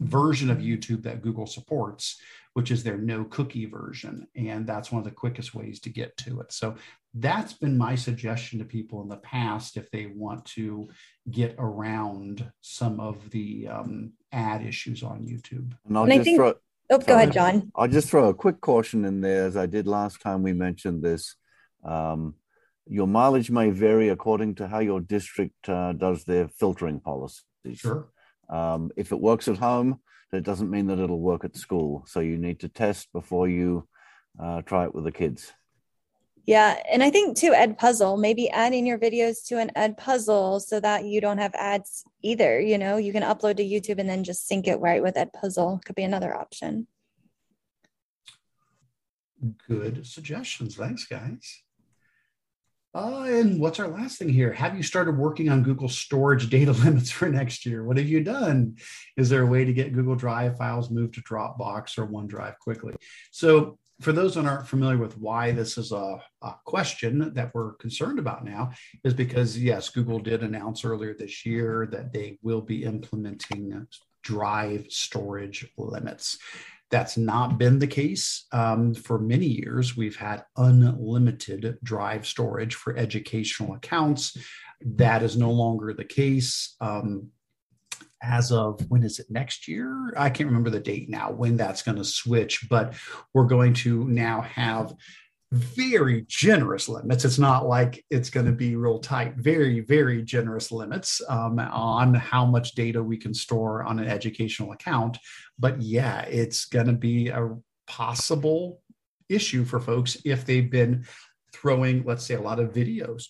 version 0.00 0.48
of 0.48 0.58
youtube 0.58 1.02
that 1.02 1.22
google 1.22 1.44
supports 1.46 2.20
which 2.54 2.70
is 2.70 2.82
their 2.82 2.96
no 2.98 3.24
cookie 3.24 3.66
version 3.66 4.26
and 4.36 4.66
that's 4.66 4.90
one 4.92 4.98
of 5.00 5.04
the 5.04 5.10
quickest 5.10 5.54
ways 5.54 5.78
to 5.80 5.90
get 5.90 6.16
to 6.16 6.40
it. 6.40 6.52
So 6.52 6.74
that's 7.14 7.52
been 7.52 7.78
my 7.78 7.94
suggestion 7.94 8.58
to 8.58 8.64
people 8.64 9.00
in 9.02 9.08
the 9.08 9.16
past 9.18 9.76
if 9.76 9.90
they 9.90 10.06
want 10.06 10.44
to 10.46 10.88
get 11.30 11.54
around 11.58 12.50
some 12.60 12.98
of 13.00 13.30
the 13.30 13.68
um, 13.68 14.12
ad 14.32 14.64
issues 14.66 15.02
on 15.02 15.26
youtube. 15.26 15.72
And 15.86 15.96
I'll 15.96 16.04
And 16.04 16.12
I 16.12 16.18
think- 16.22 16.38
throw, 16.38 16.54
Oh, 16.90 16.98
go 16.98 17.04
Sorry. 17.04 17.16
ahead, 17.22 17.32
John. 17.32 17.70
I'll 17.76 17.88
just 17.88 18.08
throw 18.08 18.28
a 18.28 18.34
quick 18.34 18.60
caution 18.60 19.04
in 19.04 19.20
there, 19.20 19.44
as 19.44 19.56
I 19.56 19.66
did 19.66 19.86
last 19.86 20.20
time 20.20 20.42
we 20.42 20.52
mentioned 20.52 21.02
this. 21.02 21.36
Um, 21.84 22.34
your 22.86 23.06
mileage 23.06 23.50
may 23.50 23.70
vary 23.70 24.08
according 24.08 24.54
to 24.56 24.68
how 24.68 24.78
your 24.78 25.00
district 25.00 25.68
uh, 25.68 25.92
does 25.92 26.24
their 26.24 26.48
filtering 26.48 27.00
policies. 27.00 27.44
sure 27.76 28.08
Um, 28.48 28.90
if 28.96 29.12
it 29.12 29.20
works 29.20 29.48
at 29.48 29.58
home, 29.58 30.00
that 30.32 30.42
doesn't 30.42 30.70
mean 30.70 30.86
that 30.86 30.98
it'll 30.98 31.20
work 31.20 31.44
at 31.44 31.56
school. 31.56 32.04
So 32.06 32.20
you 32.20 32.38
need 32.38 32.60
to 32.60 32.68
test 32.68 33.12
before 33.12 33.48
you 33.48 33.86
uh, 34.42 34.62
try 34.62 34.84
it 34.84 34.94
with 34.94 35.04
the 35.04 35.12
kids. 35.12 35.52
Yeah. 36.48 36.82
And 36.90 37.02
I 37.02 37.10
think 37.10 37.36
too, 37.36 37.50
Edpuzzle, 37.50 38.18
maybe 38.18 38.48
adding 38.48 38.86
your 38.86 38.96
videos 38.96 39.46
to 39.48 39.58
an 39.58 39.70
Edpuzzle 39.76 40.62
so 40.62 40.80
that 40.80 41.04
you 41.04 41.20
don't 41.20 41.36
have 41.36 41.54
ads 41.54 42.04
either. 42.22 42.58
You 42.58 42.78
know, 42.78 42.96
you 42.96 43.12
can 43.12 43.22
upload 43.22 43.58
to 43.58 43.62
YouTube 43.62 43.98
and 43.98 44.08
then 44.08 44.24
just 44.24 44.48
sync 44.48 44.66
it 44.66 44.76
right 44.76 45.02
with 45.02 45.16
Edpuzzle. 45.16 45.84
Could 45.84 45.94
be 45.94 46.04
another 46.04 46.34
option. 46.34 46.86
good 49.68 50.06
suggestions 50.06 50.74
thanks 50.74 51.04
guys 51.04 51.62
Uh, 52.94 53.24
and 53.28 53.60
what's 53.60 53.78
our 53.78 53.88
last 53.88 54.18
thing 54.18 54.30
here? 54.30 54.50
Have 54.54 54.74
you 54.74 54.82
started 54.82 55.18
working 55.18 55.50
on 55.50 55.62
Google 55.62 55.90
storage 55.90 56.48
data 56.48 56.72
limits 56.84 57.10
for 57.10 57.28
next 57.28 57.66
year? 57.66 57.84
What 57.84 57.98
have 57.98 58.08
you 58.08 58.24
done? 58.24 58.78
Is 59.18 59.28
there 59.28 59.42
a 59.42 59.46
way 59.46 59.66
to 59.66 59.74
get 59.74 59.92
Google 59.92 60.16
Drive 60.16 60.56
files 60.56 60.90
moved 60.90 61.12
to 61.16 61.20
Dropbox 61.20 61.98
or 61.98 62.06
OneDrive 62.06 62.58
quickly? 62.58 62.94
So, 63.32 63.78
for 64.00 64.12
those 64.12 64.34
that 64.34 64.46
aren't 64.46 64.68
familiar 64.68 64.98
with 64.98 65.18
why 65.18 65.50
this 65.50 65.76
is 65.76 65.92
a, 65.92 66.22
a 66.42 66.54
question 66.64 67.32
that 67.34 67.52
we're 67.54 67.74
concerned 67.74 68.18
about 68.18 68.44
now, 68.44 68.70
is 69.04 69.14
because 69.14 69.58
yes, 69.58 69.88
Google 69.88 70.20
did 70.20 70.42
announce 70.42 70.84
earlier 70.84 71.14
this 71.14 71.44
year 71.44 71.88
that 71.90 72.12
they 72.12 72.38
will 72.42 72.60
be 72.60 72.84
implementing 72.84 73.86
drive 74.22 74.86
storage 74.88 75.66
limits. 75.76 76.38
That's 76.90 77.16
not 77.16 77.58
been 77.58 77.78
the 77.78 77.86
case 77.86 78.46
um, 78.52 78.94
for 78.94 79.18
many 79.18 79.46
years. 79.46 79.96
We've 79.96 80.16
had 80.16 80.44
unlimited 80.56 81.78
drive 81.82 82.26
storage 82.26 82.74
for 82.74 82.96
educational 82.96 83.74
accounts. 83.74 84.36
That 84.80 85.22
is 85.22 85.36
no 85.36 85.50
longer 85.50 85.92
the 85.92 86.04
case. 86.04 86.76
Um, 86.80 87.30
as 88.22 88.52
of 88.52 88.80
when 88.88 89.02
is 89.02 89.18
it 89.18 89.26
next 89.30 89.68
year? 89.68 90.12
I 90.16 90.30
can't 90.30 90.48
remember 90.48 90.70
the 90.70 90.80
date 90.80 91.08
now 91.08 91.30
when 91.30 91.56
that's 91.56 91.82
going 91.82 91.98
to 91.98 92.04
switch, 92.04 92.66
but 92.68 92.94
we're 93.34 93.46
going 93.46 93.74
to 93.74 94.04
now 94.04 94.42
have 94.42 94.92
very 95.52 96.26
generous 96.28 96.88
limits. 96.88 97.24
It's 97.24 97.38
not 97.38 97.66
like 97.66 98.04
it's 98.10 98.28
going 98.28 98.46
to 98.46 98.52
be 98.52 98.76
real 98.76 98.98
tight, 98.98 99.36
very, 99.36 99.80
very 99.80 100.22
generous 100.22 100.70
limits 100.70 101.22
um, 101.28 101.58
on 101.58 102.12
how 102.14 102.44
much 102.44 102.72
data 102.72 103.02
we 103.02 103.16
can 103.16 103.32
store 103.32 103.82
on 103.82 103.98
an 103.98 104.08
educational 104.08 104.72
account. 104.72 105.16
But 105.58 105.80
yeah, 105.80 106.22
it's 106.22 106.66
going 106.66 106.86
to 106.86 106.92
be 106.92 107.28
a 107.28 107.56
possible 107.86 108.82
issue 109.28 109.64
for 109.64 109.80
folks 109.80 110.18
if 110.24 110.44
they've 110.44 110.70
been 110.70 111.06
throwing, 111.52 112.04
let's 112.04 112.26
say, 112.26 112.34
a 112.34 112.40
lot 112.40 112.60
of 112.60 112.72
videos 112.72 113.24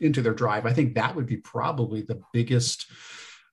into 0.00 0.22
their 0.22 0.34
drive. 0.34 0.64
I 0.64 0.72
think 0.72 0.94
that 0.94 1.14
would 1.14 1.26
be 1.26 1.36
probably 1.36 2.02
the 2.02 2.22
biggest 2.32 2.86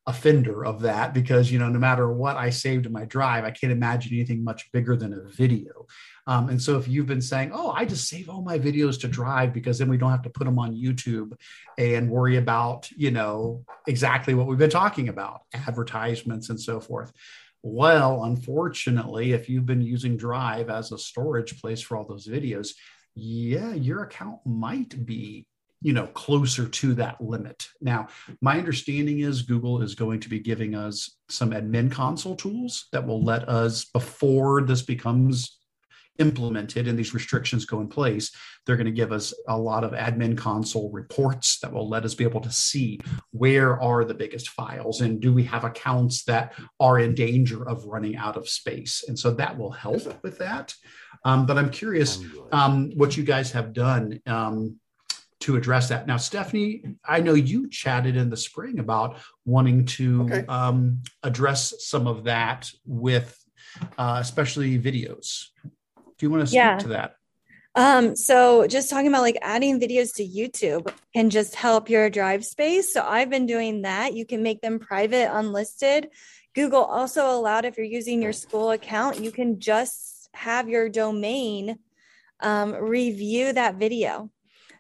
offender 0.07 0.65
of 0.65 0.79
that 0.79 1.13
because 1.13 1.51
you 1.51 1.59
know 1.59 1.67
no 1.67 1.77
matter 1.77 2.09
what 2.09 2.37
i 2.37 2.49
saved 2.49 2.85
in 2.85 2.93
my 2.93 3.03
drive 3.03 3.43
i 3.43 3.51
can't 3.51 3.73
imagine 3.73 4.13
anything 4.13 4.41
much 4.41 4.71
bigger 4.71 4.95
than 4.95 5.13
a 5.13 5.29
video. 5.29 5.85
Um, 6.25 6.49
and 6.49 6.61
so 6.61 6.77
if 6.77 6.87
you've 6.87 7.05
been 7.05 7.21
saying 7.21 7.51
oh 7.53 7.71
i 7.71 7.83
just 7.83 8.07
save 8.07 8.29
all 8.29 8.41
my 8.41 8.57
videos 8.57 8.99
to 9.01 9.09
drive 9.09 9.53
because 9.53 9.77
then 9.77 9.89
we 9.89 9.97
don't 9.97 10.11
have 10.11 10.23
to 10.23 10.29
put 10.29 10.45
them 10.45 10.59
on 10.59 10.75
youtube 10.75 11.33
and 11.77 12.09
worry 12.09 12.37
about 12.37 12.89
you 12.91 13.11
know 13.11 13.65
exactly 13.85 14.33
what 14.33 14.47
we've 14.47 14.57
been 14.57 14.69
talking 14.69 15.09
about 15.09 15.41
advertisements 15.53 16.49
and 16.49 16.59
so 16.59 16.79
forth. 16.79 17.11
Well 17.63 18.23
unfortunately 18.23 19.33
if 19.33 19.49
you've 19.49 19.65
been 19.65 19.81
using 19.81 20.15
drive 20.15 20.69
as 20.69 20.93
a 20.93 20.97
storage 20.97 21.59
place 21.59 21.81
for 21.81 21.97
all 21.97 22.05
those 22.05 22.27
videos 22.27 22.69
yeah 23.15 23.73
your 23.73 24.03
account 24.03 24.39
might 24.45 25.05
be 25.05 25.46
you 25.81 25.93
know 25.93 26.07
closer 26.07 26.67
to 26.67 26.93
that 26.95 27.21
limit. 27.21 27.67
Now 27.81 28.07
my 28.41 28.57
understanding 28.57 29.19
is 29.19 29.41
google 29.41 29.81
is 29.81 29.95
going 29.95 30.19
to 30.21 30.29
be 30.29 30.39
giving 30.39 30.75
us 30.75 31.17
some 31.29 31.51
admin 31.51 31.91
console 31.91 32.35
tools 32.35 32.87
that 32.91 33.05
will 33.05 33.23
let 33.23 33.47
us 33.47 33.85
before 33.85 34.61
this 34.61 34.81
becomes 34.81 35.59
implemented 36.19 36.87
and 36.87 36.97
these 36.97 37.13
restrictions 37.13 37.65
go 37.65 37.79
in 37.79 37.87
place 37.87 38.31
they're 38.65 38.75
going 38.75 38.85
to 38.85 38.91
give 38.91 39.11
us 39.11 39.33
a 39.47 39.57
lot 39.57 39.83
of 39.83 39.91
admin 39.91 40.37
console 40.37 40.91
reports 40.91 41.59
that 41.59 41.71
will 41.71 41.87
let 41.87 42.03
us 42.03 42.13
be 42.13 42.23
able 42.23 42.41
to 42.41 42.51
see 42.51 42.99
where 43.31 43.81
are 43.81 44.03
the 44.03 44.13
biggest 44.13 44.49
files 44.49 45.01
and 45.01 45.21
do 45.21 45.33
we 45.33 45.43
have 45.43 45.63
accounts 45.63 46.23
that 46.25 46.53
are 46.79 46.99
in 46.99 47.15
danger 47.15 47.67
of 47.67 47.85
running 47.85 48.17
out 48.17 48.35
of 48.35 48.49
space? 48.49 49.05
And 49.07 49.17
so 49.17 49.31
that 49.31 49.57
will 49.57 49.71
help 49.71 50.21
with 50.23 50.37
that. 50.39 50.75
Um, 51.23 51.45
but 51.45 51.57
i'm 51.57 51.71
curious 51.71 52.23
um, 52.51 52.91
what 52.95 53.17
you 53.17 53.23
guys 53.23 53.51
have 53.51 53.73
done 53.73 54.19
um, 54.27 54.79
to 55.41 55.55
address 55.55 55.89
that. 55.89 56.07
Now, 56.07 56.17
Stephanie, 56.17 56.83
I 57.05 57.19
know 57.19 57.33
you 57.33 57.69
chatted 57.69 58.17
in 58.17 58.29
the 58.29 58.37
spring 58.37 58.79
about 58.79 59.17
wanting 59.45 59.85
to 59.85 60.23
okay. 60.23 60.45
um, 60.47 61.03
address 61.23 61.73
some 61.79 62.07
of 62.07 62.23
that 62.23 62.71
with 62.85 63.37
uh, 63.97 64.17
especially 64.19 64.79
videos. 64.79 65.47
Do 65.63 66.25
you 66.25 66.31
want 66.31 66.41
to 66.41 66.47
speak 66.47 66.55
yeah. 66.55 66.77
to 66.79 66.87
that? 66.89 67.15
Um, 67.75 68.15
so 68.15 68.65
just 68.65 68.89
talking 68.89 69.07
about 69.07 69.21
like 69.21 69.37
adding 69.43 69.79
videos 69.79 70.15
to 70.15 70.27
YouTube 70.27 70.91
can 71.13 71.29
just 71.29 71.53
help 71.53 71.91
your 71.91 72.09
drive 72.09 72.43
space. 72.43 72.91
So 72.91 73.03
I've 73.05 73.29
been 73.29 73.45
doing 73.45 73.83
that. 73.83 74.15
You 74.15 74.25
can 74.25 74.41
make 74.41 74.61
them 74.61 74.79
private, 74.79 75.31
unlisted. 75.31 76.09
Google 76.55 76.83
also 76.83 77.29
allowed 77.29 77.65
if 77.65 77.77
you're 77.77 77.85
using 77.85 78.19
your 78.19 78.33
school 78.33 78.71
account, 78.71 79.19
you 79.19 79.31
can 79.31 79.59
just 79.59 80.27
have 80.33 80.67
your 80.67 80.89
domain 80.89 81.77
um, 82.39 82.73
review 82.73 83.53
that 83.53 83.75
video 83.75 84.31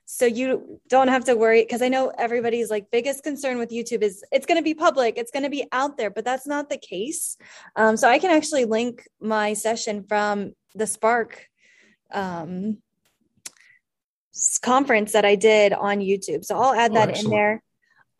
so 0.09 0.25
you 0.25 0.79
don't 0.87 1.09
have 1.09 1.25
to 1.25 1.35
worry 1.35 1.61
because 1.61 1.81
i 1.81 1.89
know 1.89 2.09
everybody's 2.17 2.69
like 2.69 2.89
biggest 2.89 3.23
concern 3.23 3.57
with 3.57 3.71
youtube 3.71 4.01
is 4.01 4.23
it's 4.31 4.45
going 4.45 4.57
to 4.57 4.63
be 4.63 4.73
public 4.73 5.17
it's 5.17 5.31
going 5.31 5.43
to 5.43 5.49
be 5.49 5.67
out 5.73 5.97
there 5.97 6.09
but 6.09 6.23
that's 6.23 6.47
not 6.47 6.69
the 6.69 6.77
case. 6.77 7.37
Um, 7.75 7.97
so 7.97 8.07
i 8.07 8.17
can 8.17 8.31
actually 8.31 8.63
link 8.63 9.05
my 9.19 9.53
session 9.53 10.05
from 10.07 10.53
the 10.73 10.87
spark 10.87 11.47
um, 12.11 12.77
conference 14.61 15.11
that 15.11 15.25
i 15.25 15.35
did 15.35 15.73
on 15.73 15.99
youtube. 15.99 16.45
So 16.45 16.57
i'll 16.57 16.73
add 16.73 16.91
oh, 16.91 16.95
that 16.95 17.21
in 17.21 17.29
there 17.29 17.61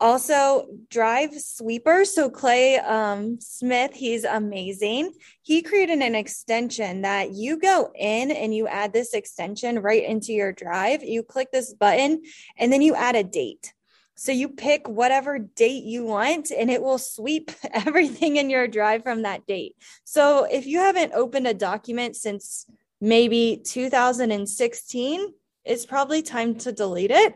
also 0.00 0.66
drive 0.90 1.34
sweeper. 1.34 2.04
So 2.04 2.30
clay 2.30 2.78
um, 2.78 3.40
smith 3.40 3.92
he's 3.94 4.24
amazing. 4.24 5.12
He 5.42 5.62
created 5.62 6.00
an 6.00 6.14
extension 6.14 7.02
that 7.02 7.32
you 7.32 7.58
go 7.58 7.90
in 7.94 8.30
and 8.30 8.54
you 8.54 8.68
add 8.68 8.92
this 8.92 9.14
extension 9.14 9.80
right 9.80 10.04
into 10.04 10.32
your 10.32 10.52
drive. 10.52 11.02
You 11.02 11.22
click 11.22 11.50
this 11.50 11.72
button 11.74 12.22
and 12.56 12.72
then 12.72 12.82
you 12.82 12.94
add 12.94 13.16
a 13.16 13.24
date. 13.24 13.72
So 14.14 14.32
you 14.32 14.48
pick 14.48 14.88
whatever 14.88 15.38
date 15.38 15.84
you 15.84 16.04
want 16.04 16.50
and 16.50 16.70
it 16.70 16.82
will 16.82 16.98
sweep 16.98 17.52
everything 17.72 18.36
in 18.36 18.50
your 18.50 18.66
drive 18.66 19.02
from 19.02 19.22
that 19.22 19.46
date. 19.46 19.76
So 20.04 20.44
if 20.44 20.66
you 20.66 20.78
haven't 20.78 21.12
opened 21.14 21.46
a 21.46 21.54
document 21.54 22.16
since 22.16 22.66
maybe 23.00 23.62
2016 23.64 25.34
it's 25.68 25.86
probably 25.86 26.22
time 26.22 26.56
to 26.56 26.72
delete 26.72 27.10
it. 27.10 27.34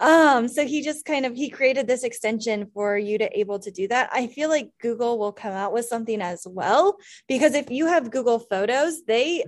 Um, 0.00 0.48
so 0.48 0.66
he 0.66 0.82
just 0.82 1.04
kind 1.04 1.24
of 1.24 1.34
he 1.34 1.48
created 1.48 1.86
this 1.86 2.04
extension 2.04 2.70
for 2.74 2.98
you 2.98 3.18
to 3.18 3.38
able 3.38 3.58
to 3.60 3.70
do 3.70 3.88
that. 3.88 4.10
I 4.12 4.26
feel 4.26 4.48
like 4.48 4.70
Google 4.80 5.18
will 5.18 5.32
come 5.32 5.52
out 5.52 5.72
with 5.72 5.86
something 5.86 6.20
as 6.20 6.46
well 6.48 6.96
because 7.28 7.54
if 7.54 7.70
you 7.70 7.86
have 7.86 8.10
Google 8.10 8.38
Photos, 8.38 9.02
they 9.06 9.44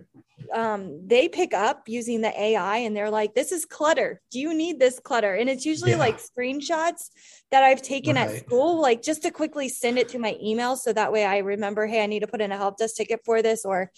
um, 0.53 1.07
they 1.07 1.29
pick 1.29 1.55
up 1.55 1.83
using 1.87 2.21
the 2.21 2.41
AI 2.41 2.79
and 2.79 2.97
they're 2.97 3.11
like, 3.11 3.35
this 3.35 3.53
is 3.53 3.65
clutter. 3.65 4.21
Do 4.31 4.39
you 4.39 4.55
need 4.55 4.79
this 4.79 4.99
clutter? 4.99 5.35
And 5.35 5.49
it's 5.49 5.65
usually 5.65 5.93
yeah. 5.93 5.99
like 5.99 6.19
screenshots 6.19 7.11
that 7.51 7.65
I've 7.65 7.83
taken 7.83 8.17
right. 8.17 8.29
at 8.29 8.37
school, 8.39 8.81
like 8.81 9.03
just 9.03 9.23
to 9.23 9.31
quickly 9.31 9.69
send 9.69 9.99
it 9.99 10.09
to 10.11 10.19
my 10.19 10.37
email. 10.43 10.77
So 10.77 10.93
that 10.93 11.13
way 11.13 11.25
I 11.25 11.39
remember, 11.39 11.87
hey, 11.87 12.03
I 12.03 12.07
need 12.07 12.21
to 12.21 12.27
put 12.27 12.41
in 12.41 12.53
a 12.53 12.57
help 12.57 12.79
desk 12.79 12.97
ticket 12.97 13.21
for 13.25 13.43
this, 13.43 13.65
or 13.65 13.91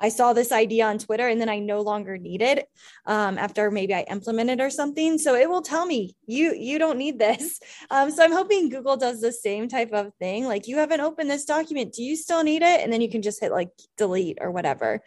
I 0.00 0.08
saw 0.08 0.32
this 0.32 0.50
idea 0.50 0.86
on 0.86 0.98
Twitter 0.98 1.28
and 1.28 1.40
then 1.40 1.48
I 1.48 1.58
no 1.58 1.82
longer 1.82 2.16
need 2.16 2.40
it 2.40 2.68
um, 3.04 3.36
after 3.36 3.70
maybe 3.70 3.94
I 3.94 4.06
implemented 4.10 4.60
or 4.60 4.70
something. 4.70 5.18
So 5.18 5.34
it 5.34 5.48
will 5.48 5.60
tell 5.60 5.84
me 5.84 6.16
you 6.26 6.54
you 6.54 6.78
don't 6.78 6.98
need 6.98 7.18
this. 7.18 7.60
Um, 7.92 8.10
so 8.10 8.22
I'm 8.22 8.32
hoping 8.32 8.68
Google 8.68 8.96
does 8.96 9.20
the 9.20 9.32
same 9.32 9.68
type 9.68 9.92
of 9.92 10.12
thing. 10.20 10.44
Like 10.44 10.68
you 10.68 10.76
haven't 10.76 11.00
opened 11.00 11.28
this 11.28 11.44
document, 11.44 11.92
do 11.92 12.02
you 12.04 12.14
still 12.14 12.44
need 12.44 12.62
it? 12.62 12.80
And 12.80 12.92
then 12.92 13.00
you 13.00 13.10
can 13.10 13.22
just 13.22 13.40
hit 13.40 13.50
like 13.50 13.70
delete 13.96 14.38
or 14.40 14.50
whatever. 14.50 15.02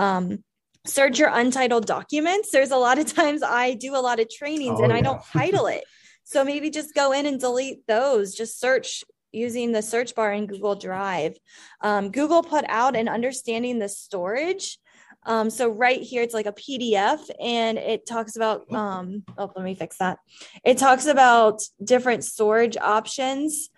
Um, 0.00 0.42
search 0.86 1.18
your 1.18 1.28
untitled 1.28 1.86
documents. 1.86 2.50
There's 2.50 2.70
a 2.70 2.76
lot 2.76 2.98
of 2.98 3.12
times 3.12 3.42
I 3.42 3.74
do 3.74 3.94
a 3.94 4.00
lot 4.00 4.18
of 4.18 4.30
trainings 4.30 4.80
oh, 4.80 4.84
and 4.84 4.92
I 4.92 5.02
don't 5.02 5.22
title 5.32 5.66
it. 5.66 5.84
So 6.24 6.42
maybe 6.42 6.70
just 6.70 6.94
go 6.94 7.12
in 7.12 7.26
and 7.26 7.38
delete 7.38 7.86
those. 7.86 8.34
Just 8.34 8.58
search 8.58 9.04
using 9.30 9.72
the 9.72 9.82
search 9.82 10.14
bar 10.14 10.32
in 10.32 10.46
Google 10.46 10.74
Drive. 10.74 11.36
Um, 11.82 12.10
Google 12.10 12.42
put 12.42 12.64
out 12.68 12.96
an 12.96 13.08
understanding 13.08 13.78
the 13.78 13.88
storage. 13.88 14.78
Um, 15.24 15.50
so 15.50 15.68
right 15.68 16.00
here, 16.00 16.22
it's 16.22 16.32
like 16.32 16.46
a 16.46 16.52
PDF 16.52 17.20
and 17.38 17.76
it 17.76 18.06
talks 18.06 18.36
about, 18.36 18.72
um, 18.72 19.22
oh, 19.36 19.52
let 19.54 19.64
me 19.64 19.74
fix 19.74 19.98
that. 19.98 20.18
It 20.64 20.78
talks 20.78 21.04
about 21.04 21.60
different 21.82 22.24
storage 22.24 22.78
options 22.78 23.68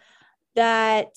that 0.55 1.09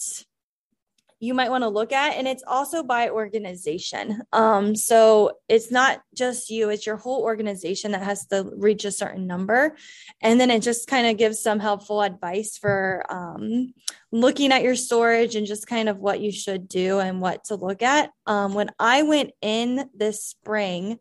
you 1.26 1.34
might 1.34 1.50
want 1.50 1.64
to 1.64 1.70
look 1.70 1.92
at 1.92 2.16
and 2.16 2.28
it's 2.28 2.44
also 2.46 2.84
by 2.84 3.10
organization. 3.10 4.22
Um, 4.32 4.76
so 4.76 5.40
it's 5.50 5.72
not 5.72 6.02
just 6.14 6.50
you 6.50 6.70
it's 6.70 6.86
your 6.86 6.98
whole 6.98 7.24
organization 7.24 7.92
that 7.92 8.04
has 8.04 8.28
to 8.28 8.52
reach 8.56 8.86
a 8.86 8.92
certain 8.92 9.26
number. 9.26 9.76
And 10.22 10.40
then 10.40 10.52
it 10.52 10.62
just 10.62 10.88
kind 10.88 11.08
of 11.08 11.18
gives 11.18 11.42
some 11.42 11.60
helpful 11.60 12.02
advice 12.02 12.58
for 12.58 13.04
um, 13.10 13.74
looking 14.12 14.52
at 14.52 14.64
your 14.64 14.76
storage 14.76 15.36
and 15.36 15.48
just 15.48 15.68
kind 15.68 15.90
of 15.90 15.98
what 15.98 16.20
you 16.20 16.32
should 16.32 16.68
do 16.68 17.00
and 17.00 17.22
what 17.22 17.46
to 17.46 17.56
look 17.56 17.82
at. 17.82 18.12
Um, 18.28 18.54
when 18.54 18.70
i 18.80 19.04
went 19.04 19.32
in 19.42 19.90
this 19.94 20.24
spring 20.24 21.00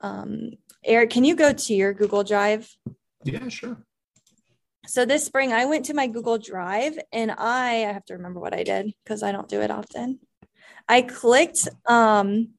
um, 0.00 0.50
eric 0.84 1.10
can 1.10 1.24
you 1.24 1.34
go 1.34 1.52
to 1.52 1.74
your 1.74 1.92
google 1.92 2.24
drive? 2.24 2.68
Yeah 3.24 3.48
sure 3.48 3.78
so 4.86 5.04
this 5.04 5.24
spring 5.24 5.52
I 5.52 5.64
went 5.66 5.86
to 5.86 5.94
my 5.94 6.06
Google 6.06 6.38
Drive 6.38 6.98
and 7.12 7.30
I, 7.30 7.84
I 7.84 7.92
have 7.92 8.04
to 8.06 8.14
remember 8.14 8.40
what 8.40 8.54
I 8.54 8.62
did 8.62 8.94
because 9.04 9.22
I 9.22 9.32
don't 9.32 9.48
do 9.48 9.60
it 9.60 9.70
often. 9.70 10.18
I 10.88 11.02
clicked 11.02 11.68
um, 11.86 12.50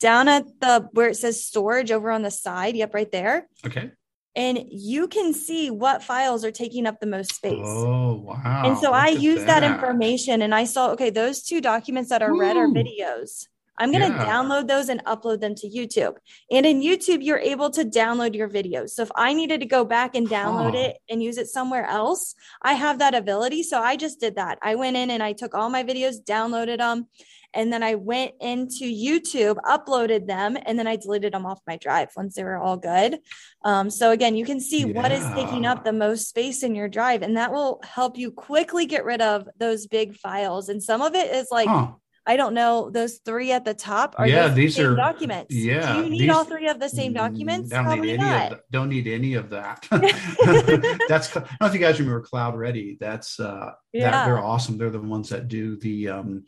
down 0.00 0.28
at 0.28 0.44
the 0.60 0.88
where 0.92 1.08
it 1.08 1.16
says 1.16 1.44
storage 1.44 1.90
over 1.90 2.10
on 2.10 2.22
the 2.22 2.30
side. 2.30 2.76
Yep, 2.76 2.94
right 2.94 3.10
there. 3.10 3.48
Okay. 3.66 3.90
and 4.36 4.64
you 4.70 5.08
can 5.08 5.32
see 5.32 5.70
what 5.70 6.04
files 6.04 6.44
are 6.44 6.52
taking 6.52 6.86
up 6.86 7.00
the 7.00 7.06
most 7.06 7.34
space. 7.34 7.58
Oh, 7.64 8.14
wow. 8.24 8.62
And 8.64 8.78
so 8.78 8.92
I 8.92 9.08
use 9.08 9.44
that. 9.44 9.60
that. 9.60 9.74
information 9.74 10.42
and 10.42 10.54
I 10.54 10.64
saw, 10.64 10.90
okay, 10.92 11.10
those 11.10 11.42
two 11.42 11.60
documents 11.60 12.10
that 12.10 12.22
are 12.22 12.32
Ooh. 12.32 12.40
read 12.40 12.56
are 12.56 12.68
videos. 12.68 13.48
I'm 13.80 13.90
going 13.90 14.12
to 14.12 14.16
yeah. 14.16 14.26
download 14.26 14.68
those 14.68 14.90
and 14.90 15.02
upload 15.04 15.40
them 15.40 15.54
to 15.56 15.68
YouTube. 15.68 16.16
And 16.50 16.66
in 16.66 16.82
YouTube, 16.82 17.24
you're 17.24 17.38
able 17.38 17.70
to 17.70 17.82
download 17.82 18.36
your 18.36 18.48
videos. 18.48 18.90
So 18.90 19.02
if 19.02 19.10
I 19.16 19.32
needed 19.32 19.60
to 19.60 19.66
go 19.66 19.86
back 19.86 20.14
and 20.14 20.28
download 20.28 20.72
huh. 20.72 20.90
it 20.90 20.98
and 21.08 21.22
use 21.22 21.38
it 21.38 21.48
somewhere 21.48 21.86
else, 21.86 22.34
I 22.60 22.74
have 22.74 22.98
that 22.98 23.14
ability. 23.14 23.62
So 23.62 23.80
I 23.80 23.96
just 23.96 24.20
did 24.20 24.36
that. 24.36 24.58
I 24.62 24.74
went 24.74 24.98
in 24.98 25.10
and 25.10 25.22
I 25.22 25.32
took 25.32 25.54
all 25.54 25.70
my 25.70 25.82
videos, 25.82 26.22
downloaded 26.22 26.78
them, 26.78 27.08
and 27.54 27.72
then 27.72 27.82
I 27.82 27.96
went 27.96 28.32
into 28.40 28.84
YouTube, 28.84 29.56
uploaded 29.64 30.26
them, 30.26 30.56
and 30.66 30.78
then 30.78 30.86
I 30.86 30.96
deleted 30.96 31.32
them 31.32 31.46
off 31.46 31.60
my 31.66 31.76
drive 31.76 32.10
once 32.16 32.34
they 32.34 32.44
were 32.44 32.58
all 32.58 32.76
good. 32.76 33.18
Um, 33.64 33.90
so 33.90 34.10
again, 34.10 34.36
you 34.36 34.44
can 34.44 34.60
see 34.60 34.80
yeah. 34.80 34.92
what 34.92 35.10
is 35.10 35.26
taking 35.34 35.66
up 35.66 35.84
the 35.84 35.92
most 35.92 36.28
space 36.28 36.62
in 36.62 36.74
your 36.74 36.88
drive, 36.88 37.22
and 37.22 37.36
that 37.36 37.52
will 37.52 37.80
help 37.82 38.18
you 38.18 38.30
quickly 38.30 38.86
get 38.86 39.04
rid 39.04 39.20
of 39.20 39.48
those 39.58 39.86
big 39.86 40.14
files. 40.16 40.68
And 40.68 40.82
some 40.82 41.02
of 41.02 41.14
it 41.14 41.34
is 41.34 41.48
like 41.50 41.68
huh. 41.68 41.92
I 42.26 42.36
don't 42.36 42.54
know. 42.54 42.90
Those 42.90 43.18
three 43.18 43.50
at 43.52 43.64
the 43.64 43.74
top 43.74 44.14
are 44.18 44.26
yeah, 44.26 44.48
these 44.48 44.76
the 44.76 44.92
are 44.92 44.94
documents. 44.94 45.54
Yeah, 45.54 45.94
do 45.94 46.02
you 46.02 46.10
need 46.10 46.20
these, 46.20 46.30
all 46.30 46.44
three 46.44 46.68
of 46.68 46.78
the 46.78 46.88
same 46.88 47.12
documents? 47.12 47.70
Don't 47.70 47.84
Probably 47.84 48.08
need 48.08 48.20
any 48.20 48.28
not. 48.28 48.52
of 48.52 48.58
the, 48.58 48.64
don't 48.70 48.88
need 48.88 49.06
any 49.06 49.34
of 49.34 49.50
that. 49.50 49.86
That's 51.08 51.34
I 51.36 51.40
don't 51.40 51.60
know 51.60 51.66
if 51.66 51.74
you 51.74 51.80
guys 51.80 51.98
remember 51.98 52.22
CloudReady. 52.22 52.98
That's 52.98 53.40
uh, 53.40 53.72
yeah. 53.92 54.10
That, 54.10 54.26
they're 54.26 54.38
awesome. 54.38 54.76
They're 54.76 54.90
the 54.90 55.00
ones 55.00 55.30
that 55.30 55.48
do 55.48 55.76
the 55.76 56.08
um, 56.08 56.44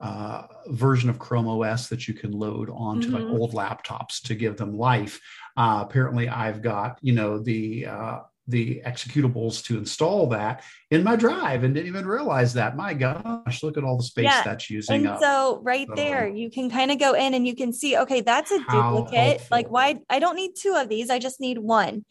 uh, 0.00 0.46
version 0.68 1.10
of 1.10 1.18
Chrome 1.18 1.48
OS 1.48 1.88
that 1.88 2.06
you 2.06 2.14
can 2.14 2.30
load 2.30 2.70
onto 2.70 3.08
mm-hmm. 3.10 3.16
like 3.16 3.40
old 3.40 3.52
laptops 3.52 4.22
to 4.22 4.34
give 4.34 4.56
them 4.56 4.78
life. 4.78 5.20
Uh, 5.56 5.84
apparently, 5.86 6.28
I've 6.28 6.62
got 6.62 6.98
you 7.02 7.12
know 7.12 7.38
the 7.38 7.86
uh, 7.86 8.18
the 8.48 8.82
executables 8.84 9.62
to 9.66 9.76
install 9.76 10.26
that 10.28 10.64
in 10.90 11.04
my 11.04 11.14
drive 11.16 11.64
and 11.64 11.74
didn't 11.74 11.86
even 11.86 12.06
realize 12.06 12.54
that. 12.54 12.76
My 12.76 12.94
gosh, 12.94 13.62
look 13.62 13.76
at 13.76 13.84
all 13.84 13.96
the 13.96 14.02
space 14.02 14.24
yeah. 14.24 14.42
that's 14.42 14.70
using 14.70 14.96
and 14.96 15.08
up. 15.08 15.20
So 15.20 15.60
right 15.62 15.86
so, 15.86 15.94
there, 15.94 16.26
you 16.26 16.50
can 16.50 16.70
kind 16.70 16.90
of 16.90 16.98
go 16.98 17.12
in 17.12 17.34
and 17.34 17.46
you 17.46 17.54
can 17.54 17.72
see, 17.72 17.96
okay, 17.98 18.22
that's 18.22 18.50
a 18.50 18.58
duplicate. 18.58 19.12
Helpful. 19.12 19.46
Like 19.50 19.70
why 19.70 20.00
I 20.08 20.18
don't 20.18 20.36
need 20.36 20.52
two 20.58 20.74
of 20.74 20.88
these, 20.88 21.10
I 21.10 21.18
just 21.18 21.40
need 21.40 21.58
one. 21.58 22.04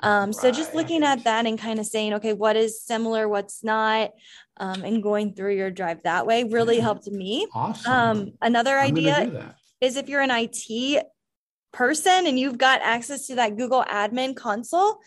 Um, 0.00 0.26
right. 0.26 0.34
So 0.34 0.52
just 0.52 0.74
looking 0.74 1.02
at 1.02 1.24
that 1.24 1.46
and 1.46 1.58
kind 1.58 1.80
of 1.80 1.86
saying, 1.86 2.14
okay, 2.14 2.32
what 2.32 2.56
is 2.56 2.82
similar, 2.82 3.28
what's 3.28 3.64
not, 3.64 4.10
um, 4.58 4.84
and 4.84 5.02
going 5.02 5.34
through 5.34 5.56
your 5.56 5.70
drive 5.70 6.02
that 6.04 6.26
way 6.26 6.44
really 6.44 6.76
yeah. 6.76 6.82
helped 6.82 7.08
me. 7.10 7.46
Awesome. 7.52 7.92
Um, 7.92 8.32
another 8.40 8.76
I'm 8.76 8.92
idea 8.92 9.54
is 9.80 9.96
if 9.96 10.08
you're 10.08 10.20
an 10.20 10.30
IT 10.30 11.04
person 11.72 12.26
and 12.26 12.38
you've 12.38 12.58
got 12.58 12.80
access 12.82 13.26
to 13.26 13.36
that 13.36 13.56
Google 13.56 13.84
admin 13.84 14.36
console, 14.36 15.00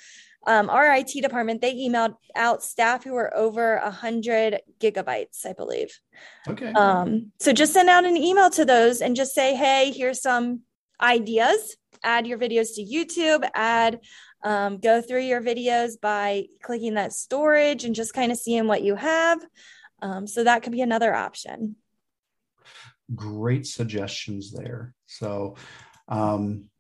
um, 0.47 0.69
our 0.69 0.95
IT 0.95 1.21
department, 1.21 1.61
they 1.61 1.75
emailed 1.75 2.15
out 2.35 2.63
staff 2.63 3.03
who 3.03 3.13
were 3.13 3.35
over 3.35 3.75
a 3.75 3.91
hundred 3.91 4.59
gigabytes, 4.79 5.45
I 5.45 5.53
believe. 5.53 5.99
Okay. 6.47 6.71
Um, 6.73 7.31
so 7.39 7.53
just 7.53 7.73
send 7.73 7.89
out 7.89 8.05
an 8.05 8.17
email 8.17 8.49
to 8.51 8.65
those 8.65 9.01
and 9.01 9.15
just 9.15 9.35
say, 9.35 9.55
hey, 9.55 9.91
here's 9.91 10.21
some 10.21 10.61
ideas. 10.99 11.75
Add 12.03 12.25
your 12.25 12.39
videos 12.39 12.75
to 12.75 12.83
YouTube, 12.83 13.47
add 13.53 13.99
um, 14.43 14.79
go 14.79 15.01
through 15.01 15.21
your 15.21 15.41
videos 15.41 16.01
by 16.01 16.45
clicking 16.63 16.95
that 16.95 17.13
storage 17.13 17.85
and 17.85 17.93
just 17.93 18.15
kind 18.15 18.31
of 18.31 18.39
seeing 18.39 18.65
what 18.65 18.81
you 18.81 18.95
have. 18.95 19.39
Um, 20.01 20.25
so 20.25 20.43
that 20.43 20.63
could 20.63 20.71
be 20.71 20.81
another 20.81 21.13
option. 21.13 21.75
Great 23.13 23.67
suggestions 23.67 24.51
there. 24.51 24.95
So, 25.05 25.57
um, 26.07 26.70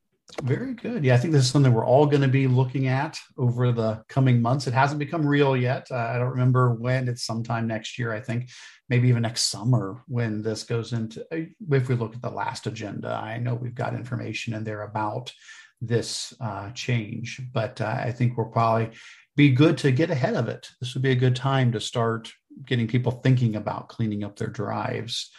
very 0.43 0.73
good. 0.73 1.03
Yeah, 1.03 1.15
I 1.15 1.17
think 1.17 1.33
this 1.33 1.43
is 1.43 1.49
something 1.49 1.73
we're 1.73 1.85
all 1.85 2.05
going 2.05 2.21
to 2.21 2.27
be 2.27 2.47
looking 2.47 2.87
at 2.87 3.17
over 3.37 3.71
the 3.71 4.03
coming 4.07 4.41
months. 4.41 4.67
It 4.67 4.73
hasn't 4.73 4.99
become 4.99 5.25
real 5.25 5.55
yet. 5.55 5.87
Uh, 5.89 5.95
I 5.95 6.17
don't 6.17 6.29
remember 6.29 6.73
when. 6.73 7.07
It's 7.07 7.23
sometime 7.23 7.67
next 7.67 7.97
year, 7.97 8.13
I 8.13 8.19
think, 8.19 8.49
maybe 8.89 9.07
even 9.07 9.23
next 9.23 9.49
summer 9.49 10.03
when 10.07 10.41
this 10.41 10.63
goes 10.63 10.93
into. 10.93 11.21
Uh, 11.33 11.45
if 11.71 11.89
we 11.89 11.95
look 11.95 12.15
at 12.15 12.21
the 12.21 12.29
last 12.29 12.67
agenda, 12.67 13.09
I 13.13 13.37
know 13.39 13.55
we've 13.55 13.75
got 13.75 13.95
information 13.95 14.53
in 14.53 14.63
there 14.63 14.83
about 14.83 15.33
this 15.81 16.33
uh, 16.39 16.71
change, 16.71 17.41
but 17.53 17.81
uh, 17.81 17.85
I 17.85 18.11
think 18.11 18.37
we'll 18.37 18.47
probably 18.47 18.91
be 19.35 19.51
good 19.51 19.77
to 19.79 19.91
get 19.91 20.11
ahead 20.11 20.35
of 20.35 20.47
it. 20.47 20.69
This 20.79 20.93
would 20.93 21.03
be 21.03 21.11
a 21.11 21.15
good 21.15 21.35
time 21.35 21.71
to 21.71 21.79
start 21.79 22.31
getting 22.65 22.87
people 22.87 23.11
thinking 23.11 23.55
about 23.55 23.89
cleaning 23.89 24.23
up 24.23 24.35
their 24.35 24.49
drives 24.49 25.31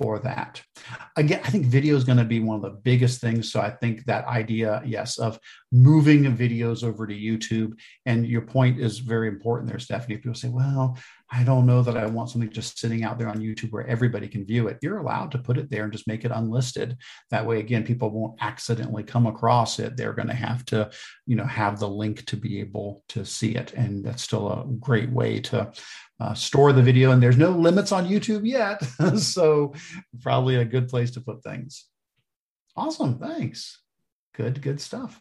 for 0.00 0.18
that. 0.20 0.62
Again, 1.16 1.40
I 1.44 1.50
think 1.50 1.66
video 1.66 1.94
is 1.94 2.04
going 2.04 2.18
to 2.18 2.24
be 2.24 2.40
one 2.40 2.56
of 2.56 2.62
the 2.62 2.80
biggest 2.82 3.20
things. 3.20 3.52
So 3.52 3.60
I 3.60 3.70
think 3.70 4.04
that 4.06 4.24
idea, 4.26 4.82
yes, 4.84 5.18
of 5.18 5.38
moving 5.70 6.24
videos 6.36 6.82
over 6.82 7.06
to 7.06 7.14
YouTube. 7.14 7.78
And 8.06 8.26
your 8.26 8.42
point 8.42 8.80
is 8.80 8.98
very 8.98 9.28
important 9.28 9.68
there, 9.68 9.78
Stephanie. 9.78 10.16
People 10.16 10.34
say, 10.34 10.48
well, 10.48 10.96
I 11.30 11.44
don't 11.44 11.66
know 11.66 11.82
that 11.82 11.96
I 11.96 12.06
want 12.06 12.30
something 12.30 12.50
just 12.50 12.78
sitting 12.78 13.04
out 13.04 13.18
there 13.18 13.28
on 13.28 13.38
YouTube 13.38 13.70
where 13.70 13.86
everybody 13.86 14.26
can 14.26 14.44
view 14.44 14.68
it. 14.68 14.78
You're 14.82 14.98
allowed 14.98 15.30
to 15.32 15.38
put 15.38 15.58
it 15.58 15.70
there 15.70 15.84
and 15.84 15.92
just 15.92 16.08
make 16.08 16.24
it 16.24 16.32
unlisted. 16.34 16.96
That 17.30 17.46
way, 17.46 17.60
again, 17.60 17.84
people 17.84 18.10
won't 18.10 18.42
accidentally 18.42 19.04
come 19.04 19.26
across 19.26 19.78
it. 19.78 19.96
They're 19.96 20.14
going 20.14 20.28
to 20.28 20.34
have 20.34 20.64
to, 20.66 20.90
you 21.26 21.36
know, 21.36 21.44
have 21.44 21.78
the 21.78 21.88
link 21.88 22.24
to 22.26 22.36
be 22.36 22.58
able 22.60 23.04
to 23.10 23.24
see 23.24 23.54
it. 23.54 23.74
And 23.74 24.04
that's 24.04 24.22
still 24.22 24.50
a 24.50 24.66
great 24.80 25.10
way 25.10 25.40
to 25.40 25.70
uh, 26.20 26.34
store 26.34 26.72
the 26.72 26.82
video. 26.82 27.10
And 27.12 27.22
there's 27.22 27.38
no 27.38 27.50
limits 27.50 27.92
on 27.92 28.06
YouTube 28.06 28.46
yet. 28.46 28.82
so, 29.18 29.74
probably 30.20 30.56
a 30.56 30.64
good 30.64 30.88
place 30.88 31.10
to 31.12 31.20
put 31.20 31.42
things. 31.42 31.86
Awesome. 32.76 33.18
Thanks. 33.18 33.80
Good, 34.34 34.62
good 34.62 34.80
stuff. 34.80 35.20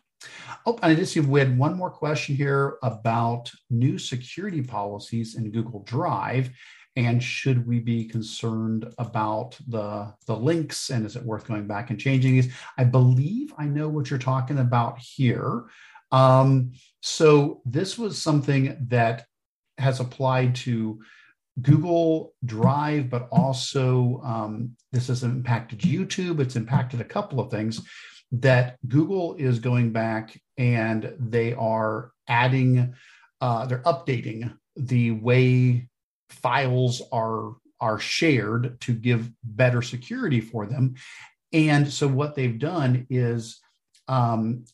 Oh, 0.65 0.77
and 0.81 0.91
I 0.91 0.95
just 0.95 1.13
see 1.13 1.19
we 1.21 1.39
had 1.39 1.57
one 1.57 1.77
more 1.77 1.89
question 1.89 2.35
here 2.35 2.77
about 2.84 3.49
new 3.69 3.97
security 3.97 4.61
policies 4.61 5.35
in 5.35 5.51
Google 5.51 5.81
Drive. 5.84 6.51
And 6.95 7.23
should 7.23 7.65
we 7.65 7.80
be 7.80 8.05
concerned 8.05 8.93
about 8.97 9.57
the, 9.67 10.13
the 10.26 10.35
links 10.35 10.89
and 10.89 11.05
is 11.05 11.15
it 11.15 11.23
worth 11.23 11.47
going 11.47 11.67
back 11.67 11.89
and 11.89 11.99
changing 11.99 12.34
these? 12.34 12.53
I 12.77 12.84
believe 12.84 13.53
I 13.57 13.65
know 13.65 13.88
what 13.88 14.09
you're 14.09 14.19
talking 14.19 14.59
about 14.59 14.99
here. 14.99 15.65
Um, 16.11 16.73
so 17.01 17.61
this 17.65 17.97
was 17.97 18.21
something 18.21 18.76
that 18.89 19.27
has 19.80 19.99
applied 19.99 20.56
to 20.56 20.99
Google 21.61 22.34
Drive, 22.45 23.10
but 23.10 23.27
also 23.31 24.22
um, 24.23 24.76
this 24.91 25.07
has 25.07 25.23
impacted 25.23 25.80
YouTube. 25.80 26.39
It's 26.39 26.56
impacted 26.56 27.01
a 27.01 27.06
couple 27.06 27.39
of 27.39 27.51
things 27.51 27.81
that 28.31 28.77
Google 28.88 29.35
is 29.35 29.60
going 29.60 29.91
back 29.91 30.39
and 30.57 31.14
they 31.19 31.53
are 31.53 32.11
adding, 32.27 32.93
uh, 33.41 33.65
they're 33.65 33.84
updating 33.84 34.53
the 34.76 35.11
way 35.11 35.88
files 36.30 37.01
are 37.11 37.53
are 37.81 37.99
shared 37.99 38.80
to 38.81 38.93
give 38.93 39.31
better 39.41 39.81
security 39.81 40.41
for 40.41 40.65
them. 40.65 40.95
And 41.53 41.91
so 41.91 42.07
what 42.07 42.35
they've 42.35 42.60
done 42.60 43.07
is 43.10 43.60
um, 44.07 44.65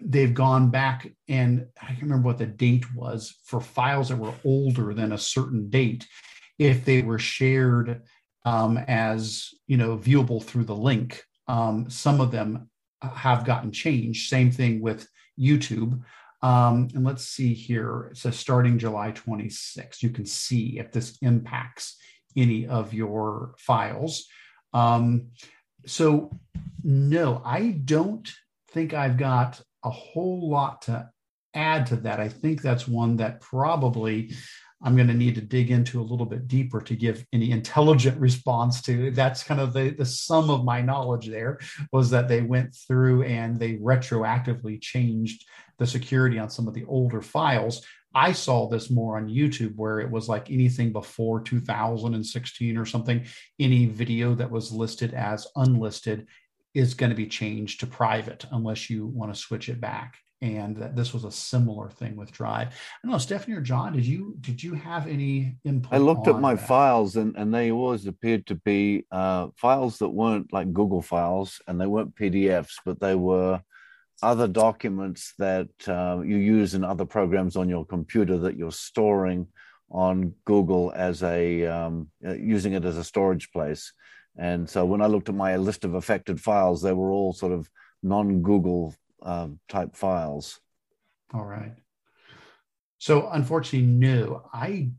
they've 0.00 0.34
gone 0.34 0.70
back 0.70 1.08
and 1.28 1.66
I 1.80 1.86
can't 1.86 2.02
remember 2.02 2.26
what 2.26 2.38
the 2.38 2.46
date 2.46 2.84
was 2.94 3.36
for 3.44 3.60
files 3.60 4.08
that 4.08 4.16
were 4.16 4.34
older 4.44 4.92
than 4.94 5.12
a 5.12 5.18
certain 5.18 5.70
date. 5.70 6.06
If 6.58 6.84
they 6.84 7.02
were 7.02 7.18
shared 7.18 8.02
um, 8.44 8.76
as 8.76 9.50
you 9.66 9.76
know 9.76 9.96
viewable 9.96 10.42
through 10.42 10.64
the 10.64 10.76
link, 10.76 11.22
um, 11.48 11.88
some 11.88 12.20
of 12.20 12.30
them 12.30 12.68
have 13.02 13.44
gotten 13.44 13.72
changed. 13.72 14.28
Same 14.28 14.50
thing 14.50 14.80
with 14.80 15.08
YouTube. 15.38 16.02
Um, 16.42 16.88
and 16.94 17.04
let's 17.04 17.24
see 17.24 17.54
here. 17.54 18.08
It 18.10 18.16
says 18.16 18.36
starting 18.36 18.78
July 18.78 19.12
26. 19.12 20.02
You 20.02 20.10
can 20.10 20.26
see 20.26 20.78
if 20.78 20.90
this 20.90 21.16
impacts 21.22 21.96
any 22.36 22.66
of 22.66 22.92
your 22.92 23.54
files. 23.58 24.26
Um, 24.72 25.28
so, 25.86 26.38
no, 26.82 27.42
I 27.44 27.70
don't 27.84 28.28
think 28.72 28.94
I've 28.94 29.16
got 29.16 29.60
a 29.84 29.90
whole 29.90 30.50
lot 30.50 30.82
to 30.82 31.10
add 31.54 31.86
to 31.86 31.96
that. 31.96 32.20
I 32.20 32.28
think 32.28 32.62
that's 32.62 32.88
one 32.88 33.16
that 33.16 33.40
probably 33.40 34.32
I'm 34.84 34.96
going 34.96 35.08
to 35.08 35.14
need 35.14 35.36
to 35.36 35.40
dig 35.40 35.70
into 35.70 36.00
a 36.00 36.02
little 36.02 36.26
bit 36.26 36.48
deeper 36.48 36.80
to 36.80 36.96
give 36.96 37.24
any 37.32 37.52
intelligent 37.52 38.18
response 38.20 38.82
to. 38.82 39.10
That's 39.12 39.44
kind 39.44 39.60
of 39.60 39.72
the, 39.72 39.90
the 39.90 40.04
sum 40.04 40.50
of 40.50 40.64
my 40.64 40.80
knowledge 40.80 41.28
there 41.28 41.60
was 41.92 42.10
that 42.10 42.28
they 42.28 42.40
went 42.40 42.74
through 42.74 43.22
and 43.22 43.60
they 43.60 43.74
retroactively 43.74 44.80
changed 44.80 45.44
the 45.78 45.86
security 45.86 46.38
on 46.38 46.50
some 46.50 46.66
of 46.66 46.74
the 46.74 46.84
older 46.86 47.22
files. 47.22 47.84
I 48.14 48.32
saw 48.32 48.68
this 48.68 48.90
more 48.90 49.16
on 49.16 49.28
YouTube 49.28 49.74
where 49.76 50.00
it 50.00 50.10
was 50.10 50.28
like 50.28 50.50
anything 50.50 50.92
before 50.92 51.40
2016 51.40 52.76
or 52.76 52.84
something, 52.84 53.24
any 53.58 53.86
video 53.86 54.34
that 54.34 54.50
was 54.50 54.70
listed 54.70 55.14
as 55.14 55.46
unlisted 55.56 56.26
is 56.74 56.94
going 56.94 57.10
to 57.10 57.16
be 57.16 57.26
changed 57.26 57.80
to 57.80 57.86
private 57.86 58.44
unless 58.52 58.88
you 58.88 59.06
want 59.06 59.32
to 59.32 59.40
switch 59.40 59.68
it 59.68 59.80
back 59.80 60.16
and 60.40 60.76
that 60.76 60.96
this 60.96 61.14
was 61.14 61.24
a 61.24 61.30
similar 61.30 61.88
thing 61.88 62.16
with 62.16 62.32
drive 62.32 62.68
i 62.68 62.72
don't 63.02 63.12
know 63.12 63.18
stephanie 63.18 63.56
or 63.56 63.60
john 63.60 63.92
did 63.92 64.04
you 64.04 64.34
did 64.40 64.62
you 64.62 64.74
have 64.74 65.06
any 65.06 65.56
input 65.64 65.92
i 65.92 65.98
looked 65.98 66.26
at 66.26 66.40
my 66.40 66.54
that? 66.54 66.66
files 66.66 67.16
and 67.16 67.36
and 67.36 67.54
they 67.54 67.70
always 67.70 68.06
appeared 68.06 68.46
to 68.46 68.56
be 68.56 69.06
uh, 69.12 69.48
files 69.56 69.98
that 69.98 70.08
weren't 70.08 70.52
like 70.52 70.72
google 70.72 71.02
files 71.02 71.60
and 71.68 71.80
they 71.80 71.86
weren't 71.86 72.14
pdfs 72.16 72.74
but 72.84 72.98
they 73.00 73.14
were 73.14 73.60
other 74.22 74.46
documents 74.46 75.34
that 75.38 75.68
uh, 75.88 76.20
you 76.24 76.36
use 76.36 76.74
in 76.74 76.84
other 76.84 77.04
programs 77.04 77.56
on 77.56 77.68
your 77.68 77.84
computer 77.84 78.38
that 78.38 78.56
you're 78.56 78.70
storing 78.70 79.46
on 79.90 80.32
Google 80.44 80.92
as 80.94 81.22
a 81.22 81.66
um, 81.66 82.08
uh, 82.26 82.32
using 82.32 82.72
it 82.72 82.84
as 82.84 82.96
a 82.96 83.04
storage 83.04 83.50
place. 83.52 83.92
And 84.36 84.68
so 84.68 84.84
when 84.84 85.02
I 85.02 85.06
looked 85.06 85.28
at 85.28 85.34
my 85.34 85.56
list 85.56 85.84
of 85.84 85.94
affected 85.94 86.40
files, 86.40 86.82
they 86.82 86.92
were 86.92 87.10
all 87.10 87.32
sort 87.32 87.52
of 87.52 87.68
non-Google 88.02 88.94
uh, 89.22 89.48
type 89.68 89.94
files. 89.94 90.60
All 91.34 91.44
right. 91.44 91.74
So 92.98 93.28
unfortunately, 93.30 93.88
no, 93.88 94.48
I 94.52 94.90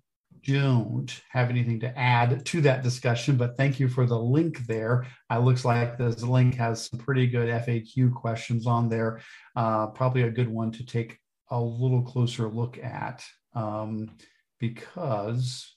don't 0.46 1.22
have 1.30 1.50
anything 1.50 1.80
to 1.80 1.98
add 1.98 2.46
to 2.46 2.62
that 2.62 2.84
discussion, 2.84 3.38
but 3.38 3.56
thank 3.56 3.80
you 3.80 3.88
for 3.88 4.06
the 4.06 4.20
link 4.20 4.66
there. 4.68 5.08
It 5.32 5.38
looks 5.38 5.64
like 5.64 5.98
this 5.98 6.22
link 6.22 6.56
has 6.56 6.90
some 6.90 7.00
pretty 7.00 7.28
good 7.28 7.48
FAQ 7.48 8.14
questions 8.14 8.68
on 8.68 8.90
there. 8.90 9.22
Uh, 9.56 9.88
probably 9.88 10.24
a 10.24 10.32
good 10.32 10.50
one 10.50 10.72
to 10.74 10.86
take 10.86 11.18
a 11.50 11.60
little 11.60 12.02
closer 12.02 12.50
look 12.50 12.78
at 12.78 13.24
um, 13.56 14.10
because, 14.60 15.76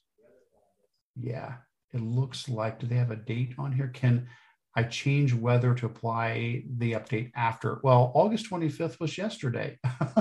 yeah, 1.15 1.57
it 1.93 2.01
looks 2.01 2.49
like, 2.49 2.79
do 2.79 2.87
they 2.87 2.97
have 2.97 3.11
a 3.11 3.17
date 3.17 3.55
on 3.59 3.73
here? 3.73 3.89
Can 3.89 4.29
I 4.75 4.83
change 4.83 5.33
whether 5.33 5.75
to 5.75 5.87
apply 5.87 6.65
the 6.79 6.93
update 6.93 7.33
after? 7.35 7.81
Well, 7.83 8.13
August 8.15 8.51
25th 8.51 9.01
was 9.01 9.17
yesterday. 9.17 9.79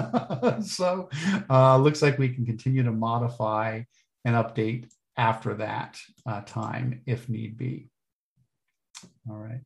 so 0.61 1.09
uh, 1.49 1.77
looks 1.77 2.01
like 2.01 2.17
we 2.17 2.29
can 2.29 2.45
continue 2.45 2.83
to 2.83 2.91
modify 2.91 3.81
an 4.23 4.33
update 4.33 4.89
after 5.17 5.55
that 5.55 5.99
uh, 6.25 6.41
time 6.41 7.01
if 7.05 7.27
need 7.27 7.57
be. 7.57 7.89
All 9.29 9.37
right. 9.37 9.61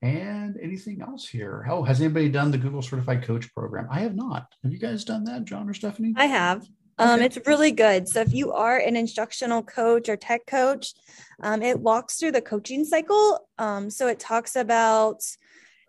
And 0.00 0.56
anything 0.62 1.02
else 1.02 1.28
here? 1.28 1.66
Oh, 1.68 1.82
has 1.82 2.00
anybody 2.00 2.28
done 2.28 2.52
the 2.52 2.58
Google 2.58 2.82
Certified 2.82 3.24
Coach 3.24 3.52
program? 3.52 3.88
I 3.90 4.00
have 4.00 4.14
not. 4.14 4.46
Have 4.62 4.72
you 4.72 4.78
guys 4.78 5.04
done 5.04 5.24
that, 5.24 5.44
John 5.44 5.68
or 5.68 5.74
Stephanie? 5.74 6.14
I 6.16 6.26
have. 6.26 6.64
Um, 6.98 7.20
okay. 7.20 7.26
It's 7.26 7.46
really 7.46 7.70
good. 7.70 8.08
So 8.08 8.20
if 8.20 8.32
you 8.32 8.52
are 8.52 8.78
an 8.78 8.96
instructional 8.96 9.62
coach 9.62 10.08
or 10.08 10.16
tech 10.16 10.46
coach, 10.46 10.94
um, 11.42 11.62
it 11.62 11.78
walks 11.78 12.18
through 12.18 12.32
the 12.32 12.42
coaching 12.42 12.84
cycle. 12.84 13.48
Um, 13.58 13.90
so 13.90 14.08
it 14.08 14.18
talks 14.18 14.56
about 14.56 15.22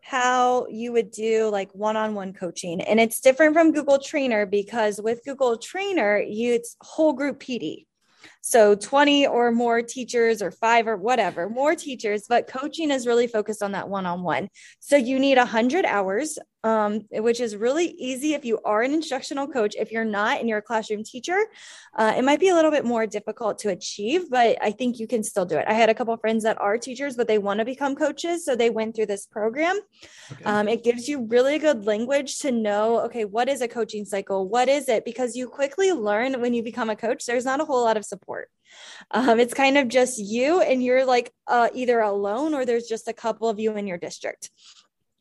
how 0.02 0.66
you 0.70 0.92
would 0.92 1.12
do 1.12 1.50
like 1.50 1.70
one-on-one 1.74 2.34
coaching 2.34 2.82
and 2.82 3.00
it's 3.00 3.20
different 3.20 3.54
from 3.54 3.72
google 3.72 4.00
trainer 4.00 4.46
because 4.46 5.00
with 5.00 5.24
google 5.24 5.58
trainer 5.58 6.18
you 6.18 6.54
it's 6.54 6.76
whole 6.82 7.14
group 7.14 7.40
pd 7.40 7.86
so 8.50 8.74
20 8.74 9.28
or 9.28 9.52
more 9.52 9.84
teachers 9.84 10.42
or 10.42 10.50
five 10.50 10.88
or 10.88 10.98
whatever, 10.98 11.48
more 11.48 11.76
teachers, 11.76 12.24
but 12.28 12.48
coaching 12.48 12.90
is 12.90 13.06
really 13.06 13.28
focused 13.28 13.62
on 13.62 13.74
that 13.74 13.88
one 13.88 14.08
on 14.08 14.24
one. 14.24 14.50
So 14.80 14.96
you 14.98 15.20
need 15.20 15.38
100 15.38 15.86
hours, 15.86 16.40
um, 16.64 17.02
which 17.12 17.42
is 17.42 17.56
really 17.56 17.92
easy 18.00 18.34
if 18.34 18.44
you 18.44 18.60
are 18.66 18.82
an 18.82 18.92
instructional 18.92 19.46
coach. 19.46 19.76
If 19.78 19.92
you're 19.92 20.04
not 20.04 20.40
and 20.40 20.50
you're 20.50 20.58
a 20.58 20.64
classroom 20.64 21.04
teacher, 21.04 21.46
uh, 21.96 22.16
it 22.18 22.24
might 22.24 22.40
be 22.40 22.50
a 22.50 22.56
little 22.56 22.72
bit 22.72 22.86
more 22.86 23.06
difficult 23.06 23.60
to 23.60 23.70
achieve, 23.70 24.32
but 24.32 24.58
I 24.64 24.72
think 24.72 24.98
you 24.98 25.06
can 25.06 25.22
still 25.22 25.46
do 25.46 25.60
it. 25.60 25.66
I 25.68 25.74
had 25.74 25.90
a 25.90 25.94
couple 25.94 26.18
friends 26.18 26.44
that 26.44 26.60
are 26.60 26.80
teachers, 26.80 27.16
but 27.16 27.28
they 27.28 27.38
want 27.38 27.60
to 27.60 27.66
become 27.66 27.96
coaches. 27.96 28.46
So 28.46 28.56
they 28.56 28.72
went 28.72 28.96
through 28.96 29.06
this 29.06 29.28
program. 29.28 29.80
Okay. 30.32 30.44
Um, 30.46 30.68
it 30.68 30.84
gives 30.84 31.08
you 31.08 31.28
really 31.28 31.60
good 31.60 31.86
language 31.86 32.40
to 32.40 32.52
know, 32.52 33.02
okay, 33.02 33.26
what 33.26 33.48
is 33.48 33.62
a 33.62 33.68
coaching 33.68 34.06
cycle? 34.06 34.50
What 34.50 34.70
is 34.70 34.90
it? 34.90 35.06
Because 35.06 35.36
you 35.36 35.48
quickly 35.48 35.92
learn 35.92 36.42
when 36.42 36.56
you 36.56 36.64
become 36.64 36.90
a 36.90 36.96
coach, 36.96 37.28
there's 37.28 37.46
not 37.46 37.62
a 37.62 37.66
whole 37.66 37.84
lot 37.84 37.96
of 37.96 38.04
support 38.04 38.39
Um, 39.12 39.40
it's 39.40 39.54
kind 39.54 39.78
of 39.78 39.88
just 39.88 40.20
you, 40.20 40.62
and 40.62 40.84
you're 40.84 41.06
like 41.06 41.34
uh, 41.48 41.70
either 41.74 42.00
alone 42.00 42.54
or 42.54 42.66
there's 42.66 42.88
just 42.88 43.08
a 43.08 43.14
couple 43.14 43.50
of 43.50 43.60
you 43.60 43.76
in 43.76 43.88
your 43.88 43.98
district. 43.98 44.50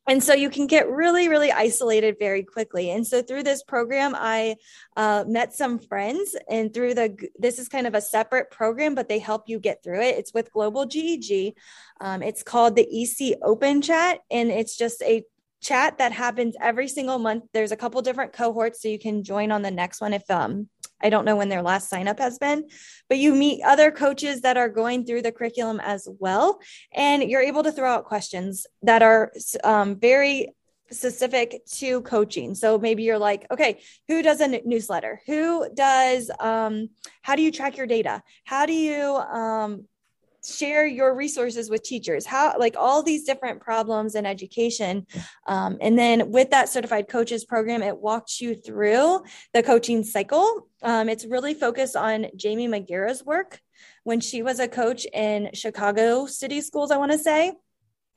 And 0.09 0.25
so 0.25 0.33
you 0.33 0.49
can 0.49 0.67
get 0.67 0.89
really, 0.89 1.29
really 1.29 1.53
isolated 1.53 2.17
very 2.19 2.43
quickly. 2.43 2.91
And 2.91 3.07
so 3.07 3.21
through 3.21 3.43
this 3.43 3.63
program, 3.63 4.15
I 4.17 4.57
uh, 4.97 5.25
met 5.29 5.53
some 5.53 5.79
friends, 5.79 6.35
and 6.49 6.73
through 6.73 6.95
the 6.95 7.29
this 7.39 7.59
is 7.59 7.69
kind 7.69 7.87
of 7.87 7.95
a 7.95 8.01
separate 8.01 8.51
program, 8.51 8.95
but 8.95 9.09
they 9.09 9.19
help 9.19 9.49
you 9.49 9.61
get 9.61 9.83
through 9.83 10.01
it. 10.01 10.17
It's 10.17 10.33
with 10.33 10.51
Global 10.51 10.87
GEG. 10.87 11.55
Um, 12.01 12.23
it's 12.23 12.43
called 12.43 12.75
the 12.75 12.89
EC 12.91 13.39
Open 13.43 13.83
Chat, 13.83 14.21
and 14.31 14.51
it's 14.51 14.79
just 14.79 15.03
a 15.03 15.25
chat 15.61 15.99
that 15.99 16.13
happens 16.13 16.57
every 16.59 16.89
single 16.89 17.19
month. 17.19 17.45
There's 17.53 17.73
a 17.73 17.77
couple 17.77 18.01
different 18.01 18.33
cohorts, 18.33 18.81
so 18.81 18.89
you 18.89 18.99
can 18.99 19.23
join 19.25 19.53
on 19.53 19.61
the 19.61 19.71
next 19.71 20.01
one 20.01 20.15
if 20.15 20.29
um 20.31 20.71
I 21.01 21.11
don't 21.11 21.25
know 21.25 21.37
when 21.37 21.49
their 21.49 21.63
last 21.63 21.89
sign 21.89 22.09
up 22.09 22.19
has 22.19 22.39
been, 22.39 22.69
but 23.09 23.19
you 23.19 23.35
meet 23.35 23.63
other 23.65 23.91
coaches 23.91 24.41
that 24.43 24.57
are 24.57 24.69
going 24.69 25.05
through 25.05 25.23
the 25.23 25.33
curriculum 25.33 25.81
as 25.81 26.09
well. 26.19 26.61
And 26.93 27.23
you're 27.23 27.43
able 27.43 27.63
to 27.63 27.73
throw 27.73 27.91
out 27.91 28.05
questions 28.05 28.67
that 28.83 29.03
are 29.03 29.33
um, 29.65 29.97
very 29.99 30.55
specific 30.91 31.61
to 31.67 32.01
coaching. 32.03 32.55
So 32.55 32.79
maybe 32.79 33.03
you're 33.03 33.19
like, 33.19 33.47
okay, 33.51 33.81
who 34.09 34.23
does 34.23 34.41
a 34.41 34.49
newsletter? 34.65 35.21
Who 35.27 35.69
does, 35.75 36.31
um, 36.41 36.89
how 37.23 37.37
do 37.37 37.43
you 37.43 37.53
track 37.53 37.77
your 37.77 37.87
data? 37.87 38.23
How 38.45 38.67
do 38.67 38.73
you, 38.73 39.03
um, 39.05 39.85
share 40.49 40.87
your 40.87 41.15
resources 41.15 41.71
with 41.71 41.83
teachers 41.83 42.27
how 42.27 42.59
like 42.59 42.75
all 42.77 43.03
these 43.03 43.25
different 43.25 43.61
problems 43.61 44.15
in 44.15 44.27
education 44.27 45.07
um, 45.47 45.77
and 45.81 45.99
then 45.99 46.31
with 46.31 46.51
that 46.51 46.69
certified 46.69 47.09
coaches 47.09 47.45
program 47.45 47.83
it 47.83 47.97
walks 47.97 48.41
you 48.41 48.55
through 48.55 49.21
the 49.53 49.63
coaching 49.63 50.03
cycle 50.03 50.69
um, 50.83 51.09
it's 51.09 51.27
really 51.27 51.55
focused 51.55 51.97
on 51.97 52.27
jamie 52.37 52.69
mcgarra's 52.69 53.25
work 53.25 53.61
when 54.05 54.21
she 54.21 54.43
was 54.43 54.59
a 54.59 54.69
coach 54.69 55.07
in 55.13 55.51
chicago 55.53 56.27
city 56.27 56.61
schools 56.61 56.91
i 56.91 56.97
want 56.97 57.13
to 57.13 57.19
say 57.19 57.53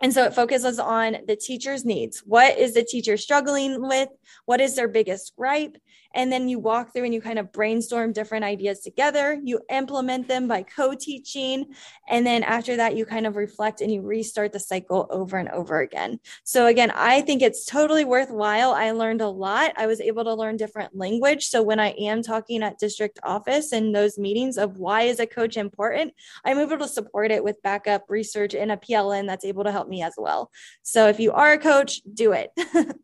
and 0.01 0.11
so 0.11 0.23
it 0.25 0.33
focuses 0.33 0.79
on 0.79 1.17
the 1.27 1.35
teacher's 1.35 1.85
needs. 1.85 2.23
What 2.25 2.57
is 2.57 2.73
the 2.73 2.83
teacher 2.83 3.17
struggling 3.17 3.87
with? 3.87 4.09
What 4.45 4.59
is 4.59 4.75
their 4.75 4.87
biggest 4.87 5.33
gripe? 5.37 5.77
And 6.13 6.31
then 6.31 6.49
you 6.49 6.59
walk 6.59 6.93
through 6.93 7.05
and 7.05 7.13
you 7.13 7.21
kind 7.21 7.39
of 7.39 7.51
brainstorm 7.51 8.11
different 8.11 8.43
ideas 8.43 8.81
together. 8.81 9.39
You 9.43 9.61
implement 9.69 10.27
them 10.27 10.47
by 10.47 10.63
co 10.63 10.93
teaching. 10.93 11.73
And 12.07 12.25
then 12.25 12.43
after 12.43 12.77
that, 12.77 12.95
you 12.95 13.05
kind 13.05 13.25
of 13.25 13.35
reflect 13.35 13.81
and 13.81 13.91
you 13.91 14.01
restart 14.01 14.53
the 14.53 14.59
cycle 14.59 15.07
over 15.09 15.37
and 15.37 15.49
over 15.49 15.79
again. 15.79 16.19
So, 16.43 16.65
again, 16.65 16.91
I 16.91 17.21
think 17.21 17.41
it's 17.41 17.65
totally 17.65 18.05
worthwhile. 18.05 18.73
I 18.73 18.91
learned 18.91 19.21
a 19.21 19.29
lot. 19.29 19.73
I 19.77 19.87
was 19.87 20.01
able 20.01 20.23
to 20.25 20.33
learn 20.33 20.57
different 20.57 20.95
language. 20.95 21.47
So, 21.47 21.61
when 21.61 21.79
I 21.79 21.89
am 21.89 22.21
talking 22.21 22.63
at 22.63 22.79
district 22.79 23.19
office 23.23 23.71
and 23.71 23.95
those 23.95 24.17
meetings 24.17 24.57
of 24.57 24.77
why 24.77 25.03
is 25.03 25.19
a 25.19 25.27
coach 25.27 25.57
important, 25.57 26.13
I'm 26.43 26.59
able 26.59 26.77
to 26.79 26.87
support 26.87 27.31
it 27.31 27.43
with 27.43 27.61
backup 27.61 28.05
research 28.09 28.53
and 28.53 28.71
a 28.71 28.77
PLN 28.77 29.27
that's 29.27 29.45
able 29.45 29.63
to 29.63 29.71
help 29.71 29.87
me 29.87 30.03
as 30.03 30.13
well. 30.17 30.51
So 30.83 31.07
if 31.07 31.19
you 31.19 31.31
are 31.31 31.53
a 31.53 31.57
coach, 31.57 32.01
do 32.13 32.33
it. 32.33 32.51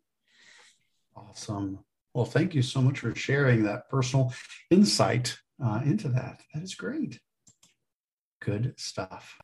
awesome. 1.15 1.79
Well, 2.17 2.25
thank 2.25 2.55
you 2.55 2.63
so 2.63 2.81
much 2.81 2.97
for 2.97 3.13
sharing 3.13 3.61
that 3.65 3.91
personal 3.91 4.33
insight 4.71 5.37
uh, 5.63 5.81
into 5.85 6.09
that. 6.09 6.41
That 6.51 6.63
is 6.63 6.73
great. 6.73 7.19
Good 8.41 8.73
stuff. 8.75 9.37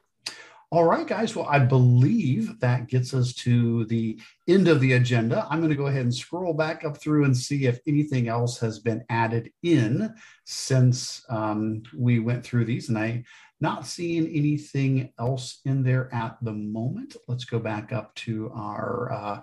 All 0.72 0.84
right, 0.84 1.06
guys. 1.06 1.36
Well, 1.36 1.46
I 1.48 1.60
believe 1.60 2.60
that 2.62 2.88
gets 2.88 3.14
us 3.14 3.36
to 3.36 3.86
the 3.86 4.20
end 4.48 4.68
of 4.68 4.80
the 4.80 4.94
agenda. 4.94 5.46
I'm 5.52 5.60
going 5.60 5.70
to 5.70 5.76
go 5.76 5.86
ahead 5.86 6.02
and 6.02 6.16
scroll 6.16 6.56
back 6.56 6.84
up 6.84 6.98
through 6.98 7.26
and 7.26 7.38
see 7.38 7.68
if 7.68 7.80
anything 7.86 8.28
else 8.28 8.58
has 8.58 8.80
been 8.80 9.04
added 9.08 9.52
in 9.62 10.12
since 10.46 11.24
um, 11.30 11.84
we 11.96 12.18
went 12.18 12.44
through 12.44 12.66
these. 12.66 12.90
And 12.90 12.98
I 12.98 13.24
not 13.62 13.86
seeing 13.86 14.26
anything 14.30 15.14
else 15.20 15.62
in 15.64 15.84
there 15.84 16.12
at 16.12 16.38
the 16.42 16.54
moment. 16.54 17.18
Let's 17.28 17.46
go 17.46 17.60
back 17.60 17.94
up 17.94 18.16
to 18.16 18.52
our 18.56 19.12
uh, 19.12 19.42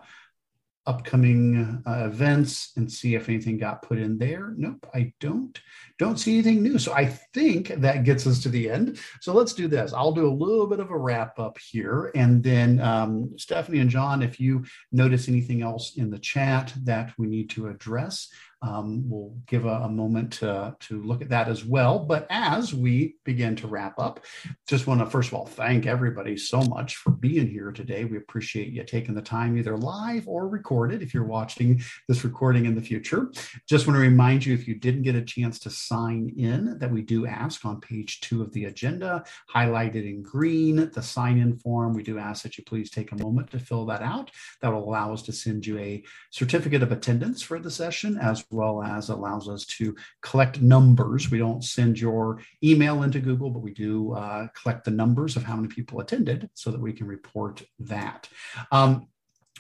upcoming 0.87 1.83
uh, 1.87 2.07
events 2.07 2.73
and 2.77 2.91
see 2.91 3.15
if 3.15 3.29
anything 3.29 3.59
got 3.59 3.83
put 3.83 3.99
in 3.99 4.19
there. 4.19 4.55
Nope, 4.57 4.87
I 4.95 5.13
don't. 5.21 5.61
Don't 5.99 6.19
see 6.19 6.35
anything 6.35 6.63
new. 6.63 6.79
So 6.79 6.93
I 6.93 7.07
think 7.07 7.69
that 7.69 8.05
gets 8.05 8.27
us 8.27 8.43
to 8.43 8.49
the 8.49 8.71
end. 8.71 8.99
So 9.21 9.35
let's 9.35 9.53
do 9.53 9.69
this. 9.69 9.93
I'll 9.93 10.13
do 10.13 10.27
a 10.27 10.33
little 10.33 10.67
bit 10.67 10.81
of 10.81 10.91
a 10.91 10.97
wrap 10.97 11.39
up 11.39 11.59
here. 11.59 12.11
And 12.15 12.43
then 12.43 12.81
um, 12.81 13.33
Stephanie 13.37 13.81
and 13.81 13.91
John, 13.91 14.23
if 14.23 14.41
you 14.41 14.65
notice 14.91 15.29
anything 15.29 15.63
else 15.63 15.97
in 15.97 16.11
the 16.11 16.19
chat 16.19 16.73
that 16.85 17.13
we 17.19 17.27
need 17.27 17.51
to 17.51 17.69
address, 17.69 18.31
um, 18.63 19.09
we'll 19.09 19.35
give 19.47 19.65
a, 19.65 19.69
a, 19.69 19.89
moment 19.89 20.33
to, 20.35 20.77
to 20.79 21.03
look 21.03 21.23
at 21.23 21.31
that 21.31 21.49
as 21.49 21.65
well. 21.65 21.99
But 21.99 22.27
as 22.29 22.75
we 22.75 23.17
begin 23.25 23.57
to 23.57 23.67
wrap 23.67 23.99
up, 23.99 24.21
just 24.69 24.87
want 24.87 25.01
to 25.01 25.07
first 25.07 25.29
of 25.29 25.35
all 25.35 25.47
thank 25.47 25.87
everybody 25.87 26.37
so 26.37 26.61
much 26.63 26.97
for 26.97 27.11
being 27.11 27.49
here 27.49 27.73
today. 27.73 28.05
We 28.05 28.19
appreciate 28.19 28.69
you 28.69 28.85
taking 28.85 29.15
the 29.15 29.23
time, 29.23 29.57
either 29.57 29.77
live 29.79 30.29
or 30.29 30.47
recorded, 30.49 31.03
if 31.03 31.15
you're 31.15 31.25
watching 31.25 31.83
this 32.07 32.23
recording 32.23 32.67
in 32.67 32.75
the 32.75 32.83
future. 32.83 33.33
Just 33.67 33.87
want 33.87 33.97
to 33.97 34.03
remind 34.03 34.45
you 34.45 34.53
if 34.53 34.69
you 34.69 34.75
didn't 34.75 35.03
get 35.03 35.15
a 35.15 35.23
chance 35.23 35.59
to 35.61 35.71
sign 35.71 36.35
in, 36.37 36.79
that 36.79 36.91
we 36.91 37.01
do 37.01 37.27
ask 37.27 37.65
on 37.65 37.81
page 37.81 38.21
two 38.21 38.43
of 38.43 38.53
the 38.53 38.67
agenda, 38.67 39.25
highlighted 39.55 40.05
in 40.07 40.23
green, 40.23 40.91
the 40.91 41.03
sign 41.03 41.39
in 41.39 41.59
form. 41.59 41.95
We 41.95 42.03
do 42.03 42.19
ask 42.19 42.43
that 42.43 42.59
you 42.59 42.65
please 42.65 42.91
take 42.91 43.13
a 43.13 43.23
moment 43.23 43.51
to 43.53 43.59
fill 43.59 43.87
that 43.87 44.03
out. 44.03 44.31
That 44.61 44.73
will 44.73 44.89
allow 44.89 45.15
us 45.15 45.23
to 45.23 45.33
send 45.33 45.67
you 45.67 45.79
a 45.79 46.05
certificate 46.31 46.83
of 46.83 46.93
attendance 46.93 47.41
for 47.41 47.59
the 47.59 47.71
session 47.71 48.19
as 48.19 48.45
well 48.51 48.83
as 48.83 49.09
allows 49.09 49.49
us 49.49 49.65
to 49.67 49.95
collect 50.23 50.61
numbers. 50.61 51.31
We 51.31 51.39
don't 51.39 51.65
send 51.65 51.99
your 52.01 52.41
email 52.63 53.03
into 53.03 53.21
Google, 53.21 53.51
but 53.51 53.61
we 53.61 53.73
do 53.73 54.13
uh, 54.13 54.49
collect 54.49 54.85
the 54.85 54.91
numbers 54.91 55.37
of 55.37 55.45
how 55.45 55.57
many 55.57 55.69
people 55.69 56.01
attended 56.01 56.51
so 56.55 56.71
that 56.71 56.81
we 56.81 56.93
can 56.93 57.07
report 57.07 57.63
that. 57.79 58.29
Um, 58.73 59.07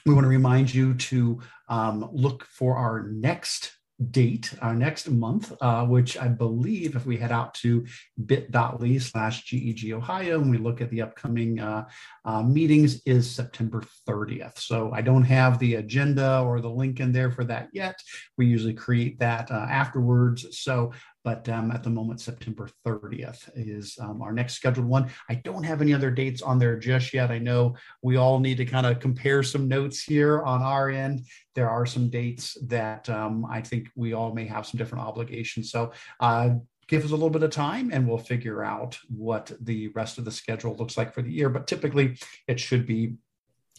we 0.06 0.14
want 0.14 0.24
to 0.24 0.28
remind 0.28 0.72
you 0.72 0.94
to 0.94 1.40
um, 1.68 2.08
look 2.12 2.44
for 2.46 2.76
our 2.76 3.08
next 3.10 3.72
date, 4.10 4.54
our 4.62 4.74
next 4.74 5.08
month, 5.10 5.52
uh, 5.60 5.84
which 5.84 6.16
I 6.16 6.28
believe 6.28 6.96
if 6.96 7.04
we 7.04 7.16
head 7.16 7.32
out 7.32 7.54
to 7.54 7.84
bit.ly 8.24 8.98
slash 8.98 9.44
GEG 9.44 9.92
Ohio 9.92 10.40
and 10.40 10.50
we 10.50 10.58
look 10.58 10.80
at 10.80 10.90
the 10.90 11.02
upcoming 11.02 11.60
uh, 11.60 11.86
uh, 12.24 12.42
meetings 12.42 13.02
is 13.04 13.30
September 13.30 13.82
30th. 14.08 14.58
So 14.58 14.92
I 14.92 15.02
don't 15.02 15.24
have 15.24 15.58
the 15.58 15.74
agenda 15.74 16.40
or 16.40 16.60
the 16.60 16.70
link 16.70 17.00
in 17.00 17.12
there 17.12 17.30
for 17.30 17.44
that 17.44 17.68
yet. 17.72 18.00
We 18.38 18.46
usually 18.46 18.74
create 18.74 19.18
that 19.18 19.50
uh, 19.50 19.66
afterwards. 19.68 20.58
So 20.58 20.92
but 21.24 21.48
um, 21.48 21.70
at 21.70 21.82
the 21.82 21.90
moment, 21.90 22.20
September 22.20 22.68
30th 22.86 23.50
is 23.54 23.98
um, 24.00 24.22
our 24.22 24.32
next 24.32 24.54
scheduled 24.54 24.86
one. 24.86 25.10
I 25.28 25.34
don't 25.34 25.64
have 25.64 25.82
any 25.82 25.92
other 25.92 26.10
dates 26.10 26.42
on 26.42 26.58
there 26.58 26.78
just 26.78 27.12
yet. 27.12 27.30
I 27.30 27.38
know 27.38 27.76
we 28.02 28.16
all 28.16 28.40
need 28.40 28.56
to 28.58 28.64
kind 28.64 28.86
of 28.86 29.00
compare 29.00 29.42
some 29.42 29.68
notes 29.68 30.02
here 30.02 30.42
on 30.42 30.62
our 30.62 30.90
end. 30.90 31.26
There 31.54 31.68
are 31.68 31.86
some 31.86 32.08
dates 32.08 32.56
that 32.66 33.08
um, 33.10 33.44
I 33.44 33.60
think 33.60 33.88
we 33.94 34.14
all 34.14 34.32
may 34.32 34.46
have 34.46 34.66
some 34.66 34.78
different 34.78 35.04
obligations. 35.04 35.70
So 35.70 35.92
uh, 36.20 36.50
give 36.88 37.04
us 37.04 37.10
a 37.10 37.14
little 37.14 37.30
bit 37.30 37.42
of 37.42 37.50
time 37.50 37.90
and 37.92 38.08
we'll 38.08 38.18
figure 38.18 38.64
out 38.64 38.98
what 39.08 39.52
the 39.60 39.88
rest 39.88 40.18
of 40.18 40.24
the 40.24 40.32
schedule 40.32 40.74
looks 40.76 40.96
like 40.96 41.14
for 41.14 41.22
the 41.22 41.32
year. 41.32 41.48
But 41.48 41.66
typically, 41.66 42.18
it 42.48 42.58
should 42.58 42.86
be 42.86 43.14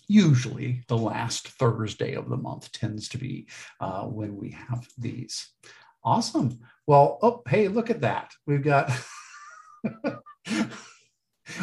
usually 0.08 0.84
the 0.88 0.98
last 0.98 1.48
Thursday 1.48 2.14
of 2.14 2.30
the 2.30 2.38
month 2.38 2.72
tends 2.72 3.10
to 3.10 3.18
be 3.18 3.48
uh, 3.80 4.04
when 4.04 4.36
we 4.36 4.52
have 4.52 4.88
these. 4.98 5.50
Awesome. 6.04 6.60
Well, 6.92 7.20
oh, 7.22 7.42
hey, 7.48 7.70
look 7.70 7.90
at 7.90 8.02
that. 8.02 8.34
We've 8.46 8.62
got 8.62 8.92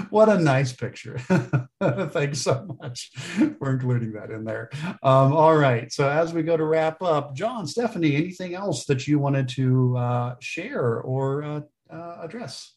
what 0.09 0.31
a 0.31 0.39
nice 0.39 0.73
picture. 0.73 1.19
Thanks 1.83 2.41
so 2.41 2.79
much 2.81 3.13
for 3.59 3.73
including 3.73 4.13
that 4.13 4.31
in 4.31 4.45
there. 4.45 4.71
Um, 5.03 5.35
all 5.35 5.55
right. 5.55 5.93
So, 5.93 6.09
as 6.09 6.33
we 6.33 6.43
go 6.43 6.57
to 6.57 6.65
wrap 6.65 7.03
up, 7.03 7.35
John, 7.35 7.67
Stephanie, 7.67 8.17
anything 8.17 8.55
else 8.55 8.87
that 8.87 9.07
you 9.07 9.19
wanted 9.19 9.51
to 9.51 9.99
uh, 9.99 10.37
share 10.41 10.99
or 11.03 11.43
uh, 11.43 11.61
uh, 11.93 12.21
address? 12.23 12.73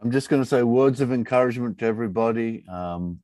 I'm 0.00 0.12
just 0.12 0.28
going 0.28 0.42
to 0.42 0.48
say 0.48 0.62
words 0.62 1.00
of 1.00 1.10
encouragement 1.10 1.78
to 1.78 1.84
everybody. 1.84 2.64
Um, 2.68 3.18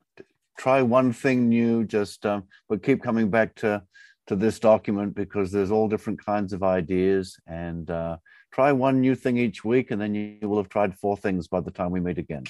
try 0.59 0.83
one 0.83 1.13
thing 1.13 1.49
new, 1.49 1.85
just 1.85 2.27
um, 2.27 2.49
but 2.69 2.83
keep 2.83 3.05
coming 3.05 3.31
back 3.31 3.55
to 3.57 3.85
to 4.27 4.37
this 4.37 4.59
document 4.59 5.15
because 5.15 5.53
there's 5.53 5.71
all 5.71 5.89
different 5.89 6.25
kinds 6.25 6.53
of 6.53 6.63
ideas 6.63 7.39
and 7.47 7.91
uh, 7.91 8.17
try 8.53 8.73
one 8.73 9.01
new 9.01 9.15
thing 9.15 9.37
each 9.37 9.65
week 9.65 9.91
and 9.91 10.01
then 10.01 10.15
you 10.15 10.49
will 10.49 10.57
have 10.57 10.69
tried 10.69 10.95
four 10.99 11.17
things 11.17 11.49
by 11.49 11.61
the 11.61 11.71
time 11.71 11.91
we 11.91 12.01
meet 12.01 12.19
again. 12.19 12.45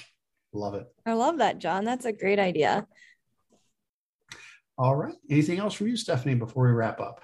Love 0.53 0.75
it. 0.75 0.87
I 1.05 1.13
love 1.13 1.37
that 1.37 1.59
john. 1.59 1.85
That's 1.85 2.05
a 2.05 2.13
great 2.13 2.39
idea. 2.39 2.87
All 4.77 4.95
right. 4.95 5.15
Anything 5.29 5.59
else 5.59 5.73
from 5.73 5.87
you 5.87 5.97
stephanie 5.97 6.35
before 6.35 6.65
we 6.65 6.71
wrap 6.71 6.99
up 6.99 7.21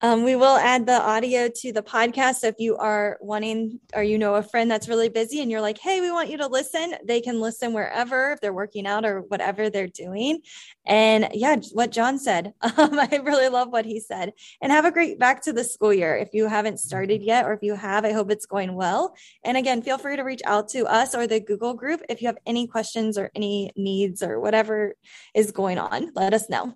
um, 0.00 0.22
we 0.22 0.36
will 0.36 0.56
add 0.56 0.86
the 0.86 1.00
audio 1.00 1.48
to 1.48 1.72
the 1.72 1.82
podcast. 1.82 2.36
So 2.36 2.46
if 2.46 2.54
you 2.58 2.76
are 2.76 3.18
wanting, 3.20 3.80
or 3.94 4.02
you 4.02 4.16
know 4.16 4.36
a 4.36 4.42
friend 4.42 4.70
that's 4.70 4.88
really 4.88 5.08
busy 5.08 5.40
and 5.40 5.50
you're 5.50 5.60
like, 5.60 5.78
hey, 5.78 6.00
we 6.00 6.12
want 6.12 6.30
you 6.30 6.38
to 6.38 6.46
listen, 6.46 6.94
they 7.04 7.20
can 7.20 7.40
listen 7.40 7.72
wherever, 7.72 8.32
if 8.32 8.40
they're 8.40 8.52
working 8.52 8.86
out 8.86 9.04
or 9.04 9.22
whatever 9.22 9.70
they're 9.70 9.88
doing. 9.88 10.38
And 10.86 11.28
yeah, 11.34 11.56
what 11.72 11.90
John 11.90 12.18
said, 12.20 12.54
um, 12.62 12.98
I 12.98 13.20
really 13.24 13.48
love 13.48 13.70
what 13.70 13.86
he 13.86 13.98
said. 13.98 14.34
And 14.60 14.70
have 14.70 14.84
a 14.84 14.92
great 14.92 15.18
back 15.18 15.42
to 15.42 15.52
the 15.52 15.64
school 15.64 15.92
year. 15.92 16.16
If 16.16 16.28
you 16.32 16.46
haven't 16.46 16.78
started 16.78 17.20
yet, 17.22 17.44
or 17.44 17.52
if 17.52 17.62
you 17.62 17.74
have, 17.74 18.04
I 18.04 18.12
hope 18.12 18.30
it's 18.30 18.46
going 18.46 18.74
well. 18.74 19.16
And 19.42 19.56
again, 19.56 19.82
feel 19.82 19.98
free 19.98 20.16
to 20.16 20.22
reach 20.22 20.42
out 20.46 20.68
to 20.70 20.86
us 20.86 21.14
or 21.14 21.26
the 21.26 21.40
Google 21.40 21.74
group 21.74 22.02
if 22.08 22.22
you 22.22 22.28
have 22.28 22.38
any 22.46 22.68
questions 22.68 23.18
or 23.18 23.32
any 23.34 23.72
needs 23.76 24.22
or 24.22 24.38
whatever 24.38 24.94
is 25.34 25.50
going 25.50 25.78
on. 25.78 26.12
Let 26.14 26.34
us 26.34 26.48
know. 26.48 26.74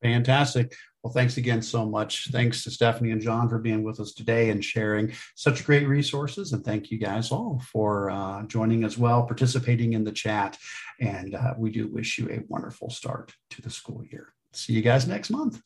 Fantastic. 0.00 0.74
Well, 1.02 1.12
thanks 1.12 1.36
again 1.36 1.62
so 1.62 1.84
much. 1.84 2.28
Thanks 2.30 2.62
to 2.62 2.70
Stephanie 2.70 3.10
and 3.10 3.20
John 3.20 3.48
for 3.48 3.58
being 3.58 3.82
with 3.82 3.98
us 3.98 4.12
today 4.12 4.50
and 4.50 4.64
sharing 4.64 5.12
such 5.34 5.64
great 5.64 5.88
resources. 5.88 6.52
And 6.52 6.64
thank 6.64 6.92
you 6.92 6.98
guys 6.98 7.32
all 7.32 7.60
for 7.72 8.08
uh, 8.10 8.44
joining 8.44 8.84
as 8.84 8.96
well, 8.96 9.24
participating 9.24 9.94
in 9.94 10.04
the 10.04 10.12
chat. 10.12 10.56
And 11.00 11.34
uh, 11.34 11.54
we 11.58 11.70
do 11.70 11.88
wish 11.88 12.18
you 12.18 12.28
a 12.30 12.44
wonderful 12.46 12.88
start 12.88 13.34
to 13.50 13.62
the 13.62 13.70
school 13.70 14.04
year. 14.10 14.32
See 14.52 14.74
you 14.74 14.82
guys 14.82 15.08
next 15.08 15.30
month. 15.30 15.60